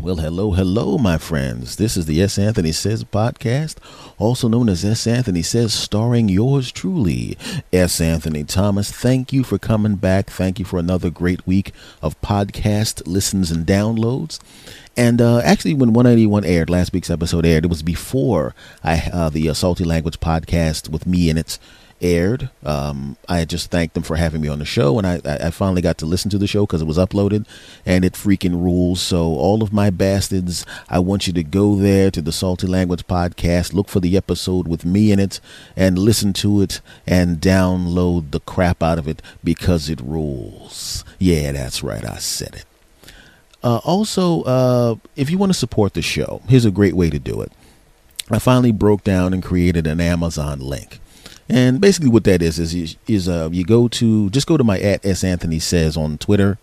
Well, 0.00 0.16
hello, 0.16 0.52
hello, 0.52 0.96
my 0.96 1.18
friends. 1.18 1.76
This 1.76 1.94
is 1.94 2.06
the 2.06 2.22
S. 2.22 2.38
Anthony 2.38 2.72
Says 2.72 3.04
podcast, 3.04 3.76
also 4.16 4.48
known 4.48 4.70
as 4.70 4.82
S. 4.82 5.06
Anthony 5.06 5.42
Says, 5.42 5.74
starring 5.74 6.30
yours 6.30 6.72
truly, 6.72 7.36
S. 7.70 8.00
Anthony 8.00 8.42
Thomas. 8.44 8.90
Thank 8.90 9.30
you 9.30 9.44
for 9.44 9.58
coming 9.58 9.96
back. 9.96 10.30
Thank 10.30 10.58
you 10.58 10.64
for 10.64 10.78
another 10.78 11.10
great 11.10 11.46
week 11.46 11.72
of 12.00 12.18
podcast 12.22 13.06
listens 13.06 13.50
and 13.50 13.66
downloads. 13.66 14.40
And 14.96 15.20
uh, 15.20 15.40
actually, 15.40 15.74
when 15.74 15.92
181 15.92 16.46
aired, 16.46 16.70
last 16.70 16.94
week's 16.94 17.10
episode 17.10 17.44
aired, 17.44 17.66
it 17.66 17.70
was 17.70 17.82
before 17.82 18.54
I 18.82 19.10
uh, 19.12 19.28
the 19.28 19.50
uh, 19.50 19.54
Salty 19.54 19.84
Language 19.84 20.18
podcast 20.18 20.88
with 20.88 21.06
me 21.06 21.28
in 21.28 21.36
it 21.36 21.58
aired. 22.00 22.50
Um, 22.64 23.16
I 23.28 23.44
just 23.44 23.70
thanked 23.70 23.94
them 23.94 24.02
for 24.02 24.16
having 24.16 24.40
me 24.40 24.48
on 24.48 24.58
the 24.58 24.64
show, 24.64 24.98
and 24.98 25.06
I, 25.06 25.20
I 25.24 25.50
finally 25.50 25.82
got 25.82 25.98
to 25.98 26.06
listen 26.06 26.30
to 26.30 26.38
the 26.38 26.46
show 26.46 26.66
because 26.66 26.82
it 26.82 26.86
was 26.86 26.98
uploaded, 26.98 27.46
and 27.84 28.04
it 28.04 28.14
freaking 28.14 28.62
rules. 28.62 29.00
So, 29.00 29.22
all 29.22 29.62
of 29.62 29.72
my 29.72 29.90
bastards, 29.90 30.64
I 30.88 30.98
want 30.98 31.26
you 31.26 31.32
to 31.34 31.42
go 31.42 31.76
there 31.76 32.10
to 32.10 32.22
the 32.22 32.32
Salty 32.32 32.66
Language 32.66 33.06
podcast, 33.06 33.72
look 33.72 33.88
for 33.88 34.00
the 34.00 34.16
episode 34.16 34.66
with 34.66 34.84
me 34.84 35.12
in 35.12 35.18
it, 35.18 35.40
and 35.76 35.98
listen 35.98 36.32
to 36.34 36.62
it 36.62 36.80
and 37.06 37.38
download 37.38 38.30
the 38.30 38.40
crap 38.40 38.82
out 38.82 38.98
of 38.98 39.08
it 39.08 39.22
because 39.44 39.88
it 39.88 40.00
rules. 40.00 41.04
Yeah, 41.18 41.52
that's 41.52 41.82
right, 41.82 42.04
I 42.04 42.16
said 42.16 42.54
it. 42.54 42.64
Uh, 43.62 43.80
also, 43.84 44.42
uh, 44.42 44.94
if 45.16 45.30
you 45.30 45.38
want 45.38 45.52
to 45.52 45.58
support 45.58 45.94
the 45.94 46.02
show, 46.02 46.40
here's 46.48 46.64
a 46.64 46.70
great 46.70 46.94
way 46.94 47.10
to 47.10 47.18
do 47.18 47.42
it. 47.42 47.52
I 48.30 48.38
finally 48.38 48.72
broke 48.72 49.04
down 49.04 49.34
and 49.34 49.42
created 49.42 49.86
an 49.86 50.00
Amazon 50.00 50.60
link. 50.60 51.00
And 51.50 51.80
basically, 51.80 52.10
what 52.10 52.24
that 52.24 52.42
is 52.42 52.58
is 52.58 52.96
is 53.08 53.28
uh, 53.28 53.48
you 53.52 53.64
go 53.64 53.88
to 53.88 54.30
just 54.30 54.46
go 54.46 54.56
to 54.56 54.64
my 54.64 54.78
at 54.78 55.04
s 55.04 55.24
anthony 55.24 55.58
says 55.58 55.96
on 55.96 56.16
Twitter, 56.16 56.58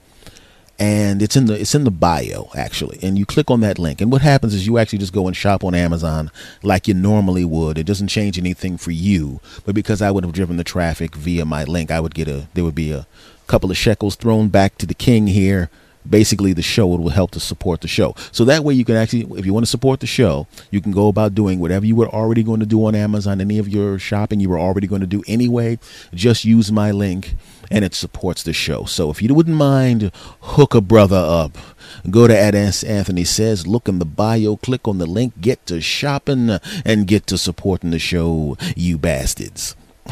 and 0.79 1.21
it's 1.21 1.35
in 1.35 1.45
the 1.47 1.59
it's 1.59 1.75
in 1.75 1.83
the 1.83 1.91
bio 1.91 2.49
actually, 2.55 2.97
and 3.03 3.17
you 3.19 3.25
click 3.25 3.51
on 3.51 3.59
that 3.61 3.77
link. 3.77 3.99
And 3.99 4.11
what 4.13 4.21
happens 4.21 4.53
is 4.53 4.65
you 4.65 4.77
actually 4.77 4.99
just 4.99 5.11
go 5.11 5.27
and 5.27 5.35
shop 5.35 5.65
on 5.65 5.75
Amazon 5.75 6.31
like 6.63 6.87
you 6.87 6.93
normally 6.93 7.43
would. 7.43 7.77
It 7.77 7.85
doesn't 7.85 8.07
change 8.07 8.39
anything 8.39 8.77
for 8.77 8.91
you, 8.91 9.41
but 9.65 9.75
because 9.75 10.01
I 10.01 10.09
would 10.09 10.23
have 10.23 10.33
driven 10.33 10.55
the 10.55 10.63
traffic 10.63 11.15
via 11.15 11.43
my 11.43 11.65
link, 11.65 11.91
I 11.91 11.99
would 11.99 12.15
get 12.15 12.29
a 12.29 12.47
there 12.53 12.63
would 12.63 12.75
be 12.75 12.91
a 12.91 13.05
couple 13.45 13.69
of 13.69 13.77
shekels 13.77 14.15
thrown 14.15 14.47
back 14.47 14.77
to 14.77 14.85
the 14.85 14.93
king 14.93 15.27
here 15.27 15.69
basically 16.09 16.53
the 16.53 16.61
show 16.61 16.93
it 16.93 16.99
will 16.99 17.09
help 17.09 17.31
to 17.31 17.39
support 17.39 17.81
the 17.81 17.87
show. 17.87 18.15
So 18.31 18.45
that 18.45 18.63
way 18.63 18.73
you 18.73 18.85
can 18.85 18.95
actually 18.95 19.27
if 19.37 19.45
you 19.45 19.53
want 19.53 19.65
to 19.65 19.69
support 19.69 19.99
the 19.99 20.07
show 20.07 20.47
you 20.71 20.81
can 20.81 20.91
go 20.91 21.07
about 21.07 21.35
doing 21.35 21.59
whatever 21.59 21.85
you 21.85 21.95
were 21.95 22.09
already 22.09 22.43
going 22.43 22.59
to 22.59 22.65
do 22.65 22.85
on 22.85 22.95
amazon 22.95 23.41
any 23.41 23.59
of 23.59 23.67
your 23.67 23.99
shopping 23.99 24.39
you 24.39 24.49
were 24.49 24.59
already 24.59 24.87
going 24.87 25.01
to 25.01 25.07
do 25.07 25.23
anyway. 25.27 25.77
Just 26.13 26.45
use 26.45 26.71
my 26.71 26.91
link 26.91 27.35
and 27.69 27.83
it 27.83 27.93
supports 27.93 28.43
the 28.43 28.53
show. 28.53 28.85
So 28.85 29.09
if 29.09 29.21
you 29.21 29.33
wouldn't 29.33 29.55
mind 29.55 30.11
hook 30.41 30.73
a 30.73 30.81
brother 30.81 31.17
up. 31.17 31.57
Go 32.09 32.27
to 32.27 32.37
at 32.37 32.55
anthony 32.55 33.23
says 33.23 33.67
look 33.67 33.87
in 33.87 33.99
the 33.99 34.05
bio 34.05 34.55
click 34.57 34.87
on 34.87 34.97
the 34.97 35.05
link 35.05 35.39
get 35.41 35.65
to 35.67 35.81
shopping 35.81 36.59
and 36.85 37.07
get 37.07 37.27
to 37.27 37.37
supporting 37.37 37.91
the 37.91 37.99
show 37.99 38.57
you 38.75 38.97
bastards 38.97 39.75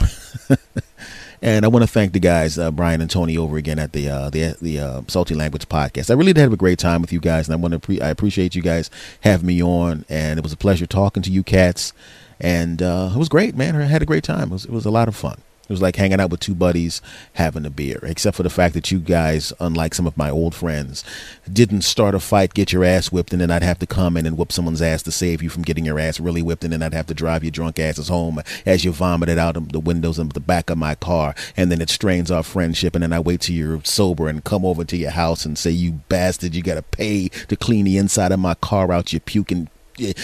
And 1.41 1.65
I 1.65 1.67
want 1.67 1.83
to 1.83 1.87
thank 1.87 2.13
the 2.13 2.19
guys, 2.19 2.57
uh, 2.57 2.71
Brian 2.71 3.01
and 3.01 3.09
Tony, 3.09 3.37
over 3.37 3.57
again 3.57 3.79
at 3.79 3.93
the 3.93 4.09
uh, 4.09 4.29
the 4.29 4.55
the 4.61 4.79
uh, 4.79 5.01
Salty 5.07 5.35
Language 5.35 5.67
podcast. 5.67 6.09
I 6.09 6.13
really 6.13 6.33
did 6.33 6.41
have 6.41 6.53
a 6.53 6.57
great 6.57 6.79
time 6.79 7.01
with 7.01 7.11
you 7.13 7.19
guys, 7.19 7.47
and 7.47 7.53
I 7.53 7.57
want 7.57 7.73
to 7.73 7.79
pre- 7.79 8.01
I 8.01 8.09
appreciate 8.09 8.55
you 8.55 8.61
guys 8.61 8.89
having 9.21 9.47
me 9.47 9.61
on, 9.61 10.05
and 10.09 10.39
it 10.39 10.43
was 10.43 10.53
a 10.53 10.57
pleasure 10.57 10.85
talking 10.85 11.23
to 11.23 11.31
you 11.31 11.43
cats, 11.43 11.93
and 12.39 12.81
uh, 12.81 13.11
it 13.13 13.17
was 13.17 13.29
great, 13.29 13.55
man. 13.55 13.75
I 13.75 13.83
had 13.83 14.01
a 14.01 14.05
great 14.05 14.23
time. 14.23 14.49
It 14.49 14.51
was, 14.51 14.65
it 14.65 14.71
was 14.71 14.85
a 14.85 14.91
lot 14.91 15.07
of 15.07 15.15
fun. 15.15 15.41
It 15.65 15.73
was 15.73 15.81
like 15.81 15.95
hanging 15.95 16.19
out 16.19 16.29
with 16.29 16.41
two 16.41 16.53
buddies 16.53 17.01
having 17.33 17.65
a 17.65 17.71
beer, 17.71 17.99
except 18.03 18.37
for 18.37 18.43
the 18.43 18.51
fact 18.51 18.75
that 18.75 18.91
you 18.91 18.99
guys, 18.99 19.51
unlike 19.59 19.95
some 19.95 20.05
of 20.05 20.15
my 20.15 20.29
old 20.29 20.53
friends, 20.53 21.03
didn't 21.51 21.81
start 21.81 22.13
a 22.13 22.19
fight, 22.19 22.53
get 22.53 22.71
your 22.71 22.83
ass 22.83 23.11
whipped, 23.11 23.33
and 23.33 23.41
then 23.41 23.49
I'd 23.49 23.63
have 23.63 23.79
to 23.79 23.87
come 23.87 24.15
in 24.15 24.27
and 24.27 24.37
whoop 24.37 24.51
someone's 24.51 24.81
ass 24.81 25.01
to 25.03 25.11
save 25.11 25.41
you 25.41 25.49
from 25.49 25.63
getting 25.63 25.83
your 25.83 25.99
ass 25.99 26.19
really 26.19 26.43
whipped, 26.43 26.63
and 26.63 26.71
then 26.71 26.83
I'd 26.83 26.93
have 26.93 27.07
to 27.07 27.15
drive 27.15 27.43
your 27.43 27.49
drunk 27.49 27.79
asses 27.79 28.09
home 28.09 28.41
as 28.63 28.85
you 28.85 28.91
vomited 28.91 29.39
out 29.39 29.57
of 29.57 29.71
the 29.71 29.79
windows 29.79 30.19
of 30.19 30.33
the 30.33 30.39
back 30.39 30.69
of 30.69 30.77
my 30.77 30.93
car, 30.93 31.33
and 31.57 31.71
then 31.71 31.81
it 31.81 31.89
strains 31.89 32.29
our 32.29 32.43
friendship, 32.43 32.93
and 32.93 33.01
then 33.01 33.13
I 33.13 33.19
wait 33.19 33.41
till 33.41 33.55
you're 33.55 33.83
sober 33.83 34.27
and 34.27 34.43
come 34.43 34.65
over 34.65 34.83
to 34.85 34.97
your 34.97 35.11
house 35.11 35.45
and 35.45 35.57
say, 35.57 35.71
you 35.71 35.93
bastard, 36.09 36.53
you 36.53 36.61
gotta 36.61 36.83
pay 36.83 37.29
to 37.29 37.55
clean 37.55 37.85
the 37.85 37.97
inside 37.97 38.31
of 38.31 38.39
my 38.39 38.53
car 38.53 38.91
out, 38.91 39.13
you 39.13 39.19
puking 39.19 39.69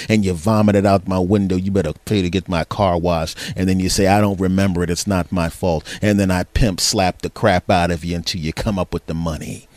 and 0.09 0.26
you 0.26 0.34
vomit 0.34 0.76
it 0.76 0.86
out 0.86 1.08
my 1.08 1.20
window, 1.20 1.56
you 1.56 1.72
better 1.72 1.94
pay 2.06 2.22
to 2.22 2.30
get 2.30 2.50
my 2.50 2.64
car 2.64 2.98
washed. 2.98 3.38
And 3.56 3.68
then 3.68 3.80
you 3.80 3.90
say, 3.90 4.08
I 4.08 4.22
don't 4.22 4.40
remember 4.40 4.84
it. 4.84 4.90
It's 4.90 5.08
not 5.08 5.32
my 5.32 5.50
fault. 5.50 5.86
And 6.02 6.20
then 6.20 6.32
I 6.32 6.44
pimp 6.44 6.80
slap 6.80 7.22
the 7.22 7.30
crap 7.30 7.70
out 7.70 7.92
of 7.92 8.04
you 8.04 8.16
until 8.16 8.42
you 8.42 8.54
come 8.54 8.80
up 8.80 8.94
with 8.94 9.06
the 9.06 9.14
money. 9.14 9.68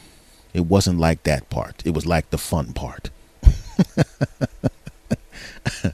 It 0.52 0.66
wasn't 0.66 1.00
like 1.00 1.24
that 1.24 1.50
part. 1.50 1.82
It 1.84 1.94
was 1.94 2.06
like 2.06 2.30
the 2.30 2.38
fun 2.38 2.72
part. 2.72 3.10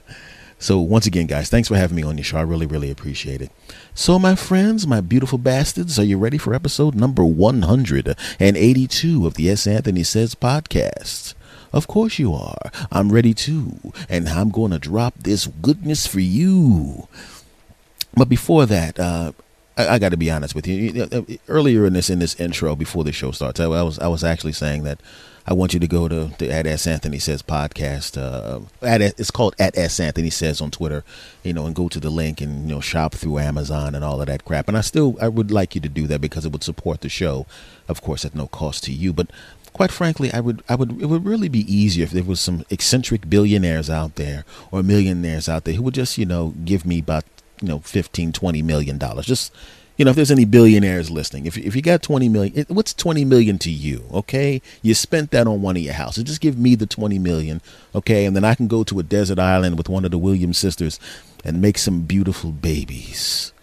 so 0.59 0.79
once 0.79 1.07
again, 1.07 1.25
guys, 1.25 1.49
thanks 1.49 1.67
for 1.67 1.75
having 1.75 1.95
me 1.95 2.03
on 2.03 2.17
your 2.17 2.23
show. 2.23 2.37
I 2.37 2.41
really, 2.41 2.67
really 2.67 2.91
appreciate 2.91 3.41
it. 3.41 3.51
So, 3.93 4.19
my 4.19 4.35
friends, 4.35 4.85
my 4.85 5.01
beautiful 5.01 5.39
bastards, 5.39 5.99
are 5.99 6.03
you 6.03 6.17
ready 6.17 6.37
for 6.37 6.53
episode 6.53 6.95
number 6.95 7.25
182 7.25 9.27
of 9.27 9.33
the 9.33 9.49
S. 9.49 9.67
Anthony 9.67 10.03
Says 10.03 10.35
podcast? 10.35 11.33
Of 11.73 11.87
course 11.87 12.19
you 12.19 12.33
are. 12.33 12.71
I'm 12.91 13.11
ready 13.11 13.33
too. 13.33 13.93
And 14.09 14.27
I'm 14.27 14.49
going 14.49 14.71
to 14.71 14.79
drop 14.79 15.15
this 15.15 15.47
goodness 15.47 16.05
for 16.07 16.19
you. 16.19 17.07
But 18.13 18.27
before 18.27 18.65
that, 18.65 18.99
uh, 18.99 19.31
I, 19.77 19.99
got 19.99 20.09
to 20.09 20.17
be 20.17 20.29
honest 20.29 20.53
with 20.53 20.67
you. 20.67 21.07
Uh, 21.11 21.21
earlier 21.47 21.85
in 21.85 21.93
this 21.93 22.09
in 22.09 22.19
this 22.19 22.39
intro, 22.39 22.75
before 22.75 23.03
the 23.03 23.13
show 23.13 23.31
starts, 23.31 23.59
I, 23.59 23.65
I, 23.65 23.83
was 23.83 23.99
I 23.99 24.07
was 24.07 24.23
actually 24.23 24.51
saying 24.51 24.83
that 24.83 24.99
I 25.47 25.53
want 25.53 25.73
you 25.73 25.79
to 25.79 25.87
go 25.87 26.07
to 26.07 26.25
the 26.37 26.51
at 26.51 26.67
S 26.67 26.85
Anthony 26.85 27.19
Says 27.19 27.41
podcast. 27.41 28.17
Uh, 28.17 28.65
at 28.85 29.01
it's 29.01 29.31
called 29.31 29.55
at 29.57 29.77
S 29.77 29.99
Anthony 29.99 30.29
Says 30.29 30.61
on 30.61 30.71
Twitter, 30.71 31.03
you 31.43 31.53
know, 31.53 31.65
and 31.65 31.75
go 31.75 31.87
to 31.87 31.99
the 31.99 32.09
link 32.09 32.41
and 32.41 32.69
you 32.69 32.75
know 32.75 32.81
shop 32.81 33.13
through 33.13 33.39
Amazon 33.39 33.95
and 33.95 34.03
all 34.03 34.21
of 34.21 34.27
that 34.27 34.45
crap. 34.45 34.67
And 34.67 34.77
I 34.77 34.81
still 34.81 35.15
I 35.21 35.29
would 35.29 35.51
like 35.51 35.73
you 35.73 35.81
to 35.81 35.89
do 35.89 36.05
that 36.07 36.21
because 36.21 36.45
it 36.45 36.51
would 36.51 36.63
support 36.63 37.01
the 37.01 37.09
show, 37.09 37.45
of 37.87 38.01
course, 38.01 38.25
at 38.25 38.35
no 38.35 38.47
cost 38.47 38.83
to 38.85 38.91
you. 38.91 39.13
But 39.13 39.31
quite 39.73 39.91
frankly, 39.91 40.31
I 40.33 40.39
would, 40.39 40.63
I 40.67 40.75
would, 40.75 41.01
it 41.01 41.05
would 41.05 41.25
really 41.25 41.49
be 41.49 41.71
easier 41.73 42.03
if 42.03 42.11
there 42.11 42.23
was 42.23 42.41
some 42.41 42.65
eccentric 42.69 43.29
billionaires 43.29 43.89
out 43.89 44.15
there 44.15 44.45
or 44.71 44.83
millionaires 44.83 45.47
out 45.47 45.63
there 45.63 45.75
who 45.75 45.83
would 45.83 45.93
just, 45.93 46.17
you 46.17 46.25
know, 46.25 46.53
give 46.65 46.85
me 46.85 46.99
about, 46.99 47.23
you 47.61 47.67
know, 47.67 47.79
15, 47.79 48.33
20 48.33 48.61
million 48.61 48.97
dollars. 48.97 49.25
Just, 49.25 49.53
you 49.97 50.05
know, 50.05 50.11
if 50.11 50.15
there's 50.15 50.31
any 50.31 50.45
billionaires 50.45 51.09
listening, 51.11 51.45
if, 51.45 51.57
if 51.57 51.75
you 51.75 51.81
got 51.81 52.01
20 52.01 52.27
million, 52.29 52.65
what's 52.69 52.93
20 52.93 53.23
million 53.25 53.57
to 53.59 53.71
you? 53.71 54.03
Okay. 54.11 54.61
You 54.81 54.93
spent 54.93 55.31
that 55.31 55.47
on 55.47 55.61
one 55.61 55.77
of 55.77 55.83
your 55.83 55.93
houses. 55.93 56.23
Just 56.23 56.41
give 56.41 56.57
me 56.57 56.75
the 56.75 56.87
20 56.87 57.19
million. 57.19 57.61
Okay. 57.93 58.25
And 58.25 58.35
then 58.35 58.43
I 58.43 58.55
can 58.55 58.67
go 58.67 58.83
to 58.83 58.99
a 58.99 59.03
desert 59.03 59.39
island 59.39 59.77
with 59.77 59.89
one 59.89 60.05
of 60.05 60.11
the 60.11 60.17
Williams 60.17 60.57
sisters 60.57 60.99
and 61.43 61.61
make 61.61 61.77
some 61.77 62.01
beautiful 62.01 62.51
babies. 62.51 63.53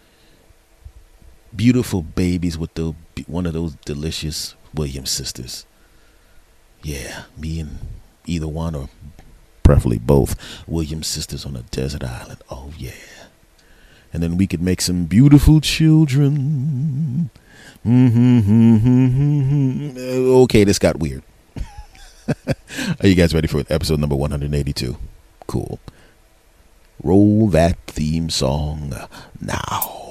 Beautiful 1.55 2.03
babies 2.03 2.57
with 2.57 2.73
the, 2.75 2.93
one 3.27 3.45
of 3.45 3.53
those 3.53 3.75
delicious 3.85 4.55
Williams 4.73 5.09
sisters. 5.09 5.65
Yeah, 6.81 7.23
me 7.37 7.59
and 7.59 7.79
either 8.25 8.47
one 8.47 8.75
or 8.75 8.89
preferably 9.63 9.99
both 9.99 10.35
Williams 10.67 11.07
sisters 11.07 11.45
on 11.45 11.55
a 11.55 11.63
desert 11.63 12.03
island. 12.03 12.41
Oh 12.49 12.71
yeah. 12.77 12.91
And 14.11 14.23
then 14.23 14.37
we 14.37 14.47
could 14.47 14.61
make 14.61 14.81
some 14.81 15.05
beautiful 15.05 15.61
children. 15.61 17.29
Mm-hmm, 17.85 18.39
mm-hmm, 18.39 18.77
mm-hmm, 18.77 19.89
mm-hmm. 19.89 20.31
Okay, 20.43 20.63
this 20.63 20.79
got 20.79 20.99
weird. 20.99 21.23
Are 22.99 23.07
you 23.07 23.15
guys 23.15 23.33
ready 23.33 23.47
for 23.47 23.63
episode 23.69 23.99
number 23.99 24.15
182? 24.15 24.97
Cool. 25.47 25.79
Roll 27.03 27.47
that 27.49 27.77
theme 27.87 28.29
song 28.29 28.93
now. 29.39 30.08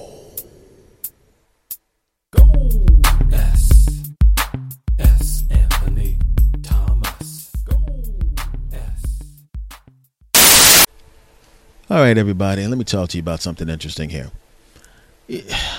All 11.91 12.01
right, 12.01 12.19
everybody, 12.19 12.61
and 12.61 12.71
let 12.71 12.77
me 12.77 12.85
talk 12.85 13.09
to 13.09 13.17
you 13.17 13.23
about 13.23 13.41
something 13.41 13.67
interesting 13.67 14.11
here. 14.11 14.31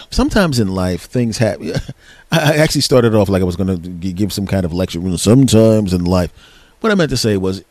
Sometimes 0.10 0.60
in 0.60 0.70
life, 0.70 1.04
things 1.04 1.38
happen. 1.38 1.74
I 2.32 2.58
actually 2.58 2.82
started 2.82 3.14
off 3.14 3.30
like 3.30 3.44
I 3.44 3.46
was 3.46 3.56
going 3.56 3.80
to 3.80 3.90
give 3.90 4.34
some 4.34 4.48
kind 4.48 4.66
of 4.66 4.74
lecture. 4.74 5.00
Sometimes 5.20 5.94
in 5.94 6.06
life, 6.06 6.34
what 6.80 6.92
I 6.92 6.96
meant 6.96 7.12
to 7.12 7.18
say 7.18 7.38
was, 7.38 7.64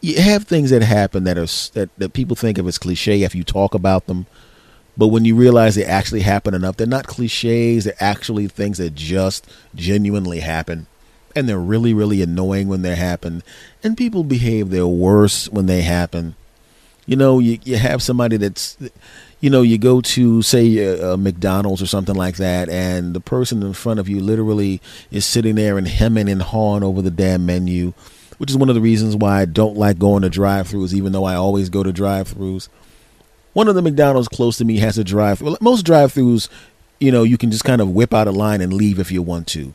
you 0.00 0.20
have 0.22 0.44
things 0.44 0.70
that 0.70 0.82
happen 0.82 1.24
that 1.24 1.36
are 1.36 1.46
that, 1.72 1.90
that 1.98 2.12
people 2.12 2.36
think 2.36 2.58
of 2.58 2.68
as 2.68 2.78
cliche 2.78 3.24
if 3.24 3.34
you 3.34 3.42
talk 3.42 3.74
about 3.74 4.06
them, 4.06 4.26
but 4.96 5.08
when 5.08 5.24
you 5.24 5.34
realize 5.34 5.74
they 5.74 5.84
actually 5.84 6.20
happen 6.20 6.54
enough, 6.54 6.76
they're 6.76 6.86
not 6.86 7.08
cliches. 7.08 7.86
They're 7.86 7.94
actually 7.98 8.46
things 8.46 8.78
that 8.78 8.94
just 8.94 9.50
genuinely 9.74 10.38
happen, 10.38 10.86
and 11.34 11.48
they're 11.48 11.58
really, 11.58 11.92
really 11.92 12.22
annoying 12.22 12.68
when 12.68 12.82
they 12.82 12.94
happen. 12.94 13.42
And 13.82 13.96
people 13.96 14.22
behave 14.22 14.70
their 14.70 14.86
worst 14.86 15.52
when 15.52 15.66
they 15.66 15.82
happen 15.82 16.36
you 17.06 17.16
know, 17.16 17.38
you, 17.38 17.58
you 17.64 17.76
have 17.76 18.02
somebody 18.02 18.36
that's, 18.36 18.76
you 19.40 19.50
know, 19.50 19.62
you 19.62 19.78
go 19.78 20.00
to, 20.00 20.42
say, 20.42 20.78
a, 20.78 21.16
McDonald's 21.16 21.82
or 21.82 21.86
something 21.86 22.14
like 22.14 22.36
that, 22.36 22.68
and 22.68 23.14
the 23.14 23.20
person 23.20 23.62
in 23.62 23.72
front 23.72 24.00
of 24.00 24.08
you 24.08 24.20
literally 24.20 24.80
is 25.10 25.24
sitting 25.24 25.56
there 25.56 25.78
and 25.78 25.88
hemming 25.88 26.28
and 26.28 26.42
hawing 26.42 26.82
over 26.82 27.02
the 27.02 27.10
damn 27.10 27.44
menu 27.46 27.92
which 28.42 28.50
is 28.50 28.56
one 28.56 28.68
of 28.68 28.74
the 28.74 28.80
reasons 28.80 29.14
why 29.14 29.40
I 29.40 29.44
don't 29.44 29.76
like 29.76 30.00
going 30.00 30.22
to 30.22 30.28
drive-throughs, 30.28 30.92
even 30.92 31.12
though 31.12 31.22
I 31.22 31.36
always 31.36 31.68
go 31.68 31.84
to 31.84 31.92
drive-throughs. 31.92 32.68
One 33.52 33.68
of 33.68 33.76
the 33.76 33.82
McDonald's 33.82 34.26
close 34.26 34.58
to 34.58 34.64
me 34.64 34.78
has 34.78 34.98
a 34.98 35.04
drive-through. 35.04 35.58
Most 35.60 35.82
drive-throughs, 35.82 36.48
you 36.98 37.12
know, 37.12 37.22
you 37.22 37.38
can 37.38 37.52
just 37.52 37.62
kind 37.62 37.80
of 37.80 37.90
whip 37.90 38.12
out 38.12 38.26
a 38.26 38.32
line 38.32 38.60
and 38.60 38.72
leave 38.72 38.98
if 38.98 39.12
you 39.12 39.22
want 39.22 39.46
to 39.48 39.72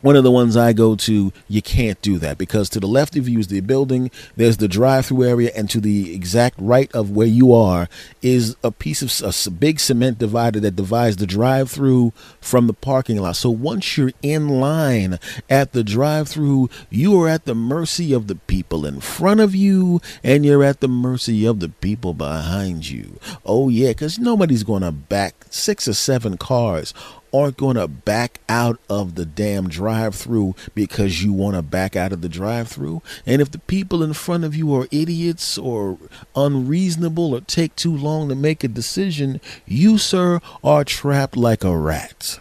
one 0.00 0.16
of 0.16 0.24
the 0.24 0.30
ones 0.30 0.56
I 0.56 0.72
go 0.72 0.96
to, 0.96 1.32
you 1.48 1.62
can't 1.62 2.00
do 2.02 2.18
that 2.18 2.38
because 2.38 2.68
to 2.70 2.80
the 2.80 2.86
left 2.86 3.16
of 3.16 3.28
you 3.28 3.38
is 3.38 3.48
the 3.48 3.60
building, 3.60 4.10
there's 4.36 4.56
the 4.56 4.68
drive 4.68 5.06
through 5.06 5.24
area, 5.24 5.50
and 5.54 5.68
to 5.70 5.80
the 5.80 6.14
exact 6.14 6.56
right 6.58 6.90
of 6.92 7.10
where 7.10 7.26
you 7.26 7.52
are 7.52 7.88
is 8.22 8.56
a 8.62 8.70
piece 8.70 9.02
of 9.02 9.10
a 9.46 9.50
big 9.50 9.80
cement 9.80 10.18
divider 10.18 10.60
that 10.60 10.76
divides 10.76 11.16
the 11.16 11.26
drive 11.26 11.70
through 11.70 12.12
from 12.40 12.66
the 12.66 12.72
parking 12.72 13.20
lot. 13.20 13.36
So 13.36 13.50
once 13.50 13.96
you're 13.96 14.12
in 14.22 14.48
line 14.48 15.18
at 15.48 15.72
the 15.72 15.84
drive 15.84 16.28
through, 16.28 16.70
you 16.88 17.20
are 17.20 17.28
at 17.28 17.44
the 17.44 17.54
mercy 17.54 18.12
of 18.12 18.26
the 18.26 18.36
people 18.36 18.86
in 18.86 19.00
front 19.00 19.40
of 19.40 19.54
you, 19.54 20.00
and 20.22 20.44
you're 20.44 20.64
at 20.64 20.80
the 20.80 20.88
mercy 20.88 21.44
of 21.44 21.60
the 21.60 21.68
people 21.68 22.14
behind 22.14 22.88
you. 22.88 23.18
Oh, 23.44 23.68
yeah, 23.68 23.88
because 23.88 24.18
nobody's 24.18 24.62
going 24.62 24.82
to 24.82 24.92
back 24.92 25.34
six 25.50 25.86
or 25.88 25.94
seven 25.94 26.36
cars 26.36 26.94
aren't 27.32 27.56
going 27.56 27.76
to 27.76 27.88
back 27.88 28.40
out 28.48 28.78
of 28.88 29.14
the 29.14 29.24
damn 29.24 29.68
drive 29.68 30.14
through 30.14 30.54
because 30.74 31.22
you 31.22 31.32
want 31.32 31.56
to 31.56 31.62
back 31.62 31.96
out 31.96 32.12
of 32.12 32.20
the 32.20 32.28
drive 32.28 32.68
through. 32.68 33.02
And 33.26 33.40
if 33.40 33.50
the 33.50 33.58
people 33.58 34.02
in 34.02 34.12
front 34.12 34.44
of 34.44 34.54
you 34.54 34.74
are 34.74 34.88
idiots 34.90 35.56
or 35.58 35.98
unreasonable 36.34 37.34
or 37.34 37.40
take 37.40 37.76
too 37.76 37.96
long 37.96 38.28
to 38.28 38.34
make 38.34 38.64
a 38.64 38.68
decision, 38.68 39.40
you, 39.66 39.98
sir, 39.98 40.40
are 40.64 40.84
trapped 40.84 41.36
like 41.36 41.64
a 41.64 41.76
rat. 41.76 42.40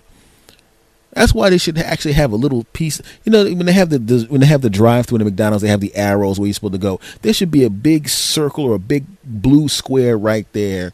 That's 1.13 1.33
why 1.33 1.49
they 1.49 1.57
should 1.57 1.77
actually 1.77 2.13
have 2.13 2.31
a 2.31 2.37
little 2.37 2.65
piece. 2.65 3.01
You 3.23 3.31
know, 3.31 3.43
when 3.43 3.65
they 3.65 3.73
have 3.73 3.89
the, 3.89 3.97
the 3.97 4.25
when 4.29 4.41
they 4.41 4.47
have 4.47 4.61
the 4.61 4.69
drive-through 4.69 5.17
in 5.17 5.19
the 5.19 5.25
McDonald's, 5.25 5.63
they 5.63 5.69
have 5.69 5.81
the 5.81 5.95
arrows 5.95 6.39
where 6.39 6.47
you're 6.47 6.53
supposed 6.53 6.73
to 6.73 6.79
go. 6.79 6.99
There 7.23 7.33
should 7.33 7.51
be 7.51 7.63
a 7.63 7.69
big 7.69 8.07
circle 8.07 8.63
or 8.65 8.75
a 8.75 8.79
big 8.79 9.05
blue 9.23 9.69
square 9.69 10.17
right 10.17 10.45
there, 10.53 10.93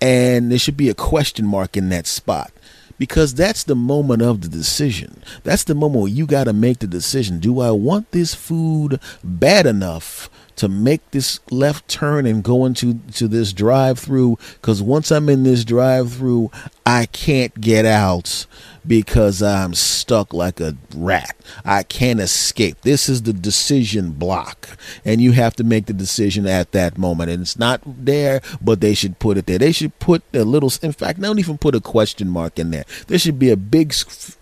and 0.00 0.50
there 0.50 0.58
should 0.58 0.76
be 0.76 0.88
a 0.88 0.94
question 0.94 1.46
mark 1.46 1.76
in 1.76 1.88
that 1.88 2.06
spot 2.06 2.52
because 3.00 3.32
that's 3.32 3.64
the 3.64 3.74
moment 3.74 4.20
of 4.20 4.42
the 4.42 4.48
decision. 4.48 5.22
That's 5.42 5.64
the 5.64 5.74
moment 5.74 6.02
where 6.02 6.12
you 6.12 6.26
got 6.26 6.44
to 6.44 6.52
make 6.52 6.80
the 6.80 6.86
decision. 6.86 7.38
Do 7.38 7.60
I 7.60 7.70
want 7.70 8.10
this 8.10 8.34
food 8.34 9.00
bad 9.24 9.64
enough 9.64 10.28
to 10.56 10.68
make 10.68 11.10
this 11.10 11.40
left 11.50 11.88
turn 11.88 12.26
and 12.26 12.44
go 12.44 12.66
into 12.66 12.98
to 13.14 13.26
this 13.26 13.54
drive 13.54 13.98
through 13.98 14.36
because 14.60 14.82
once 14.82 15.10
I'm 15.10 15.30
in 15.30 15.44
this 15.44 15.64
drive 15.64 16.12
through, 16.12 16.50
I 16.84 17.06
can't 17.06 17.58
get 17.58 17.86
out 17.86 18.44
because 18.86 19.42
I'm 19.42 19.74
stuck 19.74 20.32
like 20.32 20.60
a 20.60 20.76
rat. 20.94 21.36
I 21.64 21.82
can't 21.82 22.20
escape. 22.20 22.80
This 22.82 23.08
is 23.08 23.22
the 23.22 23.32
decision 23.32 24.12
block, 24.12 24.76
and 25.04 25.20
you 25.20 25.32
have 25.32 25.56
to 25.56 25.64
make 25.64 25.86
the 25.86 25.92
decision 25.92 26.46
at 26.46 26.72
that 26.72 26.98
moment. 26.98 27.30
And 27.30 27.42
it's 27.42 27.58
not 27.58 27.80
there, 27.84 28.40
but 28.60 28.80
they 28.80 28.94
should 28.94 29.18
put 29.18 29.36
it 29.36 29.46
there. 29.46 29.58
They 29.58 29.72
should 29.72 29.98
put 29.98 30.22
a 30.32 30.44
little. 30.44 30.72
In 30.82 30.92
fact, 30.92 31.20
don't 31.20 31.38
even 31.38 31.58
put 31.58 31.74
a 31.74 31.80
question 31.80 32.28
mark 32.28 32.58
in 32.58 32.70
there. 32.70 32.84
There 33.06 33.18
should 33.18 33.38
be 33.38 33.50
a 33.50 33.56
big, 33.56 33.94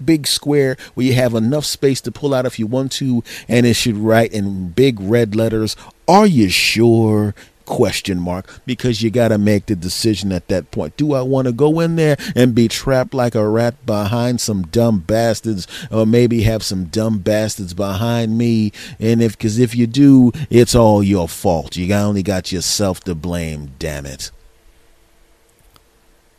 big 0.05 0.27
square 0.27 0.77
where 0.95 1.07
you 1.07 1.15
have 1.15 1.35
enough 1.35 1.65
space 1.65 2.01
to 2.03 2.13
pull 2.13 2.35
out 2.35 2.47
if 2.47 2.59
you 2.59 2.67
want 2.67 2.93
to, 2.93 3.23
and 3.49 3.67
it 3.67 3.75
should 3.75 3.97
write 3.97 4.33
in 4.33 4.71
big 4.71 5.01
red 5.01 5.35
letters. 5.35 5.77
Are 6.07 6.27
you 6.27 6.49
sure 6.49 7.35
question 7.69 8.19
mark 8.19 8.61
because 8.67 9.03
you 9.03 9.11
got 9.11 9.29
to 9.29 9.39
make 9.39 9.67
the 9.67 9.77
decision 9.77 10.33
at 10.33 10.49
that 10.49 10.71
point. 10.71 10.97
Do 10.97 11.13
I 11.13 11.23
want 11.23 11.47
to 11.47 11.53
go 11.53 11.81
in 11.81 11.97
there 11.97 12.17
and 12.35 12.55
be 12.55 12.67
trapped 12.67 13.15
like 13.15 13.35
a 13.35 13.49
rat 13.49 13.85
behind 13.87 14.41
some 14.41 14.63
dumb 14.63 15.01
bastards 15.01 15.67
or 15.91 16.07
maybe 16.07 16.43
have 16.43 16.63
some 16.63 16.87
dumb 16.87 17.19
bastards 17.19 17.75
behind 17.75 18.37
me? 18.37 18.73
And 18.99 19.23
if, 19.23 19.37
because 19.37 19.59
if 19.59 19.75
you 19.75 19.87
do, 19.87 20.33
it's 20.51 20.75
all 20.75 21.03
your 21.03 21.29
fault. 21.29 21.77
You 21.77 21.93
only 21.95 22.23
got 22.23 22.51
yourself 22.51 23.01
to 23.05 23.15
blame, 23.15 23.73
damn 23.79 24.07
it. 24.07 24.31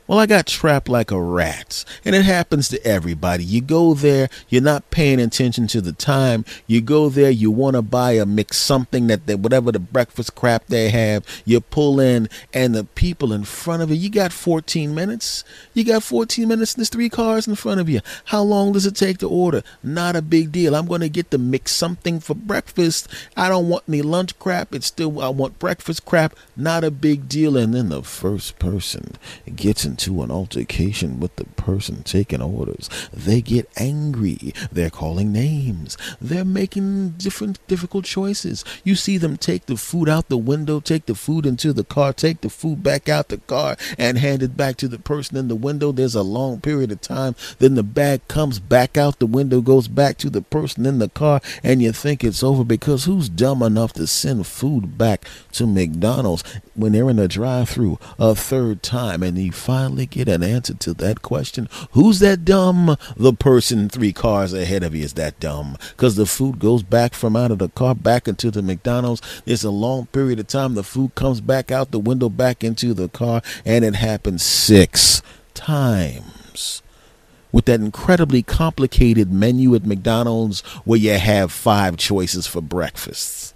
Well, 0.10 0.18
I 0.18 0.26
got 0.26 0.48
trapped 0.48 0.90
like 0.90 1.12
a 1.12 1.22
rat. 1.22 1.86
And 2.04 2.16
it 2.16 2.26
happens 2.26 2.68
to 2.70 2.84
everybody. 2.84 3.44
You 3.44 3.62
go 3.62 3.94
there, 3.94 4.28
you're 4.48 4.60
not 4.60 4.90
paying 4.90 5.20
attention 5.20 5.68
to 5.68 5.82
the 5.82 5.94
time. 5.94 6.46
You 6.66 6.82
go 6.82 7.10
there, 7.10 7.30
you 7.30 7.52
want 7.52 7.76
to 7.76 7.84
buy 7.84 8.14
a 8.14 8.26
mix 8.26 8.58
something 8.58 9.06
that 9.06 9.28
they, 9.28 9.36
whatever 9.36 9.72
the 9.72 9.78
breakfast 9.78 10.34
crap 10.34 10.66
they 10.66 10.90
have, 10.90 11.24
you 11.46 11.62
pull 11.62 12.00
in, 12.00 12.28
and 12.52 12.74
the 12.74 12.86
people 12.86 13.32
in 13.32 13.44
front 13.44 13.84
of 13.84 13.92
you, 13.92 13.98
you 13.98 14.10
got 14.10 14.34
14 14.34 14.96
minutes. 14.96 15.44
You 15.76 15.84
got 15.84 16.02
14 16.02 16.48
minutes, 16.48 16.74
and 16.74 16.80
there's 16.80 16.90
three 16.90 17.10
cars 17.10 17.48
in 17.48 17.54
front 17.54 17.80
of 17.80 17.88
you. 17.88 18.02
How 18.26 18.42
long 18.42 18.72
does 18.72 18.88
it 18.88 18.96
take 18.96 19.20
to 19.20 19.30
order? 19.30 19.62
Not 19.84 20.16
a 20.16 20.24
big 20.24 20.52
deal. 20.52 20.76
I'm 20.76 20.88
going 20.88 21.02
to 21.02 21.10
get 21.10 21.30
the 21.30 21.38
mix 21.38 21.72
something 21.72 22.20
for 22.20 22.34
breakfast. 22.34 23.08
I 23.38 23.48
don't 23.48 23.70
want 23.70 23.84
any 23.88 24.02
lunch 24.02 24.40
crap. 24.40 24.74
It's 24.74 24.88
still, 24.88 25.22
I 25.22 25.30
want 25.30 25.60
breakfast 25.60 26.04
crap. 26.06 26.36
Not 26.58 26.84
a 26.84 26.90
big 26.90 27.30
deal. 27.30 27.56
And 27.56 27.76
then 27.76 27.90
the 27.90 28.02
first 28.02 28.58
person 28.58 29.16
gets 29.56 29.86
in 29.86 29.99
into 30.00 30.24
an 30.24 30.32
altercation 30.32 31.20
with 31.20 31.36
the 31.36 31.44
person 31.44 32.04
taking 32.04 32.42
orders. 32.42 32.90
They 33.12 33.42
get 33.42 33.70
angry. 33.76 34.54
They're 34.72 34.90
calling 34.90 35.34
names. 35.34 35.98
They're 36.22 36.46
making 36.46 37.12
different 37.18 37.60
difficult 37.68 38.06
choices. 38.06 38.64
You 38.86 38.96
see 38.96 39.18
them 39.18 39.36
take 39.36 39.66
the 39.66 39.76
food 39.76 40.08
out 40.08 40.30
the 40.30 40.38
window, 40.38 40.80
take 40.80 41.06
the 41.06 41.16
food 41.16 41.46
into 41.46 41.74
the 41.74 41.84
car, 41.84 42.14
take 42.14 42.40
the 42.40 42.50
food 42.50 42.82
back 42.82 43.10
out 43.10 43.28
the 43.28 43.40
car, 43.40 43.76
and 43.98 44.18
hand 44.18 44.42
it 44.42 44.56
back 44.56 44.78
to 44.78 44.88
the 44.88 45.00
person 45.00 45.36
in 45.36 45.50
the 45.50 45.56
window. 45.56 45.92
There's 45.92 46.16
a 46.16 46.24
long 46.24 46.62
period 46.62 46.94
of 46.94 47.02
time. 47.02 47.36
Then 47.58 47.76
the 47.76 47.84
bag 47.84 48.26
comes 48.30 48.60
back 48.60 48.98
out 48.98 49.20
the 49.20 49.26
window, 49.26 49.60
goes 49.60 49.90
back 49.90 50.18
to 50.20 50.30
the 50.30 50.42
person 50.42 50.86
in 50.86 51.00
the 51.00 51.10
car, 51.10 51.42
and 51.62 51.82
you 51.82 51.92
think 51.92 52.24
it's 52.24 52.42
over 52.42 52.64
because 52.64 53.04
who's 53.04 53.28
dumb 53.28 53.62
enough 53.62 53.92
to 53.94 54.08
send 54.08 54.48
food 54.48 54.98
back 54.98 55.26
to 55.52 55.68
McDonald's 55.68 56.44
when 56.80 56.94
they're 56.94 57.10
in 57.10 57.20
a 57.20 57.28
drive 57.28 57.68
through 57.68 58.00
a 58.18 58.34
third 58.34 58.82
time 58.82 59.22
and 59.22 59.38
you 59.38 59.52
finally 59.52 59.89
finally 59.90 60.06
get 60.06 60.28
an 60.28 60.44
answer 60.44 60.76
to 60.76 60.94
that 60.94 61.24
question. 61.24 61.68
Who's 61.92 62.20
that 62.20 62.46
dumb? 62.46 62.96
The 63.18 63.34
person 63.34 63.90
three 63.90 64.14
cars 64.14 64.54
ahead 64.54 64.84
of 64.84 64.94
you 64.94 65.04
is 65.04 65.14
that 65.14 65.40
dumb. 65.40 65.78
Because 65.90 66.16
the 66.16 66.28
food 66.28 66.60
goes 66.60 66.84
back 66.84 67.16
from 67.16 67.36
out 67.36 67.50
of 67.50 67.58
the 67.58 67.70
car 67.70 67.96
back 67.96 68.28
into 68.28 68.52
the 68.52 68.62
McDonald's. 68.62 69.22
There's 69.46 69.64
a 69.64 69.72
long 69.72 70.06
period 70.08 70.40
of 70.40 70.48
time. 70.48 70.76
The 70.76 70.84
food 70.84 71.16
comes 71.16 71.42
back 71.42 71.72
out 71.72 71.90
the 71.90 72.00
window 72.00 72.30
back 72.30 72.64
into 72.64 72.94
the 72.94 73.10
car. 73.10 73.42
And 73.66 73.84
it 73.84 73.96
happens 73.96 74.44
six 74.44 75.24
times 75.56 76.84
with 77.52 77.66
that 77.66 77.80
incredibly 77.80 78.44
complicated 78.44 79.32
menu 79.32 79.74
at 79.74 79.88
McDonald's 79.88 80.62
where 80.86 81.00
you 81.00 81.14
have 81.14 81.52
five 81.52 81.98
choices 81.98 82.46
for 82.46 82.62
breakfast. 82.62 83.56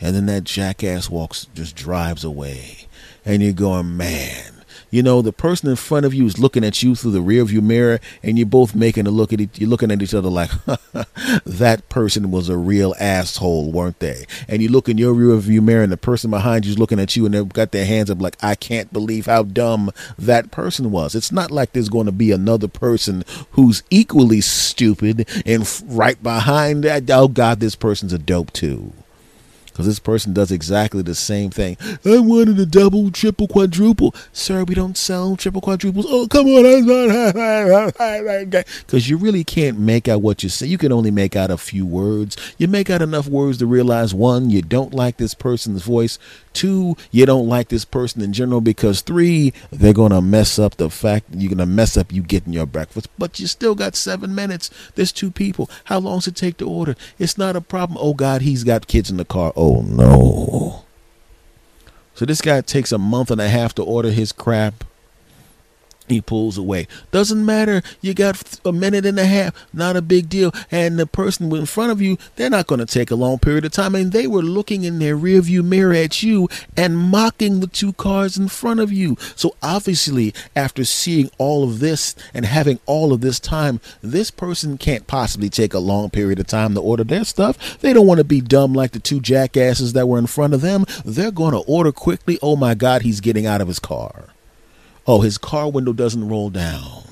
And 0.00 0.14
then 0.14 0.26
that 0.26 0.44
jackass 0.44 1.10
walks, 1.10 1.48
just 1.54 1.74
drives 1.74 2.22
away. 2.22 2.86
And 3.24 3.42
you're 3.42 3.52
going, 3.52 3.96
man, 3.96 4.57
you 4.90 5.02
know, 5.02 5.22
the 5.22 5.32
person 5.32 5.68
in 5.68 5.76
front 5.76 6.06
of 6.06 6.14
you 6.14 6.26
is 6.26 6.38
looking 6.38 6.64
at 6.64 6.82
you 6.82 6.94
through 6.94 7.12
the 7.12 7.22
rearview 7.22 7.62
mirror, 7.62 8.00
and 8.22 8.38
you're 8.38 8.46
both 8.46 8.74
making 8.74 9.06
a 9.06 9.10
look 9.10 9.32
at 9.32 9.40
it. 9.40 9.58
You're 9.58 9.70
looking 9.70 9.90
at 9.90 10.02
each 10.02 10.14
other 10.14 10.28
like, 10.28 10.50
that 11.44 11.88
person 11.88 12.30
was 12.30 12.48
a 12.48 12.56
real 12.56 12.94
asshole, 12.98 13.70
weren't 13.70 13.98
they? 14.00 14.24
And 14.48 14.62
you 14.62 14.68
look 14.70 14.88
in 14.88 14.98
your 14.98 15.14
rearview 15.14 15.62
mirror, 15.62 15.82
and 15.82 15.92
the 15.92 15.96
person 15.96 16.30
behind 16.30 16.64
you 16.64 16.72
is 16.72 16.78
looking 16.78 17.00
at 17.00 17.16
you, 17.16 17.26
and 17.26 17.34
they've 17.34 17.48
got 17.48 17.72
their 17.72 17.86
hands 17.86 18.10
up 18.10 18.20
like, 18.20 18.36
I 18.42 18.54
can't 18.54 18.92
believe 18.92 19.26
how 19.26 19.42
dumb 19.42 19.90
that 20.18 20.50
person 20.50 20.90
was. 20.90 21.14
It's 21.14 21.32
not 21.32 21.50
like 21.50 21.72
there's 21.72 21.88
going 21.88 22.06
to 22.06 22.12
be 22.12 22.32
another 22.32 22.68
person 22.68 23.24
who's 23.52 23.82
equally 23.90 24.40
stupid 24.40 25.28
and 25.44 25.82
right 25.86 26.22
behind 26.22 26.84
that. 26.84 27.10
Oh 27.10 27.28
God, 27.28 27.60
this 27.60 27.74
person's 27.74 28.12
a 28.12 28.18
dope 28.18 28.52
too 28.52 28.92
because 29.78 29.86
this 29.86 30.00
person 30.00 30.32
does 30.32 30.50
exactly 30.50 31.02
the 31.02 31.14
same 31.14 31.50
thing. 31.50 31.76
I 32.04 32.18
wanted 32.18 32.58
a 32.58 32.66
double, 32.66 33.12
triple, 33.12 33.46
quadruple. 33.46 34.12
Sir, 34.32 34.64
we 34.64 34.74
don't 34.74 34.98
sell 34.98 35.36
triple 35.36 35.60
quadruples. 35.60 36.04
Oh, 36.08 36.26
come 36.26 36.48
on. 36.48 36.64
Because 38.80 39.08
you 39.08 39.16
really 39.16 39.44
can't 39.44 39.78
make 39.78 40.08
out 40.08 40.20
what 40.20 40.42
you 40.42 40.48
say. 40.48 40.66
You 40.66 40.78
can 40.78 40.90
only 40.90 41.12
make 41.12 41.36
out 41.36 41.52
a 41.52 41.56
few 41.56 41.86
words. 41.86 42.36
You 42.58 42.66
make 42.66 42.90
out 42.90 43.02
enough 43.02 43.28
words 43.28 43.58
to 43.58 43.66
realize 43.66 44.12
one, 44.12 44.50
you 44.50 44.62
don't 44.62 44.92
like 44.92 45.18
this 45.18 45.34
person's 45.34 45.82
voice. 45.82 46.18
Two, 46.52 46.96
you 47.12 47.24
don't 47.24 47.46
like 47.46 47.68
this 47.68 47.84
person 47.84 48.20
in 48.20 48.32
general 48.32 48.60
because 48.60 49.00
three, 49.00 49.52
they're 49.70 49.92
going 49.92 50.10
to 50.10 50.20
mess 50.20 50.58
up 50.58 50.76
the 50.76 50.90
fact 50.90 51.26
you're 51.30 51.50
going 51.50 51.58
to 51.58 51.66
mess 51.66 51.96
up 51.96 52.12
you 52.12 52.20
getting 52.20 52.52
your 52.52 52.66
breakfast. 52.66 53.08
But 53.16 53.38
you 53.38 53.46
still 53.46 53.76
got 53.76 53.94
seven 53.94 54.34
minutes. 54.34 54.70
There's 54.96 55.12
two 55.12 55.30
people. 55.30 55.70
How 55.84 56.00
long 56.00 56.18
does 56.18 56.26
it 56.26 56.34
take 56.34 56.56
to 56.56 56.68
order? 56.68 56.96
It's 57.16 57.38
not 57.38 57.54
a 57.54 57.60
problem. 57.60 57.96
Oh, 58.00 58.12
God, 58.12 58.42
he's 58.42 58.64
got 58.64 58.88
kids 58.88 59.08
in 59.08 59.18
the 59.18 59.24
car. 59.24 59.52
Oh, 59.54 59.67
Oh, 59.70 59.82
no. 59.82 60.84
So 62.14 62.24
this 62.24 62.40
guy 62.40 62.62
takes 62.62 62.90
a 62.90 62.96
month 62.96 63.30
and 63.30 63.38
a 63.38 63.50
half 63.50 63.74
to 63.74 63.82
order 63.82 64.10
his 64.10 64.32
crap. 64.32 64.82
He 66.08 66.20
pulls 66.20 66.56
away. 66.56 66.86
Doesn't 67.10 67.44
matter. 67.44 67.82
You 68.00 68.14
got 68.14 68.58
a 68.64 68.72
minute 68.72 69.04
and 69.04 69.18
a 69.18 69.26
half. 69.26 69.54
Not 69.72 69.96
a 69.96 70.02
big 70.02 70.28
deal. 70.28 70.52
And 70.70 70.98
the 70.98 71.06
person 71.06 71.52
in 71.52 71.66
front 71.66 71.92
of 71.92 72.00
you, 72.00 72.16
they're 72.36 72.50
not 72.50 72.66
going 72.66 72.80
to 72.80 72.86
take 72.86 73.10
a 73.10 73.14
long 73.14 73.38
period 73.38 73.64
of 73.64 73.72
time. 73.72 73.94
And 73.94 74.12
they 74.12 74.26
were 74.26 74.42
looking 74.42 74.84
in 74.84 74.98
their 74.98 75.16
rearview 75.16 75.64
mirror 75.64 75.92
at 75.92 76.22
you 76.22 76.48
and 76.76 76.96
mocking 76.96 77.60
the 77.60 77.66
two 77.66 77.92
cars 77.94 78.36
in 78.38 78.48
front 78.48 78.80
of 78.80 78.92
you. 78.92 79.16
So 79.36 79.54
obviously, 79.62 80.34
after 80.56 80.84
seeing 80.84 81.30
all 81.38 81.64
of 81.64 81.80
this 81.80 82.14
and 82.32 82.46
having 82.46 82.80
all 82.86 83.12
of 83.12 83.20
this 83.20 83.38
time, 83.38 83.80
this 84.02 84.30
person 84.30 84.78
can't 84.78 85.06
possibly 85.06 85.50
take 85.50 85.74
a 85.74 85.78
long 85.78 86.10
period 86.10 86.38
of 86.38 86.46
time 86.46 86.74
to 86.74 86.80
order 86.80 87.04
their 87.04 87.24
stuff. 87.24 87.78
They 87.80 87.92
don't 87.92 88.06
want 88.06 88.18
to 88.18 88.24
be 88.24 88.40
dumb 88.40 88.72
like 88.72 88.92
the 88.92 88.98
two 88.98 89.20
jackasses 89.20 89.92
that 89.92 90.08
were 90.08 90.18
in 90.18 90.26
front 90.26 90.54
of 90.54 90.60
them. 90.60 90.84
They're 91.04 91.30
going 91.30 91.52
to 91.52 91.58
order 91.60 91.92
quickly. 91.92 92.38
Oh 92.42 92.56
my 92.56 92.74
God, 92.74 93.02
he's 93.02 93.20
getting 93.20 93.46
out 93.46 93.60
of 93.60 93.68
his 93.68 93.78
car. 93.78 94.26
Oh, 95.08 95.22
his 95.22 95.38
car 95.38 95.70
window 95.70 95.94
doesn't 95.94 96.28
roll 96.28 96.50
down. 96.50 97.04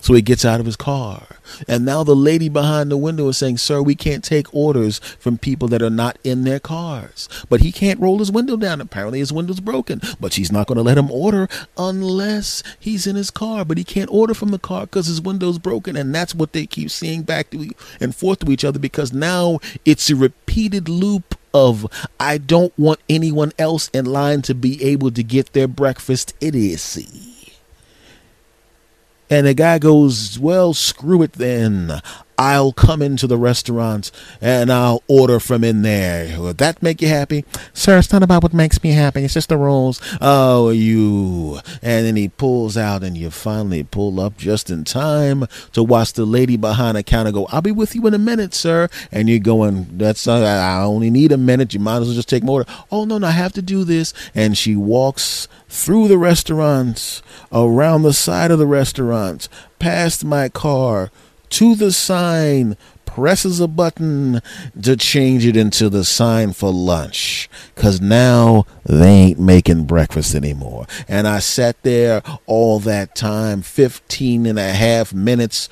So 0.00 0.14
he 0.14 0.22
gets 0.22 0.44
out 0.44 0.60
of 0.60 0.66
his 0.66 0.76
car. 0.76 1.26
And 1.66 1.84
now 1.84 2.04
the 2.04 2.14
lady 2.14 2.48
behind 2.48 2.90
the 2.90 2.96
window 2.96 3.26
is 3.28 3.38
saying, 3.38 3.58
Sir, 3.58 3.82
we 3.82 3.96
can't 3.96 4.22
take 4.22 4.54
orders 4.54 5.00
from 5.18 5.36
people 5.36 5.66
that 5.68 5.82
are 5.82 5.90
not 5.90 6.16
in 6.22 6.44
their 6.44 6.60
cars. 6.60 7.28
But 7.48 7.60
he 7.60 7.72
can't 7.72 7.98
roll 7.98 8.20
his 8.20 8.30
window 8.30 8.56
down. 8.56 8.80
Apparently 8.80 9.18
his 9.18 9.32
window's 9.32 9.58
broken. 9.58 10.00
But 10.20 10.32
she's 10.32 10.52
not 10.52 10.68
going 10.68 10.76
to 10.76 10.84
let 10.84 10.96
him 10.96 11.10
order 11.10 11.48
unless 11.76 12.62
he's 12.78 13.06
in 13.08 13.16
his 13.16 13.32
car. 13.32 13.64
But 13.64 13.78
he 13.78 13.84
can't 13.84 14.12
order 14.12 14.32
from 14.32 14.52
the 14.52 14.58
car 14.58 14.82
because 14.82 15.06
his 15.06 15.20
window's 15.20 15.58
broken. 15.58 15.96
And 15.96 16.14
that's 16.14 16.36
what 16.36 16.52
they 16.52 16.66
keep 16.66 16.88
seeing 16.88 17.22
back 17.22 17.50
to 17.50 17.72
and 17.98 18.14
forth 18.14 18.38
to 18.38 18.52
each 18.52 18.64
other 18.64 18.78
because 18.78 19.12
now 19.12 19.58
it's 19.84 20.08
a 20.08 20.14
repeated 20.14 20.88
loop 20.88 21.34
of 21.52 21.84
I 22.20 22.38
don't 22.38 22.76
want 22.78 23.00
anyone 23.08 23.50
else 23.58 23.88
in 23.88 24.04
line 24.06 24.42
to 24.42 24.54
be 24.54 24.82
able 24.84 25.10
to 25.10 25.24
get 25.24 25.52
their 25.52 25.66
breakfast 25.66 26.32
idiocy. 26.40 27.39
And 29.30 29.46
the 29.46 29.54
guy 29.54 29.78
goes, 29.78 30.38
Well, 30.38 30.74
screw 30.74 31.22
it 31.22 31.34
then. 31.34 32.02
I'll 32.40 32.72
come 32.72 33.02
into 33.02 33.26
the 33.26 33.36
restaurant 33.36 34.10
and 34.40 34.72
I'll 34.72 35.02
order 35.08 35.38
from 35.38 35.62
in 35.62 35.82
there. 35.82 36.40
Would 36.40 36.56
that 36.56 36.82
make 36.82 37.02
you 37.02 37.08
happy? 37.08 37.44
Sir, 37.74 37.98
it's 37.98 38.10
not 38.14 38.22
about 38.22 38.42
what 38.42 38.54
makes 38.54 38.82
me 38.82 38.92
happy. 38.92 39.24
It's 39.24 39.34
just 39.34 39.50
the 39.50 39.58
rules. 39.58 40.00
Oh, 40.22 40.70
you. 40.70 41.60
And 41.82 42.06
then 42.06 42.16
he 42.16 42.28
pulls 42.30 42.78
out 42.78 43.02
and 43.02 43.14
you 43.14 43.30
finally 43.30 43.82
pull 43.82 44.18
up 44.18 44.38
just 44.38 44.70
in 44.70 44.84
time 44.84 45.48
to 45.74 45.82
watch 45.82 46.14
the 46.14 46.24
lady 46.24 46.56
behind 46.56 46.96
the 46.96 47.02
counter 47.02 47.30
go, 47.30 47.46
I'll 47.50 47.60
be 47.60 47.72
with 47.72 47.94
you 47.94 48.06
in 48.06 48.14
a 48.14 48.18
minute, 48.18 48.54
sir. 48.54 48.88
And 49.12 49.28
you're 49.28 49.38
going, 49.38 49.98
that's, 49.98 50.26
uh, 50.26 50.40
I 50.40 50.82
only 50.82 51.10
need 51.10 51.32
a 51.32 51.36
minute. 51.36 51.74
You 51.74 51.80
might 51.80 51.98
as 51.98 52.06
well 52.06 52.14
just 52.14 52.30
take 52.30 52.42
more. 52.42 52.64
Oh, 52.90 53.04
no, 53.04 53.18
no, 53.18 53.26
I 53.26 53.32
have 53.32 53.52
to 53.52 53.62
do 53.62 53.84
this. 53.84 54.14
And 54.34 54.56
she 54.56 54.76
walks 54.76 55.46
through 55.68 56.08
the 56.08 56.16
restaurants, 56.16 57.22
around 57.52 58.02
the 58.02 58.14
side 58.14 58.50
of 58.50 58.58
the 58.58 58.66
restaurants, 58.66 59.50
past 59.78 60.24
my 60.24 60.48
car, 60.48 61.10
to 61.50 61.74
the 61.74 61.92
sign, 61.92 62.76
presses 63.14 63.58
a 63.58 63.66
button 63.66 64.40
to 64.80 64.96
change 64.96 65.44
it 65.44 65.56
into 65.56 65.88
the 65.88 66.04
sign 66.04 66.52
for 66.52 66.72
lunch. 66.72 67.50
Cause 67.74 68.00
now 68.00 68.66
they 68.84 69.10
ain't 69.10 69.40
making 69.40 69.84
breakfast 69.84 70.34
anymore. 70.34 70.86
And 71.08 71.26
I 71.26 71.40
sat 71.40 71.82
there 71.82 72.22
all 72.46 72.78
that 72.80 73.16
time, 73.16 73.62
15 73.62 74.46
and 74.46 74.58
a 74.58 74.72
half 74.72 75.12
minutes 75.12 75.68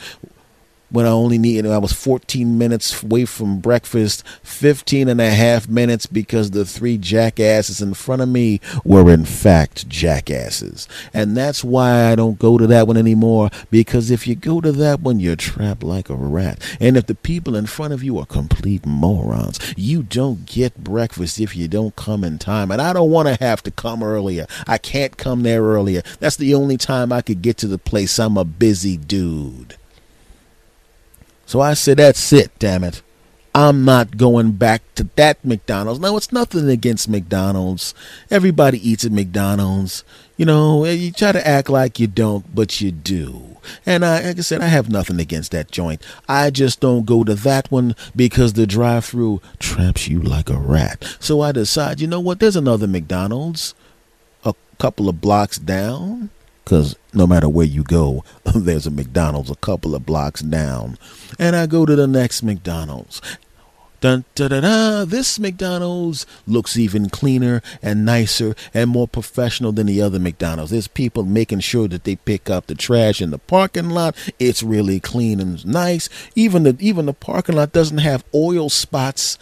when 0.90 1.06
I 1.06 1.10
only 1.10 1.38
needed, 1.38 1.70
I 1.70 1.78
was 1.78 1.92
14 1.92 2.56
minutes 2.56 3.02
away 3.02 3.24
from 3.24 3.60
breakfast, 3.60 4.24
15 4.42 5.08
and 5.08 5.20
a 5.20 5.30
half 5.30 5.68
minutes 5.68 6.06
because 6.06 6.50
the 6.50 6.64
three 6.64 6.96
jackasses 6.96 7.82
in 7.82 7.94
front 7.94 8.22
of 8.22 8.28
me 8.28 8.60
were 8.84 9.10
in 9.10 9.24
fact 9.24 9.88
jackasses. 9.88 10.88
And 11.12 11.36
that's 11.36 11.62
why 11.62 12.10
I 12.10 12.14
don't 12.14 12.38
go 12.38 12.58
to 12.58 12.66
that 12.68 12.86
one 12.86 12.96
anymore 12.96 13.50
because 13.70 14.10
if 14.10 14.26
you 14.26 14.34
go 14.34 14.60
to 14.60 14.72
that 14.72 15.00
one, 15.00 15.20
you're 15.20 15.36
trapped 15.36 15.82
like 15.82 16.08
a 16.08 16.14
rat. 16.14 16.62
And 16.80 16.96
if 16.96 17.06
the 17.06 17.14
people 17.14 17.54
in 17.54 17.66
front 17.66 17.92
of 17.92 18.02
you 18.02 18.18
are 18.18 18.26
complete 18.26 18.86
morons, 18.86 19.58
you 19.76 20.02
don't 20.02 20.46
get 20.46 20.82
breakfast 20.82 21.40
if 21.40 21.54
you 21.54 21.68
don't 21.68 21.96
come 21.96 22.24
in 22.24 22.38
time. 22.38 22.70
And 22.70 22.80
I 22.80 22.92
don't 22.92 23.10
want 23.10 23.28
to 23.28 23.44
have 23.44 23.62
to 23.64 23.70
come 23.70 24.02
earlier. 24.02 24.46
I 24.66 24.78
can't 24.78 25.16
come 25.16 25.42
there 25.42 25.62
earlier. 25.62 26.02
That's 26.20 26.36
the 26.36 26.54
only 26.54 26.76
time 26.76 27.12
I 27.12 27.22
could 27.22 27.42
get 27.42 27.56
to 27.58 27.66
the 27.66 27.78
place. 27.78 28.18
I'm 28.18 28.36
a 28.36 28.44
busy 28.44 28.96
dude. 28.96 29.77
So 31.48 31.62
I 31.62 31.72
said, 31.72 31.96
that's 31.96 32.30
it, 32.30 32.50
damn 32.58 32.84
it. 32.84 33.00
I'm 33.54 33.82
not 33.86 34.18
going 34.18 34.52
back 34.52 34.82
to 34.96 35.04
that 35.16 35.42
McDonald's. 35.42 35.98
Now, 35.98 36.14
it's 36.18 36.30
nothing 36.30 36.68
against 36.68 37.08
McDonald's. 37.08 37.94
Everybody 38.30 38.86
eats 38.86 39.06
at 39.06 39.12
McDonald's. 39.12 40.04
You 40.36 40.44
know, 40.44 40.84
eh, 40.84 40.92
you 40.92 41.10
try 41.10 41.32
to 41.32 41.48
act 41.48 41.70
like 41.70 41.98
you 41.98 42.06
don't, 42.06 42.54
but 42.54 42.82
you 42.82 42.92
do. 42.92 43.56
And 43.86 44.04
I, 44.04 44.20
like 44.20 44.38
I 44.38 44.42
said, 44.42 44.60
I 44.60 44.66
have 44.66 44.90
nothing 44.90 45.20
against 45.20 45.52
that 45.52 45.70
joint. 45.70 46.02
I 46.28 46.50
just 46.50 46.80
don't 46.80 47.06
go 47.06 47.24
to 47.24 47.34
that 47.34 47.70
one 47.70 47.96
because 48.14 48.52
the 48.52 48.66
drive 48.66 49.06
through 49.06 49.40
traps 49.58 50.06
you 50.06 50.20
like 50.20 50.50
a 50.50 50.58
rat. 50.58 51.16
So 51.18 51.40
I 51.40 51.52
decide, 51.52 51.98
you 51.98 52.08
know 52.08 52.20
what? 52.20 52.40
There's 52.40 52.56
another 52.56 52.86
McDonald's 52.86 53.74
a 54.44 54.54
couple 54.76 55.08
of 55.08 55.22
blocks 55.22 55.56
down 55.56 56.28
because 56.68 56.96
no 57.14 57.26
matter 57.26 57.48
where 57.48 57.64
you 57.64 57.82
go, 57.82 58.22
there's 58.54 58.86
a 58.86 58.90
McDonald's 58.90 59.50
a 59.50 59.56
couple 59.56 59.94
of 59.94 60.04
blocks 60.04 60.42
down. 60.42 60.98
And 61.38 61.56
I 61.56 61.64
go 61.64 61.86
to 61.86 61.96
the 61.96 62.06
next 62.06 62.42
McDonald's. 62.42 63.22
Dun, 64.02 64.26
da, 64.34 64.48
da, 64.48 64.60
da. 64.60 65.04
This 65.06 65.38
McDonald's 65.38 66.26
looks 66.46 66.76
even 66.76 67.08
cleaner 67.08 67.62
and 67.82 68.04
nicer 68.04 68.54
and 68.74 68.90
more 68.90 69.08
professional 69.08 69.72
than 69.72 69.86
the 69.86 70.02
other 70.02 70.18
McDonald's. 70.18 70.70
There's 70.70 70.88
people 70.88 71.24
making 71.24 71.60
sure 71.60 71.88
that 71.88 72.04
they 72.04 72.16
pick 72.16 72.50
up 72.50 72.66
the 72.66 72.74
trash 72.74 73.22
in 73.22 73.30
the 73.30 73.38
parking 73.38 73.88
lot. 73.88 74.14
It's 74.38 74.62
really 74.62 75.00
clean 75.00 75.40
and 75.40 75.64
nice. 75.66 76.10
Even 76.34 76.64
the 76.64 76.76
even 76.80 77.06
the 77.06 77.14
parking 77.14 77.56
lot 77.56 77.72
doesn't 77.72 77.98
have 77.98 78.26
oil 78.34 78.68
spots 78.68 79.38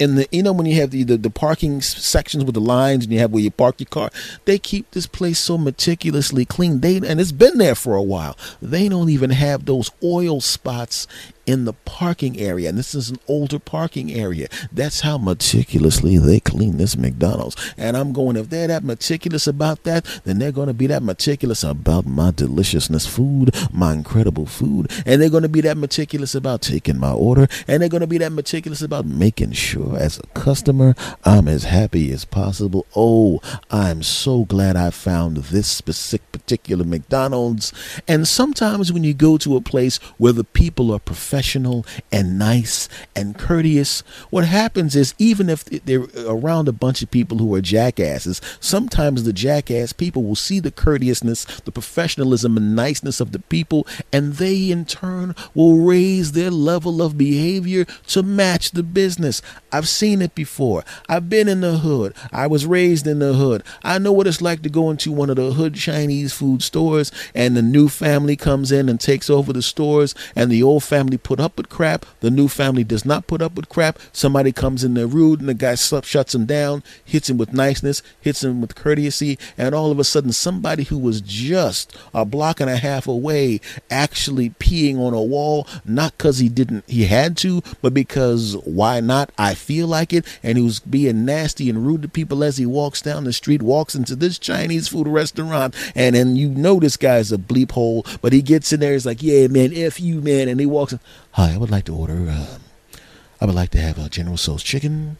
in 0.00 0.16
the 0.16 0.28
you 0.32 0.42
know 0.42 0.52
when 0.52 0.66
you 0.66 0.80
have 0.80 0.90
the, 0.90 1.04
the, 1.04 1.16
the 1.16 1.30
parking 1.30 1.80
sections 1.80 2.44
with 2.44 2.54
the 2.54 2.60
lines 2.60 3.04
and 3.04 3.12
you 3.12 3.18
have 3.20 3.30
where 3.30 3.42
you 3.42 3.50
park 3.50 3.78
your 3.78 3.86
car 3.86 4.10
they 4.46 4.58
keep 4.58 4.90
this 4.90 5.06
place 5.06 5.38
so 5.38 5.58
meticulously 5.58 6.44
clean. 6.44 6.80
They 6.80 6.96
and 6.96 7.20
it's 7.20 7.32
been 7.32 7.58
there 7.58 7.74
for 7.74 7.94
a 7.94 8.02
while. 8.02 8.36
They 8.60 8.88
don't 8.88 9.10
even 9.10 9.30
have 9.30 9.66
those 9.66 9.90
oil 10.02 10.40
spots 10.40 11.06
in 11.50 11.64
the 11.64 11.72
parking 11.72 12.38
area. 12.38 12.68
And 12.68 12.78
this 12.78 12.94
is 12.94 13.10
an 13.10 13.18
older 13.26 13.58
parking 13.58 14.12
area. 14.12 14.46
That's 14.70 15.00
how 15.00 15.18
meticulously 15.18 16.16
they 16.16 16.38
clean 16.38 16.76
this 16.76 16.96
McDonald's. 16.96 17.56
And 17.76 17.96
I'm 17.96 18.12
going, 18.12 18.36
if 18.36 18.50
they're 18.50 18.68
that 18.68 18.84
meticulous 18.84 19.48
about 19.48 19.82
that, 19.82 20.06
then 20.24 20.38
they're 20.38 20.52
going 20.52 20.68
to 20.68 20.74
be 20.74 20.86
that 20.86 21.02
meticulous 21.02 21.64
about 21.64 22.06
my 22.06 22.30
deliciousness 22.30 23.06
food, 23.06 23.52
my 23.72 23.92
incredible 23.92 24.46
food. 24.46 24.92
And 25.04 25.20
they're 25.20 25.28
going 25.28 25.42
to 25.42 25.48
be 25.48 25.60
that 25.62 25.76
meticulous 25.76 26.36
about 26.36 26.62
taking 26.62 26.98
my 26.98 27.12
order. 27.12 27.48
And 27.66 27.82
they're 27.82 27.88
going 27.88 28.00
to 28.02 28.06
be 28.06 28.18
that 28.18 28.32
meticulous 28.32 28.80
about 28.80 29.06
making 29.06 29.52
sure 29.52 29.96
as 29.96 30.18
a 30.18 30.26
customer, 30.38 30.94
I'm 31.24 31.48
as 31.48 31.64
happy 31.64 32.12
as 32.12 32.24
possible. 32.24 32.86
Oh, 32.94 33.40
I'm 33.70 34.04
so 34.04 34.44
glad 34.44 34.76
I 34.76 34.90
found 34.90 35.38
this 35.38 35.66
specific 35.66 36.30
particular 36.30 36.84
McDonald's. 36.84 37.72
And 38.06 38.28
sometimes 38.28 38.92
when 38.92 39.02
you 39.04 39.14
go 39.14 39.36
to 39.38 39.56
a 39.56 39.60
place 39.60 39.98
where 40.18 40.32
the 40.32 40.44
people 40.44 40.92
are 40.92 40.98
professional, 40.98 41.39
professional 41.40 41.86
and 42.12 42.38
nice 42.38 42.86
and 43.16 43.38
courteous. 43.38 44.00
What 44.28 44.44
happens 44.44 44.94
is, 44.94 45.14
even 45.18 45.48
if 45.48 45.64
they're 45.64 46.04
around 46.26 46.68
a 46.68 46.72
bunch 46.72 47.00
of 47.00 47.10
people 47.10 47.38
who 47.38 47.54
are 47.54 47.62
jackasses, 47.62 48.42
sometimes 48.60 49.24
the 49.24 49.32
jackass 49.32 49.94
people 49.94 50.22
will 50.22 50.36
see 50.36 50.60
the 50.60 50.70
courteousness, 50.70 51.46
the 51.64 51.72
professionalism, 51.72 52.58
and 52.58 52.76
niceness 52.76 53.20
of 53.20 53.32
the 53.32 53.38
people, 53.38 53.86
and 54.12 54.34
they 54.34 54.70
in 54.70 54.84
turn 54.84 55.34
will 55.54 55.78
raise 55.78 56.32
their 56.32 56.50
level 56.50 57.00
of 57.00 57.16
behavior 57.16 57.86
to 58.08 58.22
match 58.22 58.72
the 58.72 58.82
business. 58.82 59.40
I've 59.72 59.88
seen 59.88 60.20
it 60.20 60.34
before. 60.34 60.84
I've 61.08 61.30
been 61.30 61.48
in 61.48 61.62
the 61.62 61.78
hood. 61.78 62.14
I 62.32 62.48
was 62.48 62.66
raised 62.66 63.06
in 63.06 63.20
the 63.20 63.32
hood. 63.32 63.62
I 63.82 63.98
know 63.98 64.12
what 64.12 64.26
it's 64.26 64.42
like 64.42 64.60
to 64.62 64.68
go 64.68 64.90
into 64.90 65.10
one 65.10 65.30
of 65.30 65.36
the 65.36 65.52
hood 65.52 65.74
Chinese 65.74 66.34
food 66.34 66.62
stores 66.62 67.10
and 67.34 67.56
the 67.56 67.62
new 67.62 67.88
family 67.88 68.36
comes 68.36 68.70
in 68.70 68.90
and 68.90 69.00
takes 69.00 69.30
over 69.30 69.54
the 69.54 69.62
stores 69.62 70.14
and 70.36 70.50
the 70.50 70.62
old 70.62 70.84
family 70.84 71.16
put 71.22 71.40
up 71.40 71.56
with 71.56 71.68
crap. 71.68 72.06
The 72.20 72.30
new 72.30 72.48
family 72.48 72.84
does 72.84 73.04
not 73.04 73.26
put 73.26 73.42
up 73.42 73.54
with 73.54 73.68
crap. 73.68 73.98
Somebody 74.12 74.52
comes 74.52 74.84
in 74.84 74.94
there 74.94 75.06
rude 75.06 75.40
and 75.40 75.48
the 75.48 75.54
guy 75.54 75.74
shuts 75.74 76.34
him 76.34 76.46
down, 76.46 76.82
hits 77.04 77.30
him 77.30 77.38
with 77.38 77.52
niceness, 77.52 78.02
hits 78.20 78.44
him 78.44 78.60
with 78.60 78.74
courtesy, 78.74 79.38
and 79.56 79.74
all 79.74 79.90
of 79.90 79.98
a 79.98 80.04
sudden 80.04 80.32
somebody 80.32 80.84
who 80.84 80.98
was 80.98 81.20
just 81.20 81.96
a 82.14 82.24
block 82.24 82.60
and 82.60 82.70
a 82.70 82.76
half 82.76 83.06
away 83.06 83.60
actually 83.90 84.50
peeing 84.50 84.98
on 84.98 85.14
a 85.14 85.22
wall, 85.22 85.66
not 85.84 86.16
because 86.16 86.38
he 86.38 86.48
didn't, 86.48 86.84
he 86.88 87.06
had 87.06 87.36
to, 87.38 87.62
but 87.82 87.94
because 87.94 88.56
why 88.64 89.00
not? 89.00 89.30
I 89.38 89.54
feel 89.54 89.86
like 89.86 90.12
it. 90.12 90.26
And 90.42 90.58
he 90.58 90.64
was 90.64 90.80
being 90.80 91.24
nasty 91.24 91.70
and 91.70 91.86
rude 91.86 92.02
to 92.02 92.08
people 92.08 92.42
as 92.44 92.58
he 92.58 92.66
walks 92.66 93.02
down 93.02 93.24
the 93.24 93.32
street, 93.32 93.62
walks 93.62 93.94
into 93.94 94.16
this 94.16 94.38
Chinese 94.38 94.88
food 94.88 95.08
restaurant, 95.08 95.74
and 95.94 96.14
then 96.14 96.36
you 96.36 96.48
know 96.48 96.80
this 96.80 96.96
guy's 96.96 97.32
a 97.32 97.38
bleep 97.38 97.72
hole, 97.72 98.04
but 98.20 98.32
he 98.32 98.42
gets 98.42 98.72
in 98.72 98.80
there, 98.80 98.92
he's 98.92 99.06
like, 99.06 99.22
yeah, 99.22 99.46
man, 99.46 99.72
F 99.74 100.00
you, 100.00 100.20
man, 100.20 100.48
and 100.48 100.60
he 100.60 100.66
walks 100.66 100.92
in. 100.92 101.00
Hi, 101.32 101.54
I 101.54 101.58
would 101.58 101.70
like 101.70 101.84
to 101.84 101.94
order. 101.94 102.28
Uh, 102.28 102.58
I 103.40 103.46
would 103.46 103.54
like 103.54 103.70
to 103.70 103.80
have 103.80 103.98
a 103.98 104.08
General 104.08 104.36
Tso's 104.36 104.62
chicken, 104.62 105.16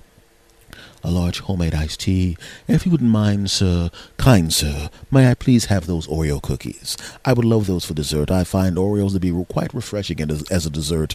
a 1.02 1.11
large 1.11 1.40
homemade 1.40 1.75
iced 1.75 2.00
tea, 2.00 2.37
if 2.68 2.85
you 2.85 2.92
wouldn't 2.92 3.11
mind, 3.11 3.50
sir, 3.50 3.90
kind 4.18 4.52
sir, 4.52 4.90
may 5.11 5.30
I 5.30 5.35
please 5.35 5.66
have 5.66 5.87
those 5.87 6.06
Oreo 6.06 6.42
cookies? 6.42 6.97
I 7.25 7.32
would 7.32 7.44
love 7.44 7.66
those 7.66 7.85
for 7.85 7.94
dessert. 7.94 8.30
I 8.30 8.44
find 8.44 8.76
Oreos 8.76 9.12
to 9.12 9.20
be 9.20 9.32
quite 9.49 9.73
refreshing 9.73 10.20
as 10.20 10.66
a 10.66 10.70
dessert 10.70 11.14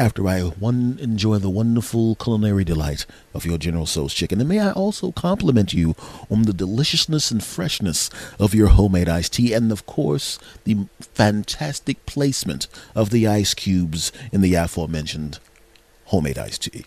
after 0.00 0.26
I 0.26 0.40
one 0.40 0.98
enjoy 0.98 1.36
the 1.36 1.50
wonderful 1.50 2.14
culinary 2.14 2.64
delight 2.64 3.04
of 3.34 3.44
your 3.44 3.58
General 3.58 3.84
Tso's 3.84 4.14
chicken. 4.14 4.40
And 4.40 4.48
may 4.48 4.58
I 4.58 4.70
also 4.70 5.12
compliment 5.12 5.74
you 5.74 5.94
on 6.30 6.44
the 6.44 6.54
deliciousness 6.54 7.30
and 7.30 7.44
freshness 7.44 8.08
of 8.38 8.54
your 8.54 8.68
homemade 8.68 9.10
iced 9.10 9.34
tea, 9.34 9.52
and 9.52 9.70
of 9.70 9.84
course, 9.84 10.38
the 10.64 10.86
fantastic 11.00 12.06
placement 12.06 12.66
of 12.94 13.10
the 13.10 13.26
ice 13.26 13.52
cubes 13.52 14.10
in 14.32 14.40
the 14.40 14.54
aforementioned 14.54 15.38
homemade 16.06 16.38
iced 16.38 16.62
tea. 16.62 16.86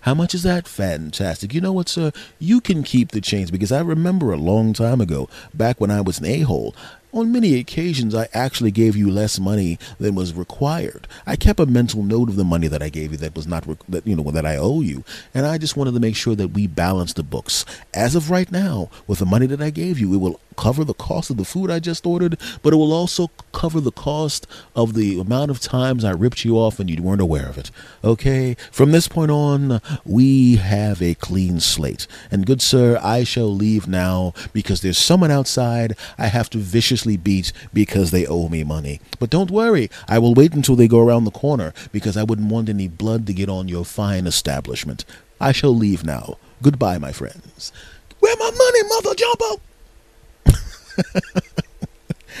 How 0.00 0.14
much 0.14 0.34
is 0.34 0.42
that? 0.42 0.66
Fantastic. 0.66 1.54
You 1.54 1.60
know 1.60 1.72
what, 1.72 1.88
sir? 1.88 2.10
You 2.40 2.60
can 2.60 2.82
keep 2.82 3.12
the 3.12 3.20
change 3.20 3.52
because 3.52 3.70
I 3.70 3.80
remember 3.80 4.32
a 4.32 4.36
long 4.36 4.72
time 4.72 5.00
ago, 5.00 5.28
back 5.54 5.80
when 5.80 5.92
I 5.92 6.00
was 6.00 6.18
an 6.18 6.26
a 6.26 6.40
hole, 6.40 6.74
on 7.18 7.32
many 7.32 7.58
occasions, 7.58 8.14
I 8.14 8.28
actually 8.32 8.70
gave 8.70 8.96
you 8.96 9.10
less 9.10 9.38
money 9.38 9.78
than 9.98 10.14
was 10.14 10.32
required. 10.34 11.06
I 11.26 11.36
kept 11.36 11.60
a 11.60 11.66
mental 11.66 12.02
note 12.02 12.28
of 12.28 12.36
the 12.36 12.44
money 12.44 12.68
that 12.68 12.82
I 12.82 12.88
gave 12.88 13.12
you 13.12 13.18
that 13.18 13.34
was 13.34 13.46
not 13.46 13.64
that 13.88 14.06
you 14.06 14.16
know 14.16 14.30
that 14.30 14.46
I 14.46 14.56
owe 14.56 14.80
you, 14.80 15.04
and 15.34 15.46
I 15.46 15.58
just 15.58 15.76
wanted 15.76 15.94
to 15.94 16.00
make 16.00 16.16
sure 16.16 16.34
that 16.34 16.48
we 16.48 16.66
balance 16.66 17.12
the 17.12 17.22
books. 17.22 17.64
As 17.92 18.14
of 18.14 18.30
right 18.30 18.50
now, 18.50 18.90
with 19.06 19.18
the 19.18 19.26
money 19.26 19.46
that 19.46 19.60
I 19.60 19.70
gave 19.70 19.98
you, 19.98 20.14
it 20.14 20.18
will 20.18 20.40
cover 20.58 20.84
the 20.84 20.94
cost 20.94 21.30
of 21.30 21.36
the 21.36 21.44
food 21.44 21.70
I 21.70 21.78
just 21.78 22.04
ordered, 22.04 22.36
but 22.62 22.72
it 22.72 22.76
will 22.76 22.92
also 22.92 23.30
cover 23.52 23.80
the 23.80 23.92
cost 23.92 24.46
of 24.74 24.94
the 24.94 25.18
amount 25.20 25.52
of 25.52 25.60
times 25.60 26.04
I 26.04 26.10
ripped 26.10 26.44
you 26.44 26.58
off 26.58 26.80
and 26.80 26.90
you 26.90 27.00
weren't 27.00 27.20
aware 27.20 27.46
of 27.46 27.56
it. 27.56 27.70
Okay? 28.02 28.56
From 28.72 28.90
this 28.90 29.06
point 29.06 29.30
on, 29.30 29.80
we 30.04 30.56
have 30.56 31.00
a 31.00 31.14
clean 31.14 31.60
slate. 31.60 32.08
And 32.30 32.44
good 32.44 32.60
sir, 32.60 32.98
I 33.00 33.22
shall 33.22 33.54
leave 33.54 33.86
now 33.86 34.34
because 34.52 34.80
there's 34.80 34.98
someone 34.98 35.30
outside 35.30 35.96
I 36.18 36.26
have 36.26 36.50
to 36.50 36.58
viciously 36.58 37.07
beat 37.16 37.52
because 37.72 38.10
they 38.10 38.26
owe 38.26 38.48
me 38.48 38.64
money. 38.64 39.00
But 39.18 39.30
don't 39.30 39.50
worry, 39.50 39.90
I 40.08 40.18
will 40.18 40.34
wait 40.34 40.52
until 40.54 40.76
they 40.76 40.88
go 40.88 41.00
around 41.00 41.24
the 41.24 41.30
corner 41.30 41.72
because 41.92 42.16
I 42.16 42.22
wouldn't 42.22 42.50
want 42.50 42.68
any 42.68 42.88
blood 42.88 43.26
to 43.26 43.32
get 43.32 43.48
on 43.48 43.68
your 43.68 43.84
fine 43.84 44.26
establishment. 44.26 45.04
I 45.40 45.52
shall 45.52 45.74
leave 45.74 46.04
now. 46.04 46.38
Goodbye, 46.62 46.98
my 46.98 47.12
friends. 47.12 47.72
Where 48.20 48.36
my 48.36 48.50
money, 48.50 48.82
mother 48.88 49.14
jumbo? 49.14 49.60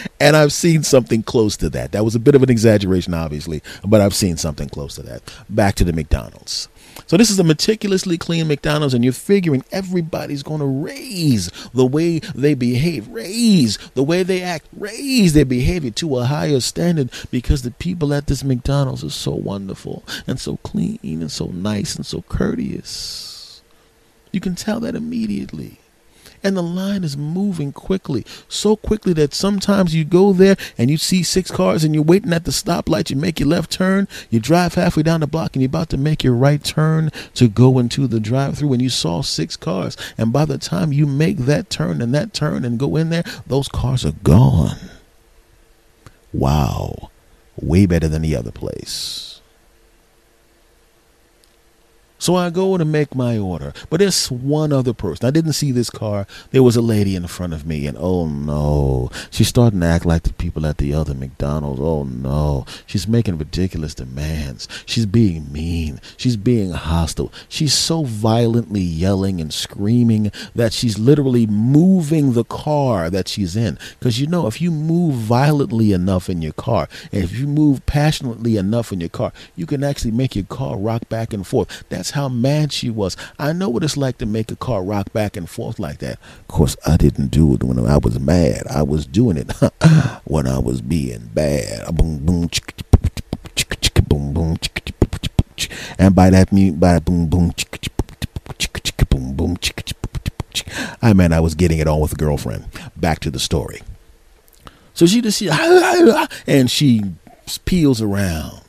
and 0.20 0.36
I've 0.36 0.52
seen 0.52 0.82
something 0.82 1.22
close 1.22 1.56
to 1.58 1.70
that. 1.70 1.92
That 1.92 2.04
was 2.04 2.14
a 2.14 2.20
bit 2.20 2.34
of 2.34 2.42
an 2.42 2.50
exaggeration, 2.50 3.14
obviously, 3.14 3.62
but 3.84 4.00
I've 4.00 4.14
seen 4.14 4.36
something 4.36 4.68
close 4.68 4.96
to 4.96 5.02
that. 5.02 5.22
Back 5.48 5.76
to 5.76 5.84
the 5.84 5.92
McDonald's. 5.92 6.68
So 7.06 7.16
this 7.16 7.30
is 7.30 7.38
a 7.38 7.44
meticulously 7.44 8.18
clean 8.18 8.48
McDonald's, 8.48 8.94
and 8.94 9.04
you're 9.04 9.12
figuring 9.12 9.64
everybody's 9.72 10.42
going 10.42 10.60
to 10.60 10.66
raise 10.66 11.50
the 11.72 11.86
way 11.86 12.18
they 12.18 12.54
behave, 12.54 13.08
raise 13.08 13.78
the 13.94 14.02
way 14.02 14.22
they 14.22 14.42
act, 14.42 14.66
raise 14.76 15.32
their 15.32 15.44
behavior 15.44 15.90
to 15.92 16.18
a 16.18 16.24
higher 16.24 16.60
standard 16.60 17.10
because 17.30 17.62
the 17.62 17.70
people 17.70 18.12
at 18.12 18.26
this 18.26 18.44
McDonald's 18.44 19.04
are 19.04 19.10
so 19.10 19.32
wonderful 19.32 20.04
and 20.26 20.38
so 20.38 20.58
clean 20.58 20.98
and 21.02 21.32
so 21.32 21.46
nice 21.46 21.96
and 21.96 22.04
so 22.04 22.22
courteous. 22.22 23.62
You 24.32 24.40
can 24.40 24.54
tell 24.54 24.80
that 24.80 24.94
immediately 24.94 25.78
and 26.42 26.56
the 26.56 26.62
line 26.62 27.04
is 27.04 27.16
moving 27.16 27.72
quickly, 27.72 28.24
so 28.48 28.76
quickly 28.76 29.12
that 29.14 29.34
sometimes 29.34 29.94
you 29.94 30.04
go 30.04 30.32
there 30.32 30.56
and 30.76 30.90
you 30.90 30.96
see 30.96 31.22
six 31.22 31.50
cars 31.50 31.84
and 31.84 31.94
you're 31.94 32.04
waiting 32.04 32.32
at 32.32 32.44
the 32.44 32.50
stoplight. 32.50 33.10
You 33.10 33.16
make 33.16 33.40
your 33.40 33.48
left 33.48 33.70
turn, 33.70 34.08
you 34.30 34.40
drive 34.40 34.74
halfway 34.74 35.02
down 35.02 35.20
the 35.20 35.26
block, 35.26 35.54
and 35.54 35.62
you're 35.62 35.68
about 35.68 35.90
to 35.90 35.96
make 35.96 36.24
your 36.24 36.34
right 36.34 36.62
turn 36.62 37.10
to 37.34 37.48
go 37.48 37.78
into 37.78 38.06
the 38.06 38.20
drive-through, 38.20 38.72
and 38.72 38.82
you 38.82 38.88
saw 38.88 39.22
six 39.22 39.56
cars. 39.56 39.96
And 40.16 40.32
by 40.32 40.44
the 40.44 40.58
time 40.58 40.92
you 40.92 41.06
make 41.06 41.38
that 41.38 41.70
turn 41.70 42.00
and 42.00 42.14
that 42.14 42.32
turn 42.32 42.64
and 42.64 42.78
go 42.78 42.96
in 42.96 43.10
there, 43.10 43.24
those 43.46 43.68
cars 43.68 44.04
are 44.04 44.12
gone. 44.22 44.78
Wow, 46.32 47.10
way 47.60 47.86
better 47.86 48.08
than 48.08 48.22
the 48.22 48.36
other 48.36 48.52
place. 48.52 49.27
So 52.18 52.34
I 52.34 52.50
go 52.50 52.76
to 52.76 52.84
make 52.84 53.14
my 53.14 53.38
order. 53.38 53.72
But 53.90 54.00
there's 54.00 54.30
one 54.30 54.72
other 54.72 54.92
person. 54.92 55.26
I 55.26 55.30
didn't 55.30 55.52
see 55.52 55.72
this 55.72 55.90
car. 55.90 56.26
There 56.50 56.62
was 56.62 56.76
a 56.76 56.82
lady 56.82 57.14
in 57.14 57.26
front 57.26 57.52
of 57.52 57.66
me, 57.66 57.86
and 57.86 57.96
oh 57.98 58.26
no. 58.26 59.10
She's 59.30 59.48
starting 59.48 59.80
to 59.80 59.86
act 59.86 60.04
like 60.04 60.24
the 60.24 60.32
people 60.32 60.66
at 60.66 60.78
the 60.78 60.94
other 60.94 61.14
McDonald's. 61.14 61.80
Oh 61.80 62.04
no. 62.04 62.66
She's 62.86 63.06
making 63.06 63.38
ridiculous 63.38 63.94
demands. 63.94 64.68
She's 64.84 65.06
being 65.06 65.52
mean. 65.52 66.00
She's 66.16 66.36
being 66.36 66.72
hostile. 66.72 67.32
She's 67.48 67.74
so 67.74 68.04
violently 68.04 68.80
yelling 68.80 69.40
and 69.40 69.52
screaming 69.52 70.32
that 70.54 70.72
she's 70.72 70.98
literally 70.98 71.46
moving 71.46 72.32
the 72.32 72.44
car 72.44 73.10
that 73.10 73.28
she's 73.28 73.56
in. 73.56 73.78
Because 73.98 74.20
you 74.20 74.26
know, 74.26 74.46
if 74.46 74.60
you 74.60 74.70
move 74.70 75.14
violently 75.14 75.92
enough 75.92 76.28
in 76.28 76.42
your 76.42 76.52
car, 76.52 76.88
and 77.12 77.22
if 77.22 77.36
you 77.38 77.46
move 77.46 77.84
passionately 77.86 78.56
enough 78.56 78.92
in 78.92 79.00
your 79.00 79.08
car, 79.08 79.32
you 79.54 79.66
can 79.66 79.84
actually 79.84 80.10
make 80.10 80.34
your 80.34 80.44
car 80.44 80.76
rock 80.76 81.08
back 81.08 81.32
and 81.32 81.46
forth. 81.46 81.84
That's 81.88 82.07
that's 82.08 82.16
how 82.16 82.28
mad 82.30 82.72
she 82.72 82.88
was. 82.88 83.18
I 83.38 83.52
know 83.52 83.68
what 83.68 83.84
it's 83.84 83.98
like 83.98 84.16
to 84.18 84.24
make 84.24 84.50
a 84.50 84.56
car 84.56 84.82
rock 84.82 85.12
back 85.12 85.36
and 85.36 85.46
forth 85.48 85.78
like 85.78 85.98
that. 85.98 86.18
Of 86.40 86.48
course, 86.48 86.74
I 86.86 86.96
didn't 86.96 87.26
do 87.26 87.52
it 87.52 87.62
when 87.62 87.78
I 87.78 87.98
was 87.98 88.18
mad. 88.18 88.62
I 88.70 88.82
was 88.82 89.04
doing 89.04 89.36
it 89.36 89.52
when 90.24 90.46
I 90.46 90.58
was 90.58 90.80
being 90.80 91.30
bad. 91.34 91.94
Boom, 91.94 92.24
boom, 92.24 92.48
boom, 94.08 94.32
boom, 94.32 94.56
and 95.98 96.14
by 96.14 96.30
that 96.30 96.50
mean 96.50 96.76
by 96.76 96.98
boom, 96.98 97.26
boom, 97.26 97.52
boom, 99.10 99.34
boom, 99.34 99.56
I 101.02 101.12
mean 101.12 101.34
I 101.34 101.40
was 101.40 101.54
getting 101.54 101.78
it 101.78 101.86
on 101.86 102.00
with 102.00 102.12
a 102.12 102.16
girlfriend. 102.16 102.64
Back 102.96 103.18
to 103.20 103.30
the 103.30 103.38
story. 103.38 103.82
So 104.94 105.04
she 105.04 105.20
just 105.20 105.38
she, 105.38 105.50
and 106.46 106.70
she 106.70 107.02
peels 107.66 108.00
around 108.00 108.67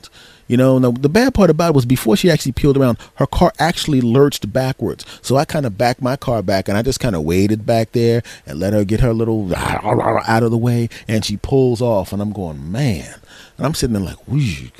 you 0.50 0.56
know, 0.56 0.80
now 0.80 0.90
the 0.90 1.08
bad 1.08 1.32
part 1.32 1.48
about 1.48 1.68
it 1.68 1.74
was 1.76 1.86
before 1.86 2.16
she 2.16 2.28
actually 2.28 2.50
peeled 2.50 2.76
around, 2.76 2.98
her 3.14 3.26
car 3.28 3.52
actually 3.60 4.00
lurched 4.00 4.52
backwards. 4.52 5.06
So 5.22 5.36
I 5.36 5.44
kind 5.44 5.64
of 5.64 5.78
backed 5.78 6.02
my 6.02 6.16
car 6.16 6.42
back 6.42 6.66
and 6.66 6.76
I 6.76 6.82
just 6.82 6.98
kind 6.98 7.14
of 7.14 7.22
waited 7.22 7.64
back 7.64 7.92
there 7.92 8.24
and 8.46 8.58
let 8.58 8.72
her 8.72 8.84
get 8.84 8.98
her 8.98 9.12
little 9.12 9.54
out 9.54 10.42
of 10.42 10.50
the 10.50 10.58
way. 10.58 10.88
And 11.06 11.24
she 11.24 11.36
pulls 11.36 11.80
off, 11.80 12.12
and 12.12 12.20
I'm 12.20 12.32
going, 12.32 12.72
man. 12.72 13.14
And 13.58 13.64
I'm 13.64 13.74
sitting 13.74 13.94
there 13.94 14.02
like. 14.02 14.18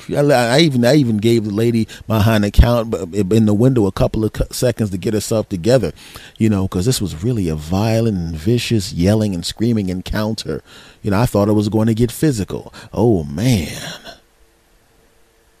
I 0.09 0.59
even 0.59 0.83
I 0.83 0.95
even 0.95 1.19
gave 1.19 1.45
the 1.45 1.53
lady 1.53 1.87
behind 2.05 2.43
the 2.43 2.51
counter 2.51 2.97
uh, 2.97 3.05
in 3.05 3.45
the 3.45 3.53
window 3.53 3.85
a 3.85 3.93
couple 3.93 4.25
of 4.25 4.35
seconds 4.51 4.89
to 4.89 4.97
get 4.97 5.13
herself 5.13 5.47
together, 5.47 5.93
you 6.37 6.49
know, 6.49 6.63
because 6.63 6.85
this 6.85 6.99
was 6.99 7.23
really 7.23 7.47
a 7.47 7.55
violent 7.55 8.17
and 8.17 8.35
vicious 8.35 8.91
yelling 8.91 9.33
and 9.33 9.45
screaming 9.45 9.87
encounter. 9.87 10.61
You 11.01 11.11
know, 11.11 11.21
I 11.21 11.27
thought 11.27 11.47
it 11.47 11.53
was 11.53 11.69
going 11.69 11.87
to 11.87 11.93
get 11.93 12.11
physical. 12.11 12.73
Oh 12.91 13.23
man. 13.23 13.71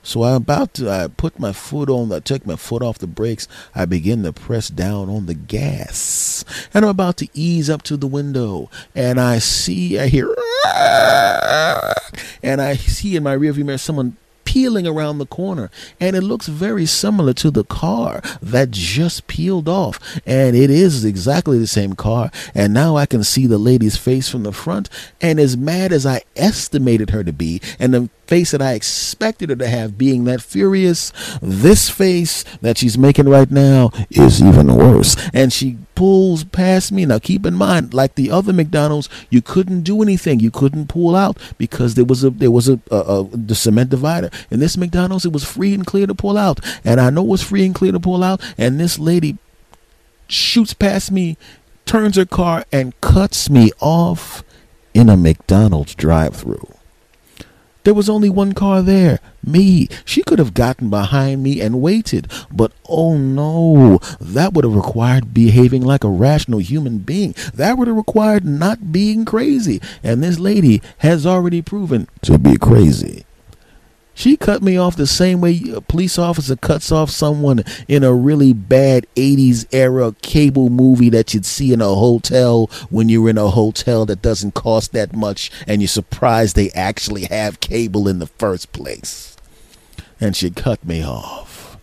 So 0.03 0.23
I'm 0.23 0.37
about 0.37 0.73
to 0.75 0.89
I 0.89 1.07
put 1.07 1.39
my 1.39 1.53
foot 1.53 1.89
on 1.89 2.11
I 2.11 2.19
took 2.19 2.45
my 2.45 2.55
foot 2.55 2.81
off 2.81 2.97
the 2.97 3.07
brakes. 3.07 3.47
I 3.75 3.85
begin 3.85 4.23
to 4.23 4.33
press 4.33 4.69
down 4.69 5.09
on 5.09 5.25
the 5.25 5.33
gas. 5.33 6.43
And 6.73 6.85
I'm 6.85 6.91
about 6.91 7.17
to 7.17 7.27
ease 7.33 7.69
up 7.69 7.83
to 7.83 7.97
the 7.97 8.07
window. 8.07 8.69
And 8.95 9.19
I 9.19 9.39
see 9.39 9.99
I 9.99 10.07
hear 10.07 10.33
and 12.43 12.61
I 12.61 12.75
see 12.75 13.15
in 13.15 13.23
my 13.23 13.35
rearview 13.35 13.65
mirror 13.65 13.77
someone 13.77 14.17
peeling 14.51 14.85
around 14.85 15.17
the 15.17 15.25
corner 15.25 15.71
and 15.97 16.13
it 16.13 16.19
looks 16.19 16.47
very 16.47 16.85
similar 16.85 17.31
to 17.31 17.49
the 17.49 17.63
car 17.63 18.21
that 18.41 18.69
just 18.69 19.25
peeled 19.27 19.69
off 19.69 20.19
and 20.25 20.57
it 20.57 20.69
is 20.69 21.05
exactly 21.05 21.57
the 21.57 21.65
same 21.65 21.95
car 21.95 22.29
and 22.53 22.73
now 22.73 22.97
I 22.97 23.05
can 23.05 23.23
see 23.23 23.47
the 23.47 23.57
lady's 23.57 23.95
face 23.95 24.27
from 24.27 24.43
the 24.43 24.51
front 24.51 24.89
and 25.21 25.39
as 25.39 25.55
mad 25.55 25.93
as 25.93 26.05
I 26.05 26.23
estimated 26.35 27.11
her 27.11 27.23
to 27.23 27.31
be 27.31 27.61
and 27.79 27.93
the 27.93 28.09
face 28.27 28.51
that 28.51 28.61
I 28.61 28.73
expected 28.73 29.51
her 29.51 29.55
to 29.55 29.67
have 29.69 29.97
being 29.97 30.25
that 30.25 30.41
furious 30.41 31.13
this 31.41 31.89
face 31.89 32.43
that 32.61 32.77
she's 32.77 32.97
making 32.97 33.29
right 33.29 33.49
now 33.49 33.91
is 34.09 34.41
even 34.41 34.75
worse 34.75 35.15
and 35.33 35.53
she 35.53 35.77
pulls 36.01 36.43
past 36.43 36.91
me 36.91 37.05
now 37.05 37.19
keep 37.19 37.45
in 37.45 37.53
mind 37.53 37.93
like 37.93 38.15
the 38.15 38.31
other 38.31 38.51
McDonald's 38.51 39.07
you 39.29 39.41
couldn't 39.41 39.83
do 39.83 40.01
anything 40.01 40.39
you 40.39 40.49
couldn't 40.49 40.87
pull 40.87 41.15
out 41.15 41.37
because 41.59 41.93
there 41.93 42.05
was 42.05 42.23
a 42.23 42.31
there 42.31 42.49
was 42.49 42.67
a, 42.67 42.79
a, 42.89 42.97
a 42.97 43.23
the 43.51 43.53
cement 43.53 43.91
divider 43.91 44.31
in 44.49 44.59
this 44.59 44.77
McDonald's, 44.77 45.25
it 45.25 45.31
was 45.31 45.45
free 45.45 45.73
and 45.73 45.85
clear 45.85 46.07
to 46.07 46.15
pull 46.15 46.37
out. 46.37 46.59
And 46.83 46.99
I 46.99 47.09
know 47.09 47.23
it 47.23 47.27
was 47.27 47.43
free 47.43 47.65
and 47.65 47.75
clear 47.75 47.91
to 47.91 47.99
pull 47.99 48.23
out. 48.23 48.41
And 48.57 48.79
this 48.79 48.99
lady 48.99 49.37
shoots 50.27 50.73
past 50.73 51.11
me, 51.11 51.37
turns 51.85 52.17
her 52.17 52.25
car, 52.25 52.65
and 52.71 52.99
cuts 53.01 53.49
me 53.49 53.71
off 53.79 54.43
in 54.93 55.09
a 55.09 55.17
McDonald's 55.17 55.95
drive 55.95 56.35
through. 56.35 56.67
There 57.83 57.93
was 57.93 58.09
only 58.09 58.29
one 58.29 58.53
car 58.53 58.81
there, 58.83 59.19
me. 59.43 59.87
She 60.05 60.21
could 60.23 60.37
have 60.37 60.53
gotten 60.53 60.89
behind 60.89 61.41
me 61.41 61.59
and 61.61 61.81
waited, 61.81 62.31
but 62.51 62.71
oh 62.87 63.17
no, 63.17 63.99
that 64.19 64.53
would 64.53 64.63
have 64.63 64.75
required 64.75 65.33
behaving 65.33 65.81
like 65.81 66.03
a 66.03 66.09
rational 66.09 66.59
human 66.59 66.99
being. 66.99 67.33
That 67.53 67.77
would 67.77 67.87
have 67.87 67.97
required 67.97 68.45
not 68.45 68.91
being 68.91 69.25
crazy. 69.25 69.81
And 70.03 70.23
this 70.23 70.37
lady 70.37 70.81
has 70.99 71.25
already 71.25 71.61
proven 71.63 72.07
to 72.21 72.37
be 72.37 72.55
crazy. 72.57 73.25
She 74.13 74.37
cut 74.37 74.61
me 74.61 74.77
off 74.77 74.97
the 74.97 75.07
same 75.07 75.41
way 75.41 75.61
a 75.73 75.81
police 75.81 76.19
officer 76.19 76.55
cuts 76.55 76.91
off 76.91 77.09
someone 77.09 77.63
in 77.87 78.03
a 78.03 78.13
really 78.13 78.53
bad 78.53 79.07
80s 79.15 79.65
era 79.71 80.13
cable 80.21 80.69
movie 80.69 81.09
that 81.09 81.33
you'd 81.33 81.45
see 81.45 81.73
in 81.73 81.81
a 81.81 81.95
hotel 81.95 82.67
when 82.89 83.09
you're 83.09 83.29
in 83.29 83.37
a 83.37 83.49
hotel 83.49 84.05
that 84.05 84.21
doesn't 84.21 84.53
cost 84.53 84.91
that 84.91 85.15
much 85.15 85.49
and 85.65 85.81
you're 85.81 85.87
surprised 85.87 86.55
they 86.55 86.69
actually 86.71 87.23
have 87.25 87.61
cable 87.61 88.07
in 88.07 88.19
the 88.19 88.27
first 88.27 88.71
place. 88.73 89.37
And 90.19 90.35
she 90.35 90.51
cut 90.51 90.85
me 90.85 91.03
off. 91.03 91.77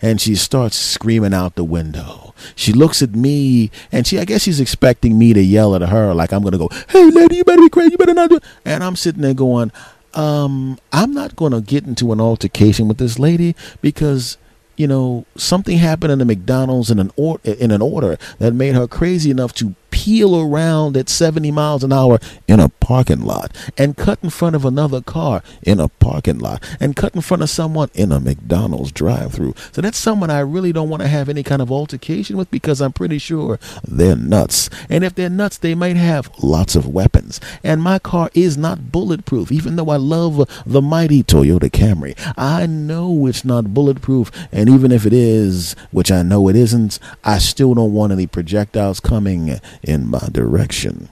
And 0.00 0.20
she 0.20 0.34
starts 0.34 0.76
screaming 0.76 1.34
out 1.34 1.54
the 1.54 1.62
window. 1.62 2.34
She 2.56 2.72
looks 2.72 3.02
at 3.02 3.14
me 3.14 3.70
and 3.92 4.06
she 4.06 4.18
I 4.18 4.24
guess 4.24 4.42
she's 4.42 4.60
expecting 4.60 5.18
me 5.18 5.32
to 5.32 5.42
yell 5.42 5.76
at 5.76 5.82
her 5.82 6.14
like 6.14 6.32
I'm 6.32 6.42
gonna 6.42 6.58
go, 6.58 6.68
Hey 6.88 7.10
lady, 7.10 7.36
you 7.36 7.44
better 7.44 7.62
be 7.62 7.68
crazy, 7.68 7.92
you 7.92 7.98
better 7.98 8.14
not 8.14 8.30
do 8.30 8.36
it. 8.36 8.44
And 8.64 8.82
I'm 8.82 8.96
sitting 8.96 9.22
there 9.22 9.34
going, 9.34 9.70
um, 10.14 10.78
I'm 10.92 11.12
not 11.12 11.36
going 11.36 11.52
to 11.52 11.60
get 11.60 11.84
into 11.86 12.12
an 12.12 12.20
altercation 12.20 12.88
with 12.88 12.98
this 12.98 13.18
lady 13.18 13.54
because 13.80 14.36
you 14.76 14.86
know 14.86 15.26
something 15.36 15.78
happened 15.78 16.12
in 16.12 16.18
the 16.18 16.24
McDonald's 16.24 16.90
in 16.90 16.98
an 16.98 17.10
or- 17.16 17.40
in 17.44 17.70
an 17.70 17.82
order 17.82 18.16
that 18.38 18.54
made 18.54 18.74
her 18.74 18.86
crazy 18.88 19.30
enough 19.30 19.52
to 19.54 19.74
peel 19.92 20.40
around 20.40 20.96
at 20.96 21.08
70 21.08 21.52
miles 21.52 21.84
an 21.84 21.92
hour 21.92 22.18
in 22.48 22.58
a 22.58 22.68
parking 22.68 23.20
lot 23.20 23.56
and 23.78 23.96
cut 23.96 24.18
in 24.22 24.30
front 24.30 24.56
of 24.56 24.64
another 24.64 25.00
car 25.00 25.42
in 25.62 25.78
a 25.78 25.88
parking 25.88 26.38
lot 26.38 26.64
and 26.80 26.96
cut 26.96 27.14
in 27.14 27.20
front 27.20 27.42
of 27.42 27.50
someone 27.50 27.90
in 27.94 28.10
a 28.10 28.18
McDonald's 28.18 28.90
drive 28.90 29.34
through. 29.34 29.54
So 29.70 29.80
that's 29.80 29.98
someone 29.98 30.30
I 30.30 30.40
really 30.40 30.72
don't 30.72 30.88
want 30.88 31.02
to 31.02 31.08
have 31.08 31.28
any 31.28 31.42
kind 31.44 31.62
of 31.62 31.70
altercation 31.70 32.36
with 32.36 32.50
because 32.50 32.80
I'm 32.80 32.92
pretty 32.92 33.18
sure 33.18 33.60
they're 33.86 34.16
nuts. 34.16 34.68
And 34.88 35.04
if 35.04 35.14
they're 35.14 35.30
nuts, 35.30 35.58
they 35.58 35.74
might 35.74 35.96
have 35.96 36.30
lots 36.42 36.74
of 36.74 36.88
weapons. 36.88 37.38
And 37.62 37.82
my 37.82 37.98
car 37.98 38.30
is 38.34 38.56
not 38.56 38.90
bulletproof, 38.90 39.52
even 39.52 39.76
though 39.76 39.90
I 39.90 39.96
love 39.96 40.48
the 40.66 40.82
mighty 40.82 41.22
Toyota 41.22 41.70
Camry. 41.70 42.18
I 42.36 42.66
know 42.66 43.26
it's 43.26 43.44
not 43.44 43.74
bulletproof. 43.74 44.32
And 44.50 44.70
even 44.70 44.90
if 44.90 45.04
it 45.04 45.12
is, 45.12 45.76
which 45.90 46.10
I 46.10 46.22
know 46.22 46.48
it 46.48 46.56
isn't, 46.56 46.98
I 47.22 47.38
still 47.38 47.74
don't 47.74 47.92
want 47.92 48.12
any 48.12 48.26
projectiles 48.26 48.98
coming 48.98 49.60
in 49.82 50.08
my 50.08 50.28
direction. 50.30 51.08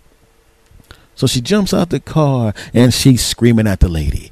So 1.15 1.27
she 1.27 1.41
jumps 1.43 1.75
out 1.75 1.91
the 1.91 2.01
car 2.01 2.55
and 2.73 2.95
she's 2.95 3.25
screaming 3.25 3.67
at 3.67 3.81
the 3.81 3.89
lady. 3.89 4.31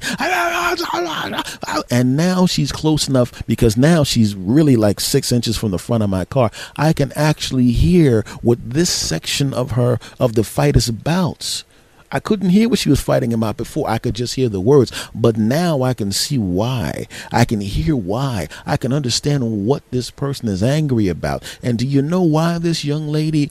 And 1.91 2.17
now 2.17 2.45
she's 2.45 2.71
close 2.71 3.07
enough 3.07 3.45
because 3.45 3.77
now 3.77 4.03
she's 4.03 4.35
really 4.35 4.75
like 4.75 4.99
six 4.99 5.31
inches 5.31 5.57
from 5.57 5.71
the 5.71 5.77
front 5.77 6.03
of 6.03 6.09
my 6.09 6.25
car. 6.25 6.49
I 6.77 6.93
can 6.93 7.11
actually 7.15 7.71
hear 7.71 8.23
what 8.41 8.57
this 8.67 8.89
section 8.89 9.53
of 9.53 9.71
her, 9.71 9.99
of 10.19 10.33
the 10.33 10.43
fight 10.43 10.75
is 10.75 10.89
about. 10.89 11.63
I 12.11 12.19
couldn't 12.19 12.49
hear 12.49 12.69
what 12.69 12.79
she 12.79 12.89
was 12.89 13.01
fighting 13.01 13.33
about 13.33 13.57
before. 13.57 13.89
I 13.89 13.97
could 13.97 14.15
just 14.15 14.35
hear 14.35 14.49
the 14.49 14.61
words, 14.61 14.91
but 15.13 15.37
now 15.37 15.81
I 15.81 15.93
can 15.93 16.11
see 16.11 16.37
why. 16.37 17.07
I 17.31 17.45
can 17.45 17.61
hear 17.61 17.95
why. 17.95 18.47
I 18.65 18.77
can 18.77 18.91
understand 18.93 19.65
what 19.65 19.83
this 19.91 20.09
person 20.09 20.47
is 20.49 20.63
angry 20.63 21.07
about. 21.07 21.43
And 21.61 21.77
do 21.77 21.85
you 21.85 22.01
know 22.01 22.21
why 22.21 22.57
this 22.57 22.83
young 22.83 23.07
lady 23.07 23.49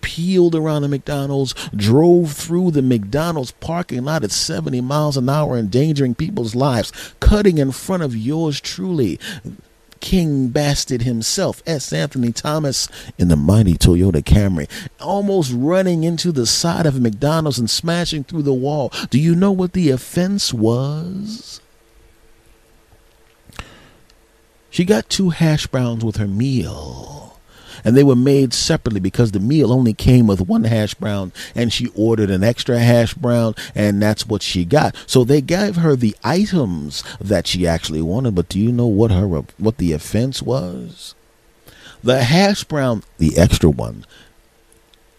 peeled 0.00 0.54
around 0.54 0.82
the 0.82 0.88
McDonald's, 0.88 1.54
drove 1.74 2.32
through 2.32 2.72
the 2.72 2.82
McDonald's 2.82 3.52
parking 3.52 4.04
lot 4.04 4.24
at 4.24 4.32
70 4.32 4.80
miles 4.80 5.16
an 5.16 5.28
hour, 5.28 5.56
endangering 5.56 6.14
people's 6.14 6.54
lives, 6.54 6.92
cutting 7.20 7.58
in 7.58 7.72
front 7.72 8.02
of 8.02 8.16
yours 8.16 8.60
truly? 8.60 9.18
King 10.00 10.48
Bastard 10.48 11.02
himself, 11.02 11.62
S. 11.66 11.92
Anthony 11.92 12.32
Thomas, 12.32 12.88
in 13.18 13.28
the 13.28 13.36
mighty 13.36 13.74
Toyota 13.74 14.22
Camry, 14.22 14.68
almost 15.00 15.52
running 15.54 16.04
into 16.04 16.32
the 16.32 16.46
side 16.46 16.86
of 16.86 17.00
McDonald's 17.00 17.58
and 17.58 17.70
smashing 17.70 18.24
through 18.24 18.42
the 18.42 18.54
wall. 18.54 18.92
Do 19.10 19.20
you 19.20 19.34
know 19.34 19.52
what 19.52 19.72
the 19.72 19.90
offense 19.90 20.52
was? 20.52 21.60
She 24.70 24.84
got 24.84 25.08
two 25.08 25.30
hash 25.30 25.66
browns 25.66 26.04
with 26.04 26.16
her 26.16 26.28
meal 26.28 27.29
and 27.84 27.96
they 27.96 28.04
were 28.04 28.16
made 28.16 28.52
separately 28.52 29.00
because 29.00 29.32
the 29.32 29.40
meal 29.40 29.72
only 29.72 29.92
came 29.92 30.26
with 30.26 30.40
one 30.40 30.64
hash 30.64 30.94
brown 30.94 31.32
and 31.54 31.72
she 31.72 31.88
ordered 31.94 32.30
an 32.30 32.44
extra 32.44 32.78
hash 32.78 33.14
brown 33.14 33.54
and 33.74 34.02
that's 34.02 34.26
what 34.26 34.42
she 34.42 34.64
got 34.64 34.94
so 35.06 35.24
they 35.24 35.40
gave 35.40 35.76
her 35.76 35.96
the 35.96 36.16
items 36.24 37.02
that 37.20 37.46
she 37.46 37.66
actually 37.66 38.02
wanted 38.02 38.34
but 38.34 38.48
do 38.48 38.58
you 38.58 38.72
know 38.72 38.86
what 38.86 39.10
her 39.10 39.26
what 39.26 39.78
the 39.78 39.92
offense 39.92 40.42
was 40.42 41.14
the 42.02 42.22
hash 42.24 42.64
brown 42.64 43.02
the 43.18 43.36
extra 43.38 43.68
one 43.68 44.04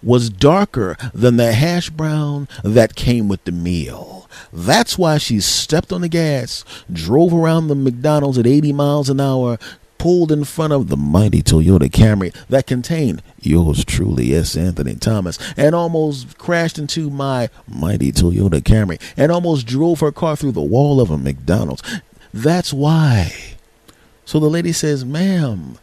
was 0.04 0.30
darker 0.30 0.97
than 1.13 1.38
the 1.38 1.54
hash 1.54 1.89
brown 1.89 2.47
that 2.63 2.95
came 2.95 3.28
with 3.28 3.43
the 3.43 3.52
meal. 3.52 4.30
That's 4.52 4.97
why 4.97 5.17
she 5.17 5.39
stepped 5.39 5.91
on 5.91 6.02
the 6.02 6.10
gas, 6.10 6.65
drove 6.91 7.34
around 7.34 7.67
the 7.67 7.76
McDonald's 7.76 8.38
at 8.38 8.47
80 8.47 8.74
miles 8.74 9.10
an 9.10 9.19
hour, 9.19 9.58
pulled 10.01 10.31
in 10.31 10.43
front 10.43 10.73
of 10.73 10.87
the 10.87 10.97
mighty 10.97 11.43
Toyota 11.43 11.87
Camry 11.87 12.33
that 12.49 12.65
contained 12.65 13.21
yours 13.39 13.85
truly, 13.85 14.33
S. 14.33 14.57
Anthony 14.57 14.95
Thomas, 14.95 15.37
and 15.55 15.75
almost 15.75 16.39
crashed 16.39 16.79
into 16.79 17.11
my 17.11 17.49
mighty 17.67 18.11
Toyota 18.11 18.61
Camry 18.61 18.99
and 19.15 19.31
almost 19.31 19.67
drove 19.67 19.99
her 19.99 20.11
car 20.11 20.35
through 20.35 20.53
the 20.53 20.59
wall 20.59 20.99
of 20.99 21.11
a 21.11 21.19
McDonald's. 21.19 21.83
That's 22.33 22.73
why. 22.73 23.31
So 24.25 24.39
the 24.39 24.49
lady 24.49 24.71
says, 24.71 25.05
Ma'am, 25.05 25.77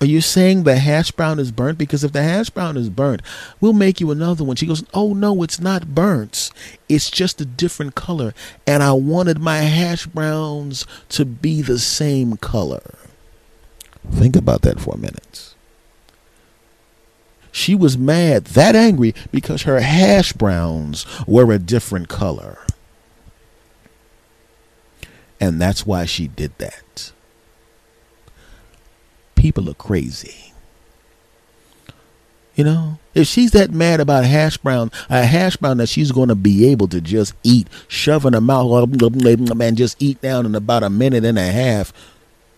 are 0.00 0.06
you 0.06 0.22
saying 0.22 0.62
the 0.62 0.78
hash 0.78 1.10
brown 1.10 1.38
is 1.38 1.52
burnt? 1.52 1.76
Because 1.76 2.04
if 2.04 2.12
the 2.12 2.22
hash 2.22 2.48
brown 2.48 2.78
is 2.78 2.88
burnt, 2.88 3.20
we'll 3.60 3.74
make 3.74 4.00
you 4.00 4.10
another 4.10 4.42
one. 4.42 4.56
She 4.56 4.66
goes, 4.66 4.84
Oh, 4.94 5.12
no, 5.12 5.42
it's 5.42 5.60
not 5.60 5.94
burnt. 5.94 6.50
It's 6.88 7.10
just 7.10 7.42
a 7.42 7.44
different 7.44 7.94
color. 7.94 8.32
And 8.66 8.82
I 8.82 8.92
wanted 8.92 9.38
my 9.38 9.58
hash 9.58 10.06
browns 10.06 10.86
to 11.10 11.26
be 11.26 11.60
the 11.60 11.78
same 11.78 12.38
color. 12.38 12.82
Think 14.10 14.36
about 14.36 14.62
that 14.62 14.80
for 14.80 14.94
a 14.94 14.98
minute. 14.98 15.54
She 17.52 17.74
was 17.74 17.98
mad, 17.98 18.46
that 18.46 18.74
angry, 18.74 19.14
because 19.30 19.62
her 19.62 19.80
hash 19.80 20.32
browns 20.32 21.06
were 21.26 21.52
a 21.52 21.58
different 21.58 22.08
color. 22.08 22.58
And 25.38 25.60
that's 25.60 25.84
why 25.86 26.06
she 26.06 26.28
did 26.28 26.56
that. 26.58 27.12
People 29.34 29.68
are 29.68 29.74
crazy. 29.74 30.52
You 32.54 32.64
know, 32.64 32.98
if 33.14 33.26
she's 33.26 33.50
that 33.52 33.70
mad 33.70 34.00
about 34.00 34.24
hash 34.24 34.56
brown, 34.58 34.90
a 35.10 35.24
hash 35.24 35.56
brown 35.56 35.78
that 35.78 35.88
she's 35.88 36.12
going 36.12 36.28
to 36.28 36.34
be 36.34 36.66
able 36.70 36.86
to 36.88 37.00
just 37.00 37.34
eat, 37.42 37.66
shove 37.88 38.24
in 38.24 38.34
her 38.34 38.40
mouth, 38.40 38.88
and 39.02 39.76
just 39.76 40.00
eat 40.02 40.20
down 40.20 40.46
in 40.46 40.54
about 40.54 40.82
a 40.82 40.90
minute 40.90 41.24
and 41.24 41.38
a 41.38 41.50
half, 41.50 41.92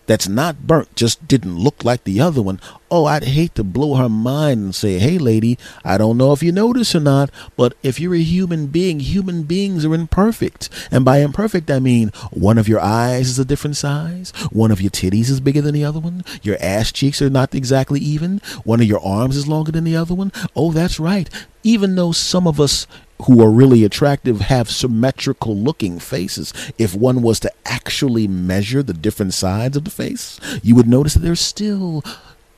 that's 0.05 0.27
not 0.27 0.67
burnt 0.67 0.95
just 0.95 1.27
didn't 1.27 1.57
look 1.57 1.83
like 1.83 2.03
the 2.03 2.21
other 2.21 2.41
one. 2.41 2.59
Oh, 2.91 3.05
I'd 3.05 3.23
hate 3.23 3.55
to 3.55 3.63
blow 3.63 3.95
her 3.95 4.07
mind 4.07 4.61
and 4.61 4.75
say, 4.75 4.99
hey, 4.99 5.17
lady, 5.17 5.57
I 5.83 5.97
don't 5.97 6.17
know 6.17 6.31
if 6.31 6.43
you 6.43 6.51
notice 6.51 6.95
or 6.95 6.99
not, 6.99 7.29
but 7.57 7.73
if 7.83 7.99
you're 7.99 8.15
a 8.15 8.19
human 8.19 8.67
being, 8.67 8.99
human 8.99 9.43
beings 9.43 9.85
are 9.85 9.93
imperfect. 9.93 10.69
And 10.91 11.03
by 11.03 11.17
imperfect, 11.17 11.69
I 11.71 11.79
mean 11.79 12.09
one 12.31 12.57
of 12.57 12.67
your 12.67 12.79
eyes 12.79 13.27
is 13.29 13.39
a 13.39 13.45
different 13.45 13.77
size, 13.77 14.31
one 14.51 14.71
of 14.71 14.81
your 14.81 14.91
titties 14.91 15.29
is 15.29 15.39
bigger 15.39 15.61
than 15.61 15.73
the 15.73 15.83
other 15.85 15.99
one, 15.99 16.23
your 16.43 16.57
ass 16.59 16.91
cheeks 16.91 17.21
are 17.21 17.29
not 17.29 17.55
exactly 17.55 17.99
even, 17.99 18.39
one 18.63 18.81
of 18.81 18.87
your 18.87 19.03
arms 19.03 19.35
is 19.35 19.47
longer 19.47 19.71
than 19.71 19.83
the 19.83 19.95
other 19.95 20.13
one. 20.13 20.31
Oh, 20.55 20.71
that's 20.71 20.99
right. 20.99 21.29
Even 21.63 21.95
though 21.95 22.11
some 22.11 22.47
of 22.47 22.61
us 22.61 22.85
who 23.23 23.41
are 23.41 23.49
really 23.49 23.83
attractive 23.83 24.41
have 24.41 24.69
symmetrical 24.69 25.55
looking 25.55 25.99
faces. 25.99 26.53
If 26.77 26.95
one 26.95 27.21
was 27.21 27.39
to 27.41 27.51
actually 27.65 28.27
measure 28.27 28.83
the 28.83 28.93
different 28.93 29.33
sides 29.33 29.77
of 29.77 29.83
the 29.83 29.91
face, 29.91 30.39
you 30.61 30.75
would 30.75 30.87
notice 30.87 31.13
that 31.13 31.21
there's 31.21 31.39
still 31.39 32.03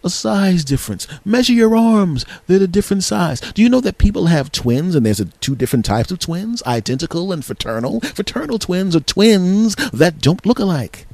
a 0.04 0.10
size 0.10 0.63
difference. 0.63 1.08
Measure 1.26 1.54
your 1.54 1.76
arms, 1.76 2.26
they're 2.48 2.63
a 2.63 2.67
different 2.67 3.04
size. 3.04 3.39
Do 3.39 3.62
you 3.62 3.70
know 3.70 3.82
that 3.82 3.98
people 3.98 4.28
have 4.28 4.52
twins 4.52 4.96
and 4.96 5.06
there's 5.06 5.20
a, 5.20 5.26
two 5.26 5.56
different 5.56 5.86
types 5.86 6.12
of 6.12 6.20
twins, 6.20 6.63
identical 6.65 7.32
and 7.32 7.43
fraternal? 7.43 8.00
Fraternal 8.02 8.60
twins 8.60 8.96
are 8.96 9.02
twins 9.02 9.76
that 9.91 10.20
don't 10.20 10.46
look 10.46 10.60
alike. 10.60 11.07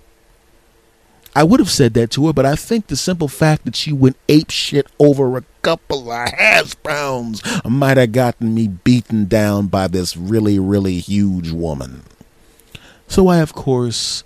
I 1.35 1.43
would 1.43 1.59
have 1.59 1.69
said 1.69 1.93
that 1.95 2.11
to 2.11 2.27
her, 2.27 2.33
but 2.33 2.45
I 2.45 2.55
think 2.55 2.87
the 2.87 2.95
simple 2.95 3.27
fact 3.27 3.65
that 3.65 3.75
she 3.75 3.91
went 3.91 4.17
ape 4.29 4.51
shit 4.51 4.87
over 4.99 5.37
a 5.37 5.43
couple 5.61 6.11
of 6.11 6.29
hash 6.29 6.75
browns 6.75 7.41
might 7.65 7.97
have 7.97 8.11
gotten 8.11 8.53
me 8.53 8.67
beaten 8.67 9.25
down 9.25 9.67
by 9.67 9.87
this 9.87 10.15
really, 10.15 10.59
really 10.59 10.99
huge 10.99 11.51
woman. 11.51 12.03
So 13.07 13.27
I, 13.27 13.39
of 13.39 13.53
course, 13.53 14.23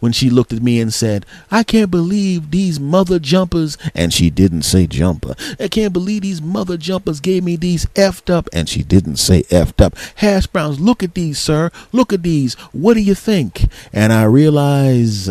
when 0.00 0.12
she 0.12 0.30
looked 0.30 0.52
at 0.52 0.62
me 0.62 0.80
and 0.80 0.94
said, 0.94 1.26
I 1.50 1.62
can't 1.62 1.90
believe 1.90 2.50
these 2.50 2.78
mother 2.78 3.18
jumpers, 3.18 3.76
and 3.94 4.12
she 4.12 4.30
didn't 4.30 4.62
say 4.62 4.86
jumper. 4.86 5.34
I 5.58 5.68
can't 5.68 5.92
believe 5.92 6.22
these 6.22 6.42
mother 6.42 6.76
jumpers 6.76 7.20
gave 7.20 7.42
me 7.42 7.56
these 7.56 7.86
effed 7.86 8.32
up, 8.32 8.48
and 8.52 8.68
she 8.68 8.82
didn't 8.82 9.16
say 9.16 9.42
effed 9.44 9.84
up. 9.84 9.96
Hash 10.16 10.46
browns, 10.46 10.80
look 10.80 11.02
at 11.02 11.14
these, 11.14 11.38
sir. 11.38 11.70
Look 11.92 12.12
at 12.12 12.22
these. 12.22 12.54
What 12.72 12.94
do 12.94 13.00
you 13.00 13.14
think? 13.14 13.66
And 13.92 14.12
I 14.12 14.24
realize 14.24 15.30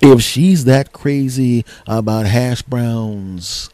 if 0.00 0.22
she's 0.22 0.64
that 0.64 0.92
crazy 0.92 1.64
about 1.86 2.26
hash 2.26 2.62
browns, 2.62 3.70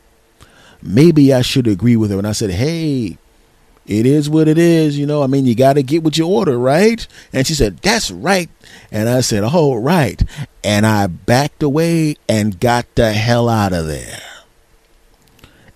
maybe 0.82 1.32
I 1.32 1.42
should 1.42 1.66
agree 1.66 1.96
with 1.96 2.10
her. 2.10 2.18
And 2.18 2.26
I 2.26 2.32
said, 2.32 2.50
hey, 2.50 3.18
it 3.86 4.06
is 4.06 4.30
what 4.30 4.48
it 4.48 4.58
is. 4.58 4.98
You 4.98 5.06
know, 5.06 5.22
I 5.22 5.26
mean, 5.26 5.46
you 5.46 5.54
got 5.54 5.74
to 5.74 5.82
get 5.82 6.04
what 6.04 6.16
you 6.16 6.26
order, 6.26 6.58
right? 6.58 7.06
And 7.32 7.46
she 7.46 7.54
said, 7.54 7.78
That's 7.78 8.10
right. 8.10 8.48
And 8.90 9.08
I 9.08 9.20
said, 9.20 9.42
Oh, 9.44 9.74
right. 9.74 10.22
And 10.62 10.86
I 10.86 11.08
backed 11.08 11.62
away 11.62 12.16
and 12.28 12.60
got 12.60 12.86
the 12.94 13.12
hell 13.12 13.48
out 13.48 13.72
of 13.72 13.86
there. 13.86 14.31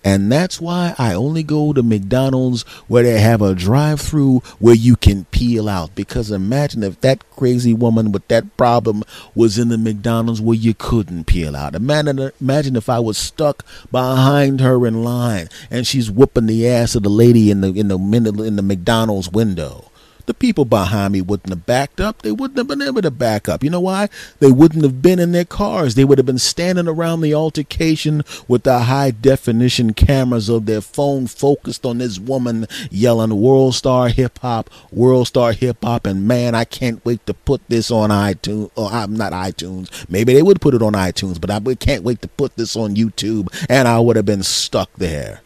And 0.07 0.31
that's 0.31 0.61
why 0.61 0.95
I 0.99 1.15
only 1.15 1.43
go 1.43 1.73
to 1.73 1.83
McDonald's 1.83 2.63
where 2.87 3.03
they 3.03 3.19
have 3.19 3.43
a 3.43 3.57
drive 3.57 4.01
through 4.01 4.39
where 4.61 4.77
you 4.77 4.95
can 4.95 5.25
peel 5.33 5.69
out. 5.69 5.97
Because 5.97 6.31
imagine 6.31 6.85
if 6.85 7.01
that 7.01 7.29
crazy 7.31 7.75
woman 7.75 8.13
with 8.13 8.29
that 8.29 8.57
problem 8.57 9.03
was 9.35 9.59
in 9.59 9.69
the 9.69 9.77
McDonald's 9.77 10.41
where 10.41 10.57
you 10.57 10.75
couldn't 10.75 11.25
peel 11.25 11.57
out. 11.57 11.75
Imagine, 11.75 12.77
if 12.77 12.89
I 12.89 13.01
was 13.01 13.19
stuck 13.19 13.67
behind 13.91 14.61
her 14.61 14.87
in 14.87 15.03
line 15.03 15.49
and 15.73 15.85
she's 15.85 16.09
whooping 16.09 16.47
the 16.47 16.69
ass 16.69 16.95
of 16.95 17.03
the 17.03 17.09
lady 17.09 17.51
in 17.51 17.61
the 17.61 17.73
in 17.73 17.89
the 17.89 17.99
in 17.99 18.55
the 18.55 18.63
McDonald's 18.63 19.33
window 19.33 19.86
the 20.27 20.35
people 20.35 20.65
behind 20.65 21.13
me 21.13 21.21
wouldn't 21.23 21.51
have 21.51 21.67
backed 21.67 22.01
up. 22.01 22.23
They 22.23 22.33
wouldn't 22.33 22.59
have 22.59 22.67
been 22.67 22.83
able 22.83 23.03
to 23.03 23.11
back 23.11 23.49
up. 23.49 23.65
You 23.65 23.71
know 23.71 23.81
why? 23.81 24.09
They 24.41 24.51
wouldn't 24.51 24.83
have 24.83 25.01
been 25.01 25.19
in 25.19 25.33
their 25.33 25.45
cars. 25.45 25.95
They 25.95 26.05
would 26.05 26.19
have 26.19 26.27
been 26.27 26.39
standing 26.39 26.89
around 26.89 27.21
the 27.21 27.35
altercation 27.35 28.23
with 28.49 28.65
the 28.65 28.81
high 28.81 29.13
definition 29.13 29.95
cameras 29.95 30.49
of 30.49 30.67
their 30.67 30.81
phone 30.81 31.27
focused 31.27 31.87
on 31.87 31.99
this 31.99 32.19
woman 32.19 32.67
yelling 32.91 33.41
World 33.41 33.75
Star 33.75 34.09
Hip 34.09 34.39
Hop, 34.41 34.69
World 34.91 35.29
Star 35.29 35.53
Hip 35.53 35.79
Hop. 35.85 36.07
And 36.07 36.27
man, 36.27 36.55
I 36.55 36.65
can't 36.65 37.05
wait 37.05 37.25
to 37.27 37.35
put 37.35 37.61
this 37.69 37.91
on 37.91 38.11
iTunes. 38.11 38.71
Or 38.77 38.91
I'm 38.91 39.17
not 39.17 39.33
iTunes. 39.33 40.09
Maybe 40.11 40.35
they 40.35 40.43
would 40.43 40.61
put 40.61 40.75
it 40.75 40.83
on 40.83 40.95
iTunes, 40.95 41.41
but 41.41 41.51
I 41.51 41.61
can't 41.77 42.03
wait 42.03 42.23
to 42.23 42.29
put 42.29 42.57
this 42.57 42.77
on 42.77 42.97
YouTube. 42.97 43.49
And 43.69 43.87
I 43.87 44.01
would 44.01 44.17
have 44.17 44.27
been 44.27 44.43
stuck 44.43 44.93
there. 44.95 45.41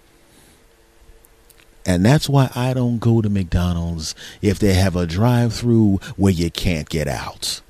And 1.87 2.05
that's 2.05 2.29
why 2.29 2.51
I 2.55 2.75
don't 2.75 2.99
go 2.99 3.23
to 3.23 3.29
McDonald's 3.31 4.15
if 4.43 4.59
they 4.59 4.75
have 4.75 4.97
a 4.97 5.07
drive 5.07 5.55
through 5.55 5.97
where 6.17 6.33
you 6.33 6.51
can't 6.51 6.89
get 6.89 7.09
out. 7.09 7.63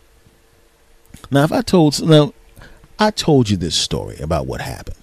Now, 1.30 1.44
if 1.44 1.52
I 1.52 1.62
told, 1.62 2.02
now, 2.06 2.34
I 2.98 3.10
told 3.10 3.50
you 3.50 3.56
this 3.56 3.76
story 3.76 4.18
about 4.18 4.46
what 4.46 4.60
happened. 4.60 4.96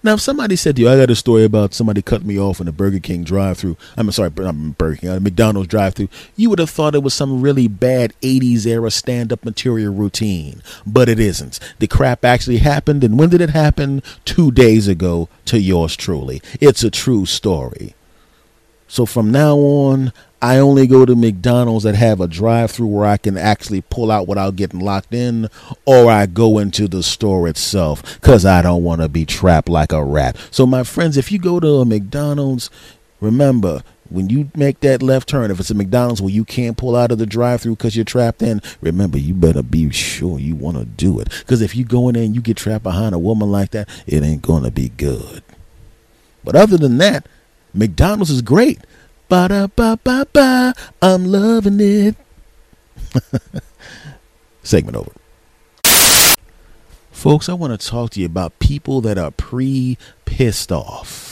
Now, 0.00 0.14
if 0.14 0.20
somebody 0.20 0.54
said 0.54 0.76
to 0.76 0.82
you, 0.82 0.88
I 0.88 0.96
got 0.96 1.10
a 1.10 1.16
story 1.16 1.42
about 1.42 1.74
somebody 1.74 2.02
cut 2.02 2.24
me 2.24 2.38
off 2.38 2.60
in 2.60 2.68
a 2.68 2.72
Burger 2.72 3.00
King 3.00 3.24
drive 3.24 3.58
through, 3.58 3.76
I'm 3.96 4.12
sorry, 4.12 4.30
Burger 4.30 4.96
King, 4.96 5.08
a 5.10 5.18
McDonald's 5.18 5.68
drive 5.68 5.94
through, 5.94 6.08
you 6.36 6.50
would 6.50 6.60
have 6.60 6.70
thought 6.70 6.94
it 6.94 7.02
was 7.02 7.14
some 7.14 7.42
really 7.42 7.66
bad 7.66 8.14
80s 8.22 8.64
era 8.64 8.92
stand 8.92 9.32
up 9.32 9.44
material 9.44 9.92
routine. 9.92 10.62
But 10.86 11.08
it 11.08 11.18
isn't. 11.18 11.58
The 11.80 11.88
crap 11.88 12.24
actually 12.24 12.58
happened. 12.58 13.02
And 13.02 13.18
when 13.18 13.30
did 13.30 13.40
it 13.40 13.50
happen? 13.50 14.02
Two 14.24 14.52
days 14.52 14.86
ago 14.86 15.28
to 15.46 15.58
yours 15.58 15.96
truly. 15.96 16.40
It's 16.60 16.84
a 16.84 16.90
true 16.90 17.26
story. 17.26 17.96
So 18.88 19.06
from 19.06 19.30
now 19.30 19.56
on, 19.56 20.12
I 20.40 20.58
only 20.58 20.86
go 20.86 21.04
to 21.04 21.14
McDonald's 21.14 21.84
that 21.84 21.94
have 21.96 22.20
a 22.20 22.28
drive 22.28 22.70
through 22.70 22.86
where 22.86 23.06
I 23.06 23.16
can 23.16 23.36
actually 23.36 23.82
pull 23.82 24.10
out 24.10 24.28
without 24.28 24.56
getting 24.56 24.80
locked 24.80 25.12
in, 25.12 25.48
or 25.84 26.10
I 26.10 26.26
go 26.26 26.58
into 26.58 26.88
the 26.88 27.02
store 27.02 27.48
itself 27.48 28.02
because 28.20 28.44
I 28.44 28.62
don't 28.62 28.84
want 28.84 29.02
to 29.02 29.08
be 29.08 29.24
trapped 29.24 29.68
like 29.68 29.92
a 29.92 30.02
rat. 30.02 30.36
So, 30.50 30.64
my 30.64 30.84
friends, 30.84 31.16
if 31.16 31.32
you 31.32 31.38
go 31.38 31.60
to 31.60 31.80
a 31.80 31.84
McDonald's, 31.84 32.70
remember 33.20 33.82
when 34.10 34.30
you 34.30 34.50
make 34.54 34.80
that 34.80 35.02
left 35.02 35.28
turn, 35.28 35.50
if 35.50 35.60
it's 35.60 35.70
a 35.70 35.74
McDonald's 35.74 36.22
where 36.22 36.32
you 36.32 36.44
can't 36.44 36.78
pull 36.78 36.96
out 36.96 37.12
of 37.12 37.18
the 37.18 37.26
drive 37.26 37.60
through 37.60 37.76
because 37.76 37.96
you're 37.96 38.04
trapped 38.04 38.40
in, 38.40 38.62
remember 38.80 39.18
you 39.18 39.34
better 39.34 39.62
be 39.62 39.90
sure 39.90 40.38
you 40.38 40.54
want 40.54 40.78
to 40.78 40.84
do 40.84 41.20
it. 41.20 41.28
Because 41.40 41.60
if 41.60 41.74
you 41.74 41.84
go 41.84 42.08
in 42.08 42.14
there 42.14 42.22
and 42.22 42.34
you 42.34 42.40
get 42.40 42.56
trapped 42.56 42.84
behind 42.84 43.14
a 43.14 43.18
woman 43.18 43.50
like 43.50 43.72
that, 43.72 43.88
it 44.06 44.22
ain't 44.22 44.42
going 44.42 44.62
to 44.62 44.70
be 44.70 44.90
good. 44.90 45.42
But 46.42 46.56
other 46.56 46.78
than 46.78 46.98
that, 46.98 47.26
McDonald's 47.74 48.30
is 48.30 48.42
great. 48.42 48.80
Ba 49.28 49.48
da 49.48 49.66
ba 49.66 49.98
ba 50.02 50.26
ba. 50.32 50.74
I'm 51.02 51.26
loving 51.26 51.80
it. 51.80 52.16
Segment 54.62 54.96
over. 54.96 55.12
Folks, 57.10 57.48
I 57.48 57.52
want 57.54 57.78
to 57.78 57.86
talk 57.86 58.10
to 58.10 58.20
you 58.20 58.26
about 58.26 58.58
people 58.58 59.00
that 59.00 59.18
are 59.18 59.32
pre 59.32 59.98
pissed 60.24 60.70
off 60.70 61.27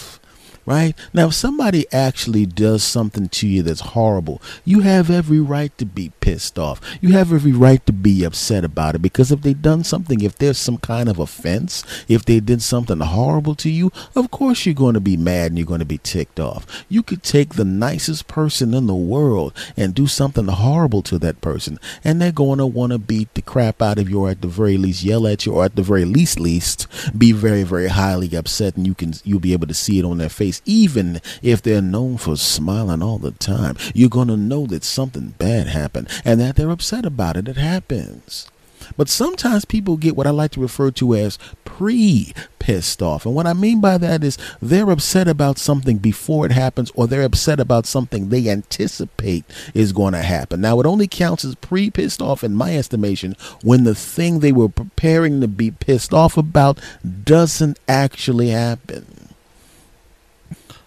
right? 0.66 0.94
Now, 1.14 1.28
if 1.28 1.34
somebody 1.34 1.86
actually 1.92 2.44
does 2.44 2.82
something 2.82 3.28
to 3.30 3.46
you 3.46 3.62
that's 3.62 3.80
horrible, 3.80 4.42
you 4.64 4.80
have 4.80 5.08
every 5.10 5.40
right 5.40 5.76
to 5.78 5.86
be 5.86 6.12
pissed 6.20 6.58
off. 6.58 6.80
You 7.00 7.12
have 7.12 7.32
every 7.32 7.52
right 7.52 7.84
to 7.86 7.92
be 7.92 8.24
upset 8.24 8.64
about 8.64 8.96
it 8.96 8.98
because 9.02 9.30
if 9.30 9.42
they've 9.42 9.60
done 9.60 9.84
something, 9.84 10.20
if 10.20 10.36
there's 10.36 10.58
some 10.58 10.78
kind 10.78 11.08
of 11.08 11.18
offense, 11.20 11.84
if 12.08 12.24
they 12.24 12.40
did 12.40 12.60
something 12.62 12.98
horrible 12.98 13.54
to 13.56 13.70
you, 13.70 13.92
of 14.16 14.30
course 14.30 14.66
you're 14.66 14.74
going 14.74 14.94
to 14.94 15.00
be 15.00 15.16
mad 15.16 15.52
and 15.52 15.58
you're 15.58 15.66
going 15.66 15.78
to 15.78 15.86
be 15.86 15.98
ticked 15.98 16.40
off. 16.40 16.84
You 16.88 17.02
could 17.02 17.22
take 17.22 17.54
the 17.54 17.64
nicest 17.64 18.26
person 18.26 18.74
in 18.74 18.86
the 18.86 18.94
world 18.94 19.52
and 19.76 19.94
do 19.94 20.06
something 20.06 20.48
horrible 20.48 21.02
to 21.02 21.18
that 21.20 21.40
person, 21.40 21.78
and 22.02 22.20
they're 22.20 22.32
going 22.32 22.58
to 22.58 22.66
want 22.66 22.92
to 22.92 22.98
beat 22.98 23.32
the 23.34 23.42
crap 23.42 23.80
out 23.80 23.98
of 23.98 24.10
you, 24.10 24.20
or 24.20 24.30
at 24.30 24.40
the 24.40 24.48
very 24.48 24.76
least 24.76 25.04
yell 25.04 25.26
at 25.26 25.46
you, 25.46 25.52
or 25.52 25.64
at 25.64 25.76
the 25.76 25.82
very 25.82 26.04
least, 26.04 26.40
least 26.40 26.86
be 27.16 27.30
very, 27.32 27.62
very 27.62 27.88
highly 27.88 28.34
upset, 28.34 28.76
and 28.76 28.86
you 28.86 28.94
can 28.94 29.14
you'll 29.22 29.38
be 29.38 29.52
able 29.52 29.66
to 29.66 29.74
see 29.74 29.98
it 29.98 30.04
on 30.04 30.18
their 30.18 30.28
face 30.28 30.55
face, 30.56 30.62
even 30.64 31.20
if 31.42 31.62
they're 31.62 31.82
known 31.82 32.16
for 32.18 32.36
smiling 32.36 33.02
all 33.02 33.18
the 33.18 33.32
time. 33.32 33.76
You're 33.94 34.08
going 34.08 34.28
to 34.28 34.36
know 34.36 34.66
that 34.66 34.84
something 34.84 35.34
bad 35.38 35.68
happened 35.68 36.08
and 36.24 36.40
that 36.40 36.56
they're 36.56 36.70
upset 36.70 37.04
about 37.04 37.36
it. 37.36 37.48
It 37.48 37.56
happens. 37.56 38.50
But 38.96 39.08
sometimes 39.08 39.64
people 39.64 39.96
get 39.96 40.16
what 40.16 40.28
I 40.28 40.30
like 40.30 40.52
to 40.52 40.60
refer 40.60 40.92
to 40.92 41.14
as 41.16 41.38
pre 41.64 42.32
pissed 42.60 43.02
off. 43.02 43.26
And 43.26 43.34
what 43.34 43.46
I 43.46 43.52
mean 43.52 43.80
by 43.80 43.98
that 43.98 44.22
is 44.22 44.38
they're 44.62 44.90
upset 44.90 45.26
about 45.26 45.58
something 45.58 45.98
before 45.98 46.46
it 46.46 46.52
happens 46.52 46.92
or 46.94 47.06
they're 47.06 47.22
upset 47.22 47.58
about 47.58 47.86
something 47.86 48.28
they 48.28 48.48
anticipate 48.48 49.44
is 49.74 49.92
going 49.92 50.12
to 50.12 50.22
happen. 50.22 50.60
Now, 50.60 50.78
it 50.78 50.86
only 50.86 51.08
counts 51.08 51.44
as 51.44 51.56
pre 51.56 51.90
pissed 51.90 52.22
off, 52.22 52.44
in 52.44 52.54
my 52.54 52.76
estimation, 52.76 53.34
when 53.62 53.82
the 53.82 53.94
thing 53.94 54.38
they 54.38 54.52
were 54.52 54.68
preparing 54.68 55.40
to 55.40 55.48
be 55.48 55.72
pissed 55.72 56.14
off 56.14 56.36
about 56.36 56.78
doesn't 57.24 57.80
actually 57.88 58.50
happen. 58.50 59.25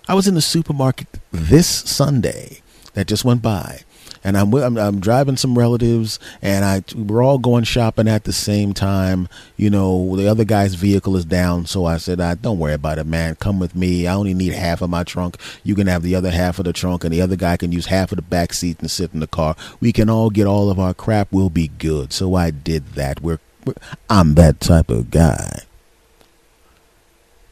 I 0.10 0.16
was 0.16 0.28
in 0.28 0.34
the 0.34 0.42
supermarket 0.42 1.08
this 1.32 1.68
Sunday 1.68 2.64
that 2.96 3.06
just 3.06 3.24
went 3.24 3.44
by, 3.44 3.82
and 4.24 4.36
I'm, 4.36 4.52
I'm, 4.56 4.76
I'm 4.76 5.00
driving 5.00 5.38
some 5.38 5.56
relatives, 5.56 6.18
and 6.42 6.66
I 6.66 6.82
we're 6.96 7.22
all 7.22 7.38
going 7.38 7.64
shopping 7.64 8.08
at 8.08 8.24
the 8.24 8.34
same 8.34 8.74
time. 8.74 9.30
You 9.56 9.70
know, 9.70 10.16
the 10.16 10.28
other 10.28 10.46
guy's 10.46 10.74
vehicle 10.74 11.16
is 11.16 11.26
down, 11.26 11.68
so 11.68 11.86
I 11.86 11.98
said, 11.98 12.20
I, 12.20 12.34
"Don't 12.34 12.58
worry 12.58 12.74
about 12.74 12.98
it, 12.98 13.06
man. 13.06 13.36
Come 13.36 13.60
with 13.60 13.76
me. 13.76 14.08
I 14.08 14.16
only 14.16 14.34
need 14.34 14.54
half 14.54 14.82
of 14.82 14.90
my 14.90 15.04
trunk. 15.04 15.38
You 15.64 15.76
can 15.76 15.86
have 15.86 16.02
the 16.02 16.16
other 16.16 16.32
half 16.32 16.58
of 16.58 16.66
the 16.66 16.74
trunk, 16.74 17.04
and 17.04 17.14
the 17.14 17.22
other 17.22 17.36
guy 17.36 17.56
can 17.56 17.72
use 17.72 17.86
half 17.86 18.12
of 18.12 18.16
the 18.16 18.24
back 18.24 18.54
seat 18.54 18.80
and 18.80 18.90
sit 18.90 19.14
in 19.14 19.20
the 19.20 19.28
car. 19.28 19.56
We 19.80 19.92
can 19.92 20.10
all 20.10 20.32
get 20.32 20.48
all 20.48 20.72
of 20.72 20.80
our 20.80 20.96
crap. 20.96 21.28
We'll 21.32 21.52
be 21.52 21.68
good." 21.68 22.14
So 22.14 22.34
I 22.34 22.50
did 22.50 22.94
that. 22.94 23.22
We're, 23.22 23.38
we're 23.64 23.76
I'm 24.10 24.34
that 24.34 24.60
type 24.60 24.90
of 24.90 25.12
guy. 25.12 25.60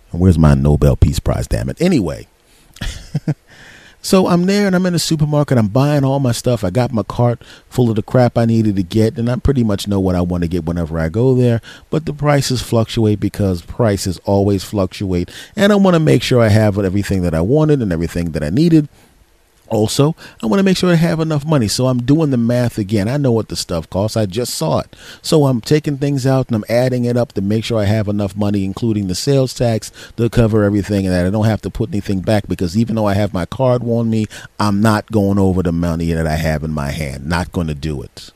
Where's 0.10 0.40
my 0.40 0.56
Nobel 0.56 0.96
Peace 0.96 1.20
Prize? 1.20 1.46
Damn 1.46 1.70
it. 1.70 1.80
Anyway. 1.80 2.26
so 4.02 4.28
I'm 4.28 4.46
there 4.46 4.68
and 4.68 4.76
I'm 4.76 4.86
in 4.86 4.94
the 4.94 5.00
supermarket. 5.00 5.58
I'm 5.58 5.68
buying 5.68 6.04
all 6.04 6.20
my 6.20 6.32
stuff. 6.32 6.64
I 6.64 6.70
got 6.70 6.92
my 6.92 7.04
cart 7.04 7.44
full 7.70 7.90
of 7.90 7.96
the 7.96 8.04
crap 8.04 8.38
I 8.38 8.46
needed 8.46 8.76
to 8.76 8.84
get, 8.84 9.18
and 9.18 9.30
I 9.30 9.36
pretty 9.38 9.64
much 9.64 9.88
know 9.88 10.00
what 10.00 10.16
I 10.16 10.22
want 10.22 10.44
to 10.44 10.48
get 10.48 10.66
whenever 10.66 11.00
I 11.00 11.10
go 11.10 11.36
there. 11.36 11.62
But 11.90 12.06
the 12.06 12.14
prices 12.14 12.62
fluctuate 12.62 13.20
because 13.20 13.62
prices 13.62 14.20
always 14.26 14.64
fluctuate, 14.64 15.32
and 15.56 15.72
I 15.72 15.76
want 15.76 15.96
to 15.96 16.00
make 16.00 16.24
sure 16.24 16.42
I 16.42 16.50
have 16.50 16.78
everything 16.78 17.22
that 17.24 17.34
I 17.34 17.42
wanted 17.42 17.82
and 17.82 17.92
everything 17.92 18.32
that 18.32 18.44
I 18.44 18.50
needed 18.50 18.90
also, 19.70 20.16
I 20.42 20.46
want 20.46 20.60
to 20.60 20.64
make 20.64 20.78
sure 20.78 20.92
I 20.92 20.96
have 20.96 21.20
enough 21.20 21.46
money. 21.46 21.68
So 21.68 21.88
I'm 21.88 22.02
doing 22.04 22.30
the 22.30 22.38
math 22.38 22.78
again. 22.78 23.08
I 23.08 23.18
know 23.18 23.32
what 23.32 23.50
the 23.50 23.56
stuff 23.56 23.90
costs. 23.90 24.18
I 24.18 24.26
just 24.26 24.54
saw 24.54 24.80
it. 24.80 24.96
So 25.22 25.46
I'm 25.46 25.62
taking 25.62 25.98
things 25.98 26.26
out 26.26 26.48
and 26.48 26.56
I'm 26.56 26.66
adding 26.70 27.06
it 27.06 27.18
up 27.18 27.34
to 27.34 27.42
make 27.42 27.64
sure 27.64 27.80
I 27.80 27.86
have 27.86 28.08
enough 28.08 28.36
money, 28.36 28.66
including 28.66 29.08
the 29.08 29.16
sales 29.16 29.54
tax, 29.54 29.92
to 30.18 30.30
cover 30.30 30.64
everything 30.64 31.06
and 31.06 31.14
that 31.14 31.26
I 31.26 31.30
don't 31.30 31.46
have 31.46 31.62
to 31.62 31.70
put 31.70 31.90
anything 31.90 32.22
back 32.22 32.48
because 32.48 32.78
even 32.78 32.96
though 32.96 33.08
I 33.08 33.14
have 33.14 33.34
my 33.34 33.46
card 33.46 33.84
on 33.84 34.10
me, 34.10 34.26
I'm 34.60 34.82
not 34.82 35.12
going 35.12 35.40
over 35.40 35.64
the 35.64 35.72
money 35.72 36.12
that 36.12 36.28
I 36.28 36.36
have 36.36 36.64
in 36.64 36.72
my 36.72 36.92
hand. 36.92 37.26
Not 37.26 37.52
going 37.52 37.68
to 37.68 37.76
do 37.76 38.02
it. 38.02 38.32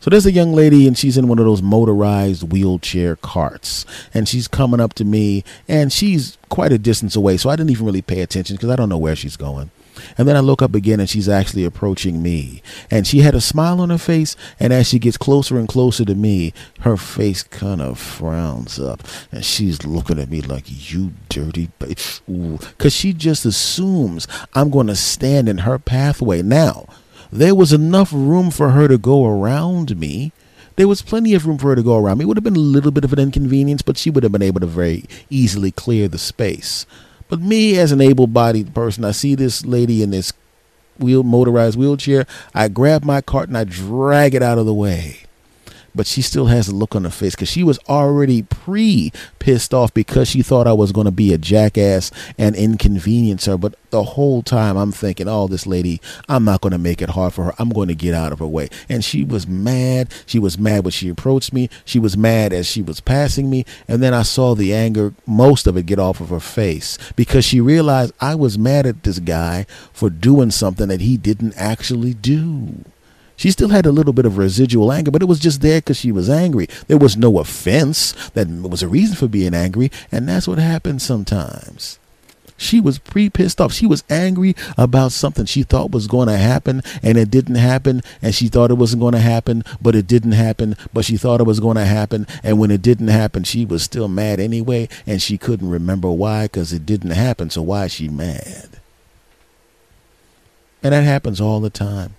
So 0.00 0.08
there's 0.08 0.24
a 0.24 0.32
young 0.32 0.54
lady 0.54 0.88
and 0.88 0.96
she's 0.96 1.18
in 1.18 1.28
one 1.28 1.38
of 1.38 1.44
those 1.44 1.60
motorized 1.60 2.50
wheelchair 2.50 3.16
carts 3.16 3.84
and 4.14 4.26
she's 4.26 4.48
coming 4.48 4.80
up 4.80 4.94
to 4.94 5.04
me 5.04 5.44
and 5.68 5.92
she's 5.92 6.38
quite 6.48 6.72
a 6.72 6.78
distance 6.78 7.14
away. 7.14 7.36
So 7.36 7.50
I 7.50 7.56
didn't 7.56 7.70
even 7.70 7.84
really 7.84 8.00
pay 8.00 8.22
attention 8.22 8.56
because 8.56 8.70
I 8.70 8.76
don't 8.76 8.88
know 8.88 8.96
where 8.96 9.14
she's 9.14 9.36
going. 9.36 9.70
And 10.16 10.26
then 10.26 10.36
I 10.36 10.40
look 10.40 10.62
up 10.62 10.74
again 10.74 11.00
and 11.00 11.08
she's 11.08 11.28
actually 11.28 11.64
approaching 11.64 12.22
me. 12.22 12.62
And 12.90 13.06
she 13.06 13.20
had 13.20 13.34
a 13.34 13.40
smile 13.40 13.80
on 13.80 13.90
her 13.90 13.98
face. 13.98 14.36
And 14.58 14.72
as 14.72 14.88
she 14.88 14.98
gets 14.98 15.16
closer 15.16 15.58
and 15.58 15.68
closer 15.68 16.04
to 16.04 16.14
me, 16.14 16.52
her 16.80 16.96
face 16.96 17.42
kind 17.42 17.80
of 17.80 17.98
frowns 17.98 18.78
up. 18.78 19.02
And 19.32 19.44
she's 19.44 19.84
looking 19.84 20.18
at 20.18 20.30
me 20.30 20.40
like, 20.40 20.64
you 20.92 21.12
dirty 21.28 21.70
Ooh. 22.28 22.58
Because 22.58 22.92
she 22.92 23.12
just 23.12 23.44
assumes 23.44 24.26
I'm 24.54 24.70
going 24.70 24.86
to 24.88 24.96
stand 24.96 25.48
in 25.48 25.58
her 25.58 25.78
pathway. 25.78 26.42
Now, 26.42 26.86
there 27.32 27.54
was 27.54 27.72
enough 27.72 28.12
room 28.12 28.50
for 28.50 28.70
her 28.70 28.88
to 28.88 28.98
go 28.98 29.26
around 29.26 29.96
me. 29.98 30.32
There 30.76 30.88
was 30.88 31.02
plenty 31.02 31.34
of 31.34 31.46
room 31.46 31.58
for 31.58 31.68
her 31.68 31.76
to 31.76 31.82
go 31.82 31.98
around 31.98 32.18
me. 32.18 32.24
It 32.24 32.28
would 32.28 32.36
have 32.36 32.44
been 32.44 32.56
a 32.56 32.58
little 32.58 32.90
bit 32.90 33.04
of 33.04 33.12
an 33.12 33.18
inconvenience, 33.18 33.82
but 33.82 33.96
she 33.96 34.10
would 34.10 34.22
have 34.22 34.32
been 34.32 34.42
able 34.42 34.60
to 34.60 34.66
very 34.66 35.04
easily 35.28 35.70
clear 35.70 36.08
the 36.08 36.18
space. 36.18 36.86
But 37.30 37.40
me, 37.40 37.78
as 37.78 37.92
an 37.92 38.00
able-bodied 38.00 38.74
person, 38.74 39.04
I 39.04 39.12
see 39.12 39.36
this 39.36 39.64
lady 39.64 40.02
in 40.02 40.10
this 40.10 40.32
wheel 40.98 41.22
motorized 41.22 41.78
wheelchair. 41.78 42.26
I 42.54 42.68
grab 42.68 43.04
my 43.04 43.20
cart 43.20 43.48
and 43.48 43.56
I 43.56 43.64
drag 43.64 44.34
it 44.34 44.42
out 44.42 44.58
of 44.58 44.66
the 44.66 44.74
way 44.74 45.20
but 45.94 46.06
she 46.06 46.22
still 46.22 46.46
has 46.46 46.68
a 46.68 46.74
look 46.74 46.94
on 46.94 47.04
her 47.04 47.10
face 47.10 47.34
because 47.34 47.48
she 47.48 47.62
was 47.62 47.78
already 47.88 48.42
pre 48.42 49.12
pissed 49.38 49.74
off 49.74 49.92
because 49.92 50.28
she 50.28 50.42
thought 50.42 50.66
I 50.66 50.72
was 50.72 50.92
going 50.92 51.06
to 51.06 51.10
be 51.10 51.32
a 51.32 51.38
jackass 51.38 52.10
and 52.38 52.54
inconvenience 52.56 53.46
her. 53.46 53.56
But 53.56 53.74
the 53.90 54.02
whole 54.02 54.42
time 54.42 54.76
I'm 54.76 54.92
thinking, 54.92 55.28
oh, 55.28 55.48
this 55.48 55.66
lady, 55.66 56.00
I'm 56.28 56.44
not 56.44 56.60
going 56.60 56.72
to 56.72 56.78
make 56.78 57.02
it 57.02 57.10
hard 57.10 57.34
for 57.34 57.44
her. 57.44 57.54
I'm 57.58 57.70
going 57.70 57.88
to 57.88 57.94
get 57.94 58.14
out 58.14 58.32
of 58.32 58.38
her 58.38 58.46
way. 58.46 58.68
And 58.88 59.04
she 59.04 59.24
was 59.24 59.46
mad. 59.46 60.12
She 60.26 60.38
was 60.38 60.58
mad 60.58 60.84
when 60.84 60.92
she 60.92 61.08
approached 61.08 61.52
me. 61.52 61.68
She 61.84 61.98
was 61.98 62.16
mad 62.16 62.52
as 62.52 62.66
she 62.66 62.82
was 62.82 63.00
passing 63.00 63.50
me. 63.50 63.64
And 63.88 64.02
then 64.02 64.14
I 64.14 64.22
saw 64.22 64.54
the 64.54 64.74
anger, 64.74 65.14
most 65.26 65.66
of 65.66 65.76
it 65.76 65.86
get 65.86 65.98
off 65.98 66.20
of 66.20 66.28
her 66.28 66.40
face 66.40 66.98
because 67.16 67.44
she 67.44 67.60
realized 67.60 68.14
I 68.20 68.34
was 68.34 68.58
mad 68.58 68.86
at 68.86 69.02
this 69.02 69.18
guy 69.18 69.66
for 69.92 70.10
doing 70.10 70.50
something 70.50 70.88
that 70.88 71.00
he 71.00 71.16
didn't 71.16 71.54
actually 71.56 72.14
do. 72.14 72.84
She 73.40 73.50
still 73.50 73.70
had 73.70 73.86
a 73.86 73.90
little 73.90 74.12
bit 74.12 74.26
of 74.26 74.36
residual 74.36 74.92
anger, 74.92 75.10
but 75.10 75.22
it 75.22 75.24
was 75.24 75.40
just 75.40 75.62
there 75.62 75.80
because 75.80 75.96
she 75.96 76.12
was 76.12 76.28
angry. 76.28 76.68
There 76.88 76.98
was 76.98 77.16
no 77.16 77.38
offense 77.38 78.12
that 78.34 78.46
was 78.48 78.82
a 78.82 78.88
reason 78.88 79.16
for 79.16 79.28
being 79.28 79.54
angry, 79.54 79.90
and 80.12 80.28
that's 80.28 80.46
what 80.46 80.58
happens 80.58 81.04
sometimes. 81.04 81.98
She 82.58 82.82
was 82.82 82.98
pre 82.98 83.30
pissed 83.30 83.58
off. 83.58 83.72
She 83.72 83.86
was 83.86 84.04
angry 84.10 84.54
about 84.76 85.12
something 85.12 85.46
she 85.46 85.62
thought 85.62 85.90
was 85.90 86.06
going 86.06 86.28
to 86.28 86.36
happen 86.36 86.82
and 87.02 87.16
it 87.16 87.30
didn't 87.30 87.54
happen. 87.54 88.02
And 88.20 88.34
she 88.34 88.48
thought 88.48 88.70
it 88.70 88.74
wasn't 88.74 89.00
going 89.00 89.14
to 89.14 89.20
happen, 89.20 89.64
but 89.80 89.94
it 89.94 90.06
didn't 90.06 90.32
happen. 90.32 90.76
But 90.92 91.06
she 91.06 91.16
thought 91.16 91.40
it 91.40 91.46
was 91.46 91.60
going 91.60 91.76
to 91.76 91.86
happen. 91.86 92.26
And 92.42 92.58
when 92.58 92.70
it 92.70 92.82
didn't 92.82 93.08
happen, 93.08 93.44
she 93.44 93.64
was 93.64 93.82
still 93.82 94.08
mad 94.08 94.38
anyway. 94.38 94.90
And 95.06 95.22
she 95.22 95.38
couldn't 95.38 95.70
remember 95.70 96.10
why 96.10 96.44
because 96.44 96.74
it 96.74 96.84
didn't 96.84 97.12
happen. 97.12 97.48
So 97.48 97.62
why 97.62 97.86
is 97.86 97.94
she 97.94 98.10
mad? 98.10 98.68
And 100.82 100.92
that 100.92 101.04
happens 101.04 101.40
all 101.40 101.60
the 101.60 101.70
time. 101.70 102.16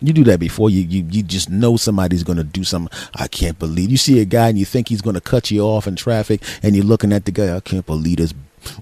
You 0.00 0.12
do 0.12 0.24
that 0.24 0.40
before 0.40 0.68
you 0.68 0.82
you, 0.82 1.06
you 1.10 1.22
just 1.22 1.48
know 1.48 1.76
somebody's 1.76 2.22
going 2.22 2.38
to 2.38 2.44
do 2.44 2.64
something. 2.64 2.96
I 3.14 3.28
can't 3.28 3.58
believe 3.58 3.90
you 3.90 3.96
see 3.96 4.20
a 4.20 4.24
guy 4.24 4.48
and 4.48 4.58
you 4.58 4.64
think 4.64 4.88
he's 4.88 5.00
going 5.00 5.14
to 5.14 5.20
cut 5.20 5.50
you 5.50 5.62
off 5.62 5.86
in 5.86 5.96
traffic, 5.96 6.42
and 6.62 6.76
you're 6.76 6.84
looking 6.84 7.12
at 7.12 7.24
the 7.24 7.32
guy. 7.32 7.56
I 7.56 7.60
can't 7.60 7.86
believe 7.86 8.18
this. 8.18 8.34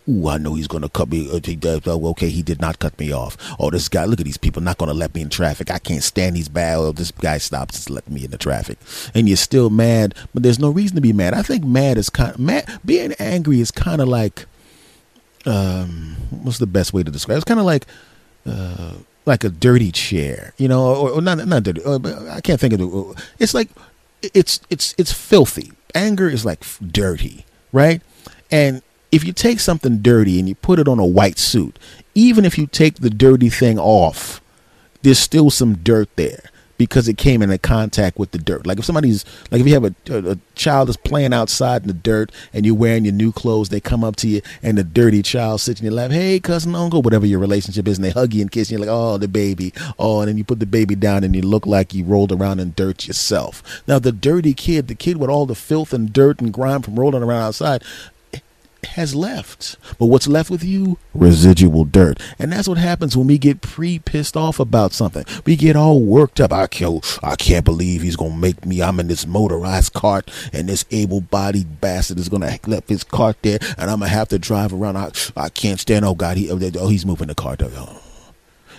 Ooh, 0.09 0.29
I 0.29 0.39
know 0.39 0.55
he's 0.55 0.67
going 0.67 0.83
to 0.83 0.89
cut 0.89 1.11
me. 1.11 1.31
Uh, 1.31 1.41
uh, 1.87 2.11
okay, 2.11 2.31
he 2.31 2.43
did 2.43 2.59
not 2.59 2.79
cut 2.79 2.99
me 2.99 3.13
off. 3.13 3.37
Oh, 3.59 3.71
this 3.71 3.89
guy, 3.89 4.07
look 4.07 4.19
at 4.19 4.25
these 4.25 4.39
people 4.39 4.63
not 4.63 4.79
going 4.79 4.89
to 4.89 4.95
let 4.95 5.15
me 5.15 5.21
in 5.21 5.29
traffic. 5.29 5.71
I 5.71 5.79
can't 5.79 6.03
stand 6.03 6.37
these 6.37 6.49
bad. 6.49 6.79
Oh, 6.79 6.93
this 6.93 7.11
guy 7.11 7.37
stops 7.37 7.75
just 7.75 7.91
let 7.91 8.09
me 8.09 8.25
in 8.25 8.31
the 8.31 8.39
traffic. 8.39 8.79
And 9.15 9.29
you're 9.29 9.37
still 9.37 9.69
mad, 9.69 10.15
but 10.33 10.43
there's 10.43 10.59
no 10.59 10.71
reason 10.71 10.95
to 10.95 11.03
be 11.03 11.13
mad. 11.13 11.35
I 11.35 11.43
think 11.43 11.65
mad 11.65 11.99
is 11.99 12.09
kind 12.09 12.35
of, 12.35 12.41
mad, 12.41 12.81
being 12.85 13.13
angry 13.19 13.61
is 13.61 13.71
kind 13.71 14.01
of 14.01 14.09
like, 14.09 14.47
um, 15.45 16.17
what's 16.31 16.59
the 16.59 16.67
best 16.67 16.95
way 16.95 17.03
to 17.03 17.11
describe 17.11 17.37
it? 17.37 17.39
It's 17.39 17.45
kind 17.45 17.61
of 17.61 17.67
like, 17.67 17.85
uh, 18.47 18.95
like 19.27 19.45
a 19.45 19.49
dirty 19.49 19.91
chair, 19.91 20.53
you 20.59 20.69
know, 20.69 20.95
or, 20.95 21.11
or 21.13 21.21
not 21.21 21.47
not 21.47 21.63
dirty. 21.63 21.83
Uh, 21.85 21.99
I 22.31 22.41
can't 22.41 22.61
think 22.61 22.75
of 22.75 22.81
it. 22.81 23.25
It's 23.39 23.55
like 23.55 23.69
it's 24.23 24.61
it's 24.71 24.95
it's 24.99 25.13
filthy. 25.13 25.73
Anger 25.95 26.29
is 26.29 26.45
like 26.45 26.65
dirty, 26.81 27.45
right? 27.73 28.03
And 28.51 28.83
if 29.13 29.25
you 29.25 29.33
take 29.33 29.61
something 29.61 29.99
dirty 29.99 30.39
and 30.39 30.49
you 30.49 30.55
put 30.57 30.79
it 30.79 30.89
on 30.89 30.99
a 30.99 31.07
white 31.07 31.39
suit, 31.39 31.79
even 32.15 32.45
if 32.45 32.59
you 32.59 32.67
take 32.67 32.97
the 32.97 33.11
dirty 33.11 33.49
thing 33.49 33.79
off, 33.79 34.41
there's 35.03 35.19
still 35.19 35.51
some 35.51 35.77
dirt 35.77 36.09
there 36.17 36.51
because 36.85 37.09
it 37.09 37.19
came 37.19 37.43
into 37.43 37.59
contact 37.59 38.19
with 38.19 38.31
the 38.31 38.39
dirt. 38.39 38.67
Like 38.67 38.79
if 38.79 38.85
somebody's 38.85 39.25
like 39.51 39.61
if 39.61 39.67
you 39.67 39.75
have 39.75 39.85
a, 39.85 39.95
a, 40.09 40.39
child 40.55 40.89
is 40.89 40.97
playing 40.97 41.33
outside 41.33 41.83
in 41.83 41.89
the 41.89 41.95
dirt 41.95 42.31
and 42.53 42.65
you're 42.65 42.75
wearing 42.75 43.05
your 43.05 43.15
new 43.15 43.33
clothes, 43.33 43.71
they 43.71 43.81
come 43.81 44.05
up 44.05 44.17
to 44.17 44.29
you 44.29 44.41
and 44.63 44.79
the 44.79 44.85
dirty 44.85 45.23
child 45.23 45.61
sits 45.61 45.81
in 45.81 45.85
your 45.87 45.95
lap, 45.95 46.11
hey 46.11 46.39
cousin, 46.41 46.75
uncle, 46.75 47.03
whatever 47.03 47.27
your 47.27 47.41
relationship 47.41 47.89
is, 47.89 47.99
and 47.99 48.05
they 48.05 48.11
hug 48.11 48.35
you 48.35 48.43
and 48.43 48.51
kiss 48.51 48.71
you. 48.71 48.79
You're 48.79 48.87
like, 48.87 48.95
oh, 48.95 49.19
the 49.19 49.29
baby, 49.29 49.73
oh, 49.99 50.21
and 50.21 50.29
then 50.29 50.39
you 50.39 50.45
put 50.45 50.61
the 50.61 50.67
baby 50.67 50.95
down 50.95 51.25
and 51.25 51.35
you 51.35 51.43
look 51.43 51.67
like 51.67 51.95
you 51.95 52.05
rolled 52.05 52.33
around 52.33 52.61
in 52.61 52.73
dirt 52.77 53.07
yourself. 53.07 53.63
Now 53.87 53.99
the 53.99 54.13
dirty 54.13 54.55
kid, 54.55 54.89
the 54.89 54.95
kid 54.95 55.17
with 55.17 55.31
all 55.31 55.47
the 55.47 55.55
filth 55.55 55.93
and 55.93 56.13
dirt 56.13 56.41
and 56.41 56.53
grime 56.53 56.83
from 56.83 56.99
rolling 56.99 57.23
around 57.23 57.43
outside, 57.43 57.83
has 58.85 59.15
left. 59.15 59.77
But 59.99 60.07
what's 60.07 60.29
left 60.29 60.51
with 60.51 60.65
you? 60.65 60.99
Residual 61.15 61.85
dirt. 61.85 62.21
And 62.39 62.53
that's 62.53 62.69
what 62.69 62.79
happens 62.79 63.17
when 63.17 63.27
we 63.27 63.39
get 63.39 63.61
pre 63.61 63.99
pissed 63.99 64.37
off 64.37 64.61
about 64.61 64.93
something. 64.93 65.25
We 65.45 65.57
get 65.57 65.77
all 65.77 66.01
worked 66.01 66.41
up. 66.41 66.53
I 66.53 66.67
can't, 66.67 67.19
I 67.23 67.37
can't 67.37 67.65
believe 67.65 68.03
he's 68.03 68.17
going 68.17 68.33
to 68.33 68.39
make 68.39 68.65
me. 68.65 68.83
I'm 68.83 69.01
in 69.01 69.09
this 69.09 69.27
motorized 69.27 69.93
cart 69.93 70.31
and 70.53 70.69
this 70.69 70.85
able 70.91 71.21
bodied 71.21 71.81
bastard 71.81 72.19
is 72.19 72.29
going 72.29 72.43
to 72.43 72.59
left 72.69 72.89
his 72.89 73.05
cart 73.05 73.37
there 73.43 73.59
and 73.79 73.91
I'm 73.91 73.99
going 73.99 74.11
to 74.11 74.17
have 74.17 74.29
to 74.29 74.39
drive 74.39 74.73
around. 74.73 74.97
I, 74.97 75.11
I 75.37 75.49
can't 75.49 75.81
stand. 75.81 76.05
Oh, 76.05 76.15
God. 76.15 76.37
He, 76.37 76.51
oh, 76.51 76.59
oh 76.79 76.89
he's 76.89 77.07
moving 77.07 77.29
the 77.29 77.35
cart. 77.35 77.63
Oh. 77.63 78.04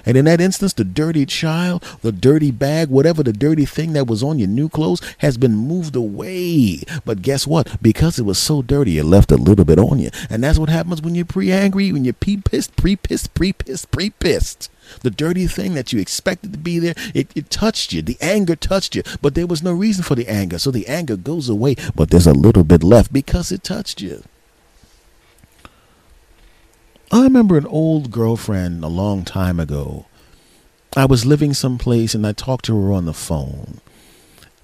And 0.06 0.18
in 0.18 0.26
that 0.26 0.42
instance, 0.42 0.74
the 0.74 0.84
dirty 0.84 1.26
child, 1.26 1.84
the 2.02 2.12
dirty 2.12 2.52
bag, 2.52 2.90
whatever 2.90 3.24
the 3.24 3.34
dirty 3.34 3.66
thing 3.66 3.94
that 3.94 4.08
was 4.08 4.24
on 4.24 4.40
your 4.40 4.48
new 4.48 4.70
clothes 4.70 5.02
has 5.20 5.38
been 5.38 5.56
moved 5.56 5.96
away. 5.96 6.82
But 7.04 7.22
guess 7.22 7.48
what? 7.48 7.82
Because 7.82 8.20
it 8.20 8.24
was 8.24 8.38
so 8.38 8.62
dirty, 8.62 8.98
it 8.98 9.06
left 9.06 9.32
a 9.32 9.38
little 9.38 9.66
bit 9.66 9.80
on 9.80 10.00
you. 10.00 10.10
And 10.30 10.44
that's 10.44 10.60
what 10.60 10.70
happens 10.70 11.02
when 11.02 11.16
you're 11.16 11.26
pre 11.26 11.52
angry, 11.52 11.92
when 11.92 12.06
you're 12.06 12.14
pre 12.14 12.38
pissed, 12.38 12.76
pre 12.76 12.96
pissed, 12.96 13.34
pre 13.34 13.54
pissed, 13.54 13.92
pre 13.92 14.10
pissed. 14.12 14.70
The 15.02 15.10
dirty 15.10 15.48
thing 15.48 15.74
that 15.74 15.92
you 15.92 16.00
expected 16.00 16.52
to 16.54 16.60
be 16.60 16.78
there, 16.78 16.94
it, 17.14 17.30
it 17.36 17.50
touched 17.50 17.92
you. 17.92 18.02
The 18.02 18.18
anger 18.22 18.56
touched 18.56 18.96
you, 18.96 19.02
but 19.22 19.34
there 19.34 19.48
was 19.48 19.64
no 19.64 19.74
reason 19.74 20.04
for 20.04 20.16
the 20.16 20.28
anger. 20.28 20.60
So 20.60 20.70
the 20.70 20.88
anger 20.88 21.18
goes 21.18 21.50
away, 21.50 21.76
but 21.96 22.12
there's 22.12 22.28
a 22.28 22.34
little 22.34 22.64
bit 22.64 22.84
left 22.84 23.12
because 23.12 23.52
it 23.52 23.64
touched 23.64 24.02
you. 24.02 24.24
I 27.12 27.22
remember 27.24 27.58
an 27.58 27.68
old 27.68 28.10
girlfriend 28.12 28.84
a 28.84 28.88
long 28.88 29.24
time 29.26 29.60
ago. 29.60 30.06
I 30.98 31.06
was 31.06 31.26
living 31.26 31.54
someplace 31.54 32.16
and 32.16 32.26
I 32.26 32.32
talked 32.32 32.66
to 32.66 32.82
her 32.82 32.92
on 32.92 33.06
the 33.06 33.14
phone. 33.14 33.80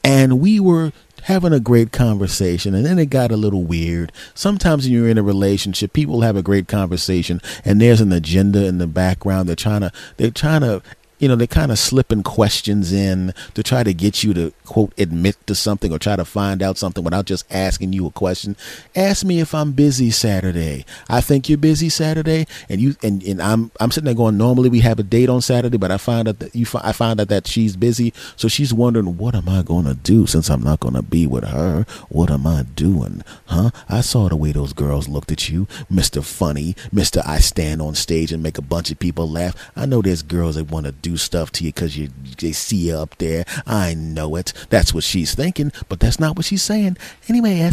And 0.04 0.40
we 0.40 0.60
were 0.60 0.92
having 1.24 1.54
a 1.54 1.60
great 1.60 1.92
conversation 1.92 2.74
and 2.74 2.84
then 2.84 2.98
it 2.98 3.12
got 3.12 3.32
a 3.32 3.38
little 3.38 3.64
weird. 3.64 4.12
Sometimes 4.34 4.86
when 4.86 4.94
you're 4.94 5.08
in 5.08 5.20
a 5.20 5.24
relationship, 5.24 5.94
people 5.94 6.22
have 6.22 6.36
a 6.36 6.42
great 6.42 6.68
conversation 6.68 7.42
and 7.64 7.80
there's 7.80 8.02
an 8.02 8.12
agenda 8.12 8.66
in 8.66 8.80
the 8.80 8.88
background. 8.88 9.48
They're 9.48 9.56
trying 9.56 9.82
to 9.82 9.92
they're 10.18 10.32
trying 10.32 10.62
to 10.62 10.82
you 11.22 11.28
know, 11.28 11.36
they're 11.36 11.48
kind 11.48 11.72
of 11.72 11.80
slipping 11.80 12.24
questions 12.24 12.92
in 12.92 13.34
to 13.54 13.62
try 13.62 13.84
to 13.84 13.94
get 13.94 14.24
you 14.24 14.34
to 14.34 14.52
quote 14.66 14.92
admit 14.98 15.38
to 15.46 15.54
something 15.54 15.94
or 15.94 16.00
try 16.00 16.16
to 16.16 16.26
find 16.26 16.64
out 16.64 16.78
something 16.78 17.04
without 17.04 17.26
just 17.26 17.46
asking 17.52 17.94
you 17.94 18.08
a 18.08 18.12
question. 18.12 18.58
Ask 18.96 19.24
me 19.24 19.40
if 19.40 19.54
I'm 19.54 19.72
busy 19.74 20.10
Saturday. 20.10 20.84
I 21.08 21.22
think 21.22 21.48
you're 21.48 21.60
busy 21.60 21.90
Saturday, 21.90 22.48
and 22.70 22.82
you 22.82 22.96
and, 23.04 23.22
and 23.22 23.40
I'm 23.42 23.72
I'm 23.80 23.92
sitting 23.92 24.06
there 24.06 24.16
going. 24.16 24.38
Normally 24.38 24.70
we 24.70 24.80
have 24.80 24.98
a 24.98 25.04
date 25.04 25.30
on 25.30 25.42
Saturday, 25.42 25.78
but 25.78 25.92
I 25.92 25.98
find 25.98 26.28
out 26.28 26.40
that 26.40 26.56
you 26.56 26.66
I 26.82 26.92
find 26.92 27.22
out 27.22 27.28
that 27.28 27.46
she's 27.46 27.76
busy, 27.76 28.14
so 28.36 28.48
she's 28.48 28.74
wondering 28.74 29.18
what 29.18 29.36
am 29.36 29.48
I 29.48 29.62
going 29.62 29.86
to 29.86 29.94
do 29.94 30.26
since 30.26 30.50
I'm 30.50 30.64
not 30.64 30.80
going 30.80 30.96
to 30.96 31.04
be 31.04 31.28
with 31.28 31.44
her. 31.44 31.86
What 32.10 32.32
am 32.32 32.48
I 32.48 32.64
doing, 32.64 33.24
huh? 33.46 33.70
I 33.88 34.02
saw 34.02 34.28
the 34.28 34.36
way 34.36 34.54
those 34.54 34.74
girls 34.74 35.08
looked 35.08 35.32
at 35.32 35.50
you, 35.50 35.68
Mister 35.88 36.24
Funny, 36.24 36.76
Mister 36.92 37.22
I 37.26 37.38
stand 37.38 37.80
on 37.80 37.94
stage 37.94 38.32
and 38.32 38.42
make 38.42 38.58
a 38.58 38.64
bunch 38.64 38.90
of 38.90 38.98
people 38.98 39.30
laugh. 39.30 39.56
I 39.76 39.86
know 39.86 40.02
there's 40.02 40.24
girls 40.24 40.56
that 40.56 40.72
want 40.72 40.88
to 40.88 40.92
do 40.92 41.11
do 41.12 41.18
stuff 41.18 41.52
to 41.52 41.64
you 41.64 41.72
because 41.72 41.98
you 41.98 42.10
they 42.40 42.52
see 42.52 42.88
you 42.88 42.96
up 42.96 43.18
there. 43.18 43.44
I 43.68 43.94
know 43.94 44.36
it. 44.36 44.54
That's 44.70 44.94
what 44.94 45.04
she's 45.04 45.36
thinking, 45.36 45.72
but 45.90 46.00
that's 46.00 46.20
not 46.20 46.36
what 46.38 46.46
she's 46.46 46.62
saying. 46.64 46.98
Anyway, 47.28 47.70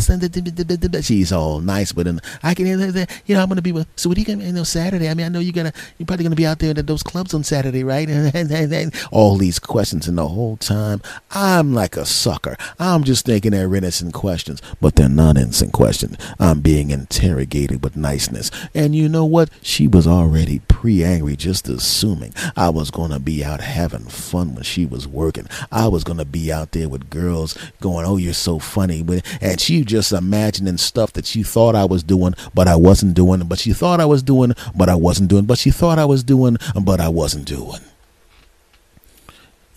she's 1.02 1.32
all 1.32 1.60
nice, 1.60 1.92
but 1.92 2.06
then 2.06 2.20
I 2.42 2.54
can, 2.54 2.66
you 2.66 3.34
know, 3.34 3.42
I'm 3.42 3.48
gonna 3.48 3.62
be 3.62 3.72
with. 3.72 3.86
So 3.96 4.08
what 4.08 4.18
are 4.18 4.20
you 4.20 4.26
gonna, 4.26 4.44
you 4.44 4.52
know, 4.52 4.64
Saturday? 4.64 5.08
I 5.08 5.14
mean, 5.14 5.26
I 5.26 5.28
know 5.28 5.38
you're 5.38 5.52
gonna, 5.52 5.72
you're 5.98 6.06
probably 6.06 6.24
gonna 6.24 6.36
be 6.36 6.46
out 6.46 6.58
there 6.58 6.76
at 6.76 6.86
those 6.86 7.02
clubs 7.02 7.34
on 7.34 7.44
Saturday, 7.44 7.84
right? 7.84 8.08
And 8.48 8.94
all 9.10 9.36
these 9.36 9.58
questions, 9.58 10.08
and 10.08 10.18
the 10.18 10.28
whole 10.28 10.56
time 10.56 11.00
I'm 11.30 11.74
like 11.74 11.96
a 11.96 12.04
sucker. 12.04 12.56
I'm 12.78 13.04
just 13.04 13.24
thinking 13.26 13.52
they're 13.52 13.74
innocent 13.74 14.14
questions, 14.14 14.60
but 14.80 14.96
they're 14.96 15.08
not 15.08 15.36
innocent 15.36 15.72
questions. 15.72 16.16
I'm 16.38 16.60
being 16.60 16.90
interrogated 16.90 17.82
with 17.84 17.96
niceness, 17.96 18.50
and 18.74 18.94
you 18.94 19.08
know 19.08 19.24
what? 19.24 19.50
She 19.62 19.86
was 19.86 20.06
already 20.06 20.60
pre-angry, 20.68 21.36
just 21.36 21.68
assuming 21.68 22.32
I 22.56 22.70
was 22.70 22.90
gonna 22.90 23.20
be 23.20 23.27
out 23.44 23.60
having 23.60 24.04
fun 24.04 24.54
when 24.54 24.64
she 24.64 24.86
was 24.86 25.06
working. 25.06 25.46
I 25.70 25.88
was 25.88 26.04
gonna 26.04 26.24
be 26.24 26.52
out 26.52 26.72
there 26.72 26.88
with 26.88 27.10
girls 27.10 27.56
going, 27.80 28.06
"Oh, 28.06 28.16
you're 28.16 28.34
so 28.34 28.58
funny," 28.58 29.04
and 29.40 29.60
she 29.60 29.84
just 29.84 30.12
imagining 30.12 30.78
stuff 30.78 31.12
that 31.12 31.26
she 31.26 31.42
thought 31.42 31.74
I 31.74 31.84
was 31.84 32.02
doing, 32.02 32.34
but 32.54 32.66
I 32.68 32.76
wasn't 32.76 33.14
doing. 33.14 33.40
But 33.40 33.58
she 33.58 33.72
thought 33.72 34.00
I 34.00 34.06
was 34.06 34.22
doing, 34.22 34.54
but 34.74 34.88
I 34.88 34.94
wasn't 34.94 35.28
doing. 35.28 35.44
But 35.44 35.58
she 35.58 35.70
thought 35.70 35.98
I 35.98 36.04
was 36.04 36.24
doing, 36.24 36.56
but 36.82 37.00
I 37.00 37.08
wasn't 37.08 37.44
doing. 37.44 37.80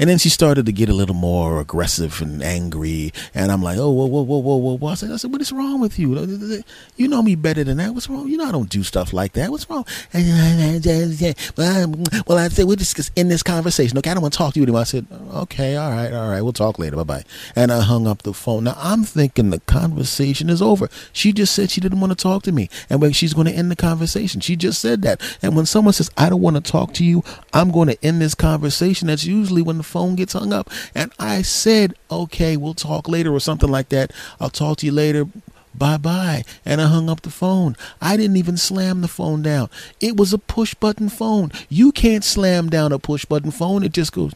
And 0.02 0.10
then 0.10 0.18
she 0.18 0.30
started 0.30 0.66
to 0.66 0.72
get 0.72 0.90
a 0.90 0.94
little 0.94 1.14
more 1.14 1.62
aggressive 1.62 2.24
and 2.24 2.42
angry. 2.42 3.14
And 3.36 3.52
I'm 3.52 3.62
like, 3.62 3.78
oh, 3.78 3.92
whoa, 3.92 4.08
whoa, 4.08 4.24
whoa, 4.24 4.40
whoa, 4.40 4.56
whoa, 4.56 4.78
whoa. 4.78 4.88
I 4.88 4.96
said, 4.96 5.12
I 5.12 5.18
said, 5.18 5.32
what 5.32 5.42
is 5.42 5.52
wrong 5.52 5.80
with 5.80 6.00
you? 6.00 6.64
You 6.96 7.08
know 7.08 7.22
me 7.22 7.36
better 7.36 7.64
than 7.64 7.78
that. 7.78 7.94
What's 7.94 8.10
wrong? 8.10 8.28
You 8.28 8.38
know 8.38 8.46
I 8.46 8.52
don't 8.52 8.68
do 8.68 8.82
stuff 8.82 9.14
like 9.14 9.34
that. 9.34 9.52
What's 9.52 9.70
wrong? 9.70 9.86
Well, 12.28 12.38
I 12.38 12.48
said, 12.48 12.66
we'll 12.66 12.78
just 12.78 13.12
end 13.16 13.30
this 13.30 13.44
conversation. 13.44 13.98
Okay, 14.00 14.10
I 14.10 14.14
don't 14.16 14.24
want 14.24 14.34
to 14.34 14.38
talk 14.38 14.54
to 14.54 14.60
you 14.60 14.64
anymore. 14.64 14.82
I 14.82 14.86
said, 14.86 15.06
okay, 15.34 15.76
all 15.76 15.92
right, 15.92 16.12
all 16.12 16.30
right. 16.30 16.42
We'll 16.42 16.54
talk 16.54 16.80
later. 16.80 16.96
Bye 16.96 17.04
bye. 17.04 17.24
And 17.56 17.72
I 17.72 17.82
hung 17.82 18.08
up 18.08 18.24
the 18.24 18.34
phone. 18.34 18.64
Now 18.64 18.76
I'm 18.78 19.04
thinking 19.04 19.52
the 19.52 19.60
conversation 19.62 20.50
is 20.50 20.62
over. 20.62 20.90
She 21.14 21.32
just 21.32 21.54
said 21.54 21.70
she 21.70 21.82
didn't 21.82 22.00
want 22.00 22.12
to 22.12 22.16
talk 22.18 22.42
to 22.44 22.52
me. 22.52 22.70
And 22.90 23.02
when 23.02 23.12
she's 23.12 23.34
going 23.34 23.48
to 23.48 23.54
end 23.54 23.70
the 23.70 23.76
conversation, 23.76 24.42
she 24.42 24.56
just 24.56 24.82
said 24.82 25.04
that. 25.04 25.22
And 25.42 25.56
when 25.56 25.66
someone 25.68 25.94
says, 25.94 26.10
I 26.18 26.30
don't 26.30 26.42
want 26.42 26.56
to 26.56 26.72
talk 26.72 26.94
to 26.96 27.06
you, 27.06 27.24
I'm 27.54 27.72
going 27.72 27.90
to 27.90 28.04
end 28.04 28.22
this 28.22 28.34
conversation. 28.34 29.08
That's 29.08 29.26
usually 29.26 29.62
when 29.62 29.78
the 29.78 29.84
phone 29.92 30.16
gets 30.16 30.34
hung 30.34 30.54
up. 30.54 30.70
And 30.96 31.12
I 31.20 31.42
said, 31.42 31.96
okay, 32.10 32.58
we'll 32.58 32.74
talk 32.74 33.08
later 33.08 33.34
or 33.34 33.40
something 33.40 33.70
like 33.70 33.90
that. 33.90 34.12
I'll 34.40 34.50
talk 34.50 34.78
to 34.78 34.86
you 34.86 34.92
later. 34.92 35.28
Bye 35.74 35.98
bye. 35.98 36.44
And 36.66 36.82
I 36.82 36.88
hung 36.88 37.10
up 37.10 37.22
the 37.22 37.30
phone. 37.30 37.76
I 38.02 38.18
didn't 38.18 38.38
even 38.38 38.58
slam 38.58 39.02
the 39.02 39.08
phone 39.08 39.42
down. 39.42 39.70
It 40.00 40.18
was 40.18 40.34
a 40.34 40.38
push 40.38 40.74
button 40.74 41.10
phone. 41.10 41.52
You 41.70 41.92
can't 41.92 42.24
slam 42.24 42.70
down 42.70 42.92
a 42.92 43.00
push 43.00 43.26
button 43.26 43.52
phone. 43.52 43.84
It 43.84 43.94
just 43.94 44.14
goes 44.14 44.34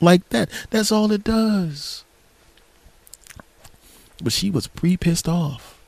like 0.00 0.28
that. 0.30 0.48
That's 0.70 0.92
all 0.92 1.12
it 1.12 1.24
does. 1.24 2.04
But 4.22 4.32
she 4.32 4.50
was 4.50 4.66
pre 4.66 4.96
pissed 4.96 5.28
off. 5.28 5.78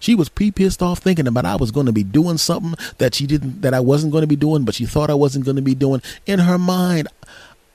She 0.00 0.14
was 0.14 0.28
pre 0.28 0.50
pissed 0.50 0.82
off 0.82 0.98
thinking 0.98 1.26
about 1.26 1.44
I 1.44 1.56
was 1.56 1.70
going 1.70 1.86
to 1.86 1.92
be 1.92 2.04
doing 2.04 2.38
something 2.38 2.74
that 2.98 3.14
she 3.14 3.26
didn't, 3.26 3.60
that 3.62 3.74
I 3.74 3.80
wasn't 3.80 4.12
going 4.12 4.22
to 4.22 4.28
be 4.28 4.36
doing, 4.36 4.64
but 4.64 4.74
she 4.74 4.86
thought 4.86 5.10
I 5.10 5.14
wasn't 5.14 5.44
going 5.44 5.56
to 5.56 5.62
be 5.62 5.74
doing. 5.74 6.02
In 6.26 6.40
her 6.40 6.58
mind, 6.58 7.08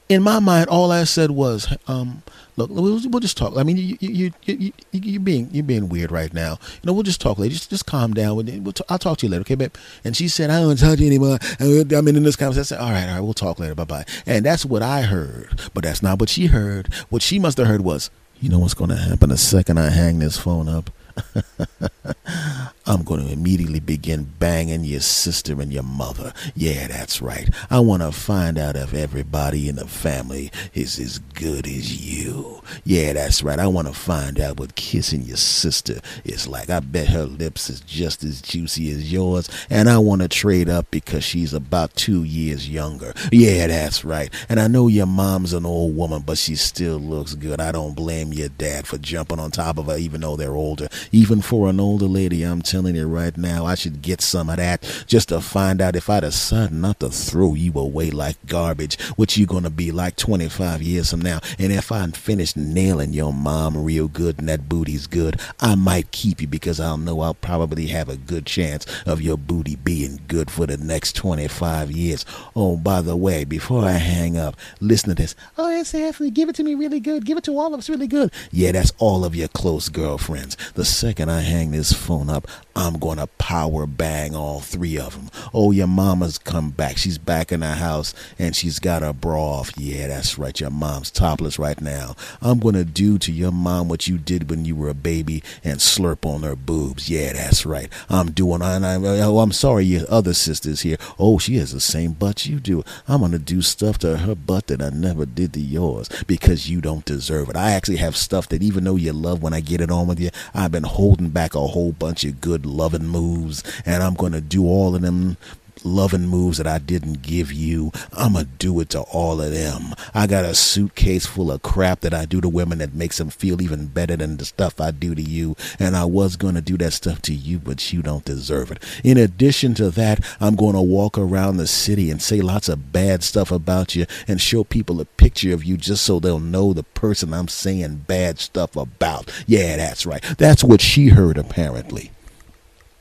in 0.10 0.24
my 0.24 0.39
mind, 0.39 0.70
all 0.70 0.91
I 0.91 1.03
said 1.03 1.32
was, 1.32 1.68
um, 1.88 2.24
"Look, 2.55 2.70
we'll, 2.70 3.01
we'll, 3.10 3.20
just 3.20 3.38
talk." 3.38 3.58
I 3.58 3.64
mean, 3.64 3.78
you, 3.78 3.97
you, 3.99 4.32
you, 4.45 4.74
you, 4.91 5.20
are 5.20 5.22
being 5.22 5.49
you're 5.51 5.64
being 5.64 5.89
weird 5.89 6.12
right 6.12 6.34
now. 6.34 6.51
You 6.51 6.88
know, 6.88 6.93
we'll 6.93 7.03
just 7.03 7.20
talk 7.20 7.38
later. 7.38 7.53
Just, 7.53 7.70
just 7.70 7.86
calm 7.86 8.14
down. 8.14 8.36
We'll 8.36 8.74
t- 8.74 8.84
I'll 8.89 8.99
talk 8.99 9.18
to 9.20 9.26
you 9.26 9.32
later, 9.32 9.41
okay, 9.41 9.55
babe? 9.55 9.76
And 10.03 10.16
she 10.16 10.28
said, 10.28 10.49
"I 10.49 10.62
don't 10.62 10.78
talk 10.78 10.97
to 10.97 11.03
you 11.03 11.08
anymore." 11.08 11.39
I 11.60 11.66
mean, 12.01 12.16
in 12.16 12.24
this 12.24 12.36
conversation, 12.36 12.62
I 12.62 12.64
said, 12.64 12.80
"All 12.80 12.91
right, 12.91 13.08
all 13.08 13.16
right, 13.16 13.22
we'll 13.22 13.34
talk 13.34 13.60
later. 13.60 13.76
Bye 13.76 13.84
bye." 13.84 14.05
And 14.26 14.45
that's 14.45 14.66
what 14.66 14.82
I 14.82 15.01
heard, 15.01 15.60
but 15.74 15.84
that's 15.84 16.01
not 16.01 16.20
what 16.20 16.30
she 16.30 16.47
heard. 16.47 16.93
What 17.10 17.22
she 17.22 17.39
must 17.39 17.58
have 17.58 17.68
heard 17.68 17.82
was, 17.82 18.10
"You 18.39 18.49
know 18.49 18.60
what's 18.60 18.74
going 18.74 18.91
to 18.91 18.95
happen 18.95 19.30
the 19.30 19.38
second 19.38 19.78
I 19.78 19.89
hang 19.89 20.20
this 20.20 20.38
phone 20.38 20.70
up." 20.70 20.89
I'm 22.88 23.04
going 23.04 23.26
to 23.26 23.34
immediately 23.34 23.82
begin 23.82 24.32
banging 24.40 24.86
your 24.86 25.02
sister 25.02 25.60
and 25.62 25.74
your 25.74 25.84
mother. 25.84 26.32
Yeah, 26.56 26.88
that's 26.88 27.22
right. 27.22 27.50
I 27.70 27.82
want 27.82 28.02
to 28.02 28.14
find 28.14 28.58
out 28.58 28.78
if 28.78 28.94
everybody 28.94 29.68
in 29.68 29.76
the 29.76 29.88
family 29.88 30.52
is 30.74 30.98
as 30.98 31.20
good 31.20 31.68
as 31.68 32.02
you. 32.02 32.62
Yeah, 32.86 33.12
that's 33.12 33.44
right. 33.44 33.60
I 33.60 33.68
want 33.68 33.90
to 33.90 33.94
find 33.94 34.40
out 34.40 34.58
what 34.58 34.76
kissing 34.76 35.24
your 35.24 35.36
sister 35.36 36.00
is 36.24 36.48
like. 36.48 36.70
I 36.70 36.80
bet 36.80 37.10
her 37.10 37.26
lips 37.26 37.70
is 37.70 37.82
just 37.82 38.24
as 38.24 38.42
juicy 38.42 38.90
as 38.92 39.12
yours, 39.12 39.50
and 39.70 39.90
I 39.90 39.98
want 39.98 40.22
to 40.22 40.30
trade 40.30 40.70
up 40.70 40.90
because 40.90 41.26
she's 41.26 41.54
about 41.54 41.94
two 41.96 42.24
years 42.24 42.70
younger. 42.70 43.14
Yeah, 43.34 43.68
that's 43.68 44.06
right. 44.06 44.34
And 44.48 44.62
I 44.62 44.68
know 44.68 44.88
your 44.88 45.08
mom's 45.08 45.52
an 45.52 45.66
old 45.66 45.94
woman, 45.96 46.22
but 46.26 46.38
she 46.38 46.56
still 46.56 47.00
looks 47.00 47.36
good. 47.36 47.60
I 47.60 47.74
don't 47.74 47.96
blame 47.96 48.32
your 48.32 48.50
dad 48.50 48.88
for 48.88 48.98
jumping 48.98 49.40
on 49.40 49.52
top 49.52 49.78
of 49.78 49.88
her, 49.88 49.98
even 49.98 50.22
though 50.22 50.38
they're 50.38 50.56
older. 50.56 50.88
Even 51.12 51.42
for 51.42 51.68
an 51.70 51.82
older 51.82 52.06
lady, 52.06 52.44
I'm 52.44 52.62
telling 52.62 52.76
you 52.86 53.07
right 53.07 53.36
now, 53.38 53.65
I 53.65 53.75
should 53.75 54.01
get 54.01 54.21
some 54.21 54.49
of 54.49 54.57
that 54.57 54.84
just 55.07 55.30
to 55.30 55.41
find 55.41 55.82
out 55.82 55.95
if 55.95 56.09
I 56.09 56.19
decide 56.19 56.71
not 56.71 56.99
to 56.99 57.09
throw 57.09 57.53
you 57.53 57.73
away 57.73 58.11
like 58.11 58.38
garbage, 58.45 58.99
what 59.15 59.38
you 59.38 59.45
gonna 59.45 59.69
be 59.69 59.91
like 59.91 60.15
25 60.15 60.82
years 60.82 61.09
from 61.11 61.21
now. 61.21 61.39
And 61.57 61.71
if 61.71 61.91
I 61.91 62.05
finish 62.07 62.55
nailing 62.55 63.13
your 63.13 63.34
mom 63.34 63.84
real 63.84 64.07
good 64.07 64.39
and 64.39 64.49
that 64.49 64.69
booty's 64.69 65.07
good, 65.07 65.39
I 65.59 65.75
might 65.75 66.11
keep 66.11 66.41
you 66.41 66.47
because 66.47 66.80
I'll 66.80 66.97
know 66.97 67.21
I'll 67.21 67.34
probably 67.34 67.88
have 67.88 68.09
a 68.09 68.17
good 68.17 68.45
chance 68.45 68.86
of 69.05 69.21
your 69.21 69.38
booty 69.38 69.75
being 69.75 70.19
good 70.28 70.51
for 70.51 70.65
the 70.65 70.78
next 70.78 71.15
25 71.15 71.91
years. 71.91 72.25
Oh, 72.55 72.78
by 72.78 73.01
the 73.01 73.15
way, 73.15 73.43
before 73.43 73.84
I 73.84 73.93
hang 73.93 74.38
up, 74.38 74.55
listen 74.80 75.09
to 75.09 75.15
this. 75.15 75.36
Oh, 75.57 75.69
yes, 75.69 75.93
Anthony, 75.93 76.32
give 76.32 76.49
it 76.49 76.55
to 76.55 76.63
me 76.63 76.75
really 76.75 76.99
good. 76.99 77.25
Give 77.25 77.38
it 77.38 77.43
to 77.45 77.57
all 77.57 77.73
of 77.73 77.80
us 77.80 77.89
really 77.89 78.07
good. 78.07 78.32
Yeah, 78.51 78.71
that's 78.71 78.93
all 78.97 79.25
of 79.25 79.36
your 79.36 79.47
close 79.47 79.89
girlfriends. 79.89 80.57
The 80.73 80.86
second 80.86 81.30
I 81.30 81.41
hang 81.41 81.71
this 81.71 81.93
phone 81.93 82.30
up, 82.30 82.47
I'm 82.78 82.99
going 82.99 83.17
to 83.17 83.25
power 83.25 83.88
bang 83.88 84.36
all 84.36 84.59
three 84.59 84.99
of 84.99 85.13
them. 85.13 85.32
Oh, 85.51 85.71
your 85.71 85.88
mama's 85.88 86.38
come 86.38 86.69
back. 86.69 86.97
She's 86.97 87.17
back 87.17 87.51
in 87.51 87.61
the 87.61 87.73
house 87.73 88.13
and 88.38 88.55
she's 88.55 88.78
got 88.78 89.01
her 89.01 89.13
bra 89.13 89.41
off. 89.41 89.71
Yeah, 89.75 90.07
that's 90.07 90.38
right. 90.38 90.57
Your 90.59 90.69
mom's 90.69 91.09
topless 91.09 91.57
right 91.57 91.82
now. 91.82 92.15
I'm 92.39 92.59
going 92.59 92.75
to 92.75 92.86
do 92.86 93.17
to 93.17 93.32
your 93.32 93.51
mom 93.51 93.88
what 93.88 94.07
you 94.07 94.19
did 94.19 94.51
when 94.51 94.63
you 94.63 94.75
were 94.75 94.89
a 94.89 94.93
baby 94.93 95.41
and 95.63 95.80
slurp 95.80 96.23
on 96.23 96.43
her 96.43 96.55
boobs. 96.55 97.09
Yeah, 97.09 97.34
that's 97.34 97.65
right. 97.65 97.91
I'm 98.09 98.30
doing, 98.32 98.61
and 98.61 98.86
I, 98.86 98.95
oh, 99.23 99.39
I'm 99.39 99.53
sorry, 99.53 99.86
your 99.86 100.05
other 100.07 100.36
sister's 100.36 100.82
here. 100.82 100.97
Oh, 101.17 101.39
she 101.39 101.57
has 101.57 101.73
the 101.73 101.80
same 101.80 102.11
butt 102.11 102.45
you 102.45 102.59
do. 102.59 102.84
I'm 103.07 103.21
going 103.21 103.32
to 103.32 103.39
do 103.39 103.63
stuff 103.63 103.97
to 103.99 104.17
her 104.17 104.36
butt 104.36 104.67
that 104.67 104.84
I 104.84 104.89
never 104.89 105.25
did 105.25 105.53
to 105.53 105.59
yours 105.59 106.09
because 106.28 106.69
you 106.69 106.82
don't 106.82 107.05
deserve 107.05 107.49
it. 107.49 107.55
I 107.55 107.71
actually 107.71 107.97
have 107.97 108.15
stuff 108.15 108.47
that 108.49 108.61
even 108.61 108.84
though 108.84 108.97
you 108.97 109.13
love 109.13 109.41
when 109.41 109.53
I 109.53 109.61
get 109.61 109.82
it 109.82 109.89
on 109.89 110.05
with 110.05 110.19
you, 110.19 110.30
I've 110.53 110.71
been 110.71 110.84
holding 110.84 111.30
back 111.30 111.55
a 111.55 111.65
whole 111.65 111.91
bunch 111.91 112.23
of 112.23 112.39
good 112.39 112.66
loving 112.68 113.07
moves, 113.07 113.63
and 113.86 114.03
I'm 114.03 114.13
going 114.13 114.34
to 114.34 114.41
do 114.41 114.65
all 114.65 114.95
of 114.95 115.01
them 115.01 115.38
loving 115.84 116.28
moves 116.28 116.57
that 116.57 116.68
I 116.68 116.80
didn't 116.80 117.22
give 117.22 117.51
you. 117.51 117.91
I'm 118.13 118.34
going 118.34 118.45
to 118.45 118.51
do 118.57 118.80
it 118.80 118.89
to 118.91 119.01
all 119.01 119.41
of 119.41 119.51
them. 119.51 119.93
I 120.13 120.28
got 120.28 120.45
a 120.45 120.55
suitcase 120.55 121.26
full 121.26 121.51
of 121.51 121.61
crap 121.61 122.01
that 122.01 122.13
I 122.13 122.26
do 122.26 122.41
to 122.41 122.49
women 122.49 122.80
that 122.80 122.93
makes 122.93 123.18
them 123.18 123.30
feel 123.30 123.61
even 123.61 123.88
better 123.88 124.15
than 124.15 124.38
the 124.38 124.45
stuff 124.45 124.80
I 124.80 124.91
do 124.91 125.15
to 125.15 125.22
you. 125.22 125.55
And 125.80 125.95
I 125.95 126.05
was 126.05 126.36
going 126.36 126.55
to 126.55 126.61
do 126.61 126.78
that 126.78 126.93
stuff 126.93 127.22
to 127.24 127.34
you, 127.34 127.59
but 127.59 127.91
you 127.93 128.01
don't 128.01 128.26
deserve 128.26 128.72
it. 128.72 128.84
In 129.03 129.18
addition 129.18 129.74
to 129.76 129.89
that, 129.91 130.26
I'm 130.39 130.55
going 130.55 130.76
to 130.76 130.82
walk 130.82 131.18
around 131.18 131.57
the 131.57 131.68
city 131.68 132.11
and 132.11 132.22
say 132.22 132.41
lots 132.41 132.70
of 132.70 132.91
bad 132.91 133.24
stuff 133.24 133.51
about 133.51 133.95
you 133.95 134.05
and 134.28 134.41
show 134.41 134.63
people 134.63 134.99
a 135.01 135.05
picture 135.05 135.53
of 135.53 135.63
you 135.63 135.78
just 135.78 136.03
so 136.03 136.20
they'll 136.20 136.39
know 136.39 136.74
the 136.74 136.84
person 136.84 137.34
I'm 137.34 137.47
saying 137.47 138.05
bad 138.07 138.39
stuff 138.39 138.76
about. 138.76 139.32
Yeah, 139.45 139.78
that's 139.78 140.05
right. 140.05 140.24
That's 140.38 140.63
what 140.63 140.82
she 140.82 141.09
heard, 141.09 141.38
apparently. 141.38 142.11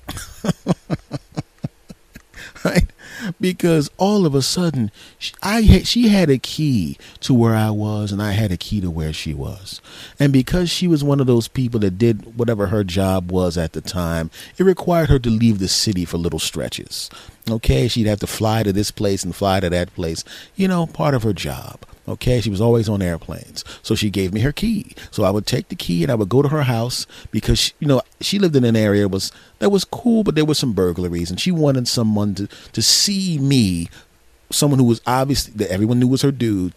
right? 2.65 2.87
Because 3.41 3.91
all 3.97 4.27
of 4.27 4.35
a 4.35 4.43
sudden, 4.43 4.91
she, 5.19 5.35
I 5.43 5.63
had, 5.63 5.87
she 5.87 6.09
had 6.09 6.31
a 6.31 6.39
key 6.39 6.97
to 7.21 7.35
where 7.35 7.55
I 7.55 7.71
was, 7.71 8.13
and 8.13 8.23
I 8.23 8.33
had 8.33 8.53
a 8.53 8.57
key 8.57 8.81
to 8.81 8.91
where 8.91 9.13
she 9.13 9.35
was. 9.35 9.81
And 10.19 10.33
because 10.33 10.71
she 10.71 10.87
was 10.87 11.03
one 11.03 11.21
of 11.21 11.27
those 11.27 11.49
people 11.49 11.81
that 11.81 11.99
did 11.99 12.37
whatever 12.37 12.69
her 12.69 12.85
job 12.85 13.33
was 13.33 13.59
at 13.59 13.73
the 13.73 13.81
time, 13.81 14.31
it 14.59 14.65
required 14.65 15.09
her 15.09 15.19
to 15.19 15.31
leave 15.31 15.59
the 15.59 15.69
city 15.69 16.05
for 16.05 16.19
little 16.19 16.39
stretches. 16.39 17.11
Okay, 17.51 17.89
she'd 17.89 18.07
have 18.07 18.21
to 18.21 18.27
fly 18.27 18.63
to 18.63 18.73
this 18.73 18.91
place 18.91 19.25
and 19.25 19.35
fly 19.35 19.61
to 19.61 19.71
that 19.71 19.95
place. 19.95 20.25
You 20.55 20.69
know, 20.69 20.87
part 20.87 21.15
of 21.15 21.23
her 21.23 21.33
job. 21.33 21.81
Okay, 22.09 22.41
she 22.41 22.51
was 22.51 22.61
always 22.61 22.89
on 22.89 23.03
airplanes. 23.03 23.65
So 23.83 23.95
she 23.95 24.11
gave 24.11 24.33
me 24.33 24.41
her 24.41 24.53
key. 24.53 24.95
So 25.11 25.25
I 25.25 25.31
would 25.31 25.47
take 25.47 25.69
the 25.69 25.75
key 25.75 26.03
and 26.03 26.13
I 26.13 26.15
would 26.15 26.29
go 26.29 26.41
to 26.41 26.49
her 26.49 26.63
house 26.63 27.07
because 27.31 27.59
she, 27.59 27.73
you 27.81 27.89
know 27.89 28.01
she 28.21 28.39
lived 28.39 28.55
in 28.57 28.65
an 28.65 28.77
area 28.77 29.09
was 29.09 29.33
that 29.59 29.71
was 29.71 29.85
cool, 29.85 30.23
but 30.23 30.35
there 30.35 30.45
were 30.45 30.55
some 30.55 30.73
burglaries, 30.73 31.31
and 31.31 31.41
she 31.41 31.51
wanted 31.51 31.89
someone 31.89 32.35
to 32.37 32.49
to 32.73 32.83
see 32.83 33.39
me, 33.39 33.89
someone 34.51 34.79
who 34.79 34.87
was 34.87 35.01
obviously 35.07 35.53
that 35.55 35.71
everyone 35.71 35.99
knew 35.99 36.09
was 36.09 36.23
her 36.23 36.31
dude, 36.31 36.75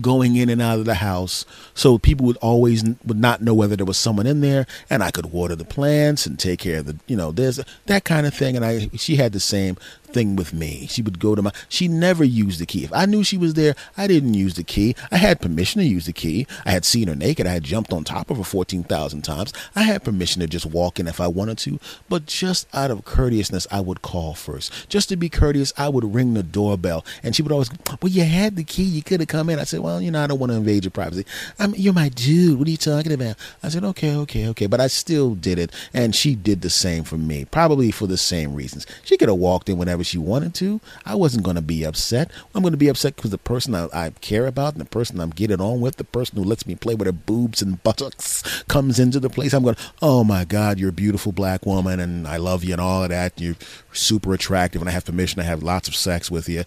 going 0.00 0.36
in 0.36 0.48
and 0.48 0.60
out 0.60 0.78
of 0.78 0.84
the 0.84 0.94
house 0.94 1.44
so 1.74 1.98
people 1.98 2.26
would 2.26 2.36
always 2.38 2.84
would 3.04 3.18
not 3.18 3.40
know 3.40 3.54
whether 3.54 3.74
there 3.74 3.86
was 3.86 3.96
someone 3.96 4.26
in 4.26 4.40
there 4.42 4.66
and 4.90 5.02
I 5.02 5.10
could 5.10 5.26
water 5.26 5.56
the 5.56 5.64
plants 5.64 6.26
and 6.26 6.38
take 6.38 6.60
care 6.60 6.80
of 6.80 6.86
the 6.86 6.98
you 7.06 7.16
know 7.16 7.32
there's 7.32 7.58
that 7.86 8.04
kind 8.04 8.26
of 8.26 8.34
thing 8.34 8.54
and 8.54 8.64
I 8.64 8.90
she 8.96 9.16
had 9.16 9.32
the 9.32 9.40
same 9.40 9.78
thing 10.08 10.36
with 10.36 10.52
me. 10.52 10.86
She 10.88 11.02
would 11.02 11.18
go 11.18 11.34
to 11.34 11.42
my, 11.42 11.52
she 11.68 11.88
never 11.88 12.24
used 12.24 12.60
the 12.60 12.66
key. 12.66 12.84
If 12.84 12.92
I 12.92 13.06
knew 13.06 13.22
she 13.24 13.38
was 13.38 13.54
there, 13.54 13.74
I 13.96 14.06
didn't 14.06 14.34
use 14.34 14.54
the 14.54 14.64
key. 14.64 14.94
I 15.10 15.16
had 15.16 15.40
permission 15.40 15.80
to 15.80 15.86
use 15.86 16.06
the 16.06 16.12
key. 16.12 16.46
I 16.64 16.70
had 16.70 16.84
seen 16.84 17.08
her 17.08 17.14
naked. 17.14 17.46
I 17.46 17.52
had 17.52 17.64
jumped 17.64 17.92
on 17.92 18.04
top 18.04 18.30
of 18.30 18.38
her 18.38 18.44
14,000 18.44 19.22
times. 19.22 19.52
I 19.74 19.82
had 19.82 20.04
permission 20.04 20.40
to 20.40 20.46
just 20.46 20.66
walk 20.66 20.98
in 20.98 21.06
if 21.06 21.20
I 21.20 21.26
wanted 21.28 21.58
to, 21.58 21.78
but 22.08 22.26
just 22.26 22.66
out 22.74 22.90
of 22.90 23.04
courteousness, 23.04 23.66
I 23.70 23.80
would 23.80 24.02
call 24.02 24.34
first. 24.34 24.88
Just 24.88 25.08
to 25.10 25.16
be 25.16 25.28
courteous, 25.28 25.72
I 25.76 25.88
would 25.88 26.14
ring 26.14 26.34
the 26.34 26.42
doorbell 26.42 27.04
and 27.22 27.34
she 27.34 27.42
would 27.42 27.52
always, 27.52 27.70
well, 28.02 28.10
you 28.10 28.24
had 28.24 28.56
the 28.56 28.64
key. 28.64 28.82
You 28.82 29.02
could 29.02 29.20
have 29.20 29.28
come 29.28 29.50
in. 29.50 29.58
I 29.58 29.64
said, 29.64 29.80
well, 29.80 30.00
you 30.00 30.10
know, 30.10 30.22
I 30.22 30.26
don't 30.26 30.38
want 30.38 30.52
to 30.52 30.56
invade 30.56 30.84
your 30.84 30.90
privacy. 30.90 31.24
I'm, 31.58 31.74
you're 31.74 31.92
my 31.92 32.08
dude. 32.08 32.58
What 32.58 32.68
are 32.68 32.70
you 32.70 32.76
talking 32.76 33.12
about? 33.12 33.36
I 33.62 33.68
said, 33.68 33.84
okay, 33.84 34.14
okay, 34.14 34.48
okay. 34.48 34.66
But 34.66 34.80
I 34.80 34.86
still 34.86 35.34
did 35.34 35.58
it. 35.58 35.72
And 35.92 36.14
she 36.14 36.34
did 36.34 36.62
the 36.62 36.70
same 36.70 37.04
for 37.04 37.16
me, 37.16 37.44
probably 37.44 37.90
for 37.90 38.06
the 38.06 38.16
same 38.16 38.54
reasons. 38.54 38.86
She 39.04 39.16
could 39.16 39.28
have 39.28 39.38
walked 39.38 39.68
in 39.68 39.78
whenever 39.78 39.97
whenever 39.98 40.04
she 40.08 40.18
wanted 40.18 40.54
to. 40.54 40.80
I 41.04 41.16
wasn't 41.16 41.44
going 41.44 41.56
to 41.56 41.62
be 41.62 41.84
upset. 41.84 42.30
I'm 42.54 42.62
going 42.62 42.72
to 42.72 42.78
be 42.78 42.88
upset 42.88 43.16
because 43.16 43.32
the 43.32 43.38
person 43.38 43.74
I, 43.74 43.88
I, 43.92 44.10
care 44.20 44.46
about 44.46 44.74
and 44.74 44.80
the 44.80 44.88
person 44.88 45.20
I'm 45.20 45.30
getting 45.30 45.60
on 45.60 45.80
with, 45.80 45.96
the 45.96 46.04
person 46.04 46.38
who 46.38 46.44
lets 46.44 46.66
me 46.66 46.76
play 46.76 46.94
with 46.94 47.06
her 47.06 47.12
boobs 47.12 47.60
and 47.60 47.82
buttocks, 47.82 48.62
comes 48.68 49.00
into 49.00 49.18
the 49.18 49.28
place. 49.28 49.52
I'm 49.52 49.64
going, 49.64 49.76
oh 50.00 50.22
my 50.22 50.44
God, 50.44 50.78
you're 50.78 50.90
a 50.90 50.92
beautiful 50.92 51.32
black 51.32 51.66
woman 51.66 51.98
and 51.98 52.28
I 52.28 52.36
love 52.36 52.62
you 52.62 52.72
and 52.72 52.80
all 52.80 53.02
of 53.02 53.08
that. 53.10 53.40
You're 53.40 53.56
super 53.92 54.32
attractive 54.34 54.80
and 54.80 54.88
I 54.88 54.92
have 54.92 55.04
permission 55.04 55.38
to 55.38 55.44
have 55.44 55.62
lots 55.62 55.88
of 55.88 55.96
sex 55.96 56.30
with 56.30 56.48
you 56.48 56.64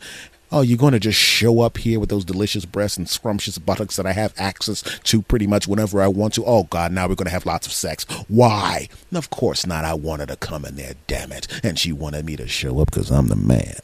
Oh, 0.53 0.61
you're 0.61 0.77
going 0.77 0.91
to 0.91 0.99
just 0.99 1.17
show 1.17 1.61
up 1.61 1.77
here 1.77 1.97
with 1.97 2.09
those 2.09 2.25
delicious 2.25 2.65
breasts 2.65 2.97
and 2.97 3.07
scrumptious 3.07 3.57
buttocks 3.57 3.95
that 3.95 4.05
I 4.05 4.11
have 4.11 4.33
access 4.37 4.81
to 4.81 5.21
pretty 5.21 5.47
much 5.47 5.65
whenever 5.65 6.01
I 6.01 6.09
want 6.09 6.33
to? 6.33 6.45
Oh, 6.45 6.63
God, 6.63 6.91
now 6.91 7.07
we're 7.07 7.15
going 7.15 7.27
to 7.27 7.31
have 7.31 7.45
lots 7.45 7.67
of 7.67 7.73
sex. 7.73 8.03
Why? 8.27 8.89
of 9.13 9.29
course 9.29 9.65
not. 9.65 9.85
I 9.85 9.93
wanted 9.93 10.27
to 10.27 10.35
come 10.35 10.65
in 10.65 10.75
there, 10.75 10.95
damn 11.07 11.31
it. 11.31 11.47
And 11.63 11.79
she 11.79 11.93
wanted 11.93 12.25
me 12.25 12.35
to 12.35 12.47
show 12.47 12.79
up 12.81 12.91
because 12.91 13.11
I'm 13.11 13.27
the 13.27 13.35
man. 13.37 13.79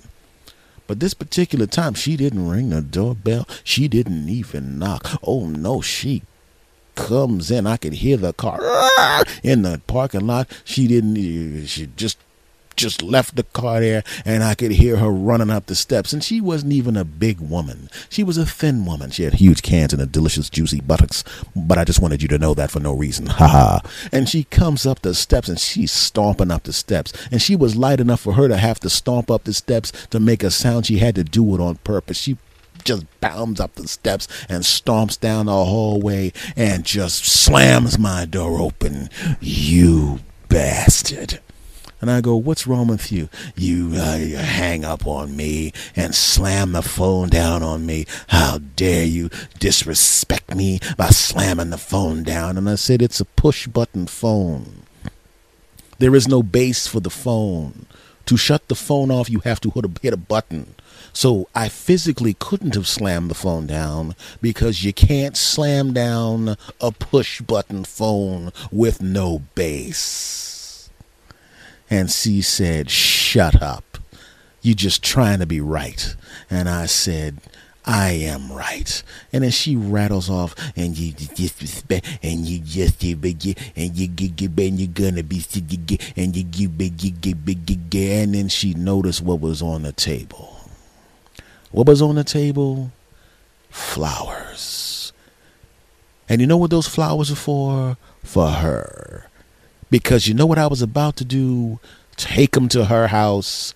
But 0.88 1.00
this 1.00 1.14
particular 1.14 1.68
time, 1.68 1.94
she 1.94 2.18
didn't 2.18 2.50
ring 2.50 2.70
the 2.70 2.82
doorbell. 2.82 3.48
She 3.64 3.88
didn't 3.88 4.28
even 4.28 4.78
knock. 4.78 5.20
Oh, 5.24 5.48
no, 5.48 5.80
she 5.80 6.24
comes 6.96 7.50
in. 7.50 7.66
I 7.66 7.78
could 7.78 7.94
hear 7.94 8.18
the 8.18 8.34
car 8.34 8.60
in 9.44 9.62
the 9.62 9.80
parking 9.88 10.28
lot. 10.28 10.50
She 10.66 10.88
didn't, 10.88 11.66
she 11.68 11.88
just 11.96 12.18
just 12.78 13.02
left 13.02 13.36
the 13.36 13.44
car 13.44 13.82
there 13.82 14.04
and 14.24 14.44
I 14.44 14.56
could 14.56 14.72
hear 14.72 14.98
her 14.98 15.10
running 15.10 15.50
up 15.50 15.66
the 15.66 15.76
steps. 15.76 16.14
And 16.14 16.24
she 16.24 16.40
wasn't 16.40 16.74
even 16.74 16.96
a 16.96 17.04
big 17.04 17.40
woman. 17.40 17.90
She 18.10 18.24
was 18.24 18.38
a 18.38 18.46
thin 18.46 18.86
woman. 18.86 19.12
She 19.12 19.24
had 19.24 19.34
huge 19.34 19.62
cans 19.64 19.92
and 19.92 20.02
a 20.02 20.06
delicious 20.06 20.50
juicy 20.50 20.80
buttocks. 20.80 21.24
But 21.56 21.78
I 21.78 21.84
just 21.84 22.00
wanted 22.00 22.22
you 22.22 22.28
to 22.30 22.38
know 22.38 22.54
that 22.54 22.72
for 22.72 22.80
no 22.80 22.94
reason. 22.94 23.28
Ha 23.38 23.48
ha. 23.48 23.82
And 24.12 24.28
she 24.28 24.46
comes 24.46 24.86
up 24.88 25.02
the 25.02 25.14
steps 25.14 25.48
and 25.48 25.60
she's 25.60 25.92
stomping 25.92 26.50
up 26.50 26.64
the 26.64 26.74
steps. 26.74 27.14
And 27.32 27.40
she 27.40 27.56
was 27.56 27.76
light 27.76 28.00
enough 28.00 28.22
for 28.22 28.34
her 28.34 28.48
to 28.48 28.58
have 28.58 28.80
to 28.80 28.90
stomp 28.90 29.30
up 29.30 29.44
the 29.44 29.54
steps 29.54 29.92
to 30.08 30.20
make 30.20 30.44
a 30.44 30.50
sound. 30.50 30.88
She 30.88 30.98
had 30.98 31.14
to 31.16 31.24
do 31.24 31.54
it 31.54 31.62
on 31.62 31.76
purpose. 31.78 32.18
She 32.18 32.38
just 32.84 33.06
bounds 33.20 33.60
up 33.60 33.76
the 33.76 33.88
steps 33.88 34.28
and 34.50 34.64
stomps 34.64 35.20
down 35.20 35.46
the 35.46 35.52
hallway 35.52 36.34
and 36.56 36.84
just 36.84 37.26
slams 37.26 38.00
my 38.00 38.26
door 38.26 38.60
open. 38.60 39.10
You 39.40 40.20
bastard. 40.50 41.40
And 42.00 42.12
I 42.12 42.22
go, 42.22 42.36
What's 42.36 42.68
wrong 42.68 42.88
with 42.88 43.12
you? 43.12 43.30
You, 43.56 43.94
uh, 43.96 44.16
you 44.16 44.38
hang 44.38 44.86
up 44.86 45.08
on 45.08 45.36
me 45.36 45.74
and 45.96 46.14
slam 46.14 46.74
the 46.74 46.82
phone 46.82 47.30
down 47.30 47.64
on 47.64 47.86
me. 47.86 48.06
How 48.28 48.60
dare 48.60 49.06
you 49.06 49.30
disrespect 49.60 50.56
me 50.56 50.80
by 50.98 51.10
slamming 51.10 51.72
the 51.72 51.78
phone 51.78 52.24
down? 52.24 52.58
And 52.58 52.70
I 52.70 52.76
said, 52.76 53.02
It's 53.02 53.20
a 53.20 53.26
push 53.26 53.68
button 53.68 54.08
phone. 54.08 54.84
There 56.00 56.16
is 56.16 56.28
no 56.28 56.44
base 56.44 56.86
for 56.86 57.00
the 57.00 57.10
phone. 57.10 57.88
To 58.28 58.38
shut 58.38 58.68
the 58.68 58.76
phone 58.76 59.10
off, 59.10 59.30
you 59.30 59.40
have 59.40 59.62
to 59.62 59.72
hit 60.02 60.14
a 60.14 60.18
button. 60.18 60.76
So 61.14 61.48
I 61.56 61.70
physically 61.70 62.36
couldn't 62.36 62.76
have 62.76 62.88
slammed 62.88 63.32
the 63.32 63.36
phone 63.36 63.66
down 63.66 64.16
because 64.42 64.84
you 64.84 64.94
can't 64.94 65.36
slam 65.36 65.94
down 65.94 66.58
a 66.80 66.92
push 66.92 67.42
button 67.42 67.86
phone 67.86 68.52
with 68.72 69.02
no 69.02 69.40
base. 69.56 70.47
And 71.90 72.12
she 72.12 72.42
said, 72.42 72.90
Shut 72.90 73.62
up. 73.62 73.98
You're 74.62 74.76
just 74.76 75.04
trying 75.04 75.40
to 75.40 75.46
be 75.46 75.62
right. 75.62 76.16
And 76.50 76.68
I 76.68 76.88
said, 76.88 77.38
I 77.88 78.10
am 78.10 78.52
right. 78.52 79.02
And 79.32 79.46
then 79.46 79.52
she 79.52 79.78
rattles 79.78 80.30
off, 80.30 80.54
and 80.76 80.98
you 80.98 81.14
disrespect, 81.14 82.06
and 82.22 82.46
you 82.46 82.60
just 82.60 83.02
and 83.02 83.46
you 83.46 83.56
and 83.78 83.98
you're 83.98 84.88
gonna 84.90 85.24
be 85.24 85.42
and 86.18 86.36
you 86.36 86.44
give 86.44 86.78
big 86.78 87.96
and 87.96 88.36
then 88.36 88.50
she 88.50 88.74
noticed 88.74 89.22
what 89.22 89.40
was 89.40 89.62
on 89.62 89.84
the 89.84 89.94
table. 89.94 90.70
What 91.72 91.88
was 91.88 92.02
on 92.02 92.16
the 92.16 92.26
table? 92.26 92.92
Flowers. 93.70 95.14
And 96.28 96.42
you 96.42 96.48
know 96.48 96.58
what 96.58 96.72
those 96.72 96.88
flowers 96.88 97.32
are 97.32 97.36
for? 97.36 97.98
For 98.22 98.50
her 98.50 99.27
because 99.90 100.28
you 100.28 100.34
know 100.34 100.46
what 100.46 100.58
I 100.58 100.68
was 100.68 100.82
about 100.82 101.16
to 101.18 101.26
do? 101.26 101.80
Take 102.16 102.56
him 102.56 102.68
to 102.70 102.86
her 102.86 103.08
house 103.08 103.74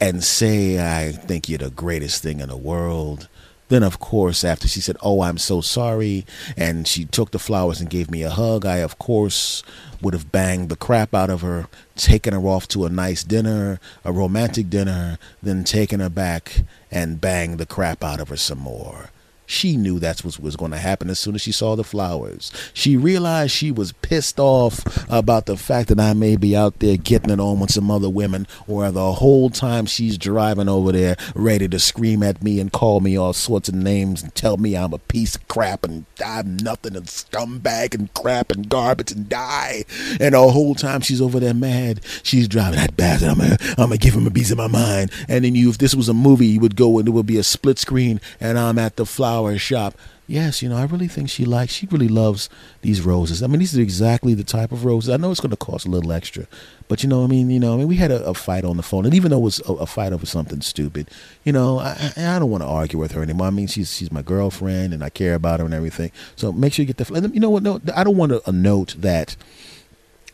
and 0.00 0.22
say, 0.22 0.78
I 0.78 1.12
think 1.12 1.48
you're 1.48 1.58
the 1.58 1.70
greatest 1.70 2.22
thing 2.22 2.40
in 2.40 2.48
the 2.48 2.56
world. 2.56 3.28
Then, 3.68 3.82
of 3.82 3.98
course, 3.98 4.44
after 4.44 4.66
she 4.66 4.80
said, 4.80 4.96
Oh, 5.02 5.20
I'm 5.20 5.36
so 5.36 5.60
sorry, 5.60 6.24
and 6.56 6.88
she 6.88 7.04
took 7.04 7.32
the 7.32 7.38
flowers 7.38 7.80
and 7.80 7.90
gave 7.90 8.10
me 8.10 8.22
a 8.22 8.30
hug, 8.30 8.64
I, 8.64 8.78
of 8.78 8.98
course, 8.98 9.62
would 10.00 10.14
have 10.14 10.32
banged 10.32 10.70
the 10.70 10.76
crap 10.76 11.14
out 11.14 11.28
of 11.28 11.42
her, 11.42 11.68
taken 11.94 12.32
her 12.32 12.40
off 12.40 12.66
to 12.68 12.86
a 12.86 12.90
nice 12.90 13.22
dinner, 13.22 13.78
a 14.04 14.12
romantic 14.12 14.70
dinner, 14.70 15.18
then 15.42 15.64
taken 15.64 16.00
her 16.00 16.08
back 16.08 16.62
and 16.90 17.20
banged 17.20 17.58
the 17.58 17.66
crap 17.66 18.02
out 18.02 18.20
of 18.20 18.30
her 18.30 18.36
some 18.36 18.58
more. 18.58 19.10
She 19.50 19.78
knew 19.78 19.98
that's 19.98 20.22
what 20.22 20.38
was 20.38 20.56
going 20.56 20.72
to 20.72 20.78
happen 20.78 21.08
as 21.08 21.18
soon 21.18 21.34
as 21.34 21.40
she 21.40 21.52
saw 21.52 21.74
the 21.74 21.82
flowers. 21.82 22.52
She 22.74 22.98
realized 22.98 23.50
she 23.50 23.72
was 23.72 23.92
pissed 23.92 24.38
off 24.38 25.08
about 25.10 25.46
the 25.46 25.56
fact 25.56 25.88
that 25.88 25.98
I 25.98 26.12
may 26.12 26.36
be 26.36 26.54
out 26.54 26.80
there 26.80 26.98
getting 26.98 27.30
it 27.30 27.40
on 27.40 27.58
with 27.58 27.72
some 27.72 27.90
other 27.90 28.10
women, 28.10 28.46
or 28.66 28.90
the 28.90 29.12
whole 29.12 29.48
time 29.48 29.86
she's 29.86 30.18
driving 30.18 30.68
over 30.68 30.92
there 30.92 31.16
ready 31.34 31.66
to 31.66 31.78
scream 31.78 32.22
at 32.22 32.42
me 32.42 32.60
and 32.60 32.70
call 32.70 33.00
me 33.00 33.16
all 33.16 33.32
sorts 33.32 33.70
of 33.70 33.74
names 33.74 34.22
and 34.22 34.34
tell 34.34 34.58
me 34.58 34.76
I'm 34.76 34.92
a 34.92 34.98
piece 34.98 35.36
of 35.36 35.48
crap 35.48 35.82
and 35.82 36.04
I'm 36.22 36.58
nothing 36.58 36.94
and 36.94 37.06
scumbag 37.06 37.94
and 37.94 38.12
crap 38.12 38.52
and 38.52 38.68
garbage 38.68 39.12
and 39.12 39.30
die. 39.30 39.84
And 40.20 40.34
the 40.34 40.50
whole 40.50 40.74
time 40.74 41.00
she's 41.00 41.22
over 41.22 41.40
there 41.40 41.54
mad, 41.54 42.02
she's 42.22 42.48
driving 42.48 42.80
that 42.80 42.98
bastard. 42.98 43.30
I'm 43.30 43.38
gonna, 43.38 43.56
I'm 43.70 43.76
gonna 43.76 43.96
give 43.96 44.12
him 44.12 44.26
a 44.26 44.30
piece 44.30 44.50
of 44.50 44.58
my 44.58 44.68
mind. 44.68 45.10
And 45.26 45.42
then 45.46 45.54
you, 45.54 45.70
if 45.70 45.78
this 45.78 45.94
was 45.94 46.10
a 46.10 46.14
movie, 46.14 46.48
you 46.48 46.60
would 46.60 46.76
go 46.76 46.98
and 46.98 47.08
it 47.08 47.12
would 47.12 47.24
be 47.24 47.38
a 47.38 47.42
split 47.42 47.78
screen, 47.78 48.20
and 48.40 48.58
I'm 48.58 48.78
at 48.78 48.96
the 48.96 49.06
flower 49.06 49.37
flower 49.38 49.58
shop. 49.58 49.94
Yes, 50.26 50.60
you 50.60 50.68
know, 50.68 50.76
I 50.76 50.84
really 50.84 51.08
think 51.08 51.30
she 51.30 51.46
likes, 51.46 51.72
she 51.72 51.86
really 51.86 52.08
loves 52.08 52.50
these 52.82 53.00
roses. 53.00 53.42
I 53.42 53.46
mean, 53.46 53.60
these 53.60 53.78
are 53.78 53.80
exactly 53.80 54.34
the 54.34 54.44
type 54.44 54.72
of 54.72 54.84
roses. 54.84 55.08
I 55.08 55.16
know 55.16 55.30
it's 55.30 55.40
going 55.40 55.52
to 55.52 55.56
cost 55.56 55.86
a 55.86 55.88
little 55.88 56.12
extra, 56.12 56.46
but 56.86 57.02
you 57.02 57.08
know, 57.08 57.24
I 57.24 57.26
mean, 57.28 57.48
you 57.48 57.58
know, 57.58 57.72
I 57.72 57.76
mean, 57.78 57.88
we 57.88 57.96
had 57.96 58.10
a, 58.10 58.22
a 58.26 58.34
fight 58.34 58.62
on 58.62 58.76
the 58.76 58.82
phone, 58.82 59.06
and 59.06 59.14
even 59.14 59.30
though 59.30 59.38
it 59.38 59.42
was 59.42 59.60
a, 59.60 59.72
a 59.72 59.86
fight 59.86 60.12
over 60.12 60.26
something 60.26 60.60
stupid, 60.60 61.08
you 61.44 61.52
know, 61.52 61.78
I, 61.78 62.12
I 62.14 62.38
don't 62.38 62.50
want 62.50 62.62
to 62.62 62.68
argue 62.68 62.98
with 62.98 63.12
her 63.12 63.22
anymore. 63.22 63.46
I 63.46 63.50
mean, 63.50 63.68
she's 63.68 63.94
she's 63.96 64.12
my 64.12 64.20
girlfriend, 64.20 64.92
and 64.92 65.02
I 65.02 65.08
care 65.08 65.34
about 65.34 65.60
her 65.60 65.64
and 65.66 65.72
everything. 65.72 66.12
So 66.36 66.52
make 66.52 66.74
sure 66.74 66.82
you 66.82 66.92
get 66.92 66.98
the. 66.98 67.30
You 67.32 67.40
know 67.40 67.50
what? 67.50 67.62
No, 67.62 67.80
I 67.96 68.04
don't 68.04 68.18
want 68.18 68.32
a, 68.32 68.46
a 68.46 68.52
note 68.52 68.96
that 68.98 69.34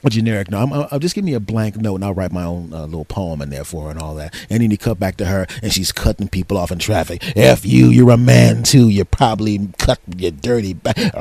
a 0.04 0.10
generic 0.10 0.50
note. 0.50 0.62
I'm, 0.62 0.88
I'll 0.90 0.98
just 0.98 1.14
give 1.14 1.24
me 1.24 1.34
a 1.34 1.40
blank 1.40 1.76
note 1.76 1.96
and 1.96 2.04
I'll 2.04 2.14
write 2.14 2.32
my 2.32 2.44
own 2.44 2.72
uh, 2.72 2.84
little 2.84 3.04
poem 3.04 3.42
in 3.42 3.50
there 3.50 3.64
for 3.64 3.84
her 3.84 3.90
and 3.90 3.98
all 4.00 4.14
that. 4.16 4.34
And 4.50 4.62
then 4.62 4.70
you 4.70 4.78
cut 4.78 4.98
back 4.98 5.16
to 5.18 5.26
her 5.26 5.46
and 5.62 5.72
she's 5.72 5.92
cutting 5.92 6.28
people 6.28 6.56
off 6.56 6.70
in 6.70 6.78
traffic. 6.78 7.22
F 7.36 7.64
you, 7.64 7.88
you're 7.88 8.10
a 8.10 8.16
man 8.16 8.62
too. 8.62 8.88
You're 8.88 9.04
probably 9.04 9.68
cut 9.78 10.00
your 10.16 10.30
dirty 10.30 10.74
back. 10.74 10.96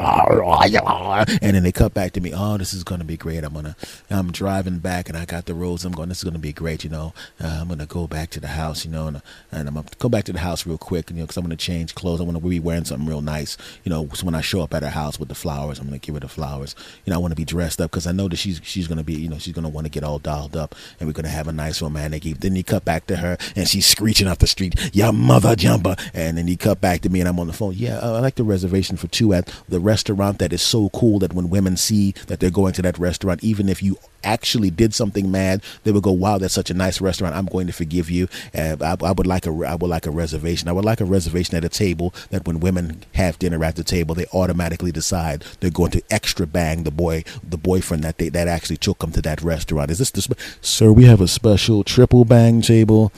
And 1.41 1.55
then 1.55 1.63
they 1.63 1.71
cut 1.71 1.93
back 1.93 2.13
to 2.13 2.21
me. 2.21 2.31
Oh, 2.33 2.57
this 2.57 2.73
is 2.73 2.83
to 2.83 2.97
be 3.03 3.17
great. 3.17 3.43
I'm 3.43 3.53
to, 3.53 3.75
I'm 4.09 4.31
driving 4.31 4.79
back 4.79 5.09
and 5.09 5.17
I 5.17 5.25
got 5.25 5.45
the 5.45 5.53
roads. 5.53 5.85
I'm 5.85 5.91
going, 5.93 6.09
this 6.09 6.23
is 6.23 6.29
to 6.31 6.39
be 6.39 6.53
great. 6.53 6.83
You 6.83 6.89
know, 6.89 7.13
uh, 7.41 7.59
I'm 7.61 7.77
to 7.77 7.85
go 7.85 8.07
back 8.07 8.29
to 8.31 8.39
the 8.39 8.47
house, 8.47 8.85
you 8.85 8.91
know, 8.91 9.07
and, 9.07 9.21
and 9.51 9.67
I'm 9.67 9.75
to 9.83 9.97
go 9.97 10.09
back 10.09 10.25
to 10.25 10.33
the 10.33 10.39
house 10.39 10.65
real 10.65 10.77
quick, 10.77 11.09
you 11.09 11.17
know, 11.17 11.23
because 11.23 11.37
I'm 11.37 11.49
to 11.49 11.55
change 11.55 11.95
clothes. 11.95 12.19
I'm 12.19 12.27
gonna 12.27 12.39
be 12.39 12.59
wearing 12.59 12.85
something 12.85 13.07
real 13.07 13.21
nice. 13.21 13.57
You 13.83 13.89
know, 13.89 14.09
so 14.13 14.25
when 14.25 14.35
I 14.35 14.41
show 14.41 14.61
up 14.61 14.73
at 14.73 14.83
her 14.83 14.89
house 14.89 15.19
with 15.19 15.29
the 15.29 15.35
flowers, 15.35 15.79
I'm 15.79 15.89
to 15.89 15.97
give 15.97 16.15
her 16.15 16.19
the 16.21 16.27
flowers. 16.27 16.75
You 17.05 17.11
know, 17.11 17.17
I 17.17 17.19
want 17.19 17.31
to 17.31 17.35
be 17.35 17.45
dressed 17.45 17.81
up 17.81 17.91
because 17.91 18.07
I 18.07 18.11
know 18.11 18.27
that 18.27 18.37
she's, 18.37 18.61
she's 18.73 18.87
to 18.97 19.03
be, 19.03 19.13
you 19.13 19.29
know, 19.29 19.37
she's 19.37 19.53
to 19.63 19.69
want 19.69 19.85
to 19.85 19.91
get 19.91 20.03
all 20.03 20.19
dialed 20.19 20.57
up 20.57 20.75
and 20.99 21.07
we're 21.07 21.13
to 21.23 21.29
have 21.29 21.47
a 21.47 21.53
nice 21.53 21.81
romantic 21.81 22.25
evening. 22.25 22.39
Then 22.41 22.55
you 22.55 22.63
cut 22.63 22.83
back 22.83 23.07
to 23.07 23.17
her 23.17 23.37
and 23.55 23.67
she's 23.67 23.85
screeching 23.85 24.27
up 24.27 24.39
the 24.39 24.47
street, 24.47 24.91
your 24.93 25.13
mother 25.13 25.55
jumper. 25.55 25.95
And 26.13 26.37
then 26.37 26.47
you 26.47 26.57
cut 26.57 26.81
back 26.81 27.01
to 27.01 27.09
me 27.09 27.19
and 27.19 27.29
I'm 27.29 27.39
on 27.39 27.47
the 27.47 27.53
phone. 27.53 27.73
Yeah, 27.75 27.99
I 27.99 28.19
like 28.19 28.35
the 28.35 28.43
reservation 28.43 28.97
for 28.97 29.07
two 29.07 29.33
at 29.33 29.53
the 29.69 29.79
restaurant 29.79 30.39
that 30.39 30.51
is 30.51 30.61
so 30.61 30.89
cool 30.89 31.19
that 31.19 31.33
when 31.33 31.49
women 31.49 31.77
see 31.77 32.11
that 32.27 32.39
they're 32.39 32.49
going 32.49 32.73
to 32.73 32.81
that 32.81 32.97
restaurant, 32.97 33.43
even 33.43 33.69
if 33.69 33.83
you 33.83 33.97
actually 34.23 34.69
did 34.69 34.93
something 34.93 35.31
mad, 35.31 35.63
they 35.83 35.91
would 35.91 36.03
go, 36.03 36.11
"Wow, 36.11 36.37
that's 36.37 36.53
such 36.53 36.69
a 36.69 36.73
nice 36.73 37.01
restaurant. 37.01 37.35
I'm 37.35 37.45
going 37.45 37.67
to 37.67 37.73
forgive 37.73 38.09
you." 38.09 38.27
Uh, 38.55 38.77
I, 38.81 39.05
I, 39.05 39.11
would 39.11 39.27
like 39.27 39.45
a 39.45 39.51
I 39.51 39.75
would 39.75 39.89
like 39.89 40.05
a 40.05 40.11
reservation. 40.11 40.67
I 40.67 40.71
would 40.71 40.85
like 40.85 41.01
a 41.01 41.05
reservation 41.05 41.55
at 41.55 41.65
a 41.65 41.69
table 41.69 42.13
that 42.29 42.45
when 42.45 42.59
women 42.59 43.03
have 43.13 43.39
dinner 43.39 43.63
at 43.63 43.75
the 43.75 43.83
table, 43.83 44.15
they 44.15 44.25
automatically 44.33 44.91
decide 44.91 45.43
they're 45.59 45.69
going 45.69 45.91
to 45.91 46.01
extra 46.09 46.47
bang 46.47 46.83
the 46.83 46.91
boy, 46.91 47.23
the 47.47 47.57
boyfriend 47.57 48.03
that 48.03 48.17
they 48.17 48.29
that 48.29 48.47
actually 48.47 48.77
took 48.77 48.99
them 48.99 49.11
to 49.11 49.21
that 49.21 49.41
restaurant. 49.41 49.91
Is 49.91 49.99
this 49.99 50.11
the 50.11 50.35
sir? 50.61 50.91
We 50.91 51.05
have 51.05 51.21
a 51.21 51.27
special 51.27 51.83
triple 51.83 52.25
bang 52.25 52.61
table. 52.61 53.11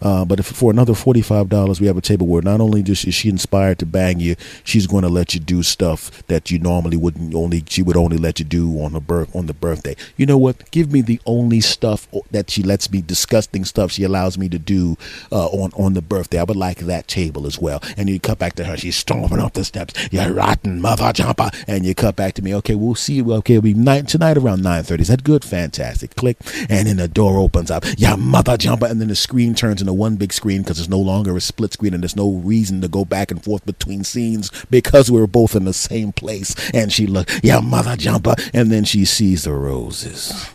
Uh, 0.00 0.24
but 0.24 0.38
if 0.38 0.46
for 0.46 0.70
another 0.70 0.94
forty 0.94 1.22
five 1.22 1.48
dollars, 1.48 1.80
we 1.80 1.86
have 1.86 1.96
a 1.96 2.00
table 2.00 2.26
where 2.26 2.42
not 2.42 2.60
only 2.60 2.82
just 2.82 3.06
is 3.06 3.14
she 3.14 3.28
inspired 3.28 3.78
to 3.78 3.86
bang 3.86 4.20
you, 4.20 4.36
she's 4.64 4.86
going 4.86 5.02
to 5.02 5.08
let 5.08 5.34
you 5.34 5.40
do 5.40 5.62
stuff 5.62 6.26
that 6.26 6.50
you 6.50 6.58
normally 6.58 6.96
wouldn't 6.96 7.34
only 7.34 7.64
she 7.68 7.82
would 7.82 7.96
only 7.96 8.16
let 8.16 8.38
you 8.38 8.44
do 8.44 8.80
on 8.80 8.92
the 8.92 9.00
birth 9.00 9.34
on 9.34 9.46
the 9.46 9.54
birthday. 9.54 9.94
You 10.16 10.26
know 10.26 10.38
what? 10.38 10.70
Give 10.70 10.92
me 10.92 11.00
the 11.02 11.20
only 11.26 11.60
stuff 11.60 12.08
that 12.30 12.50
she 12.50 12.62
lets 12.62 12.90
me 12.90 13.00
disgusting 13.00 13.64
stuff 13.64 13.92
she 13.92 14.02
allows 14.02 14.38
me 14.38 14.48
to 14.48 14.58
do 14.58 14.96
uh, 15.30 15.46
on 15.46 15.72
on 15.74 15.94
the 15.94 16.02
birthday. 16.02 16.38
I 16.38 16.44
would 16.44 16.56
like 16.56 16.78
that 16.78 17.08
table 17.08 17.46
as 17.46 17.58
well. 17.58 17.82
And 17.96 18.08
you 18.08 18.20
cut 18.20 18.38
back 18.38 18.54
to 18.54 18.64
her. 18.64 18.76
She's 18.76 18.96
storming 18.96 19.40
up 19.40 19.54
the 19.54 19.64
steps. 19.64 19.94
You 20.10 20.22
rotten 20.22 20.80
mother 20.80 21.12
jumper. 21.12 21.50
And 21.66 21.84
you 21.84 21.94
cut 21.94 22.16
back 22.16 22.34
to 22.34 22.42
me. 22.42 22.54
Okay, 22.56 22.74
we'll 22.74 22.94
see 22.94 23.14
you. 23.14 23.32
Okay, 23.34 23.58
we 23.58 23.74
night 23.74 24.08
tonight 24.08 24.36
around 24.36 24.62
nine 24.62 24.82
thirty. 24.82 25.02
Is 25.02 25.08
that 25.08 25.24
good? 25.24 25.44
Fantastic. 25.44 26.16
Click, 26.16 26.36
and 26.68 26.86
then 26.88 26.96
the 26.96 27.08
door 27.08 27.38
opens 27.38 27.70
up. 27.70 27.84
Yeah, 27.96 28.16
mother 28.16 28.56
jumper, 28.56 28.86
and 28.86 29.00
then 29.00 29.08
the 29.08 29.16
screen 29.16 29.54
turns 29.54 29.80
into 29.80 29.89
a 29.90 29.94
one 29.94 30.16
big 30.16 30.32
screen 30.32 30.62
because 30.62 30.78
it's 30.78 30.88
no 30.88 30.98
longer 30.98 31.36
a 31.36 31.40
split 31.40 31.74
screen 31.74 31.92
and 31.92 32.02
there's 32.02 32.16
no 32.16 32.32
reason 32.32 32.80
to 32.80 32.88
go 32.88 33.04
back 33.04 33.30
and 33.30 33.44
forth 33.44 33.66
between 33.66 34.04
scenes 34.04 34.50
because 34.70 35.10
we 35.10 35.20
are 35.20 35.26
both 35.26 35.54
in 35.54 35.64
the 35.64 35.74
same 35.74 36.12
place. 36.12 36.54
And 36.72 36.92
she 36.92 37.06
looked, 37.06 37.40
yeah, 37.44 37.60
mother 37.60 37.96
jumper. 37.96 38.34
And 38.54 38.70
then 38.70 38.84
she 38.84 39.04
sees 39.04 39.44
the 39.44 39.52
roses. 39.52 40.48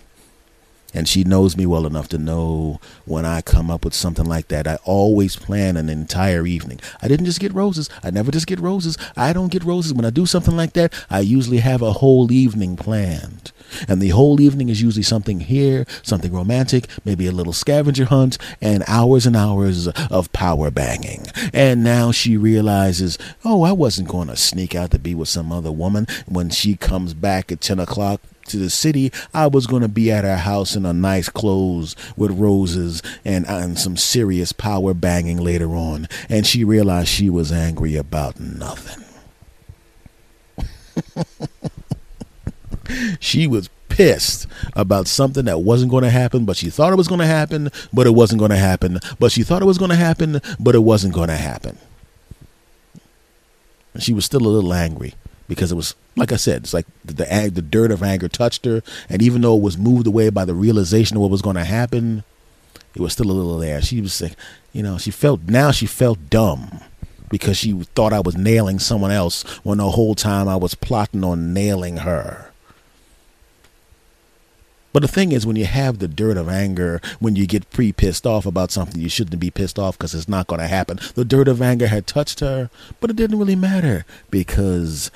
And 0.96 1.08
she 1.08 1.26
knows 1.26 1.58
me 1.58 1.66
well 1.66 1.86
enough 1.86 2.08
to 2.10 2.18
know 2.18 2.80
when 3.04 3.26
I 3.26 3.42
come 3.42 3.70
up 3.70 3.84
with 3.84 3.94
something 3.94 4.26
like 4.26 4.48
that, 4.48 4.66
I 4.66 4.78
always 4.86 5.36
plan 5.36 5.76
an 5.76 5.90
entire 5.90 6.48
evening. 6.48 6.80
I 7.02 7.10
didn't 7.10 7.26
just 7.26 7.42
get 7.42 7.54
roses. 7.54 7.90
I 8.02 8.10
never 8.10 8.32
just 8.32 8.48
get 8.48 8.60
roses. 8.60 8.98
I 9.16 9.34
don't 9.34 9.52
get 9.52 9.66
roses. 9.66 9.94
When 9.94 10.06
I 10.06 10.10
do 10.10 10.26
something 10.26 10.56
like 10.56 10.74
that, 10.74 10.94
I 11.10 11.20
usually 11.20 11.58
have 11.58 11.82
a 11.82 11.94
whole 11.94 12.32
evening 12.32 12.78
planned. 12.78 13.52
And 13.90 14.02
the 14.02 14.10
whole 14.10 14.40
evening 14.40 14.70
is 14.70 14.82
usually 14.82 15.04
something 15.04 15.42
here, 15.42 15.86
something 16.02 16.32
romantic, 16.32 16.88
maybe 17.04 17.28
a 17.28 17.32
little 17.32 17.52
scavenger 17.52 18.06
hunt, 18.06 18.38
and 18.62 18.84
hours 18.88 19.26
and 19.26 19.36
hours 19.36 19.88
of 19.88 20.32
power 20.32 20.72
banging. 20.72 21.26
And 21.54 21.84
now 21.84 22.12
she 22.12 22.38
realizes, 22.38 23.18
oh, 23.44 23.64
I 23.64 23.74
wasn't 23.74 24.08
going 24.08 24.30
to 24.30 24.38
sneak 24.38 24.76
out 24.76 24.92
to 24.92 25.00
be 25.00 25.14
with 25.14 25.30
some 25.30 25.52
other 25.52 25.72
woman. 25.72 26.08
When 26.26 26.50
she 26.50 26.78
comes 26.78 27.14
back 27.14 27.52
at 27.52 27.60
10 27.60 27.80
o'clock, 27.80 28.22
to 28.46 28.58
the 28.58 28.70
city, 28.70 29.12
I 29.34 29.48
was 29.48 29.68
going 29.68 29.82
to 29.82 29.88
be 29.88 30.12
at 30.12 30.24
her 30.24 30.38
house 30.38 30.76
in 30.76 30.86
a 30.86 30.94
nice 30.94 31.30
clothes 31.30 31.96
with 32.16 32.32
roses 32.32 33.02
and, 33.24 33.46
and 33.48 33.78
some 33.78 33.98
serious 33.98 34.52
power 34.52 34.94
banging 34.94 35.38
later 35.38 35.76
on. 35.76 36.08
And 36.30 36.46
she 36.46 36.64
realized 36.64 37.10
she 37.10 37.30
was 37.30 37.52
angry 37.52 37.96
about 37.96 38.40
nothing. 38.40 39.04
she 43.20 43.48
was 43.48 43.70
pissed 43.90 44.48
about 44.74 45.08
something 45.08 45.46
that 45.46 45.60
wasn't 45.60 45.92
going 45.92 46.04
to 46.04 46.10
happen, 46.10 46.46
but 46.46 46.58
she 46.58 46.70
thought 46.70 46.94
it 46.94 46.98
was 46.98 47.08
going 47.08 47.22
to 47.22 47.26
happen, 47.26 47.70
but 47.94 48.06
it 48.06 48.12
wasn't 48.12 48.40
going 48.40 48.52
to 48.52 48.58
happen, 48.58 49.00
but 49.20 49.32
she 49.32 49.44
thought 49.44 49.62
it 49.62 49.66
was 49.66 49.78
going 49.78 49.90
to 49.90 49.96
happen, 49.96 50.42
but 50.60 50.76
it 50.76 50.80
wasn't 50.80 51.14
going 51.14 51.30
to 51.30 51.36
happen. 51.36 51.78
She 54.00 54.14
was 54.14 54.26
still 54.26 54.46
a 54.46 54.50
little 54.50 54.74
angry 54.74 55.14
because 55.48 55.72
it 55.72 55.76
was, 55.76 55.96
like 56.16 56.32
I 56.32 56.38
said, 56.38 56.64
it's 56.64 56.74
like 56.74 56.88
the, 57.04 57.14
the, 57.14 57.52
the 57.54 57.62
dirt 57.62 57.92
of 57.92 58.04
anger 58.04 58.28
touched 58.28 58.66
her, 58.66 58.82
and 59.10 59.22
even 59.22 59.42
though 59.42 59.56
it 59.56 59.62
was 59.62 59.78
moved 59.78 60.08
away 60.08 60.30
by 60.30 60.46
the 60.46 60.54
realization 60.54 61.18
of 61.18 61.22
what 61.22 61.32
was 61.32 61.42
going 61.42 61.56
to 61.56 61.66
happen, 61.66 62.24
it 62.96 63.02
was 63.02 63.14
still 63.14 63.30
a 63.30 63.34
little 63.34 63.58
there. 63.58 63.82
She 63.82 64.02
was 64.02 64.22
like, 64.22 64.36
you 64.74 64.82
know, 64.82 64.98
she 64.98 65.12
felt 65.12 65.42
now 65.44 65.72
she 65.72 65.86
felt 65.86 66.30
dumb 66.30 66.82
because 67.30 67.58
she 67.58 67.74
thought 67.96 68.14
I 68.14 68.20
was 68.20 68.38
nailing 68.38 68.80
someone 68.80 69.12
else 69.12 69.44
when 69.64 69.80
the 69.80 69.92
whole 69.92 70.16
time 70.16 70.48
I 70.48 70.56
was 70.56 70.76
plotting 70.76 71.24
on 71.24 71.54
nailing 71.54 71.98
her. 71.98 72.52
But 74.96 75.02
the 75.02 75.10
thing 75.10 75.34
is, 75.34 75.46
when 75.46 75.58
you 75.58 75.66
have 75.66 76.00
the 76.00 76.08
dirt 76.08 76.38
of 76.38 76.48
anger, 76.48 77.02
when 77.20 77.36
you 77.36 77.46
get 77.46 77.70
pre 77.70 77.92
pissed 77.92 78.26
off 78.26 78.46
about 78.46 78.72
something, 78.72 79.02
you 79.02 79.10
shouldn't 79.10 79.42
be 79.42 79.52
pissed 79.52 79.78
off 79.78 79.98
because 79.98 80.16
it's 80.16 80.30
not 80.30 80.48
going 80.48 80.62
to 80.62 80.68
happen. 80.68 81.02
The 81.16 81.26
dirt 81.26 81.50
of 81.50 81.62
anger 81.62 81.88
had 81.88 82.08
touched 82.08 82.40
her, 82.40 82.70
but 83.02 83.10
it 83.10 83.18
didn't 83.18 83.38
really 83.38 83.58
matter 83.58 84.06
because 84.32 85.12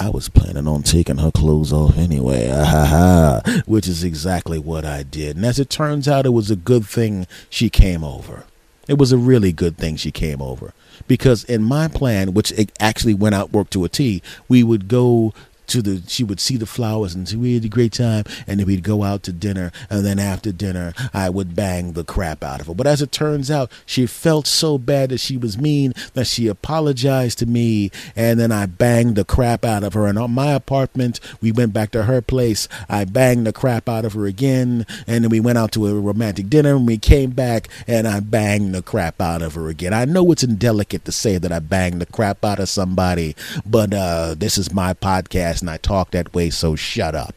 I 0.00 0.08
was 0.08 0.30
planning 0.30 0.66
on 0.66 0.82
taking 0.82 1.18
her 1.18 1.30
clothes 1.30 1.74
off 1.74 1.98
anyway, 1.98 2.50
ah, 2.50 3.42
which 3.66 3.86
is 3.86 4.02
exactly 4.02 4.58
what 4.58 4.86
I 4.86 5.02
did. 5.02 5.36
And 5.36 5.44
as 5.44 5.58
it 5.58 5.68
turns 5.68 6.08
out, 6.08 6.24
it 6.24 6.30
was 6.30 6.50
a 6.50 6.56
good 6.56 6.86
thing 6.86 7.26
she 7.50 7.68
came 7.68 8.02
over. 8.02 8.44
It 8.88 8.96
was 8.96 9.12
a 9.12 9.18
really 9.18 9.52
good 9.52 9.76
thing 9.76 9.96
she 9.96 10.10
came 10.10 10.40
over 10.40 10.72
because 11.06 11.44
in 11.44 11.62
my 11.62 11.86
plan, 11.86 12.32
which 12.32 12.50
it 12.52 12.72
actually 12.80 13.12
went 13.12 13.34
out 13.34 13.52
work 13.52 13.68
to 13.70 13.84
a 13.84 13.90
T, 13.90 14.22
we 14.48 14.62
would 14.62 14.88
go 14.88 15.34
to 15.70 15.82
the 15.82 16.02
she 16.08 16.24
would 16.24 16.40
see 16.40 16.56
the 16.56 16.66
flowers 16.66 17.14
and 17.14 17.30
we 17.40 17.54
had 17.54 17.64
a 17.64 17.68
great 17.68 17.92
time 17.92 18.24
and 18.46 18.58
then 18.58 18.66
we'd 18.66 18.82
go 18.82 19.02
out 19.04 19.22
to 19.22 19.32
dinner 19.32 19.70
and 19.88 20.04
then 20.04 20.18
after 20.18 20.52
dinner 20.52 20.92
I 21.14 21.30
would 21.30 21.54
bang 21.54 21.92
the 21.92 22.04
crap 22.04 22.42
out 22.42 22.60
of 22.60 22.66
her. 22.66 22.74
But 22.74 22.86
as 22.86 23.00
it 23.00 23.12
turns 23.12 23.50
out, 23.50 23.70
she 23.86 24.06
felt 24.06 24.46
so 24.46 24.78
bad 24.78 25.10
that 25.10 25.18
she 25.18 25.36
was 25.36 25.56
mean 25.56 25.92
that 26.14 26.26
she 26.26 26.48
apologized 26.48 27.38
to 27.38 27.46
me 27.46 27.90
and 28.16 28.38
then 28.38 28.52
I 28.52 28.66
banged 28.66 29.16
the 29.16 29.24
crap 29.24 29.64
out 29.64 29.84
of 29.84 29.94
her. 29.94 30.06
And 30.06 30.18
on 30.18 30.32
my 30.32 30.52
apartment, 30.52 31.20
we 31.40 31.52
went 31.52 31.72
back 31.72 31.92
to 31.92 32.04
her 32.04 32.20
place. 32.20 32.68
I 32.88 33.04
banged 33.04 33.46
the 33.46 33.52
crap 33.52 33.88
out 33.88 34.04
of 34.04 34.14
her 34.14 34.26
again 34.26 34.86
and 35.06 35.24
then 35.24 35.30
we 35.30 35.40
went 35.40 35.58
out 35.58 35.72
to 35.72 35.86
a 35.86 35.94
romantic 35.94 36.50
dinner 36.50 36.74
and 36.74 36.86
we 36.86 36.98
came 36.98 37.30
back 37.30 37.68
and 37.86 38.08
I 38.08 38.20
banged 38.20 38.74
the 38.74 38.82
crap 38.82 39.20
out 39.20 39.42
of 39.42 39.54
her 39.54 39.68
again. 39.68 39.94
I 39.94 40.04
know 40.04 40.32
it's 40.32 40.42
indelicate 40.42 41.04
to 41.04 41.12
say 41.12 41.38
that 41.38 41.52
I 41.52 41.60
banged 41.60 42.00
the 42.00 42.06
crap 42.06 42.44
out 42.44 42.58
of 42.58 42.68
somebody, 42.68 43.36
but 43.64 43.94
uh, 43.94 44.34
this 44.36 44.58
is 44.58 44.72
my 44.72 44.94
podcast 44.94 45.59
and 45.60 45.70
I 45.70 45.76
talk 45.76 46.10
that 46.12 46.34
way, 46.34 46.50
so 46.50 46.76
shut 46.76 47.14
up. 47.14 47.34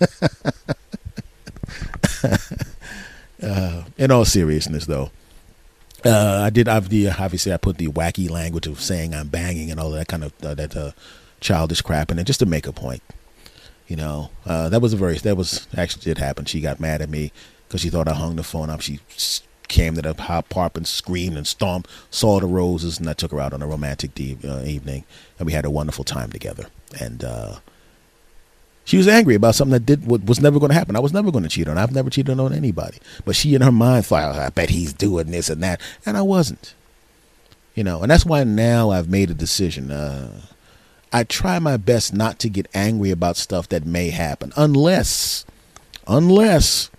uh, 3.42 3.84
in 3.96 4.10
all 4.10 4.24
seriousness, 4.24 4.86
though, 4.86 5.10
uh, 6.04 6.42
I 6.44 6.50
did 6.50 6.68
obviously 6.68 7.52
I 7.52 7.56
put 7.56 7.78
the 7.78 7.88
wacky 7.88 8.28
language 8.28 8.66
of 8.66 8.80
saying 8.80 9.14
I'm 9.14 9.28
banging 9.28 9.70
and 9.70 9.78
all 9.78 9.90
that 9.90 10.08
kind 10.08 10.24
of 10.24 10.32
uh, 10.42 10.54
that 10.54 10.76
uh, 10.76 10.92
childish 11.40 11.82
crap 11.82 12.10
in 12.10 12.18
it 12.18 12.24
just 12.24 12.40
to 12.40 12.46
make 12.46 12.66
a 12.66 12.72
point. 12.72 13.02
You 13.86 13.96
know, 13.96 14.30
uh, 14.46 14.68
that 14.68 14.80
was 14.80 14.92
a 14.92 14.96
very 14.96 15.18
that 15.18 15.36
was 15.36 15.66
actually 15.76 16.02
did 16.02 16.18
happen. 16.18 16.44
She 16.44 16.60
got 16.60 16.80
mad 16.80 17.02
at 17.02 17.10
me 17.10 17.32
because 17.68 17.80
she 17.80 17.90
thought 17.90 18.08
I 18.08 18.14
hung 18.14 18.36
the 18.36 18.42
phone 18.42 18.70
up. 18.70 18.80
She 18.80 19.00
came 19.68 19.94
to 19.94 20.02
the 20.02 20.14
park 20.14 20.76
and 20.76 20.86
screamed 20.86 21.36
and 21.36 21.46
stomped, 21.46 21.90
saw 22.10 22.40
the 22.40 22.46
roses, 22.46 22.98
and 22.98 23.08
I 23.08 23.14
took 23.14 23.32
her 23.32 23.40
out 23.40 23.52
on 23.52 23.62
a 23.62 23.66
romantic 23.66 24.14
de- 24.14 24.36
uh, 24.44 24.62
evening, 24.64 25.04
and 25.38 25.46
we 25.46 25.52
had 25.52 25.64
a 25.64 25.70
wonderful 25.70 26.04
time 26.04 26.30
together. 26.30 26.66
And 27.00 27.24
uh, 27.24 27.56
she 28.84 28.96
was 28.96 29.08
angry 29.08 29.34
about 29.34 29.54
something 29.54 29.72
that 29.72 29.86
did 29.86 30.06
what 30.06 30.24
was 30.24 30.40
never 30.40 30.58
going 30.58 30.70
to 30.70 30.74
happen. 30.74 30.96
I 30.96 31.00
was 31.00 31.12
never 31.12 31.30
going 31.30 31.44
to 31.44 31.50
cheat 31.50 31.68
on. 31.68 31.78
I've 31.78 31.92
never 31.94 32.10
cheated 32.10 32.38
on 32.38 32.52
anybody, 32.52 32.98
but 33.24 33.36
she 33.36 33.54
in 33.54 33.62
her 33.62 33.72
mind 33.72 34.06
thought, 34.06 34.36
"I 34.36 34.50
bet 34.50 34.70
he's 34.70 34.92
doing 34.92 35.30
this 35.30 35.48
and 35.48 35.62
that," 35.62 35.80
and 36.04 36.16
I 36.16 36.22
wasn't. 36.22 36.74
You 37.74 37.84
know, 37.84 38.02
and 38.02 38.10
that's 38.10 38.26
why 38.26 38.44
now 38.44 38.90
I've 38.90 39.08
made 39.08 39.30
a 39.30 39.34
decision. 39.34 39.90
Uh, 39.90 40.42
I 41.12 41.24
try 41.24 41.58
my 41.58 41.76
best 41.76 42.12
not 42.12 42.38
to 42.40 42.48
get 42.48 42.68
angry 42.74 43.10
about 43.10 43.36
stuff 43.36 43.68
that 43.68 43.86
may 43.86 44.10
happen, 44.10 44.52
unless, 44.56 45.44
unless 46.06 46.90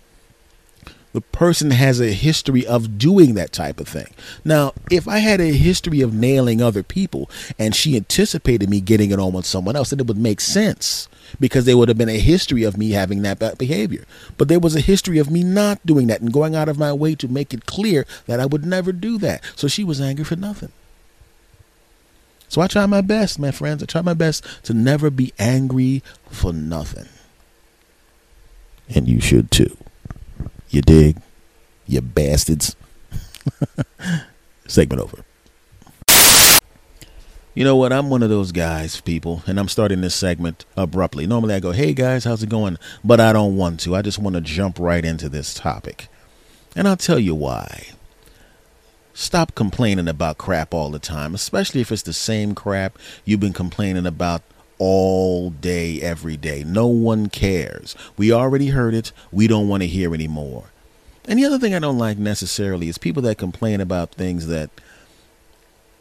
the 1.14 1.20
person 1.20 1.70
has 1.70 2.00
a 2.00 2.12
history 2.12 2.66
of 2.66 2.98
doing 2.98 3.34
that 3.34 3.52
type 3.52 3.78
of 3.78 3.86
thing. 3.86 4.12
Now, 4.44 4.74
if 4.90 5.06
I 5.06 5.18
had 5.18 5.40
a 5.40 5.52
history 5.52 6.00
of 6.00 6.12
nailing 6.12 6.60
other 6.60 6.82
people 6.82 7.30
and 7.56 7.72
she 7.72 7.94
anticipated 7.94 8.68
me 8.68 8.80
getting 8.80 9.12
it 9.12 9.20
on 9.20 9.32
with 9.32 9.46
someone 9.46 9.76
else, 9.76 9.90
then 9.90 10.00
it 10.00 10.08
would 10.08 10.18
make 10.18 10.40
sense 10.40 11.08
because 11.38 11.66
there 11.66 11.78
would 11.78 11.88
have 11.88 11.96
been 11.96 12.08
a 12.08 12.18
history 12.18 12.64
of 12.64 12.76
me 12.76 12.90
having 12.90 13.22
that 13.22 13.38
bad 13.38 13.58
behavior. 13.58 14.04
But 14.36 14.48
there 14.48 14.58
was 14.58 14.74
a 14.74 14.80
history 14.80 15.18
of 15.18 15.30
me 15.30 15.44
not 15.44 15.86
doing 15.86 16.08
that 16.08 16.20
and 16.20 16.32
going 16.32 16.56
out 16.56 16.68
of 16.68 16.80
my 16.80 16.92
way 16.92 17.14
to 17.14 17.28
make 17.28 17.54
it 17.54 17.64
clear 17.64 18.06
that 18.26 18.40
I 18.40 18.46
would 18.46 18.66
never 18.66 18.90
do 18.90 19.16
that. 19.18 19.44
So 19.54 19.68
she 19.68 19.84
was 19.84 20.00
angry 20.00 20.24
for 20.24 20.36
nothing. 20.36 20.72
So 22.48 22.60
I 22.60 22.66
try 22.66 22.86
my 22.86 23.02
best, 23.02 23.38
my 23.38 23.52
friends. 23.52 23.84
I 23.84 23.86
try 23.86 24.02
my 24.02 24.14
best 24.14 24.44
to 24.64 24.74
never 24.74 25.10
be 25.10 25.32
angry 25.38 26.02
for 26.28 26.52
nothing. 26.52 27.08
And 28.92 29.08
you 29.08 29.20
should 29.20 29.52
too. 29.52 29.76
You 30.74 30.82
dig? 30.82 31.18
You 31.86 32.00
bastards. 32.00 32.74
Segment 34.66 35.00
over. 35.00 35.24
You 37.54 37.62
know 37.62 37.76
what? 37.76 37.92
I'm 37.92 38.10
one 38.10 38.24
of 38.24 38.28
those 38.28 38.50
guys, 38.50 39.00
people, 39.00 39.44
and 39.46 39.60
I'm 39.60 39.68
starting 39.68 40.00
this 40.00 40.16
segment 40.16 40.64
abruptly. 40.76 41.28
Normally 41.28 41.54
I 41.54 41.60
go, 41.60 41.70
hey 41.70 41.94
guys, 41.94 42.24
how's 42.24 42.42
it 42.42 42.48
going? 42.48 42.78
But 43.04 43.20
I 43.20 43.32
don't 43.32 43.56
want 43.56 43.78
to. 43.80 43.94
I 43.94 44.02
just 44.02 44.18
want 44.18 44.34
to 44.34 44.40
jump 44.40 44.80
right 44.80 45.04
into 45.04 45.28
this 45.28 45.54
topic. 45.54 46.08
And 46.74 46.88
I'll 46.88 46.96
tell 46.96 47.20
you 47.20 47.36
why. 47.36 47.90
Stop 49.12 49.54
complaining 49.54 50.08
about 50.08 50.38
crap 50.38 50.74
all 50.74 50.90
the 50.90 50.98
time, 50.98 51.36
especially 51.36 51.82
if 51.82 51.92
it's 51.92 52.02
the 52.02 52.12
same 52.12 52.52
crap 52.52 52.98
you've 53.24 53.38
been 53.38 53.52
complaining 53.52 54.06
about 54.06 54.42
all 54.78 55.50
day, 55.50 56.00
every 56.00 56.36
day. 56.36 56.64
No 56.64 56.86
one 56.86 57.28
cares. 57.28 57.94
We 58.16 58.32
already 58.32 58.68
heard 58.68 58.94
it. 58.94 59.12
We 59.32 59.46
don't 59.46 59.68
want 59.68 59.82
to 59.82 59.86
hear 59.86 60.14
anymore. 60.14 60.64
And 61.26 61.38
the 61.38 61.44
other 61.44 61.58
thing 61.58 61.74
I 61.74 61.78
don't 61.78 61.98
like 61.98 62.18
necessarily 62.18 62.88
is 62.88 62.98
people 62.98 63.22
that 63.22 63.38
complain 63.38 63.80
about 63.80 64.12
things 64.12 64.46
that, 64.48 64.68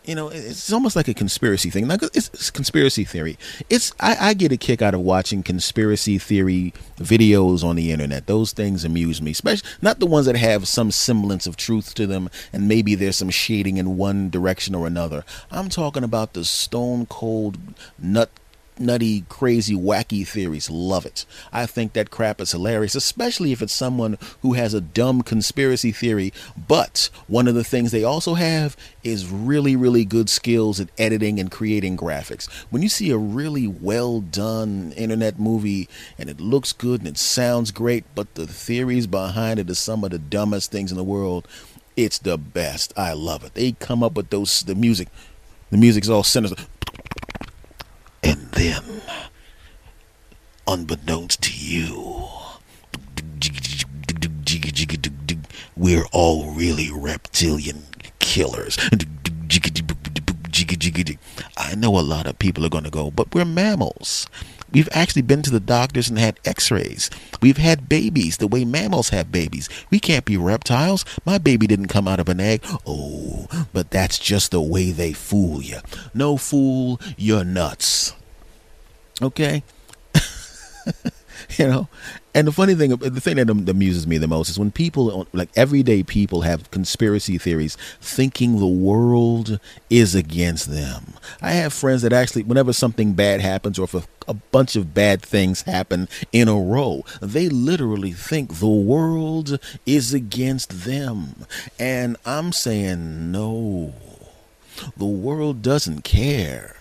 you 0.03 0.15
know, 0.15 0.27
it's 0.27 0.73
almost 0.73 0.97
like 0.97 1.07
a 1.07 1.13
conspiracy 1.13 1.69
thing. 1.69 1.87
Like 1.87 2.03
it's, 2.03 2.29
it's 2.33 2.51
conspiracy 2.51 3.05
theory. 3.05 3.37
It's 3.69 3.93
I, 4.01 4.17
I, 4.19 4.33
get 4.33 4.51
a 4.51 4.57
kick 4.57 4.81
out 4.81 4.93
of 4.93 4.99
watching 4.99 5.41
conspiracy 5.41 6.17
theory 6.17 6.73
videos 6.97 7.63
on 7.63 7.77
the 7.77 7.89
internet. 7.93 8.27
Those 8.27 8.51
things 8.51 8.83
amuse 8.83 9.21
me, 9.21 9.31
especially 9.31 9.69
not 9.81 9.99
the 9.99 10.05
ones 10.05 10.25
that 10.25 10.35
have 10.35 10.67
some 10.67 10.91
semblance 10.91 11.47
of 11.47 11.55
truth 11.55 11.93
to 11.95 12.05
them, 12.05 12.29
and 12.51 12.67
maybe 12.67 12.93
there's 12.93 13.17
some 13.17 13.29
shading 13.29 13.77
in 13.77 13.95
one 13.95 14.29
direction 14.29 14.75
or 14.75 14.85
another. 14.85 15.23
I'm 15.51 15.69
talking 15.69 16.03
about 16.03 16.33
the 16.33 16.43
stone 16.43 17.05
cold 17.05 17.57
nut 17.97 18.29
nutty, 18.83 19.21
crazy, 19.29 19.75
wacky 19.75 20.27
theories. 20.27 20.69
Love 20.69 21.05
it. 21.05 21.25
I 21.51 21.65
think 21.65 21.93
that 21.93 22.11
crap 22.11 22.39
is 22.39 22.51
hilarious, 22.51 22.95
especially 22.95 23.51
if 23.51 23.61
it's 23.61 23.73
someone 23.73 24.17
who 24.41 24.53
has 24.53 24.73
a 24.73 24.81
dumb 24.81 25.21
conspiracy 25.21 25.91
theory. 25.91 26.33
But 26.67 27.09
one 27.27 27.47
of 27.47 27.55
the 27.55 27.63
things 27.63 27.91
they 27.91 28.03
also 28.03 28.35
have 28.35 28.77
is 29.03 29.29
really, 29.29 29.75
really 29.75 30.05
good 30.05 30.29
skills 30.29 30.79
at 30.79 30.89
editing 30.97 31.39
and 31.39 31.49
creating 31.49 31.97
graphics. 31.97 32.49
When 32.69 32.81
you 32.81 32.89
see 32.89 33.09
a 33.09 33.17
really 33.17 33.67
well 33.67 34.21
done 34.21 34.93
internet 34.95 35.39
movie 35.39 35.89
and 36.17 36.29
it 36.29 36.39
looks 36.39 36.73
good 36.73 37.01
and 37.01 37.07
it 37.07 37.17
sounds 37.17 37.71
great, 37.71 38.03
but 38.15 38.35
the 38.35 38.47
theories 38.47 39.07
behind 39.07 39.59
it 39.59 39.69
are 39.69 39.75
some 39.75 40.03
of 40.03 40.11
the 40.11 40.19
dumbest 40.19 40.71
things 40.71 40.91
in 40.91 40.97
the 40.97 41.03
world, 41.03 41.47
it's 41.95 42.17
the 42.17 42.37
best. 42.37 42.93
I 42.97 43.13
love 43.13 43.43
it. 43.43 43.53
They 43.53 43.73
come 43.73 44.03
up 44.03 44.15
with 44.15 44.29
those, 44.29 44.61
the 44.61 44.75
music. 44.75 45.07
The 45.69 45.77
music's 45.77 46.09
all 46.09 46.23
sinister. 46.23 46.63
Then, 48.53 49.01
unbeknownst 50.67 51.41
to 51.41 51.53
you, 51.53 52.27
we're 55.75 56.05
all 56.11 56.51
really 56.51 56.91
reptilian 56.91 57.83
killers. 58.19 58.77
I 61.57 61.75
know 61.75 61.97
a 61.97 62.01
lot 62.01 62.27
of 62.27 62.37
people 62.37 62.65
are 62.65 62.69
going 62.69 62.83
to 62.83 62.89
go, 62.91 63.09
but 63.09 63.33
we're 63.33 63.43
mammals. 63.43 64.27
We've 64.71 64.89
actually 64.91 65.23
been 65.23 65.41
to 65.43 65.51
the 65.51 65.59
doctors 65.59 66.09
and 66.09 66.19
had 66.19 66.39
x 66.45 66.69
rays. 66.71 67.09
We've 67.41 67.57
had 67.57 67.89
babies 67.89 68.37
the 68.37 68.47
way 68.47 68.65
mammals 68.65 69.09
have 69.09 69.31
babies. 69.31 69.67
We 69.89 69.99
can't 69.99 70.25
be 70.25 70.37
reptiles. 70.37 71.05
My 71.25 71.37
baby 71.37 71.67
didn't 71.67 71.87
come 71.87 72.07
out 72.07 72.19
of 72.19 72.29
an 72.29 72.39
egg. 72.39 72.61
Oh, 72.85 73.47
but 73.71 73.91
that's 73.91 74.17
just 74.19 74.51
the 74.51 74.61
way 74.61 74.91
they 74.91 75.13
fool 75.13 75.61
you. 75.61 75.79
No 76.13 76.37
fool, 76.37 76.99
you're 77.17 77.43
nuts. 77.43 78.13
Okay? 79.21 79.63
you 81.57 81.67
know? 81.67 81.87
And 82.35 82.47
the 82.47 82.51
funny 82.51 82.73
thing 82.73 82.89
the 82.89 83.21
thing 83.21 83.35
that 83.35 83.49
amuses 83.49 84.07
me 84.07 84.17
the 84.17 84.27
most 84.27 84.49
is 84.49 84.57
when 84.57 84.71
people 84.71 85.27
like 85.33 85.49
everyday 85.55 86.01
people 86.01 86.41
have 86.41 86.71
conspiracy 86.71 87.37
theories 87.37 87.77
thinking 88.01 88.59
the 88.59 88.65
world 88.65 89.59
is 89.89 90.15
against 90.15 90.71
them. 90.71 91.13
I 91.41 91.51
have 91.51 91.73
friends 91.73 92.01
that 92.01 92.11
actually 92.11 92.43
whenever 92.43 92.73
something 92.73 93.13
bad 93.13 93.41
happens 93.41 93.77
or 93.77 93.83
if 93.83 93.93
a, 93.93 94.03
a 94.27 94.33
bunch 94.33 94.75
of 94.75 94.95
bad 94.95 95.21
things 95.21 95.61
happen 95.61 96.09
in 96.31 96.47
a 96.47 96.59
row 96.59 97.03
they 97.21 97.49
literally 97.49 98.13
think 98.13 98.55
the 98.55 98.67
world 98.67 99.59
is 99.85 100.11
against 100.13 100.85
them. 100.85 101.45
And 101.77 102.17
i'm 102.25 102.51
saying 102.51 103.31
no. 103.31 103.93
The 104.97 105.05
world 105.05 105.61
doesn't 105.61 106.03
care 106.03 106.77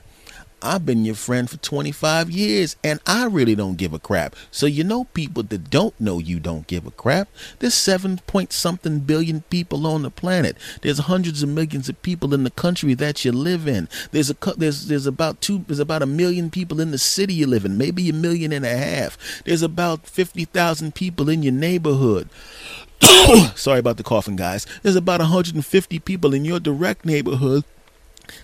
I've 0.62 0.86
been 0.86 1.04
your 1.04 1.14
friend 1.14 1.50
for 1.50 1.56
25 1.56 2.30
years 2.30 2.76
and 2.84 3.00
I 3.06 3.26
really 3.26 3.54
don't 3.54 3.76
give 3.76 3.92
a 3.92 3.98
crap. 3.98 4.36
So 4.50 4.66
you 4.66 4.84
know 4.84 5.04
people 5.04 5.42
that 5.42 5.70
don't 5.70 5.98
know 6.00 6.18
you 6.18 6.38
don't 6.38 6.66
give 6.66 6.86
a 6.86 6.90
crap. 6.90 7.28
There's 7.58 7.74
7 7.74 8.18
point 8.26 8.52
something 8.52 9.00
billion 9.00 9.42
people 9.42 9.86
on 9.86 10.02
the 10.02 10.10
planet. 10.10 10.56
There's 10.82 10.98
hundreds 10.98 11.42
of 11.42 11.48
millions 11.48 11.88
of 11.88 12.00
people 12.02 12.32
in 12.32 12.44
the 12.44 12.50
country 12.50 12.94
that 12.94 13.24
you 13.24 13.32
live 13.32 13.66
in. 13.66 13.88
There's 14.12 14.30
a 14.30 14.36
there's 14.56 14.86
there's 14.86 15.06
about 15.06 15.40
two 15.40 15.64
there's 15.66 15.78
about 15.78 16.02
a 16.02 16.06
million 16.06 16.50
people 16.50 16.80
in 16.80 16.90
the 16.90 16.98
city 16.98 17.34
you 17.34 17.46
live 17.46 17.64
in, 17.64 17.76
maybe 17.76 18.08
a 18.08 18.12
million 18.12 18.52
and 18.52 18.64
a 18.64 18.76
half. 18.76 19.18
There's 19.44 19.62
about 19.62 20.06
50,000 20.06 20.94
people 20.94 21.28
in 21.28 21.42
your 21.42 21.52
neighborhood. 21.52 22.28
Sorry 23.56 23.80
about 23.80 23.96
the 23.96 24.04
coughing, 24.04 24.36
guys. 24.36 24.66
There's 24.82 24.96
about 24.96 25.20
150 25.20 25.98
people 26.00 26.34
in 26.34 26.44
your 26.44 26.60
direct 26.60 27.04
neighborhood 27.04 27.64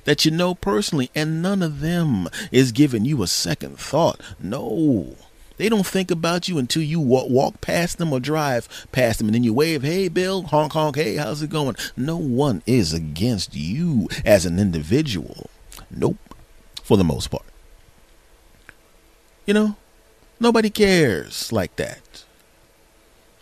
that 0.04 0.24
you 0.24 0.30
know 0.30 0.54
personally, 0.54 1.10
and 1.14 1.42
none 1.42 1.62
of 1.62 1.80
them 1.80 2.28
is 2.50 2.72
giving 2.72 3.04
you 3.04 3.22
a 3.22 3.26
second 3.26 3.78
thought. 3.78 4.20
No. 4.40 5.16
They 5.58 5.68
don't 5.68 5.86
think 5.86 6.10
about 6.10 6.48
you 6.48 6.56
until 6.58 6.82
you 6.82 7.00
walk, 7.00 7.60
past 7.60 7.98
them 7.98 8.12
or 8.12 8.20
drive 8.20 8.68
past 8.92 9.18
them, 9.18 9.26
and 9.26 9.34
then 9.34 9.42
you 9.42 9.52
wave, 9.52 9.82
"Hey, 9.82 10.06
Bill, 10.08 10.44
honk 10.44 10.72
honk, 10.72 10.96
hey, 10.96 11.16
how's 11.16 11.42
it 11.42 11.50
going?" 11.50 11.76
No 11.96 12.16
one 12.16 12.62
is 12.64 12.92
against 12.92 13.54
you 13.54 14.08
as 14.24 14.46
an 14.46 14.58
individual. 14.60 15.50
Nope, 15.90 16.18
for 16.82 16.96
the 16.96 17.04
most 17.04 17.26
part. 17.28 17.44
You 19.46 19.54
know, 19.54 19.76
nobody 20.38 20.70
cares 20.70 21.50
like 21.52 21.74
that. 21.76 22.24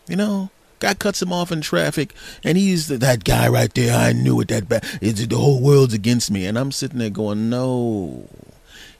You 0.08 0.16
know, 0.16 0.50
Guy 0.78 0.94
cuts 0.94 1.22
him 1.22 1.32
off 1.32 1.50
in 1.50 1.62
traffic, 1.62 2.14
and 2.44 2.58
he's 2.58 2.88
that 2.88 3.24
guy 3.24 3.48
right 3.48 3.72
there. 3.72 3.96
I 3.96 4.12
knew 4.12 4.40
it. 4.40 4.48
That 4.48 4.68
bad. 4.68 4.84
It's, 5.00 5.26
the 5.26 5.36
whole 5.36 5.60
world's 5.60 5.94
against 5.94 6.30
me, 6.30 6.44
and 6.46 6.58
I'm 6.58 6.72
sitting 6.72 6.98
there 6.98 7.10
going, 7.10 7.48
no. 7.48 8.28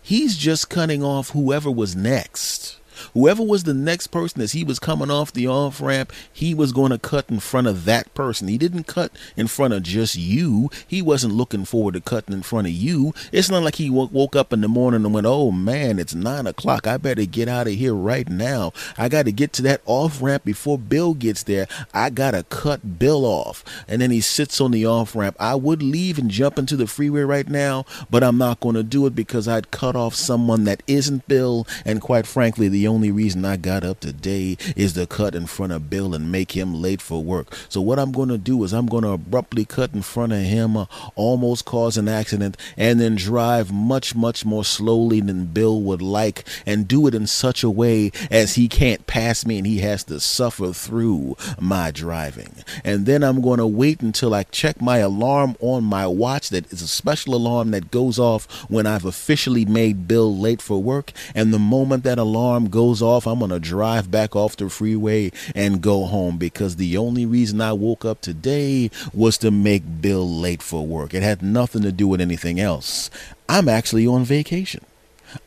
He's 0.01 0.37
just 0.37 0.71
cutting 0.71 1.03
off 1.03 1.31
whoever 1.31 1.71
was 1.71 1.95
next. 1.95 2.79
Whoever 3.15 3.43
was 3.43 3.65
the 3.65 3.75
next 3.75 4.09
person 4.09 4.41
as 4.43 4.53
he 4.53 4.65
was 4.65 4.79
coming 4.79 5.11
off 5.11 5.33
the 5.33 5.47
off 5.47 5.81
ramp, 5.81 6.13
he 6.33 6.55
was 6.55 6.73
going 6.73 6.91
to 6.91 6.99
cut 6.99 7.31
in 7.31 7.41
front 7.41 7.67
of 7.67 7.85
that 7.85 8.13
person. 8.15 8.49
He 8.49 8.59
didn't 8.59 8.85
cut 8.85 9.13
in 9.37 9.47
front 9.47 9.75
of 9.75 9.83
just 9.83 10.17
you. 10.17 10.71
He 10.87 11.03
wasn't 11.03 11.35
looking 11.35 11.65
forward 11.65 11.95
to 11.95 12.01
cutting 12.01 12.35
in 12.35 12.43
front 12.43 12.67
of 12.67 12.73
you. 12.73 13.15
It's 13.33 13.51
not 13.51 13.63
like 13.63 13.77
he 13.77 13.91
woke 13.91 14.37
up 14.37 14.53
in 14.53 14.61
the 14.61 14.69
morning 14.69 15.05
and 15.05 15.15
went, 15.15 15.27
oh 15.27 15.51
man, 15.51 15.99
it's 15.99 16.15
nine 16.15 16.47
o'clock. 16.47 16.87
I 16.87 16.97
better 16.97 17.25
get 17.25 17.49
out 17.49 17.67
of 17.67 17.75
here 17.75 17.95
right 17.95 18.29
now. 18.29 18.73
I 18.97 19.09
got 19.09 19.25
to 19.25 19.33
get 19.33 19.53
to 19.55 19.63
that 19.63 19.83
off 19.87 20.23
ramp 20.23 20.45
before 20.45 20.79
Bill 20.79 21.15
gets 21.15 21.43
there. 21.43 21.67
I 21.93 22.11
got 22.11 22.33
to 22.33 22.43
cut 22.45 22.99
Bill 22.99 23.25
off. 23.25 23.65
And 23.89 24.01
then 24.01 24.11
he 24.11 24.21
sits 24.21 24.61
on 24.61 24.71
the 24.71 24.87
off 24.87 25.15
ramp. 25.15 25.37
I 25.39 25.55
would 25.55 25.83
leave 25.83 26.19
and 26.19 26.31
jump 26.31 26.59
into 26.59 26.77
the 26.77 26.87
freeway 26.87 27.23
right 27.23 27.49
now, 27.49 27.85
but 28.11 28.23
I'm 28.23 28.39
not 28.39 28.61
going 28.61 28.75
to 28.75 28.83
do 28.83 29.07
it 29.07 29.15
because 29.15 29.49
I'd 29.49 29.71
cut 29.71 29.97
off 29.97 30.15
someone 30.15 30.65
that 30.65 30.83
isn't 30.87 31.29
Bill. 31.29 31.67
And 31.85 32.01
quite 32.01 32.27
frankly, 32.27 32.69
the 32.69 32.86
only 32.87 33.11
reason 33.11 33.45
I 33.45 33.57
got 33.57 33.85
up 33.85 34.01
today 34.01 34.57
is 34.77 34.95
to 34.95 35.07
cut 35.07 35.35
in 35.35 35.47
front 35.47 35.73
of 35.73 35.91
Bill 35.91 36.15
and 36.15 36.33
make 36.33 36.53
him 36.53 36.75
late 36.75 37.01
for 37.01 37.23
work. 37.23 37.55
So 37.69 37.81
what 37.81 37.99
I'm 37.99 38.13
going 38.13 38.29
to 38.29 38.39
do 38.39 38.63
is 38.65 38.73
I'm 38.73 38.87
going 38.87 39.05
to 39.05 39.11
abruptly 39.11 39.65
cut 39.65 39.95
in 39.95 40.03
front 40.03 40.33
of 40.33 40.41
him, 40.41 40.77
uh, 40.77 40.87
almost 41.15 41.65
cause 41.65 41.97
an 41.97 42.09
accident, 42.09 42.57
and 42.77 43.01
then 43.01 43.17
drive 43.17 43.73
much, 43.73 44.15
much 44.15 44.45
more 44.45 44.65
slowly 44.65 45.21
than 45.21 45.47
Bill 45.47 45.81
would 45.83 46.03
like, 46.03 46.45
and 46.65 46.89
do 46.89 47.07
it 47.07 47.15
in 47.15 47.27
such 47.27 47.63
a 47.63 47.71
way 47.71 48.11
as 48.31 48.55
he 48.55 48.69
can't 48.69 49.07
pass 49.07 49.47
me 49.47 49.59
and 49.59 49.67
he 49.67 49.79
has 49.79 50.05
to 50.05 50.21
suffer 50.21 50.73
through 50.73 51.37
my 51.61 51.91
driving. 51.91 52.55
And 52.85 53.07
then 53.07 53.23
I'm 53.23 53.41
going 53.41 53.59
to 53.59 53.67
wait 53.67 54.01
until 54.01 54.35
I 54.35 54.45
check 54.45 54.81
my 54.81 54.99
alarm 54.99 55.57
on 55.61 55.85
my 55.85 56.07
watch 56.07 56.51
that 56.51 56.73
is 56.73 56.83
a 56.83 56.89
special 56.89 57.35
alarm 57.35 57.71
that 57.71 57.91
goes 57.91 58.19
off 58.19 58.47
when 58.71 58.87
I've 58.87 59.05
officially 59.05 59.65
made 59.65 60.09
Bill 60.09 60.37
late 60.37 60.63
for 60.63 60.83
work. 60.83 61.13
And 61.35 61.53
the 61.53 61.59
moment 61.59 62.05
that 62.05 62.19
alarm 62.19 62.69
goes 62.77 63.01
off, 63.01 63.27
I'm 63.27 63.39
going 63.39 63.51
to 63.53 63.59
drive 63.59 64.11
back 64.11 64.37
off 64.37 64.59
the 64.59 64.69
freeway 64.69 65.33
and 65.55 65.81
go 65.81 66.05
home 66.05 66.37
because 66.37 66.77
the 66.77 66.99
only 66.99 67.25
reason 67.25 67.59
I 67.63 67.73
woke 67.73 68.05
up 68.05 68.21
today 68.21 68.91
was 69.15 69.39
to 69.39 69.51
make 69.51 70.03
Bill 70.03 70.29
late 70.29 70.63
for 70.63 70.87
work. 70.87 71.15
It 71.15 71.23
had 71.23 71.41
nothing 71.41 71.81
to 71.85 71.91
do 71.91 72.07
with 72.07 72.21
anything 72.21 72.61
else. 72.61 73.09
I'm 73.49 73.67
actually 73.67 74.07
on 74.07 74.25
vacation. 74.25 74.85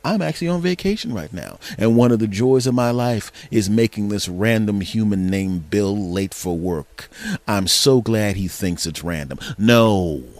I'm 0.04 0.24
actually 0.24 0.48
on 0.48 0.64
vacation 0.64 1.14
right 1.14 1.32
now. 1.32 1.60
And 1.78 1.96
one 1.96 2.12
of 2.12 2.18
the 2.18 2.28
joys 2.28 2.66
of 2.66 2.74
my 2.74 2.90
life 2.90 3.32
is 3.52 3.70
making 3.70 4.10
this 4.10 4.28
random 4.28 4.82
human 4.82 5.28
named 5.28 5.70
Bill 5.70 5.96
late 5.96 6.34
for 6.34 6.58
work. 6.58 7.10
I'm 7.48 7.68
so 7.68 8.02
glad 8.02 8.38
he 8.38 8.48
thinks 8.48 8.88
it's 8.88 9.04
random. 9.04 9.38
No. 9.56 10.39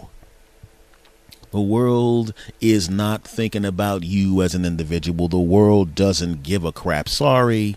The 1.50 1.60
world 1.60 2.32
is 2.60 2.88
not 2.88 3.24
thinking 3.24 3.64
about 3.64 4.04
you 4.04 4.42
as 4.42 4.54
an 4.54 4.64
individual. 4.64 5.28
The 5.28 5.38
world 5.38 5.94
doesn't 5.94 6.42
give 6.42 6.64
a 6.64 6.72
crap. 6.72 7.08
Sorry. 7.08 7.76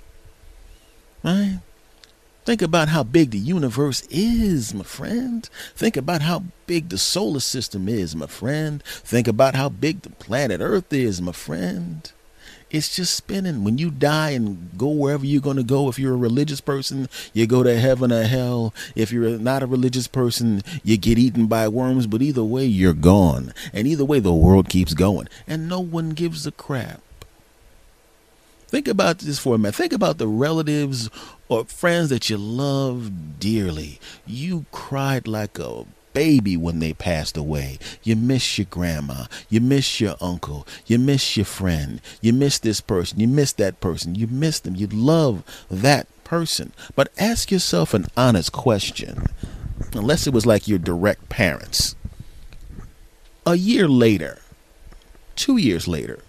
Right? 1.24 1.60
Think 2.46 2.62
about 2.62 2.90
how 2.90 3.04
big 3.04 3.32
the 3.32 3.38
universe 3.38 4.06
is, 4.10 4.74
my 4.74 4.84
friend. 4.84 5.50
Think 5.76 5.96
about 5.96 6.22
how 6.22 6.44
big 6.68 6.90
the 6.90 6.98
solar 6.98 7.40
system 7.40 7.88
is, 7.88 8.16
my 8.16 8.28
friend. 8.28 8.84
Think 8.84 9.28
about 9.28 9.56
how 9.56 9.70
big 9.70 10.02
the 10.02 10.10
planet 10.10 10.60
Earth 10.62 10.92
is, 10.92 11.22
my 11.22 11.32
friend 11.32 12.12
it's 12.74 12.96
just 12.96 13.14
spinning. 13.14 13.64
When 13.64 13.78
you 13.78 13.92
die 13.92 14.32
and 14.32 14.72
go 14.78 14.88
wherever 14.88 15.24
you're 15.24 15.42
going 15.42 15.58
to 15.58 15.64
go, 15.64 15.90
if 15.90 16.00
you're 16.00 16.16
a 16.16 16.18
religious 16.18 16.60
person, 16.60 17.08
you 17.32 17.46
go 17.46 17.62
to 17.62 17.80
heaven 17.80 18.12
or 18.12 18.24
hell. 18.24 18.74
If 18.96 19.12
you're 19.12 19.38
not 19.38 19.62
a 19.62 19.68
religious 19.68 20.08
person, 20.08 20.64
you 20.84 20.98
get 20.98 21.20
eaten 21.20 21.46
by 21.46 21.68
worms. 21.68 22.08
But 22.08 22.24
either 22.24 22.44
way, 22.44 22.66
you're 22.66 22.94
gone. 22.94 23.54
And 23.72 23.88
either 23.88 24.04
way, 24.04 24.20
the 24.20 24.34
world 24.34 24.70
keeps 24.70 24.96
going. 24.96 25.30
And 25.48 25.70
no 25.70 25.80
one 25.80 26.10
gives 26.10 26.48
a 26.48 26.52
crap. 26.52 27.02
Think 28.68 28.88
about 28.88 29.20
this 29.20 29.38
for 29.38 29.54
a 29.54 29.58
minute. 29.60 29.76
Think 29.76 29.94
about 29.94 30.18
the 30.18 30.28
relatives 30.28 31.12
or 31.48 31.66
friends 31.66 32.10
that 32.10 32.32
you 32.32 32.38
love 32.38 33.40
dearly. 33.40 34.00
You 34.26 34.66
cried 34.72 35.28
like 35.28 35.60
a 35.60 35.86
baby 36.14 36.56
when 36.58 36.80
they 36.80 36.94
passed 36.94 37.38
away. 37.38 37.80
You 38.04 38.16
miss 38.16 38.58
your 38.58 38.68
grandma. 38.70 39.26
You 39.50 39.62
miss 39.62 40.00
your 40.00 40.16
uncle. 40.22 40.68
You 40.86 41.00
miss 41.00 41.36
your 41.38 41.46
friend. 41.46 42.02
You 42.22 42.34
miss 42.34 42.60
this 42.60 42.82
person. 42.82 43.20
You 43.20 43.28
miss 43.28 43.54
that 43.54 43.80
person. 43.80 44.16
You 44.16 44.28
miss 44.28 44.60
them. 44.60 44.76
You 44.76 44.88
love 44.88 45.44
that 45.70 46.08
person. 46.24 46.72
But 46.96 47.12
ask 47.18 47.52
yourself 47.52 47.94
an 47.94 48.08
honest 48.16 48.52
question. 48.52 49.26
Unless 49.94 50.28
it 50.28 50.34
was 50.34 50.46
like 50.46 50.68
your 50.68 50.80
direct 50.80 51.30
parents. 51.30 51.96
A 53.46 53.56
year 53.56 53.88
later, 53.88 54.40
two 55.36 55.58
years 55.58 55.88
later, 55.88 56.20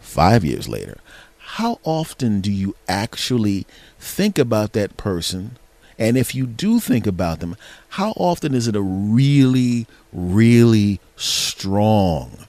five 0.00 0.44
years 0.44 0.68
later, 0.68 0.98
how 1.38 1.78
often 1.84 2.40
do 2.40 2.50
you 2.50 2.74
actually 2.88 3.66
think 3.98 4.38
about 4.38 4.72
that 4.72 4.96
person 4.96 5.56
and 5.98 6.16
if 6.16 6.34
you 6.34 6.46
do 6.46 6.80
think 6.80 7.06
about 7.06 7.40
them, 7.40 7.56
how 7.90 8.10
often 8.16 8.54
is 8.54 8.68
it 8.68 8.76
a 8.76 8.80
really, 8.80 9.86
really 10.12 11.00
strong 11.16 12.46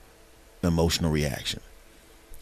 emotional 0.62 1.10
reaction? 1.10 1.60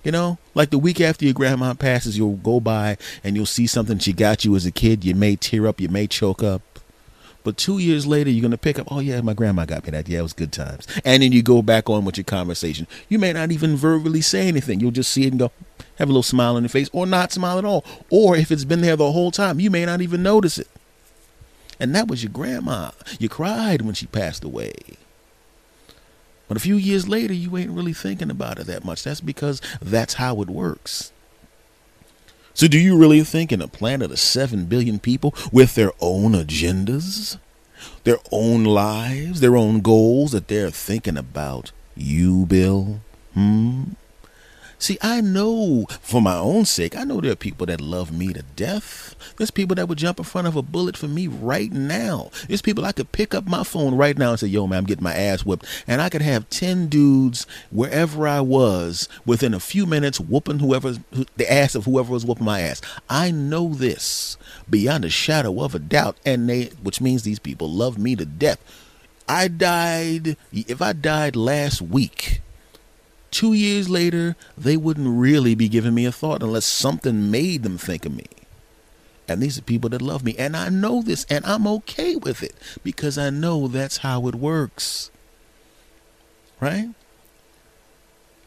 You 0.02 0.12
know, 0.12 0.38
like 0.54 0.70
the 0.70 0.78
week 0.78 1.00
after 1.00 1.24
your 1.24 1.34
grandma 1.34 1.74
passes, 1.74 2.16
you'll 2.16 2.36
go 2.36 2.60
by 2.60 2.96
and 3.24 3.34
you'll 3.34 3.46
see 3.46 3.66
something 3.66 3.98
she 3.98 4.12
got 4.12 4.44
you 4.44 4.54
as 4.54 4.64
a 4.64 4.70
kid. 4.70 5.04
You 5.04 5.16
may 5.16 5.34
tear 5.34 5.66
up, 5.66 5.80
you 5.80 5.88
may 5.88 6.06
choke 6.06 6.42
up. 6.42 6.62
But 7.42 7.56
two 7.56 7.78
years 7.78 8.08
later, 8.08 8.28
you're 8.28 8.40
going 8.40 8.50
to 8.50 8.58
pick 8.58 8.76
up, 8.76 8.88
oh, 8.90 8.98
yeah, 8.98 9.20
my 9.20 9.32
grandma 9.32 9.64
got 9.64 9.84
me 9.84 9.92
that. 9.92 10.08
Yeah, 10.08 10.18
it 10.18 10.22
was 10.22 10.32
good 10.32 10.52
times. 10.52 10.86
And 11.04 11.22
then 11.22 11.30
you 11.30 11.44
go 11.44 11.62
back 11.62 11.88
on 11.88 12.04
with 12.04 12.16
your 12.16 12.24
conversation. 12.24 12.88
You 13.08 13.20
may 13.20 13.32
not 13.32 13.52
even 13.52 13.76
verbally 13.76 14.20
say 14.20 14.48
anything. 14.48 14.80
You'll 14.80 14.90
just 14.90 15.12
see 15.12 15.26
it 15.26 15.30
and 15.30 15.38
go, 15.38 15.52
have 15.98 16.08
a 16.08 16.12
little 16.12 16.24
smile 16.24 16.56
on 16.56 16.64
your 16.64 16.70
face, 16.70 16.90
or 16.92 17.06
not 17.06 17.30
smile 17.30 17.58
at 17.58 17.64
all. 17.64 17.84
Or 18.10 18.36
if 18.36 18.50
it's 18.50 18.64
been 18.64 18.80
there 18.80 18.96
the 18.96 19.12
whole 19.12 19.30
time, 19.30 19.60
you 19.60 19.70
may 19.70 19.86
not 19.86 20.00
even 20.00 20.24
notice 20.24 20.58
it. 20.58 20.66
And 21.78 21.94
that 21.94 22.08
was 22.08 22.22
your 22.22 22.32
grandma. 22.32 22.90
You 23.18 23.28
cried 23.28 23.82
when 23.82 23.94
she 23.94 24.06
passed 24.06 24.44
away. 24.44 24.72
But 26.48 26.56
a 26.56 26.60
few 26.60 26.76
years 26.76 27.08
later, 27.08 27.34
you 27.34 27.56
ain't 27.56 27.70
really 27.70 27.92
thinking 27.92 28.30
about 28.30 28.58
it 28.58 28.66
that 28.66 28.84
much. 28.84 29.02
That's 29.02 29.20
because 29.20 29.60
that's 29.80 30.14
how 30.14 30.40
it 30.42 30.48
works. 30.48 31.12
So, 32.54 32.68
do 32.68 32.78
you 32.78 32.96
really 32.96 33.22
think 33.22 33.52
in 33.52 33.60
a 33.60 33.68
planet 33.68 34.10
of 34.10 34.18
7 34.18 34.64
billion 34.64 34.98
people 34.98 35.34
with 35.52 35.74
their 35.74 35.92
own 36.00 36.32
agendas, 36.32 37.38
their 38.04 38.18
own 38.32 38.64
lives, 38.64 39.40
their 39.40 39.56
own 39.56 39.80
goals, 39.80 40.32
that 40.32 40.48
they're 40.48 40.70
thinking 40.70 41.18
about 41.18 41.72
you, 41.94 42.46
Bill? 42.46 43.00
Hmm? 43.34 43.82
See, 44.78 44.98
I 45.00 45.22
know 45.22 45.86
for 46.02 46.20
my 46.20 46.36
own 46.36 46.66
sake, 46.66 46.96
I 46.96 47.04
know 47.04 47.20
there 47.20 47.32
are 47.32 47.36
people 47.36 47.66
that 47.66 47.80
love 47.80 48.12
me 48.12 48.32
to 48.34 48.42
death. 48.42 49.14
There's 49.36 49.50
people 49.50 49.74
that 49.76 49.88
would 49.88 49.96
jump 49.96 50.18
in 50.18 50.24
front 50.24 50.46
of 50.46 50.54
a 50.54 50.62
bullet 50.62 50.96
for 50.96 51.08
me 51.08 51.26
right 51.26 51.72
now. 51.72 52.30
There's 52.46 52.60
people 52.60 52.84
I 52.84 52.92
could 52.92 53.10
pick 53.12 53.34
up 53.34 53.46
my 53.46 53.64
phone 53.64 53.94
right 53.94 54.16
now 54.18 54.30
and 54.30 54.40
say, 54.40 54.48
yo, 54.48 54.66
man, 54.66 54.80
I'm 54.80 54.84
getting 54.84 55.04
my 55.04 55.14
ass 55.14 55.46
whipped. 55.46 55.64
And 55.86 56.02
I 56.02 56.10
could 56.10 56.22
have 56.22 56.50
10 56.50 56.88
dudes 56.88 57.46
wherever 57.70 58.28
I 58.28 58.40
was 58.40 59.08
within 59.24 59.54
a 59.54 59.60
few 59.60 59.86
minutes 59.86 60.20
whooping 60.20 60.58
whoever, 60.58 60.96
the 61.36 61.52
ass 61.52 61.74
of 61.74 61.86
whoever 61.86 62.12
was 62.12 62.26
whooping 62.26 62.44
my 62.44 62.60
ass. 62.60 62.82
I 63.08 63.30
know 63.30 63.72
this 63.72 64.36
beyond 64.68 65.06
a 65.06 65.10
shadow 65.10 65.62
of 65.62 65.74
a 65.74 65.78
doubt. 65.78 66.18
And 66.26 66.48
they, 66.48 66.66
which 66.82 67.00
means 67.00 67.22
these 67.22 67.38
people 67.38 67.70
love 67.70 67.96
me 67.98 68.14
to 68.16 68.26
death. 68.26 68.58
I 69.28 69.48
died, 69.48 70.36
if 70.52 70.80
I 70.80 70.92
died 70.92 71.34
last 71.34 71.82
week, 71.82 72.42
two 73.36 73.52
years 73.52 73.86
later, 73.86 74.34
they 74.56 74.78
wouldn't 74.78 75.20
really 75.20 75.54
be 75.54 75.68
giving 75.68 75.92
me 75.92 76.06
a 76.06 76.12
thought 76.12 76.42
unless 76.42 76.64
something 76.64 77.30
made 77.30 77.62
them 77.64 77.76
think 77.76 78.06
of 78.06 78.16
me. 78.16 78.24
And 79.28 79.42
these 79.42 79.58
are 79.58 79.62
people 79.62 79.90
that 79.90 80.00
love 80.00 80.24
me. 80.24 80.34
And 80.38 80.56
I 80.56 80.70
know 80.70 81.02
this, 81.02 81.26
and 81.28 81.44
I'm 81.44 81.66
okay 81.66 82.16
with 82.16 82.42
it 82.42 82.54
because 82.82 83.18
I 83.18 83.28
know 83.28 83.68
that's 83.68 83.98
how 83.98 84.26
it 84.26 84.36
works. 84.36 85.10
Right? 86.60 86.88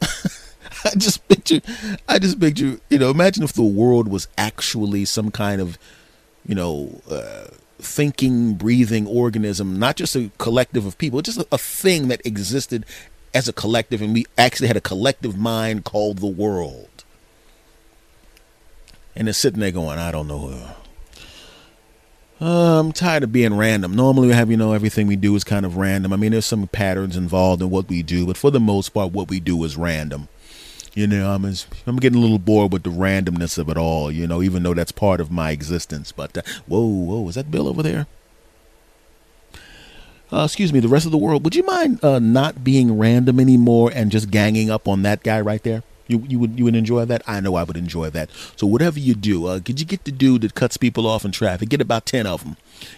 I 0.02 0.90
just 0.96 1.28
picture, 1.28 1.60
I 2.08 2.18
just 2.18 2.40
picture, 2.40 2.80
you 2.88 2.98
know, 2.98 3.10
imagine 3.10 3.44
if 3.44 3.52
the 3.52 3.62
world 3.62 4.08
was 4.08 4.26
actually 4.36 5.04
some 5.04 5.30
kind 5.30 5.60
of, 5.60 5.78
you 6.44 6.56
know, 6.56 7.00
uh, 7.08 7.46
thinking, 7.78 8.54
breathing 8.54 9.06
organism, 9.06 9.78
not 9.78 9.94
just 9.94 10.16
a 10.16 10.32
collective 10.38 10.84
of 10.84 10.98
people, 10.98 11.22
just 11.22 11.38
a, 11.38 11.46
a 11.52 11.58
thing 11.58 12.08
that 12.08 12.26
existed 12.26 12.84
as 13.34 13.48
a 13.48 13.52
collective, 13.52 14.02
and 14.02 14.12
we 14.12 14.26
actually 14.36 14.68
had 14.68 14.76
a 14.76 14.80
collective 14.80 15.36
mind 15.36 15.84
called 15.84 16.18
the 16.18 16.26
world. 16.26 17.04
And 19.14 19.26
they're 19.26 19.34
sitting 19.34 19.60
there 19.60 19.70
going, 19.70 19.98
I 19.98 20.10
don't 20.10 20.28
know. 20.28 20.74
Uh, 22.40 22.80
I'm 22.80 22.92
tired 22.92 23.22
of 23.22 23.32
being 23.32 23.54
random. 23.56 23.94
Normally, 23.94 24.28
we 24.28 24.34
have, 24.34 24.50
you 24.50 24.56
know, 24.56 24.72
everything 24.72 25.06
we 25.06 25.16
do 25.16 25.34
is 25.36 25.44
kind 25.44 25.66
of 25.66 25.76
random. 25.76 26.12
I 26.12 26.16
mean, 26.16 26.32
there's 26.32 26.46
some 26.46 26.66
patterns 26.68 27.16
involved 27.16 27.60
in 27.60 27.68
what 27.68 27.88
we 27.88 28.02
do, 28.02 28.26
but 28.26 28.38
for 28.38 28.50
the 28.50 28.60
most 28.60 28.90
part, 28.90 29.12
what 29.12 29.28
we 29.28 29.40
do 29.40 29.62
is 29.64 29.76
random. 29.76 30.28
You 30.94 31.06
know, 31.06 31.30
I'm 31.30 31.44
I'm 31.86 31.96
getting 31.98 32.18
a 32.18 32.22
little 32.22 32.38
bored 32.38 32.72
with 32.72 32.82
the 32.82 32.90
randomness 32.90 33.58
of 33.58 33.68
it 33.68 33.76
all. 33.76 34.10
You 34.10 34.26
know, 34.26 34.42
even 34.42 34.62
though 34.62 34.74
that's 34.74 34.90
part 34.90 35.20
of 35.20 35.30
my 35.30 35.50
existence. 35.50 36.12
But 36.12 36.36
uh, 36.38 36.42
whoa, 36.66 36.84
whoa, 36.84 37.28
is 37.28 37.34
that 37.36 37.50
Bill 37.50 37.68
over 37.68 37.82
there? 37.82 38.06
Uh, 40.32 40.44
excuse 40.44 40.72
me, 40.72 40.80
the 40.80 40.88
rest 40.88 41.06
of 41.06 41.12
the 41.12 41.18
world, 41.18 41.44
would 41.44 41.54
you 41.54 41.64
mind 41.64 42.02
uh, 42.04 42.18
not 42.18 42.62
being 42.62 42.98
random 42.98 43.40
anymore 43.40 43.90
and 43.94 44.10
just 44.10 44.30
ganging 44.30 44.70
up 44.70 44.88
on 44.88 45.02
that 45.02 45.22
guy 45.22 45.40
right 45.40 45.62
there? 45.62 45.82
You, 46.06 46.24
you 46.28 46.40
would 46.40 46.58
you 46.58 46.64
would 46.64 46.74
enjoy 46.74 47.04
that? 47.04 47.22
I 47.28 47.38
know 47.38 47.54
I 47.54 47.62
would 47.62 47.76
enjoy 47.76 48.10
that. 48.10 48.30
So 48.56 48.66
whatever 48.66 48.98
you 48.98 49.14
do, 49.14 49.46
uh, 49.46 49.60
could 49.60 49.78
you 49.78 49.86
get 49.86 50.02
the 50.04 50.10
dude 50.10 50.42
that 50.42 50.56
cuts 50.56 50.76
people 50.76 51.06
off 51.06 51.24
in 51.24 51.30
traffic? 51.30 51.68
Get 51.68 51.80
about 51.80 52.04
ten 52.04 52.26
of 52.26 52.42
them. 52.42 52.56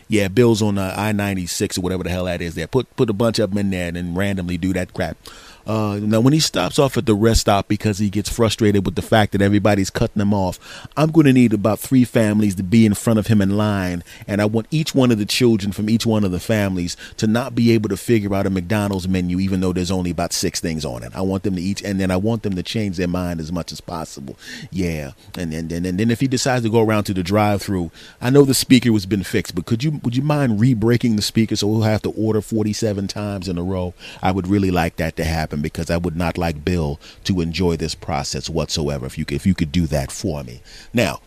Yeah, 0.09 0.29
Bill's 0.29 0.63
on 0.63 0.79
uh, 0.79 0.95
I 0.97 1.13
ninety 1.13 1.47
six 1.47 1.77
or 1.77 1.83
whatever 1.83 2.05
the 2.05 2.11
hell 2.11 2.25
that 2.25 2.41
is. 2.41 2.55
There, 2.55 2.67
put 2.67 2.95
put 2.97 3.11
a 3.11 3.13
bunch 3.13 3.39
of 3.39 3.51
them 3.51 3.59
in 3.59 3.71
there 3.71 3.89
and 3.89 3.97
then 3.97 4.15
randomly 4.15 4.57
do 4.57 4.73
that 4.73 4.95
crap. 4.95 5.19
Uh, 5.67 5.99
now, 6.03 6.21
when 6.21 6.33
he 6.33 6.41
stops 6.41 6.79
off 6.79 6.97
at 6.97 7.07
the 7.07 7.15
rest 7.15 7.43
stop 7.43 7.69
because 7.69 7.99
he 7.99 8.09
gets 8.09 8.31
frustrated 8.31 8.85
with 8.85 8.95
the 8.95 9.03
fact 9.03 9.33
that 9.33 9.43
everybody's 9.43 9.91
cutting 9.91 10.23
him 10.23 10.33
off, 10.33 10.59
I'm 10.97 11.11
going 11.11 11.27
to 11.27 11.33
need 11.33 11.53
about 11.53 11.79
three 11.79 12.05
families 12.05 12.55
to 12.57 12.63
be 12.63 12.87
in 12.87 12.95
front 12.95 13.19
of 13.19 13.27
him 13.27 13.41
in 13.41 13.57
line. 13.57 14.05
And 14.27 14.41
I 14.41 14.45
want 14.45 14.69
each 14.71 14.95
one 14.95 15.11
of 15.11 15.19
the 15.19 15.27
children 15.27 15.73
from 15.73 15.91
each 15.91 16.07
one 16.07 16.25
of 16.25 16.31
the 16.31 16.41
families 16.41 16.97
to 17.17 17.27
not 17.27 17.55
be 17.55 17.73
able 17.73 17.89
to 17.91 17.97
figure 17.97 18.35
out 18.35 18.47
a 18.47 18.51
McDonald's 18.51 19.09
menu, 19.09 19.39
even 19.41 19.61
though 19.61 19.73
there's 19.73 19.91
only 19.91 20.11
about 20.11 20.33
six 20.33 20.61
things 20.61 20.85
on 20.85 21.03
it. 21.03 21.15
I 21.15 21.21
want 21.21 21.43
them 21.43 21.57
to 21.57 21.63
each, 21.63 21.83
and 21.83 22.01
then 22.01 22.11
I 22.11 22.17
want 22.17 22.43
them 22.43 22.55
to 22.55 22.63
change 22.63 22.97
their 22.97 23.09
mind 23.09 23.41
as 23.41 23.53
much 23.53 23.73
as 23.73 23.81
possible. 23.81 24.37
Yeah. 24.71 25.13
And 25.37 25.53
then, 25.53 25.71
and, 25.73 25.87
and 25.87 25.99
then 25.99 26.11
if 26.11 26.21
he 26.21 26.29
decides 26.29 26.65
to 26.65 26.71
go 26.71 26.83
around 26.83 27.05
to 27.05 27.15
the 27.15 27.23
drive 27.23 27.63
through, 27.63 27.91
I 28.21 28.31
know 28.31 28.45
the 28.45 28.55
speaker 28.55 28.93
has 28.93 29.07
been 29.07 29.25
fixed, 29.25 29.55
but 29.55 29.67
could 29.67 29.85
you, 29.85 30.01
would 30.03 30.17
you 30.17 30.23
mind 30.23 30.61
re 30.61 30.75
breaking 30.75 31.17
the 31.17 31.23
speaker 31.23 31.57
so 31.57 31.67
we'll 31.67 31.83
have 31.83 32.03
to 32.03 32.11
order 32.11 32.41
47 32.41 33.09
times 33.09 33.49
in 33.49 33.59
a 33.59 33.63
row? 33.63 33.95
I 34.23 34.33
would 34.33 34.49
really 34.49 34.71
like 34.71 34.97
that 34.97 35.17
to 35.17 35.25
happen 35.25 35.52
happen 35.53 35.63
because 35.63 35.91
I 35.91 35.99
would 35.99 36.17
not 36.17 36.39
like 36.39 36.65
Bill 36.65 36.99
to 37.25 37.41
enjoy 37.41 37.77
this 37.77 37.95
process 37.95 38.49
whatsoever. 38.49 39.07
If 39.07 39.19
you 39.19 39.25
could, 39.25 39.37
if 39.37 39.47
you 39.47 39.55
could 39.55 39.71
do 39.71 39.87
that 39.89 40.11
for 40.11 40.43
me. 40.43 40.63
Now, 40.95 41.21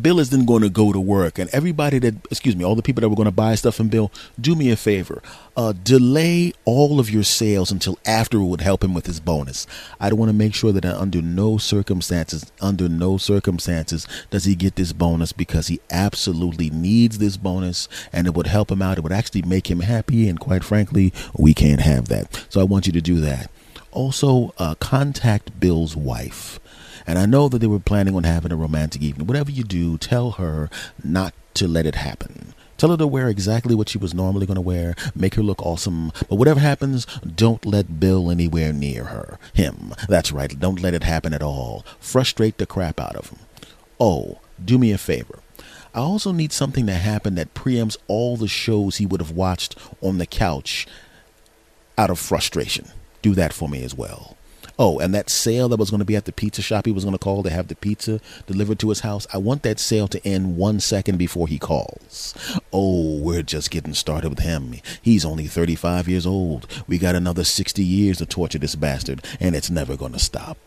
Bill 0.00 0.18
is 0.18 0.30
then 0.30 0.44
going 0.44 0.62
to 0.62 0.68
go 0.68 0.92
to 0.92 1.00
work, 1.00 1.38
and 1.38 1.48
everybody 1.50 1.98
that, 2.00 2.14
excuse 2.30 2.56
me, 2.56 2.64
all 2.64 2.74
the 2.74 2.82
people 2.82 3.00
that 3.00 3.08
were 3.08 3.16
going 3.16 3.26
to 3.26 3.32
buy 3.32 3.54
stuff 3.54 3.76
from 3.76 3.88
Bill, 3.88 4.10
do 4.40 4.54
me 4.54 4.70
a 4.70 4.76
favor. 4.76 5.22
Uh, 5.56 5.72
delay 5.72 6.52
all 6.64 6.98
of 6.98 7.10
your 7.10 7.22
sales 7.22 7.70
until 7.70 7.96
after 8.04 8.38
it 8.38 8.44
would 8.44 8.60
help 8.60 8.82
him 8.82 8.92
with 8.92 9.06
his 9.06 9.20
bonus. 9.20 9.68
I 10.00 10.12
want 10.12 10.30
to 10.30 10.34
make 10.34 10.54
sure 10.54 10.72
that 10.72 10.84
under 10.84 11.22
no 11.22 11.58
circumstances, 11.58 12.50
under 12.60 12.88
no 12.88 13.18
circumstances, 13.18 14.08
does 14.30 14.44
he 14.44 14.56
get 14.56 14.74
this 14.74 14.92
bonus 14.92 15.32
because 15.32 15.68
he 15.68 15.80
absolutely 15.90 16.70
needs 16.70 17.18
this 17.18 17.36
bonus, 17.36 17.88
and 18.12 18.26
it 18.26 18.34
would 18.34 18.48
help 18.48 18.72
him 18.72 18.82
out. 18.82 18.98
It 18.98 19.02
would 19.02 19.12
actually 19.12 19.42
make 19.42 19.70
him 19.70 19.80
happy, 19.80 20.28
and 20.28 20.40
quite 20.40 20.64
frankly, 20.64 21.12
we 21.38 21.54
can't 21.54 21.80
have 21.80 22.08
that. 22.08 22.46
So 22.48 22.60
I 22.60 22.64
want 22.64 22.86
you 22.86 22.92
to 22.92 23.00
do 23.00 23.20
that. 23.20 23.50
Also, 23.92 24.52
uh, 24.58 24.74
contact 24.80 25.60
Bill's 25.60 25.94
wife 25.94 26.58
and 27.06 27.18
I 27.18 27.26
know 27.26 27.48
that 27.48 27.58
they 27.58 27.66
were 27.66 27.78
planning 27.78 28.14
on 28.14 28.24
having 28.24 28.52
a 28.52 28.56
romantic 28.56 29.02
evening. 29.02 29.26
Whatever 29.26 29.50
you 29.50 29.64
do, 29.64 29.98
tell 29.98 30.32
her 30.32 30.70
not 31.02 31.34
to 31.54 31.68
let 31.68 31.86
it 31.86 31.94
happen. 31.96 32.54
Tell 32.76 32.90
her 32.90 32.96
to 32.96 33.06
wear 33.06 33.28
exactly 33.28 33.74
what 33.74 33.88
she 33.88 33.98
was 33.98 34.14
normally 34.14 34.46
going 34.46 34.56
to 34.56 34.60
wear. 34.60 34.94
Make 35.14 35.34
her 35.34 35.42
look 35.42 35.64
awesome. 35.64 36.12
But 36.28 36.36
whatever 36.36 36.60
happens, 36.60 37.06
don't 37.24 37.64
let 37.64 38.00
Bill 38.00 38.30
anywhere 38.30 38.72
near 38.72 39.04
her. 39.04 39.38
Him. 39.52 39.94
That's 40.08 40.32
right. 40.32 40.58
Don't 40.58 40.82
let 40.82 40.94
it 40.94 41.04
happen 41.04 41.32
at 41.32 41.42
all. 41.42 41.84
Frustrate 42.00 42.58
the 42.58 42.66
crap 42.66 42.98
out 42.98 43.16
of 43.16 43.30
him. 43.30 43.38
Oh, 44.00 44.40
do 44.62 44.76
me 44.76 44.90
a 44.90 44.98
favor. 44.98 45.38
I 45.94 46.00
also 46.00 46.32
need 46.32 46.52
something 46.52 46.86
to 46.86 46.94
happen 46.94 47.36
that 47.36 47.54
preempts 47.54 47.96
all 48.08 48.36
the 48.36 48.48
shows 48.48 48.96
he 48.96 49.06
would 49.06 49.20
have 49.20 49.30
watched 49.30 49.76
on 50.00 50.18
the 50.18 50.26
couch 50.26 50.88
out 51.96 52.10
of 52.10 52.18
frustration. 52.18 52.88
Do 53.22 53.34
that 53.36 53.52
for 53.52 53.68
me 53.68 53.84
as 53.84 53.94
well. 53.94 54.36
Oh, 54.78 54.98
and 54.98 55.14
that 55.14 55.30
sale 55.30 55.68
that 55.68 55.78
was 55.78 55.90
going 55.90 56.00
to 56.00 56.04
be 56.04 56.16
at 56.16 56.24
the 56.24 56.32
pizza 56.32 56.60
shop 56.60 56.86
he 56.86 56.92
was 56.92 57.04
going 57.04 57.14
to 57.14 57.18
call 57.18 57.42
to 57.44 57.50
have 57.50 57.68
the 57.68 57.76
pizza 57.76 58.20
delivered 58.46 58.78
to 58.80 58.88
his 58.88 59.00
house. 59.00 59.26
I 59.32 59.38
want 59.38 59.62
that 59.62 59.78
sale 59.78 60.08
to 60.08 60.26
end 60.26 60.56
one 60.56 60.80
second 60.80 61.16
before 61.16 61.46
he 61.46 61.58
calls. 61.58 62.34
Oh, 62.72 63.18
we're 63.18 63.42
just 63.42 63.70
getting 63.70 63.94
started 63.94 64.30
with 64.30 64.40
him. 64.40 64.74
He's 65.00 65.24
only 65.24 65.46
35 65.46 66.08
years 66.08 66.26
old. 66.26 66.66
We 66.88 66.98
got 66.98 67.14
another 67.14 67.44
60 67.44 67.84
years 67.84 68.18
to 68.18 68.26
torture 68.26 68.58
this 68.58 68.74
bastard, 68.74 69.24
and 69.38 69.54
it's 69.54 69.70
never 69.70 69.96
going 69.96 70.12
to 70.12 70.18
stop. 70.18 70.58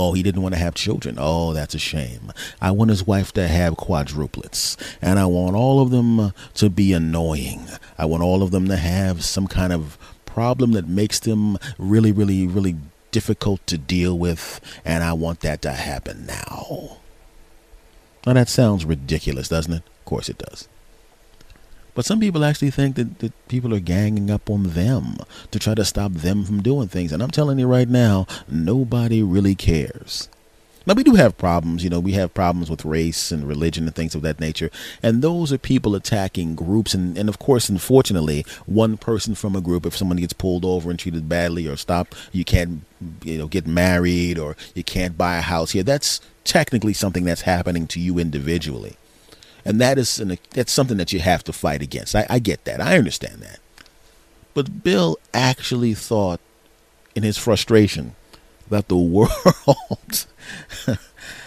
Oh, 0.00 0.12
he 0.12 0.22
didn't 0.22 0.42
want 0.42 0.54
to 0.54 0.60
have 0.60 0.76
children. 0.76 1.16
Oh, 1.18 1.52
that's 1.52 1.74
a 1.74 1.78
shame. 1.78 2.32
I 2.60 2.70
want 2.70 2.90
his 2.90 3.04
wife 3.04 3.32
to 3.32 3.48
have 3.48 3.74
quadruplets. 3.74 4.76
And 5.02 5.18
I 5.18 5.26
want 5.26 5.56
all 5.56 5.80
of 5.80 5.90
them 5.90 6.32
to 6.54 6.70
be 6.70 6.92
annoying. 6.92 7.66
I 7.98 8.04
want 8.04 8.22
all 8.22 8.44
of 8.44 8.52
them 8.52 8.68
to 8.68 8.76
have 8.76 9.24
some 9.24 9.48
kind 9.48 9.72
of 9.72 9.98
problem 10.38 10.70
that 10.70 10.86
makes 10.86 11.18
them 11.18 11.58
really, 11.78 12.12
really, 12.12 12.46
really 12.46 12.76
difficult 13.10 13.66
to 13.66 13.76
deal 13.76 14.16
with, 14.16 14.60
and 14.84 15.02
I 15.02 15.12
want 15.12 15.40
that 15.40 15.62
to 15.62 15.72
happen 15.72 16.26
now. 16.26 16.98
Now, 18.24 18.34
that 18.34 18.48
sounds 18.48 18.84
ridiculous, 18.84 19.48
doesn't 19.48 19.72
it? 19.72 19.82
Of 19.98 20.04
course 20.04 20.28
it 20.28 20.38
does. 20.38 20.68
But 21.92 22.04
some 22.04 22.20
people 22.20 22.44
actually 22.44 22.70
think 22.70 22.94
that, 22.94 23.18
that 23.18 23.32
people 23.48 23.74
are 23.74 23.80
ganging 23.80 24.30
up 24.30 24.48
on 24.48 24.62
them 24.74 25.16
to 25.50 25.58
try 25.58 25.74
to 25.74 25.84
stop 25.84 26.12
them 26.12 26.44
from 26.44 26.62
doing 26.62 26.86
things. 26.86 27.10
And 27.10 27.20
I'm 27.20 27.32
telling 27.32 27.58
you 27.58 27.66
right 27.66 27.88
now, 27.88 28.28
nobody 28.48 29.24
really 29.24 29.56
cares. 29.56 30.28
Now, 30.88 30.94
we 30.94 31.04
do 31.04 31.16
have 31.16 31.36
problems. 31.36 31.84
You 31.84 31.90
know, 31.90 32.00
we 32.00 32.12
have 32.12 32.32
problems 32.32 32.70
with 32.70 32.86
race 32.86 33.30
and 33.30 33.46
religion 33.46 33.86
and 33.86 33.94
things 33.94 34.14
of 34.14 34.22
that 34.22 34.40
nature. 34.40 34.70
And 35.02 35.20
those 35.20 35.52
are 35.52 35.58
people 35.58 35.94
attacking 35.94 36.54
groups. 36.54 36.94
And, 36.94 37.18
and 37.18 37.28
of 37.28 37.38
course, 37.38 37.68
unfortunately, 37.68 38.46
one 38.64 38.96
person 38.96 39.34
from 39.34 39.54
a 39.54 39.60
group, 39.60 39.84
if 39.84 39.94
someone 39.94 40.16
gets 40.16 40.32
pulled 40.32 40.64
over 40.64 40.88
and 40.88 40.98
treated 40.98 41.28
badly 41.28 41.66
or 41.66 41.76
stopped, 41.76 42.16
you 42.32 42.42
can't, 42.42 42.84
you 43.22 43.36
know, 43.36 43.48
get 43.48 43.66
married 43.66 44.38
or 44.38 44.56
you 44.74 44.82
can't 44.82 45.18
buy 45.18 45.36
a 45.36 45.42
house 45.42 45.72
here. 45.72 45.82
That's 45.82 46.22
technically 46.44 46.94
something 46.94 47.24
that's 47.24 47.42
happening 47.42 47.86
to 47.88 48.00
you 48.00 48.18
individually. 48.18 48.96
And 49.66 49.78
that 49.82 49.98
is 49.98 50.18
an, 50.18 50.38
that's 50.52 50.72
something 50.72 50.96
that 50.96 51.12
you 51.12 51.20
have 51.20 51.44
to 51.44 51.52
fight 51.52 51.82
against. 51.82 52.16
I, 52.16 52.26
I 52.30 52.38
get 52.38 52.64
that. 52.64 52.80
I 52.80 52.96
understand 52.96 53.42
that. 53.42 53.58
But 54.54 54.82
Bill 54.82 55.18
actually 55.34 55.92
thought 55.92 56.40
in 57.14 57.24
his 57.24 57.36
frustration 57.36 58.14
that 58.70 58.88
the 58.88 58.96
world 58.96 60.26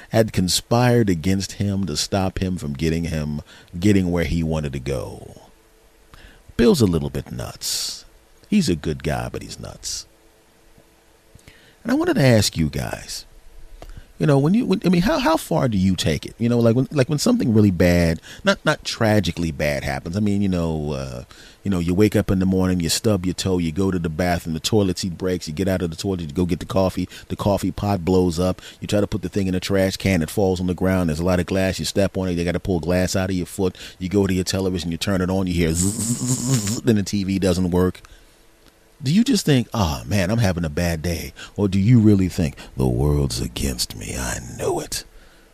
had 0.10 0.34
conspired 0.34 1.10
against 1.10 1.54
him 1.54 1.86
to 1.86 1.96
stop 1.96 2.40
him 2.40 2.58
from 2.58 2.74
getting 2.74 3.06
him 3.06 3.42
getting 3.80 4.12
where 4.12 4.26
he 4.26 4.44
wanted 4.44 4.74
to 4.74 4.80
go. 4.80 5.42
Bill's 6.58 6.82
a 6.82 6.86
little 6.86 7.10
bit 7.10 7.32
nuts. 7.32 8.06
He's 8.50 8.70
a 8.70 8.76
good 8.76 9.04
guy, 9.04 9.30
but 9.30 9.42
he's 9.42 9.60
nuts. 9.60 10.06
And 11.84 11.92
I 11.92 11.96
wanted 11.96 12.16
to 12.16 12.26
ask 12.26 12.58
you 12.58 12.70
guys, 12.70 13.26
you 14.22 14.28
know, 14.28 14.38
when 14.38 14.54
you, 14.54 14.68
when, 14.68 14.80
I 14.86 14.90
mean, 14.90 15.02
how 15.02 15.18
how 15.18 15.36
far 15.36 15.68
do 15.68 15.80
you 15.80 15.96
take 15.96 16.28
it? 16.28 16.36
You 16.38 16.48
know, 16.48 16.60
like 16.60 16.76
when 16.76 16.88
like 16.92 17.10
when 17.10 17.18
something 17.18 17.56
really 17.56 17.72
bad, 17.72 18.22
not 18.44 18.64
not 18.64 18.86
tragically 18.86 19.52
bad 19.52 19.84
happens. 19.84 20.16
I 20.16 20.20
mean, 20.20 20.44
you 20.44 20.48
know, 20.48 20.92
uh, 20.92 21.24
you 21.64 21.72
know, 21.72 21.80
you 21.80 21.96
wake 21.96 22.16
up 22.16 22.30
in 22.30 22.38
the 22.38 22.46
morning, 22.46 22.82
you 22.82 22.90
stub 22.90 23.26
your 23.26 23.34
toe, 23.34 23.58
you 23.58 23.72
go 23.72 23.90
to 23.90 23.98
the 23.98 24.10
bathroom, 24.10 24.54
the 24.54 24.60
toilet 24.60 25.00
seat 25.00 25.18
breaks, 25.18 25.48
you 25.48 25.56
get 25.56 25.68
out 25.68 25.82
of 25.82 25.90
the 25.90 25.96
toilet, 25.96 26.22
you 26.22 26.28
go 26.28 26.46
get 26.46 26.60
the 26.60 26.68
coffee, 26.68 27.10
the 27.30 27.36
coffee 27.36 27.72
pot 27.72 28.06
blows 28.06 28.40
up, 28.40 28.62
you 28.80 28.88
try 28.88 29.00
to 29.00 29.08
put 29.08 29.24
the 29.24 29.30
thing 29.30 29.48
in 29.48 29.54
the 29.54 29.60
trash 29.60 29.98
can, 29.98 30.22
it 30.22 30.30
falls 30.30 30.62
on 30.62 30.68
the 30.68 30.76
ground, 30.76 31.10
there's 31.10 31.20
a 31.20 31.26
lot 31.26 31.40
of 31.40 31.48
glass, 31.48 31.80
you 31.80 31.86
step 31.86 32.16
on 32.16 32.30
it, 32.30 32.36
they 32.36 32.44
got 32.44 32.52
to 32.52 32.60
pull 32.60 32.80
glass 32.80 33.16
out 33.16 33.32
of 33.32 33.36
your 33.36 33.48
foot, 33.48 33.76
you 33.98 34.08
go 34.08 34.28
to 34.28 34.34
your 34.36 34.44
television, 34.44 34.92
you 34.92 34.98
turn 34.98 35.22
it 35.22 35.32
on, 35.32 35.48
you 35.48 35.54
hear 35.56 35.72
then 35.74 36.96
the 36.96 37.02
TV 37.02 37.40
doesn't 37.40 37.72
work 37.72 38.02
do 39.04 39.14
you 39.14 39.24
just 39.24 39.46
think, 39.46 39.68
oh 39.74 40.04
man, 40.06 40.30
I'm 40.30 40.38
having 40.38 40.66
a 40.66 40.70
bad 40.70 41.02
day? 41.02 41.34
Or 41.56 41.68
do 41.68 41.80
you 41.80 42.00
really 42.00 42.28
think 42.28 42.56
the 42.78 42.88
world's 42.88 43.42
against 43.42 43.96
me? 43.96 44.16
I 44.18 44.40
know 44.58 44.80
it. 44.80 45.04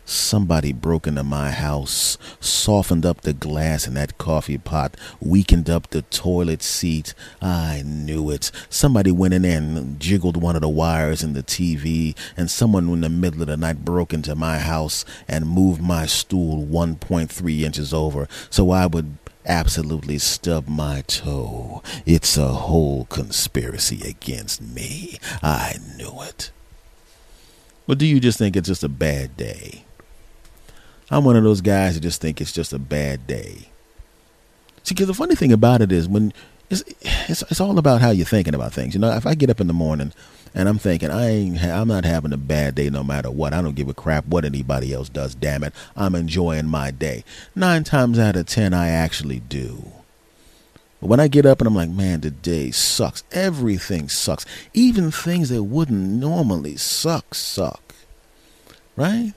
Somebody 0.10 0.72
broke 0.72 1.06
into 1.06 1.22
my 1.22 1.52
house, 1.52 2.18
softened 2.40 3.06
up 3.06 3.22
the 3.22 3.34
glass 3.34 3.88
in 3.88 3.94
that 3.96 4.18
coffee 4.18 4.58
pot, 4.58 4.96
weakened 5.20 5.70
up 5.70 5.90
the 5.90 6.02
toilet 6.04 6.64
seat. 6.64 7.14
I 7.42 7.84
knew 7.86 8.30
it. 8.30 8.50
Somebody 8.70 9.12
went 9.12 9.34
in 9.34 9.42
there 9.42 9.58
and 9.58 10.00
jiggled 10.00 10.38
one 10.38 10.56
of 10.56 10.62
the 10.62 10.70
wires 10.70 11.24
in 11.24 11.34
the 11.34 11.44
TV, 11.44 12.16
and 12.38 12.50
someone 12.50 12.88
in 12.88 13.02
the 13.02 13.10
middle 13.10 13.42
of 13.42 13.48
the 13.50 13.58
night 13.58 13.84
broke 13.84 14.14
into 14.14 14.34
my 14.34 14.60
house 14.60 15.04
and 15.28 15.46
moved 15.46 15.82
my 15.82 16.06
stool 16.06 16.66
1.3 16.66 17.60
inches 17.62 17.94
over 17.94 18.30
so 18.50 18.72
I 18.72 18.86
would 18.86 19.18
absolutely 19.48 20.20
stubbed 20.20 20.70
my 20.70 21.02
toe. 21.08 21.82
It's 22.06 22.38
a 22.38 22.48
whole 22.48 23.06
conspiracy 23.06 24.02
against 24.08 24.62
me. 24.62 25.18
I 25.42 25.76
knew 25.96 26.22
it. 26.22 26.52
But 27.88 27.98
do 27.98 28.06
you 28.06 28.20
just 28.20 28.38
think 28.38 28.56
it's 28.56 28.68
just 28.68 28.84
a 28.84 28.90
bad 28.90 29.38
day? 29.38 29.86
I'm 31.10 31.24
one 31.24 31.38
of 31.38 31.44
those 31.44 31.62
guys 31.62 31.96
that 31.96 32.02
just 32.02 32.22
think 32.22 32.42
it's 32.42 32.52
just 32.52 32.74
a 32.74 32.80
bad 32.80 33.26
day. 33.26 33.70
See, 34.84 34.94
because 34.94 35.08
the 35.08 35.14
funny 35.14 35.36
thing 35.36 35.54
about 35.54 35.82
it 35.82 35.92
is 35.92 36.08
when 36.08 36.34
it's, 36.70 36.84
it's, 37.02 37.44
it's 37.44 37.62
all 37.62 37.80
about 37.80 38.02
how 38.02 38.10
you're 38.10 38.26
thinking 38.26 38.54
about 38.54 38.74
things. 38.74 38.94
You 38.94 39.00
know, 39.00 39.16
if 39.16 39.26
I 39.26 39.36
get 39.36 39.50
up 39.50 39.62
in 39.62 39.68
the 39.68 39.74
morning 39.74 40.12
and 40.54 40.68
I'm 40.68 40.78
thinking 40.78 41.12
I 41.12 41.30
ain't 41.30 41.64
I'm 41.64 41.88
not 41.88 42.06
having 42.06 42.34
a 42.34 42.38
bad 42.38 42.76
day 42.76 42.90
no 42.90 43.04
matter 43.04 43.32
what. 43.32 43.54
I 43.54 43.62
don't 43.62 43.76
give 43.76 43.90
a 43.90 43.94
crap 43.94 44.26
what 44.26 44.46
anybody 44.46 44.94
else 44.94 45.10
does. 45.10 45.36
Damn 45.36 45.64
it, 45.64 45.74
I'm 45.96 46.16
enjoying 46.16 46.68
my 46.68 46.92
day. 46.92 47.24
Nine 47.56 47.84
times 47.84 48.20
out 48.20 48.36
of 48.36 48.46
ten, 48.46 48.74
I 48.74 48.90
actually 48.90 49.40
do. 49.40 49.92
But 51.00 51.08
when 51.08 51.20
I 51.20 51.28
get 51.28 51.46
up 51.46 51.60
and 51.60 51.68
I'm 51.68 51.76
like, 51.76 51.90
man, 51.90 52.22
the 52.22 52.32
day 52.32 52.72
sucks. 52.72 53.24
Everything 53.32 54.10
sucks. 54.10 54.46
Even 54.74 55.12
things 55.12 55.50
that 55.50 55.64
wouldn't 55.64 56.00
normally 56.00 56.76
suck 56.76 57.36
suck. 57.36 57.94
Right? 58.96 59.34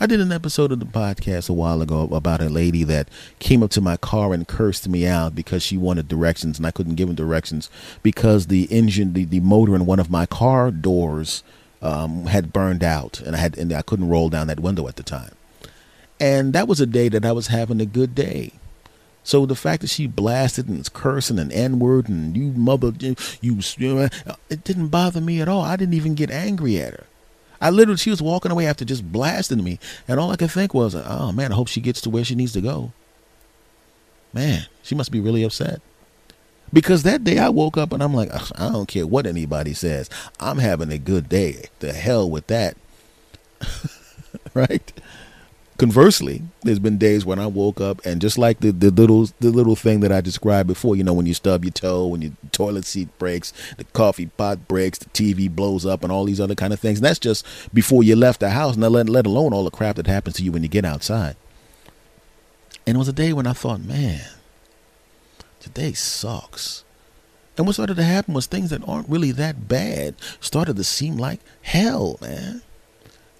I 0.00 0.06
did 0.06 0.20
an 0.20 0.32
episode 0.32 0.72
of 0.72 0.80
the 0.80 0.86
podcast 0.86 1.48
a 1.48 1.52
while 1.52 1.80
ago 1.80 2.08
about 2.10 2.42
a 2.42 2.48
lady 2.48 2.82
that 2.82 3.08
came 3.38 3.62
up 3.62 3.70
to 3.70 3.80
my 3.80 3.96
car 3.96 4.34
and 4.34 4.46
cursed 4.46 4.88
me 4.88 5.06
out 5.06 5.36
because 5.36 5.62
she 5.62 5.76
wanted 5.76 6.08
directions 6.08 6.58
and 6.58 6.66
I 6.66 6.72
couldn't 6.72 6.96
give 6.96 7.08
her 7.08 7.14
directions 7.14 7.70
because 8.02 8.48
the 8.48 8.64
engine, 8.72 9.12
the, 9.12 9.24
the 9.24 9.38
motor 9.38 9.76
in 9.76 9.86
one 9.86 10.00
of 10.00 10.10
my 10.10 10.26
car 10.26 10.72
doors 10.72 11.44
um, 11.80 12.26
had 12.26 12.52
burned 12.52 12.82
out 12.82 13.20
and 13.20 13.36
I 13.36 13.38
had 13.38 13.56
and 13.56 13.72
I 13.72 13.82
couldn't 13.82 14.08
roll 14.08 14.28
down 14.28 14.48
that 14.48 14.58
window 14.58 14.88
at 14.88 14.96
the 14.96 15.04
time. 15.04 15.36
And 16.18 16.52
that 16.54 16.66
was 16.66 16.80
a 16.80 16.86
day 16.86 17.08
that 17.10 17.24
I 17.24 17.30
was 17.32 17.46
having 17.46 17.80
a 17.80 17.86
good 17.86 18.16
day. 18.16 18.52
So 19.22 19.46
the 19.46 19.54
fact 19.54 19.82
that 19.82 19.90
she 19.90 20.08
blasted 20.08 20.68
and 20.68 20.92
cursing 20.92 21.38
and 21.38 21.52
N 21.52 21.78
word 21.78 22.08
and 22.08 22.36
you 22.36 22.50
mother 22.52 22.92
you, 22.98 23.14
you 23.40 24.08
it 24.50 24.64
didn't 24.64 24.88
bother 24.88 25.20
me 25.20 25.40
at 25.40 25.48
all. 25.48 25.62
I 25.62 25.76
didn't 25.76 25.94
even 25.94 26.16
get 26.16 26.32
angry 26.32 26.80
at 26.80 26.94
her. 26.94 27.06
I 27.64 27.70
literally, 27.70 27.96
she 27.96 28.10
was 28.10 28.20
walking 28.20 28.52
away 28.52 28.66
after 28.66 28.84
just 28.84 29.10
blasting 29.10 29.64
me. 29.64 29.78
And 30.06 30.20
all 30.20 30.30
I 30.30 30.36
could 30.36 30.50
think 30.50 30.74
was, 30.74 30.94
oh 30.94 31.32
man, 31.32 31.50
I 31.50 31.54
hope 31.54 31.68
she 31.68 31.80
gets 31.80 32.02
to 32.02 32.10
where 32.10 32.22
she 32.22 32.34
needs 32.34 32.52
to 32.52 32.60
go. 32.60 32.92
Man, 34.34 34.66
she 34.82 34.94
must 34.94 35.10
be 35.10 35.18
really 35.18 35.42
upset. 35.42 35.80
Because 36.74 37.04
that 37.04 37.24
day 37.24 37.38
I 37.38 37.48
woke 37.48 37.78
up 37.78 37.94
and 37.94 38.02
I'm 38.02 38.12
like, 38.12 38.28
I 38.60 38.68
don't 38.68 38.86
care 38.86 39.06
what 39.06 39.26
anybody 39.26 39.72
says. 39.72 40.10
I'm 40.38 40.58
having 40.58 40.92
a 40.92 40.98
good 40.98 41.30
day. 41.30 41.70
The 41.78 41.94
hell 41.94 42.28
with 42.28 42.48
that. 42.48 42.76
right? 44.54 44.92
Conversely, 45.76 46.42
there's 46.62 46.78
been 46.78 46.98
days 46.98 47.26
when 47.26 47.40
I 47.40 47.48
woke 47.48 47.80
up 47.80 48.00
and 48.06 48.20
just 48.20 48.38
like 48.38 48.60
the, 48.60 48.70
the 48.70 48.92
little 48.92 49.26
the 49.40 49.50
little 49.50 49.74
thing 49.74 50.00
that 50.00 50.12
I 50.12 50.20
described 50.20 50.68
before, 50.68 50.94
you 50.94 51.02
know, 51.02 51.12
when 51.12 51.26
you 51.26 51.34
stub 51.34 51.64
your 51.64 51.72
toe, 51.72 52.06
when 52.06 52.22
your 52.22 52.30
toilet 52.52 52.84
seat 52.84 53.08
breaks, 53.18 53.52
the 53.76 53.82
coffee 53.82 54.26
pot 54.26 54.68
breaks, 54.68 54.98
the 54.98 55.06
TV 55.06 55.50
blows 55.50 55.84
up, 55.84 56.04
and 56.04 56.12
all 56.12 56.24
these 56.24 56.40
other 56.40 56.54
kind 56.54 56.72
of 56.72 56.78
things. 56.78 56.98
And 56.98 57.04
that's 57.04 57.18
just 57.18 57.44
before 57.74 58.04
you 58.04 58.14
left 58.14 58.38
the 58.38 58.50
house, 58.50 58.76
and 58.76 58.82
let, 58.82 59.08
let 59.08 59.26
alone 59.26 59.52
all 59.52 59.64
the 59.64 59.70
crap 59.72 59.96
that 59.96 60.06
happens 60.06 60.36
to 60.36 60.44
you 60.44 60.52
when 60.52 60.62
you 60.62 60.68
get 60.68 60.84
outside. 60.84 61.34
And 62.86 62.96
it 62.96 62.98
was 62.98 63.08
a 63.08 63.12
day 63.12 63.32
when 63.32 63.46
I 63.46 63.52
thought, 63.52 63.80
man, 63.80 64.22
today 65.58 65.92
sucks. 65.92 66.84
And 67.56 67.66
what 67.66 67.74
started 67.74 67.96
to 67.96 68.04
happen 68.04 68.32
was 68.32 68.46
things 68.46 68.70
that 68.70 68.86
aren't 68.86 69.08
really 69.08 69.32
that 69.32 69.66
bad 69.66 70.14
started 70.38 70.76
to 70.76 70.84
seem 70.84 71.16
like 71.16 71.40
hell, 71.62 72.16
man. 72.20 72.62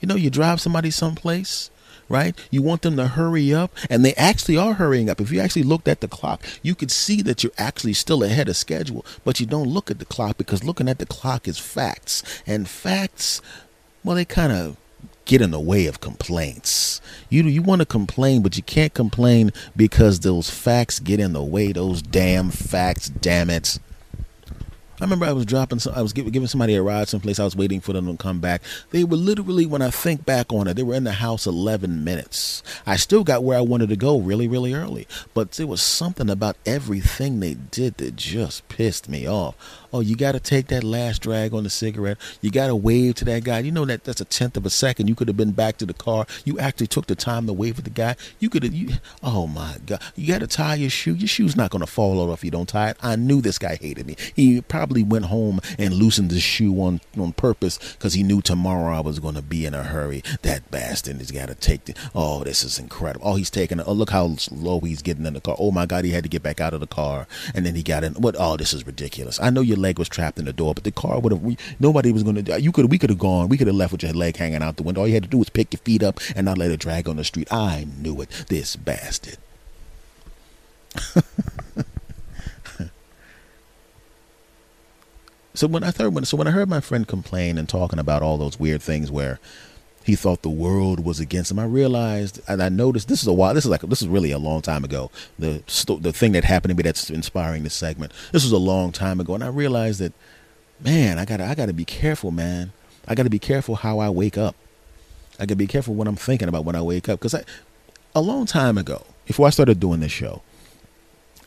You 0.00 0.08
know, 0.08 0.16
you 0.16 0.30
drive 0.30 0.60
somebody 0.60 0.90
someplace 0.90 1.70
right? 2.08 2.38
You 2.50 2.62
want 2.62 2.82
them 2.82 2.96
to 2.96 3.08
hurry 3.08 3.52
up, 3.54 3.72
and 3.90 4.04
they 4.04 4.14
actually 4.14 4.56
are 4.56 4.74
hurrying 4.74 5.10
up. 5.10 5.20
If 5.20 5.30
you 5.30 5.40
actually 5.40 5.62
looked 5.62 5.88
at 5.88 6.00
the 6.00 6.08
clock, 6.08 6.44
you 6.62 6.74
could 6.74 6.90
see 6.90 7.22
that 7.22 7.42
you're 7.42 7.52
actually 7.58 7.94
still 7.94 8.22
ahead 8.22 8.48
of 8.48 8.56
schedule, 8.56 9.04
but 9.24 9.40
you 9.40 9.46
don't 9.46 9.68
look 9.68 9.90
at 9.90 9.98
the 9.98 10.04
clock 10.04 10.36
because 10.36 10.64
looking 10.64 10.88
at 10.88 10.98
the 10.98 11.06
clock 11.06 11.48
is 11.48 11.58
facts. 11.58 12.22
And 12.46 12.68
facts, 12.68 13.40
well, 14.02 14.16
they 14.16 14.24
kind 14.24 14.52
of 14.52 14.76
get 15.24 15.40
in 15.40 15.50
the 15.50 15.60
way 15.60 15.86
of 15.86 16.00
complaints. 16.00 17.00
You 17.30 17.42
you 17.44 17.62
want 17.62 17.80
to 17.80 17.86
complain, 17.86 18.42
but 18.42 18.56
you 18.56 18.62
can't 18.62 18.94
complain 18.94 19.52
because 19.76 20.20
those 20.20 20.50
facts 20.50 20.98
get 21.00 21.20
in 21.20 21.32
the 21.32 21.42
way. 21.42 21.72
Those 21.72 22.02
damn 22.02 22.50
facts, 22.50 23.08
damn 23.08 23.50
it. 23.50 23.78
I 25.00 25.04
remember 25.04 25.26
I 25.26 25.32
was 25.32 25.44
dropping, 25.44 25.80
some, 25.80 25.94
I 25.94 26.02
was 26.02 26.12
giving 26.12 26.46
somebody 26.46 26.76
a 26.76 26.82
ride 26.82 27.08
someplace. 27.08 27.40
I 27.40 27.44
was 27.44 27.56
waiting 27.56 27.80
for 27.80 27.92
them 27.92 28.06
to 28.06 28.16
come 28.16 28.38
back. 28.38 28.62
They 28.90 29.02
were 29.02 29.16
literally, 29.16 29.66
when 29.66 29.82
I 29.82 29.90
think 29.90 30.24
back 30.24 30.52
on 30.52 30.68
it, 30.68 30.74
they 30.74 30.84
were 30.84 30.94
in 30.94 31.04
the 31.04 31.12
house 31.12 31.46
11 31.46 32.04
minutes. 32.04 32.62
I 32.86 32.96
still 32.96 33.24
got 33.24 33.42
where 33.42 33.58
I 33.58 33.62
wanted 33.62 33.88
to 33.88 33.96
go 33.96 34.20
really, 34.20 34.46
really 34.46 34.72
early, 34.72 35.08
but 35.34 35.52
there 35.52 35.66
was 35.66 35.82
something 35.82 36.30
about 36.30 36.56
everything 36.64 37.40
they 37.40 37.54
did 37.54 37.96
that 37.96 38.14
just 38.14 38.68
pissed 38.68 39.08
me 39.08 39.28
off. 39.28 39.56
Oh, 39.94 40.00
you 40.00 40.16
got 40.16 40.32
to 40.32 40.40
take 40.40 40.66
that 40.66 40.82
last 40.82 41.22
drag 41.22 41.54
on 41.54 41.62
the 41.62 41.70
cigarette. 41.70 42.18
You 42.40 42.50
got 42.50 42.66
to 42.66 42.74
wave 42.74 43.14
to 43.14 43.24
that 43.26 43.44
guy. 43.44 43.60
You 43.60 43.70
know 43.70 43.84
that 43.84 44.02
that's 44.02 44.20
a 44.20 44.24
tenth 44.24 44.56
of 44.56 44.66
a 44.66 44.70
second. 44.70 45.06
You 45.06 45.14
could 45.14 45.28
have 45.28 45.36
been 45.36 45.52
back 45.52 45.76
to 45.76 45.86
the 45.86 45.94
car. 45.94 46.26
You 46.44 46.58
actually 46.58 46.88
took 46.88 47.06
the 47.06 47.14
time 47.14 47.46
to 47.46 47.52
wave 47.52 47.78
at 47.78 47.84
the 47.84 47.90
guy. 47.90 48.16
You 48.40 48.50
could 48.50 48.64
have. 48.64 48.74
You, 48.74 48.94
oh 49.22 49.46
my 49.46 49.76
God! 49.86 50.02
You 50.16 50.26
got 50.26 50.40
to 50.40 50.48
tie 50.48 50.74
your 50.74 50.90
shoe. 50.90 51.14
Your 51.14 51.28
shoe's 51.28 51.54
not 51.54 51.70
to 51.70 51.86
fall 51.86 52.18
off 52.18 52.40
if 52.40 52.44
you 52.44 52.50
don't 52.50 52.68
tie 52.68 52.90
it. 52.90 52.96
I 53.04 53.14
knew 53.14 53.40
this 53.40 53.56
guy 53.56 53.76
hated 53.76 54.04
me. 54.04 54.16
He 54.34 54.60
probably 54.62 55.04
went 55.04 55.26
home 55.26 55.60
and 55.78 55.94
loosened 55.94 56.32
his 56.32 56.42
shoe 56.42 56.74
on 56.80 57.00
on 57.16 57.32
purpose 57.32 57.78
because 57.92 58.14
he 58.14 58.24
knew 58.24 58.42
tomorrow 58.42 58.96
I 58.96 59.00
was 59.00 59.20
to 59.20 59.42
be 59.42 59.64
in 59.64 59.74
a 59.74 59.84
hurry. 59.84 60.24
That 60.42 60.72
bastard 60.72 61.18
has 61.18 61.30
got 61.30 61.50
to 61.50 61.54
take 61.54 61.84
the. 61.84 61.94
Oh, 62.16 62.42
this 62.42 62.64
is 62.64 62.80
incredible. 62.80 63.28
Oh, 63.28 63.36
he's 63.36 63.48
taking. 63.48 63.80
Oh, 63.80 63.92
look 63.92 64.10
how 64.10 64.34
slow 64.34 64.80
he's 64.80 65.02
getting 65.02 65.24
in 65.24 65.34
the 65.34 65.40
car. 65.40 65.54
Oh 65.56 65.70
my 65.70 65.86
God, 65.86 66.04
he 66.04 66.10
had 66.10 66.24
to 66.24 66.28
get 66.28 66.42
back 66.42 66.60
out 66.60 66.74
of 66.74 66.80
the 66.80 66.88
car, 66.88 67.28
and 67.54 67.64
then 67.64 67.76
he 67.76 67.84
got 67.84 68.02
in. 68.02 68.14
What? 68.14 68.34
Oh, 68.36 68.56
this 68.56 68.74
is 68.74 68.84
ridiculous. 68.84 69.40
I 69.40 69.50
know 69.50 69.60
you're 69.60 69.83
leg 69.84 69.98
was 69.98 70.08
trapped 70.08 70.38
in 70.38 70.46
the 70.46 70.52
door, 70.52 70.74
but 70.74 70.84
the 70.84 70.90
car 70.90 71.20
would 71.20 71.32
have. 71.32 71.42
Nobody 71.78 72.10
was 72.10 72.22
going 72.22 72.42
to. 72.42 72.60
You 72.60 72.72
could. 72.72 72.90
We 72.90 72.98
could 72.98 73.10
have 73.10 73.18
gone. 73.18 73.48
We 73.48 73.58
could 73.58 73.66
have 73.66 73.76
left 73.76 73.92
with 73.92 74.02
your 74.02 74.12
leg 74.12 74.36
hanging 74.36 74.62
out 74.62 74.76
the 74.76 74.82
window. 74.82 75.02
All 75.02 75.08
you 75.08 75.14
had 75.14 75.24
to 75.24 75.28
do 75.28 75.38
was 75.38 75.50
pick 75.50 75.72
your 75.72 75.80
feet 75.80 76.02
up 76.02 76.20
and 76.34 76.44
not 76.46 76.58
let 76.58 76.70
it 76.70 76.80
drag 76.80 77.08
on 77.08 77.16
the 77.16 77.24
street. 77.24 77.52
I 77.52 77.86
knew 77.98 78.20
it. 78.22 78.30
This 78.48 78.76
bastard. 78.76 79.36
so 85.54 85.66
when 85.66 85.84
I 85.84 85.90
heard 85.90 86.14
when 86.14 86.24
so 86.24 86.36
when 86.36 86.46
I 86.46 86.52
heard 86.52 86.68
my 86.68 86.80
friend 86.80 87.06
complain 87.06 87.58
and 87.58 87.68
talking 87.68 87.98
about 87.98 88.22
all 88.22 88.38
those 88.38 88.58
weird 88.58 88.80
things 88.82 89.10
where 89.10 89.38
he 90.04 90.16
thought 90.16 90.42
the 90.42 90.50
world 90.50 91.02
was 91.02 91.18
against 91.18 91.50
him. 91.50 91.58
I 91.58 91.64
realized, 91.64 92.38
and 92.46 92.62
I 92.62 92.68
noticed 92.68 93.08
this 93.08 93.22
is 93.22 93.26
a 93.26 93.32
while. 93.32 93.54
This 93.54 93.64
is 93.64 93.70
like 93.70 93.80
this 93.80 94.02
is 94.02 94.08
really 94.08 94.32
a 94.32 94.38
long 94.38 94.60
time 94.60 94.84
ago. 94.84 95.10
The 95.38 95.62
the 95.98 96.12
thing 96.12 96.32
that 96.32 96.44
happened 96.44 96.70
to 96.70 96.74
me 96.76 96.82
that's 96.82 97.08
inspiring 97.08 97.62
this 97.62 97.72
segment. 97.72 98.12
This 98.30 98.44
was 98.44 98.52
a 98.52 98.58
long 98.58 98.92
time 98.92 99.18
ago, 99.18 99.34
and 99.34 99.42
I 99.42 99.48
realized 99.48 100.00
that, 100.00 100.12
man, 100.78 101.18
I 101.18 101.24
gotta 101.24 101.46
I 101.46 101.54
gotta 101.54 101.72
be 101.72 101.86
careful, 101.86 102.30
man. 102.30 102.72
I 103.08 103.14
gotta 103.14 103.30
be 103.30 103.38
careful 103.38 103.76
how 103.76 103.98
I 103.98 104.10
wake 104.10 104.36
up. 104.36 104.54
I 105.40 105.46
gotta 105.46 105.56
be 105.56 105.66
careful 105.66 105.94
what 105.94 106.06
I'm 106.06 106.16
thinking 106.16 106.48
about 106.48 106.66
when 106.66 106.76
I 106.76 106.82
wake 106.82 107.08
up, 107.08 107.18
because 107.18 107.34
I, 107.34 107.42
a 108.14 108.20
long 108.20 108.44
time 108.44 108.76
ago, 108.76 109.06
before 109.24 109.46
I 109.46 109.50
started 109.50 109.80
doing 109.80 110.00
this 110.00 110.12
show, 110.12 110.42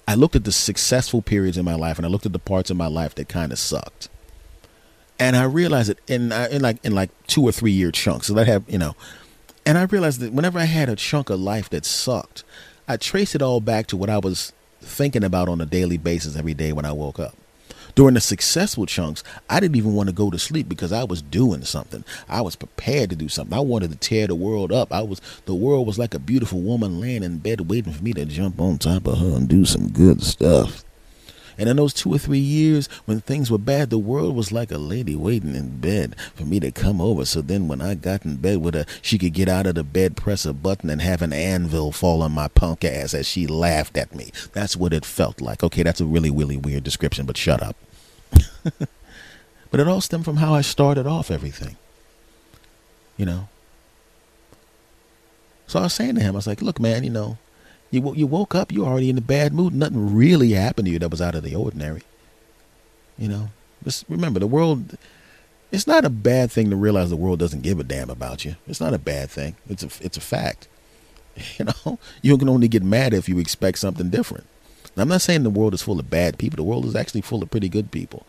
I 0.07 0.15
looked 0.15 0.35
at 0.35 0.45
the 0.45 0.51
successful 0.51 1.21
periods 1.21 1.59
in 1.59 1.63
my 1.63 1.75
life, 1.75 1.99
and 1.99 2.07
I 2.07 2.09
looked 2.09 2.25
at 2.25 2.33
the 2.33 2.39
parts 2.39 2.71
of 2.71 2.77
my 2.77 2.87
life 2.87 3.13
that 3.15 3.29
kind 3.29 3.51
of 3.51 3.59
sucked 3.59 4.09
and 5.19 5.35
I 5.35 5.43
realized 5.43 5.89
it 5.89 5.99
in 6.07 6.31
uh, 6.31 6.47
in 6.51 6.61
like 6.61 6.83
in 6.85 6.93
like 6.95 7.09
two 7.27 7.43
or 7.43 7.51
three 7.51 7.71
year 7.71 7.91
chunks. 7.91 8.27
So 8.27 8.37
I 8.39 8.43
have 8.45 8.63
you 8.67 8.77
know, 8.77 8.95
And 9.65 9.77
I 9.77 9.83
realized 9.83 10.21
that 10.21 10.33
whenever 10.33 10.59
I 10.59 10.65
had 10.65 10.89
a 10.89 10.95
chunk 10.95 11.29
of 11.29 11.39
life 11.41 11.69
that 11.71 11.85
sucked, 11.85 12.43
I 12.87 12.97
traced 12.97 13.35
it 13.35 13.41
all 13.41 13.59
back 13.61 13.87
to 13.87 13.97
what 13.97 14.09
I 14.09 14.17
was 14.17 14.53
thinking 14.81 15.23
about 15.25 15.49
on 15.49 15.61
a 15.61 15.65
daily 15.65 15.97
basis 15.97 16.37
every 16.37 16.53
day 16.53 16.71
when 16.73 16.85
I 16.85 16.93
woke 16.93 17.19
up. 17.19 17.35
During 17.95 18.13
the 18.13 18.21
successful 18.21 18.85
chunks, 18.85 19.23
I 19.49 19.59
didn't 19.59 19.75
even 19.75 19.93
want 19.93 20.07
to 20.07 20.15
go 20.15 20.31
to 20.31 20.39
sleep 20.39 20.69
because 20.69 20.93
I 20.93 21.03
was 21.03 21.21
doing 21.21 21.63
something. 21.65 22.05
I 22.29 22.41
was 22.41 22.55
prepared 22.55 23.09
to 23.09 23.17
do 23.17 23.27
something. 23.27 23.57
I 23.57 23.61
wanted 23.61 23.91
to 23.91 23.97
tear 23.97 24.27
the 24.27 24.35
world 24.35 24.71
up. 24.71 24.93
I 24.93 25.01
was 25.01 25.19
the 25.45 25.55
world 25.55 25.87
was 25.87 25.99
like 25.99 26.13
a 26.13 26.19
beautiful 26.19 26.61
woman 26.61 27.01
laying 27.01 27.23
in 27.23 27.39
bed 27.39 27.69
waiting 27.69 27.93
for 27.93 28.03
me 28.03 28.13
to 28.13 28.25
jump 28.25 28.61
on 28.61 28.77
top 28.77 29.07
of 29.07 29.17
her 29.19 29.35
and 29.35 29.49
do 29.49 29.65
some 29.65 29.89
good 29.89 30.23
stuff. 30.23 30.85
And 31.57 31.69
in 31.69 31.77
those 31.77 31.93
two 31.93 32.13
or 32.13 32.17
three 32.17 32.39
years 32.39 32.87
when 33.05 33.21
things 33.21 33.49
were 33.49 33.57
bad, 33.57 33.89
the 33.89 33.97
world 33.97 34.35
was 34.35 34.51
like 34.51 34.71
a 34.71 34.77
lady 34.77 35.15
waiting 35.15 35.55
in 35.55 35.79
bed 35.79 36.15
for 36.35 36.43
me 36.43 36.59
to 36.59 36.71
come 36.71 37.01
over. 37.01 37.25
So 37.25 37.41
then 37.41 37.67
when 37.67 37.81
I 37.81 37.95
got 37.95 38.25
in 38.25 38.37
bed 38.37 38.57
with 38.57 38.75
her, 38.75 38.85
she 39.01 39.17
could 39.17 39.33
get 39.33 39.49
out 39.49 39.67
of 39.67 39.75
the 39.75 39.83
bed, 39.83 40.15
press 40.17 40.45
a 40.45 40.53
button, 40.53 40.89
and 40.89 41.01
have 41.01 41.21
an 41.21 41.33
anvil 41.33 41.91
fall 41.91 42.21
on 42.21 42.31
my 42.31 42.47
punk 42.47 42.85
ass 42.85 43.13
as 43.13 43.27
she 43.27 43.47
laughed 43.47 43.97
at 43.97 44.13
me. 44.13 44.31
That's 44.53 44.77
what 44.77 44.93
it 44.93 45.05
felt 45.05 45.41
like. 45.41 45.63
Okay, 45.63 45.83
that's 45.83 46.01
a 46.01 46.05
really, 46.05 46.31
really 46.31 46.57
weird 46.57 46.83
description, 46.83 47.25
but 47.25 47.37
shut 47.37 47.63
up. 47.63 47.75
but 49.71 49.79
it 49.79 49.87
all 49.87 50.01
stemmed 50.01 50.25
from 50.25 50.37
how 50.37 50.53
I 50.53 50.61
started 50.61 51.07
off 51.07 51.31
everything. 51.31 51.77
You 53.15 53.25
know? 53.25 53.49
So 55.67 55.79
I 55.79 55.83
was 55.83 55.93
saying 55.93 56.15
to 56.15 56.21
him, 56.21 56.35
I 56.35 56.37
was 56.37 56.47
like, 56.47 56.61
look, 56.61 56.79
man, 56.79 57.03
you 57.03 57.09
know, 57.09 57.37
you 57.91 58.13
you 58.15 58.27
woke 58.27 58.55
up, 58.55 58.71
you 58.71 58.85
already 58.85 59.09
in 59.09 59.17
a 59.17 59.21
bad 59.21 59.53
mood. 59.53 59.73
Nothing 59.73 60.15
really 60.15 60.51
happened 60.51 60.87
to 60.87 60.91
you 60.91 60.99
that 60.99 61.11
was 61.11 61.21
out 61.21 61.35
of 61.35 61.43
the 61.43 61.55
ordinary. 61.55 62.01
You 63.17 63.27
know, 63.29 63.49
just 63.83 64.05
remember 64.09 64.39
the 64.39 64.47
world. 64.47 64.97
It's 65.71 65.87
not 65.87 66.05
a 66.05 66.09
bad 66.09 66.51
thing 66.51 66.69
to 66.69 66.75
realize 66.75 67.09
the 67.09 67.17
world 67.17 67.39
doesn't 67.39 67.63
give 67.63 67.79
a 67.79 67.83
damn 67.83 68.09
about 68.09 68.45
you. 68.45 68.55
It's 68.67 68.79
not 68.79 68.93
a 68.93 68.99
bad 68.99 69.29
thing. 69.29 69.55
It's 69.69 69.83
a 69.83 69.89
it's 70.03 70.17
a 70.17 70.21
fact. 70.21 70.67
You 71.59 71.65
know, 71.65 71.99
you 72.23 72.35
can 72.35 72.49
only 72.49 72.67
get 72.67 72.81
mad 72.81 73.13
if 73.13 73.29
you 73.29 73.37
expect 73.37 73.77
something 73.77 74.09
different. 74.09 74.47
Now, 74.95 75.03
I'm 75.03 75.09
not 75.09 75.21
saying 75.21 75.43
the 75.43 75.51
world 75.51 75.75
is 75.75 75.83
full 75.83 75.99
of 75.99 76.09
bad 76.09 76.39
people. 76.39 76.57
The 76.57 76.63
world 76.63 76.85
is 76.85 76.95
actually 76.95 77.21
full 77.21 77.43
of 77.43 77.51
pretty 77.51 77.69
good 77.69 77.91
people. 77.91 78.25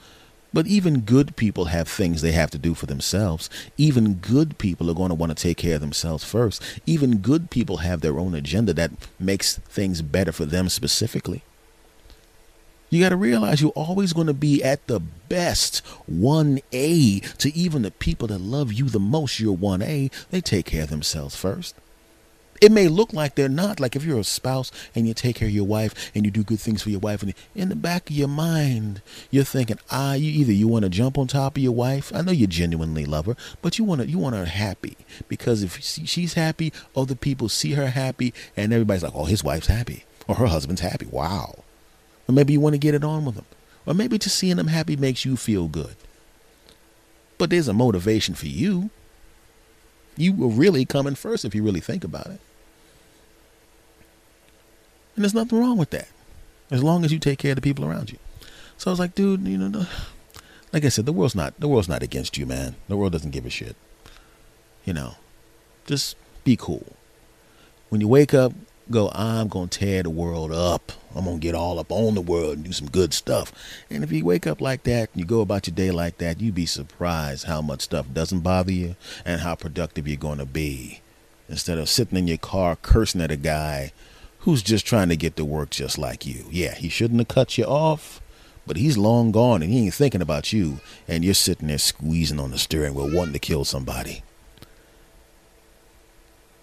But 0.53 0.67
even 0.67 1.01
good 1.01 1.37
people 1.37 1.67
have 1.67 1.89
things 1.89 2.23
they 2.23 2.33
have 2.33 2.51
to 2.53 2.59
do 2.59 2.75
for 2.75 2.87
themselves. 2.87 3.51
Even 3.77 4.15
good 4.15 4.59
people 4.59 4.91
are 4.91 4.95
going 4.95 5.11
to 5.11 5.15
want 5.15 5.31
to 5.31 5.43
take 5.43 5.59
care 5.59 5.75
of 5.75 5.81
themselves 5.81 6.25
first. 6.25 6.63
Even 6.87 7.19
good 7.19 7.51
people 7.51 7.79
have 7.79 8.01
their 8.01 8.19
own 8.19 8.35
agenda 8.35 8.73
that 8.73 8.91
makes 9.21 9.59
things 9.59 10.01
better 10.01 10.33
for 10.33 10.47
them 10.47 10.69
specifically. 10.69 11.43
You 12.91 13.03
got 13.03 13.11
to 13.11 13.17
realize 13.17 13.61
you're 13.61 13.71
always 13.73 14.15
going 14.15 14.29
to 14.29 14.33
be 14.33 14.63
at 14.63 14.87
the 14.87 15.01
best 15.01 15.85
1A 16.11 17.37
to 17.37 17.55
even 17.55 17.83
the 17.83 17.91
people 17.91 18.29
that 18.29 18.41
love 18.41 18.73
you 18.73 18.87
the 18.87 18.99
most. 18.99 19.39
You're 19.39 19.57
1A. 19.57 20.11
They 20.31 20.41
take 20.41 20.67
care 20.67 20.85
of 20.85 20.91
themselves 20.91 21.37
first. 21.37 21.75
It 22.61 22.73
may 22.73 22.89
look 22.89 23.13
like 23.13 23.35
they're 23.35 23.49
not. 23.49 23.81
Like 23.81 23.95
if 23.95 24.05
you're 24.05 24.19
a 24.19 24.25
spouse 24.25 24.73
and 24.95 25.07
you 25.07 25.15
take 25.15 25.37
care 25.37 25.49
of 25.49 25.55
your 25.55 25.67
wife 25.67 26.11
and 26.15 26.25
you 26.25 26.31
do 26.31 26.43
good 26.43 26.61
things 26.61 26.83
for 26.83 26.91
your 26.91 27.01
wife, 27.01 27.23
and 27.23 27.35
in 27.55 27.69
the 27.69 27.77
back 27.77 28.11
of 28.11 28.17
your 28.17 28.29
mind, 28.29 29.01
you're 29.31 29.45
thinking, 29.45 29.79
ah, 29.91 30.15
you 30.15 30.31
either 30.31 30.53
you 30.53 30.67
want 30.67 30.85
to 30.85 30.89
jump 30.89 31.19
on 31.19 31.27
top 31.27 31.57
of 31.57 31.63
your 31.63 31.73
wife. 31.73 32.13
I 32.15 32.23
know 32.23 32.33
you 32.33 32.47
genuinely 32.47 33.05
love 33.05 33.27
her, 33.27 33.37
but 33.63 33.79
you 33.79 33.85
want 33.85 34.01
to 34.01 34.09
you 34.09 34.19
want 34.19 34.35
her 34.37 34.47
happy 34.47 34.97
because 35.29 35.63
if 35.63 35.81
she's 35.83 36.35
happy, 36.35 36.73
other 36.97 37.15
people 37.15 37.49
see 37.49 37.73
her 37.73 37.89
happy, 37.89 38.35
and 38.57 38.73
everybody's 38.73 39.03
like, 39.03 39.15
oh, 39.15 39.25
his 39.25 39.45
wife's 39.45 39.69
happy 39.69 40.05
or 40.27 40.37
her 40.37 40.47
husband's 40.47 40.83
happy. 40.83 41.07
Wow. 41.07 41.65
Or 42.29 42.35
maybe 42.35 42.53
you 42.53 42.61
want 42.61 42.75
to 42.75 42.79
get 42.79 42.95
it 42.95 43.05
on 43.05 43.25
with 43.25 43.37
them, 43.37 43.47
or 43.87 43.95
maybe 43.95 44.19
just 44.19 44.37
seeing 44.37 44.57
them 44.57 44.67
happy 44.69 44.97
makes 44.97 45.25
you 45.25 45.37
feel 45.37 45.67
good. 45.67 45.97
But 47.39 47.51
there's 47.51 47.69
a 47.69 47.73
motivation 47.73 48.35
for 48.35 48.47
you. 48.47 48.91
You 50.17 50.35
were 50.35 50.49
really 50.49 50.85
coming 50.85 51.15
first 51.15 51.45
if 51.45 51.55
you 51.55 51.63
really 51.63 51.81
think 51.81 52.05
about 52.05 52.27
it. 52.27 52.41
And 55.19 55.25
there's 55.25 55.35
nothing 55.35 55.59
wrong 55.59 55.77
with 55.77 55.91
that. 55.91 56.07
As 56.71 56.81
long 56.81 57.05
as 57.05 57.13
you 57.13 57.19
take 57.19 57.41
care 57.41 57.51
of 57.51 57.57
the 57.57 57.61
people 57.61 57.85
around 57.85 58.13
you. 58.13 58.19
So 58.77 58.89
I 58.89 58.93
was 58.93 59.01
like, 59.01 59.17
dude, 59.17 59.41
you 59.49 59.59
know, 59.59 59.85
like 60.73 60.85
I 60.85 60.91
said, 60.91 61.07
the 61.07 61.13
world's 61.13 61.35
not 61.35 61.59
the 61.59 61.67
world's 61.67 61.89
not 61.89 62.05
against 62.05 62.39
you, 62.39 62.47
man. 62.47 62.77
The 62.87 62.97
world 62.97 63.11
doesn't 63.11 63.33
give 63.33 63.45
a 63.45 63.51
shit. 63.51 63.75
You 64.85 64.93
know. 64.93 65.17
Just 65.87 66.15
be 66.45 66.55
cool. 66.55 66.93
When 67.89 68.01
you 68.01 68.07
wake 68.07 68.33
up, 68.33 68.53
go, 68.93 69.11
I'm 69.13 69.49
gonna 69.49 69.67
tear 69.67 70.05
the 70.05 70.11
world 70.11 70.53
up. 70.53 70.93
I'm 71.17 71.25
gonna 71.25 71.39
get 71.39 71.57
all 71.57 71.81
up 71.81 71.91
on 71.91 72.15
the 72.15 72.21
world 72.21 72.59
and 72.59 72.65
do 72.65 72.73
some 72.73 72.89
good 72.89 73.13
stuff. 73.13 73.53
And 73.91 74.05
if 74.05 74.13
you 74.13 74.25
wake 74.25 74.47
up 74.47 74.61
like 74.61 74.85
that 74.85 75.11
and 75.13 75.21
you 75.21 75.25
go 75.25 75.41
about 75.41 75.67
your 75.67 75.75
day 75.75 75.91
like 75.91 76.19
that, 76.19 76.41
you'd 76.41 76.55
be 76.55 76.65
surprised 76.65 77.47
how 77.47 77.61
much 77.61 77.81
stuff 77.81 78.07
doesn't 78.13 78.43
bother 78.43 78.71
you 78.71 78.95
and 79.25 79.41
how 79.41 79.57
productive 79.57 80.07
you're 80.07 80.17
gonna 80.17 80.47
be. 80.47 81.01
Instead 81.49 81.79
of 81.79 81.89
sitting 81.89 82.19
in 82.19 82.29
your 82.29 82.39
car 82.39 82.77
cursing 82.77 83.21
at 83.21 83.33
a 83.33 83.37
guy 83.37 83.91
who's 84.49 84.63
just 84.63 84.87
trying 84.87 85.11
to 85.11 85.17
get 85.17 85.37
to 85.37 85.45
work 85.45 85.69
just 85.69 85.99
like 85.99 86.25
you. 86.25 86.47
Yeah, 86.51 86.75
he 86.75 86.89
shouldn't 86.89 87.21
have 87.21 87.29
cut 87.29 87.59
you 87.59 87.67
off, 87.67 88.23
but 88.67 88.79
he's 88.79 88.97
long 88.97 89.31
gone 89.31 89.63
and 89.63 89.71
he 89.71 89.85
ain't 89.85 89.93
thinking 89.93 90.23
about 90.23 90.55
you, 90.55 90.81
and 91.07 91.23
you're 91.23 91.35
sitting 91.35 91.69
there 91.69 91.77
squeezing 91.77 92.41
on 92.41 92.53
the 92.53 92.57
steering 92.57 92.95
wheel 92.95 93.15
wanting 93.15 93.35
to 93.35 93.39
kill 93.39 93.67
somebody. 93.67 94.23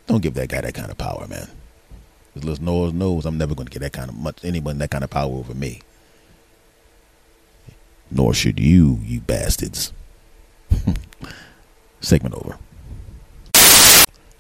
Don't 0.08 0.24
give 0.24 0.34
that 0.34 0.50
guy 0.50 0.62
that 0.62 0.74
kind 0.74 0.90
of 0.90 0.98
power, 0.98 1.28
man. 1.28 1.48
Because 2.34 2.60
Lord 2.60 2.96
knows 2.96 3.24
I'm 3.24 3.38
never 3.38 3.54
going 3.54 3.68
to 3.68 3.72
get 3.72 3.84
that 3.84 3.94
kind 3.94 4.10
of 4.10 4.16
much 4.16 4.44
anyone 4.44 4.80
that 4.80 4.90
kind 4.90 5.04
of 5.04 5.12
power 5.12 5.32
over 5.32 5.54
me. 5.54 5.82
Nor 8.10 8.34
should 8.34 8.60
you, 8.60 9.00
you 9.04 9.20
bastards. 9.20 9.94
Segment 12.02 12.34
over. 12.34 12.58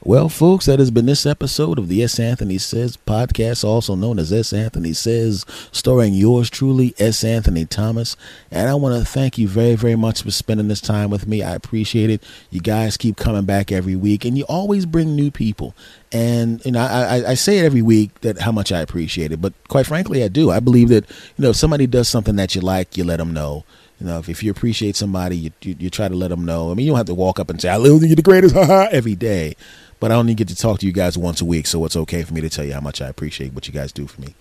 Well, 0.07 0.29
folks, 0.29 0.67
that 0.67 0.77
has 0.77 0.91
been 0.91 1.07
this 1.07 1.25
episode 1.25 1.79
of 1.79 1.87
the 1.87 2.03
S. 2.03 2.19
Anthony 2.19 2.59
Says 2.59 2.95
podcast, 2.95 3.63
also 3.63 3.95
known 3.95 4.19
as 4.19 4.31
S. 4.31 4.53
Anthony 4.53 4.93
Says, 4.93 5.47
starring 5.71 6.13
yours 6.13 6.51
truly, 6.51 6.93
S. 6.99 7.23
Anthony 7.23 7.65
Thomas. 7.65 8.15
And 8.51 8.69
I 8.69 8.75
want 8.75 8.99
to 8.99 9.03
thank 9.03 9.39
you 9.39 9.47
very, 9.47 9.73
very 9.73 9.95
much 9.95 10.21
for 10.21 10.29
spending 10.29 10.67
this 10.67 10.79
time 10.79 11.09
with 11.09 11.25
me. 11.25 11.41
I 11.41 11.55
appreciate 11.55 12.11
it. 12.11 12.21
You 12.51 12.61
guys 12.61 12.97
keep 12.97 13.17
coming 13.17 13.45
back 13.45 13.71
every 13.71 13.95
week, 13.95 14.25
and 14.25 14.37
you 14.37 14.43
always 14.43 14.85
bring 14.85 15.15
new 15.15 15.31
people. 15.31 15.73
And 16.11 16.63
you 16.63 16.73
know, 16.73 16.81
I, 16.81 17.31
I 17.31 17.33
say 17.33 17.57
it 17.57 17.65
every 17.65 17.81
week 17.81 18.21
that 18.21 18.41
how 18.41 18.51
much 18.51 18.71
I 18.71 18.81
appreciate 18.81 19.31
it, 19.31 19.41
but 19.41 19.53
quite 19.69 19.87
frankly, 19.87 20.23
I 20.23 20.27
do. 20.27 20.51
I 20.51 20.59
believe 20.59 20.89
that 20.89 21.09
you 21.09 21.41
know, 21.41 21.49
if 21.49 21.55
somebody 21.55 21.87
does 21.87 22.07
something 22.07 22.35
that 22.35 22.53
you 22.53 22.61
like, 22.61 22.95
you 22.95 23.03
let 23.05 23.17
them 23.17 23.33
know. 23.33 23.63
You 23.99 24.07
know, 24.07 24.19
if, 24.19 24.29
if 24.29 24.43
you 24.43 24.51
appreciate 24.51 24.97
somebody, 24.97 25.37
you, 25.37 25.51
you, 25.61 25.75
you 25.79 25.89
try 25.89 26.09
to 26.09 26.15
let 26.15 26.27
them 26.27 26.43
know. 26.43 26.69
I 26.69 26.73
mean, 26.75 26.85
you 26.85 26.91
don't 26.91 26.97
have 26.97 27.05
to 27.07 27.15
walk 27.15 27.39
up 27.39 27.49
and 27.49 27.59
say, 27.59 27.69
"I 27.69 27.77
love 27.77 28.03
you, 28.03 28.09
you're 28.09 28.15
the 28.15 28.21
greatest," 28.21 28.55
every 28.91 29.15
day 29.15 29.55
but 29.99 30.11
I 30.11 30.15
only 30.15 30.33
get 30.33 30.47
to 30.49 30.55
talk 30.55 30.79
to 30.79 30.85
you 30.85 30.91
guys 30.91 31.17
once 31.17 31.41
a 31.41 31.45
week, 31.45 31.67
so 31.67 31.83
it's 31.85 31.95
okay 31.95 32.23
for 32.23 32.33
me 32.33 32.41
to 32.41 32.49
tell 32.49 32.65
you 32.65 32.73
how 32.73 32.81
much 32.81 33.01
I 33.01 33.07
appreciate 33.07 33.53
what 33.53 33.67
you 33.67 33.73
guys 33.73 33.91
do 33.91 34.07
for 34.07 34.21
me. 34.21 34.35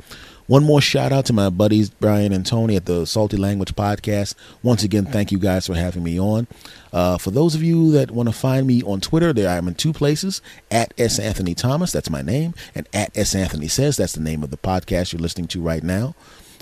One 0.46 0.64
more 0.64 0.82
shout 0.82 1.10
out 1.10 1.24
to 1.26 1.32
my 1.32 1.48
buddies 1.48 1.88
Brian 1.88 2.32
and 2.34 2.44
Tony 2.44 2.76
at 2.76 2.84
the 2.84 3.06
Salty 3.06 3.38
Language 3.38 3.74
Podcast. 3.74 4.34
Once 4.62 4.82
again, 4.82 5.06
thank 5.06 5.32
you 5.32 5.38
guys 5.38 5.66
for 5.66 5.74
having 5.74 6.02
me 6.02 6.20
on. 6.20 6.46
Uh, 6.92 7.16
for 7.16 7.30
those 7.30 7.54
of 7.54 7.62
you 7.62 7.90
that 7.92 8.10
want 8.10 8.28
to 8.28 8.34
find 8.34 8.66
me 8.66 8.82
on 8.82 9.00
Twitter, 9.00 9.32
there 9.32 9.48
I'm 9.48 9.68
in 9.68 9.74
two 9.74 9.94
places 9.94 10.42
at 10.70 10.92
S 10.98 11.18
Anthony 11.18 11.54
Thomas, 11.54 11.92
that's 11.92 12.10
my 12.10 12.20
name, 12.20 12.52
and 12.74 12.86
at 12.92 13.16
S 13.16 13.34
Anthony 13.34 13.68
Says, 13.68 13.96
that's 13.96 14.12
the 14.12 14.20
name 14.20 14.42
of 14.42 14.50
the 14.50 14.58
podcast 14.58 15.12
you're 15.12 15.22
listening 15.22 15.48
to 15.48 15.62
right 15.62 15.82
now. 15.82 16.14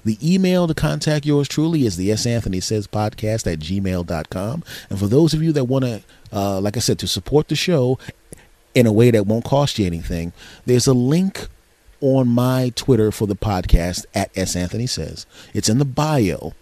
The 0.04 0.18
email 0.22 0.66
to 0.66 0.74
contact 0.74 1.24
yours 1.24 1.48
truly 1.48 1.86
is 1.86 1.96
the 1.96 2.10
S. 2.10 2.26
Anthony 2.26 2.60
Says 2.60 2.88
podcast 2.88 3.50
at 3.52 3.60
gmail.com. 3.60 4.64
And 4.90 4.98
for 4.98 5.06
those 5.06 5.32
of 5.32 5.42
you 5.42 5.52
that 5.52 5.64
want 5.64 5.84
to, 5.84 6.02
uh, 6.32 6.60
like 6.60 6.76
I 6.76 6.80
said, 6.80 6.98
to 7.00 7.06
support 7.06 7.48
the 7.48 7.54
show 7.54 7.98
in 8.74 8.86
a 8.86 8.92
way 8.92 9.10
that 9.10 9.26
won't 9.26 9.44
cost 9.44 9.78
you 9.78 9.86
anything, 9.86 10.32
there's 10.66 10.86
a 10.86 10.94
link 10.94 11.48
on 12.00 12.28
my 12.28 12.72
Twitter 12.74 13.12
for 13.12 13.26
the 13.26 13.36
podcast 13.36 14.06
at 14.14 14.36
S. 14.36 14.56
Anthony 14.56 14.86
Says. 14.86 15.26
It's 15.54 15.68
in 15.68 15.78
the 15.78 15.84
bio. 15.84 16.52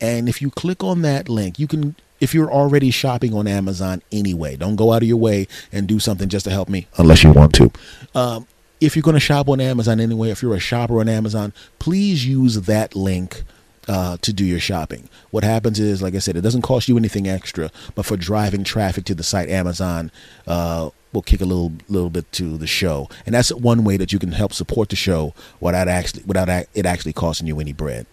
And 0.00 0.28
if 0.28 0.42
you 0.42 0.50
click 0.50 0.82
on 0.82 1.02
that 1.02 1.28
link, 1.28 1.58
you 1.58 1.66
can, 1.66 1.96
if 2.20 2.34
you're 2.34 2.50
already 2.50 2.90
shopping 2.90 3.32
on 3.34 3.46
Amazon 3.46 4.02
anyway, 4.10 4.56
don't 4.56 4.76
go 4.76 4.92
out 4.92 5.02
of 5.02 5.08
your 5.08 5.16
way 5.16 5.46
and 5.70 5.86
do 5.86 5.98
something 5.98 6.28
just 6.28 6.44
to 6.44 6.50
help 6.50 6.68
me, 6.68 6.88
unless 6.98 7.22
you 7.22 7.32
want 7.32 7.54
to. 7.54 7.70
Um, 8.14 8.46
if 8.80 8.96
you're 8.96 9.02
going 9.02 9.14
to 9.14 9.20
shop 9.20 9.48
on 9.48 9.60
Amazon 9.60 10.00
anyway, 10.00 10.30
if 10.30 10.42
you're 10.42 10.54
a 10.54 10.60
shopper 10.60 10.98
on 10.98 11.08
Amazon, 11.08 11.52
please 11.78 12.26
use 12.26 12.56
that 12.62 12.96
link 12.96 13.44
uh, 13.88 14.16
to 14.22 14.32
do 14.32 14.44
your 14.44 14.60
shopping. 14.60 15.08
What 15.30 15.44
happens 15.44 15.78
is, 15.78 16.02
like 16.02 16.14
I 16.14 16.18
said, 16.18 16.36
it 16.36 16.40
doesn't 16.40 16.62
cost 16.62 16.88
you 16.88 16.96
anything 16.96 17.28
extra, 17.28 17.70
but 17.94 18.04
for 18.04 18.16
driving 18.16 18.64
traffic 18.64 19.04
to 19.06 19.14
the 19.14 19.22
site, 19.22 19.48
Amazon 19.48 20.10
uh, 20.46 20.90
will 21.12 21.22
kick 21.22 21.40
a 21.40 21.44
little 21.44 21.72
little 21.88 22.10
bit 22.10 22.30
to 22.32 22.56
the 22.56 22.66
show, 22.66 23.08
and 23.26 23.34
that's 23.34 23.52
one 23.52 23.84
way 23.84 23.96
that 23.96 24.12
you 24.12 24.18
can 24.18 24.32
help 24.32 24.52
support 24.52 24.88
the 24.88 24.96
show 24.96 25.34
without 25.60 25.88
actually 25.88 26.22
without 26.24 26.48
it 26.48 26.86
actually 26.86 27.12
costing 27.12 27.46
you 27.46 27.60
any 27.60 27.72
bread. 27.72 28.06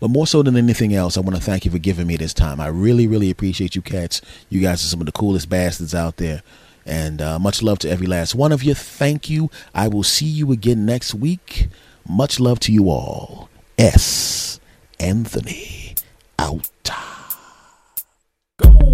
But 0.00 0.08
more 0.08 0.26
so 0.26 0.42
than 0.42 0.56
anything 0.56 0.94
else, 0.94 1.16
I 1.16 1.20
want 1.20 1.36
to 1.36 1.42
thank 1.42 1.64
you 1.64 1.70
for 1.70 1.78
giving 1.78 2.06
me 2.06 2.16
this 2.16 2.34
time. 2.34 2.60
I 2.60 2.66
really, 2.66 3.06
really 3.06 3.30
appreciate 3.30 3.74
you 3.74 3.82
cats. 3.82 4.20
You 4.50 4.60
guys 4.60 4.82
are 4.84 4.88
some 4.88 5.00
of 5.00 5.06
the 5.06 5.12
coolest 5.12 5.48
bastards 5.48 5.94
out 5.94 6.16
there. 6.16 6.42
And 6.84 7.22
uh, 7.22 7.38
much 7.38 7.62
love 7.62 7.78
to 7.80 7.90
every 7.90 8.06
last 8.06 8.34
one 8.34 8.52
of 8.52 8.62
you. 8.62 8.74
Thank 8.74 9.30
you. 9.30 9.50
I 9.74 9.88
will 9.88 10.02
see 10.02 10.26
you 10.26 10.52
again 10.52 10.84
next 10.84 11.14
week. 11.14 11.68
Much 12.06 12.38
love 12.38 12.60
to 12.60 12.72
you 12.72 12.90
all. 12.90 13.48
S. 13.78 14.60
Anthony 15.00 15.94
out. 16.38 16.68
Go. 18.58 18.93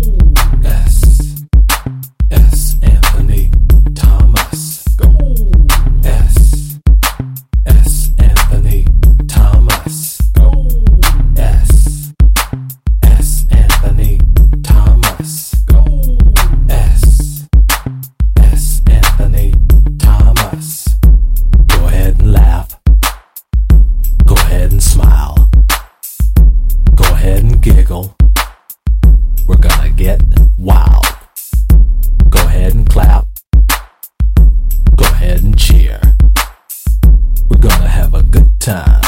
Time. 38.71 39.00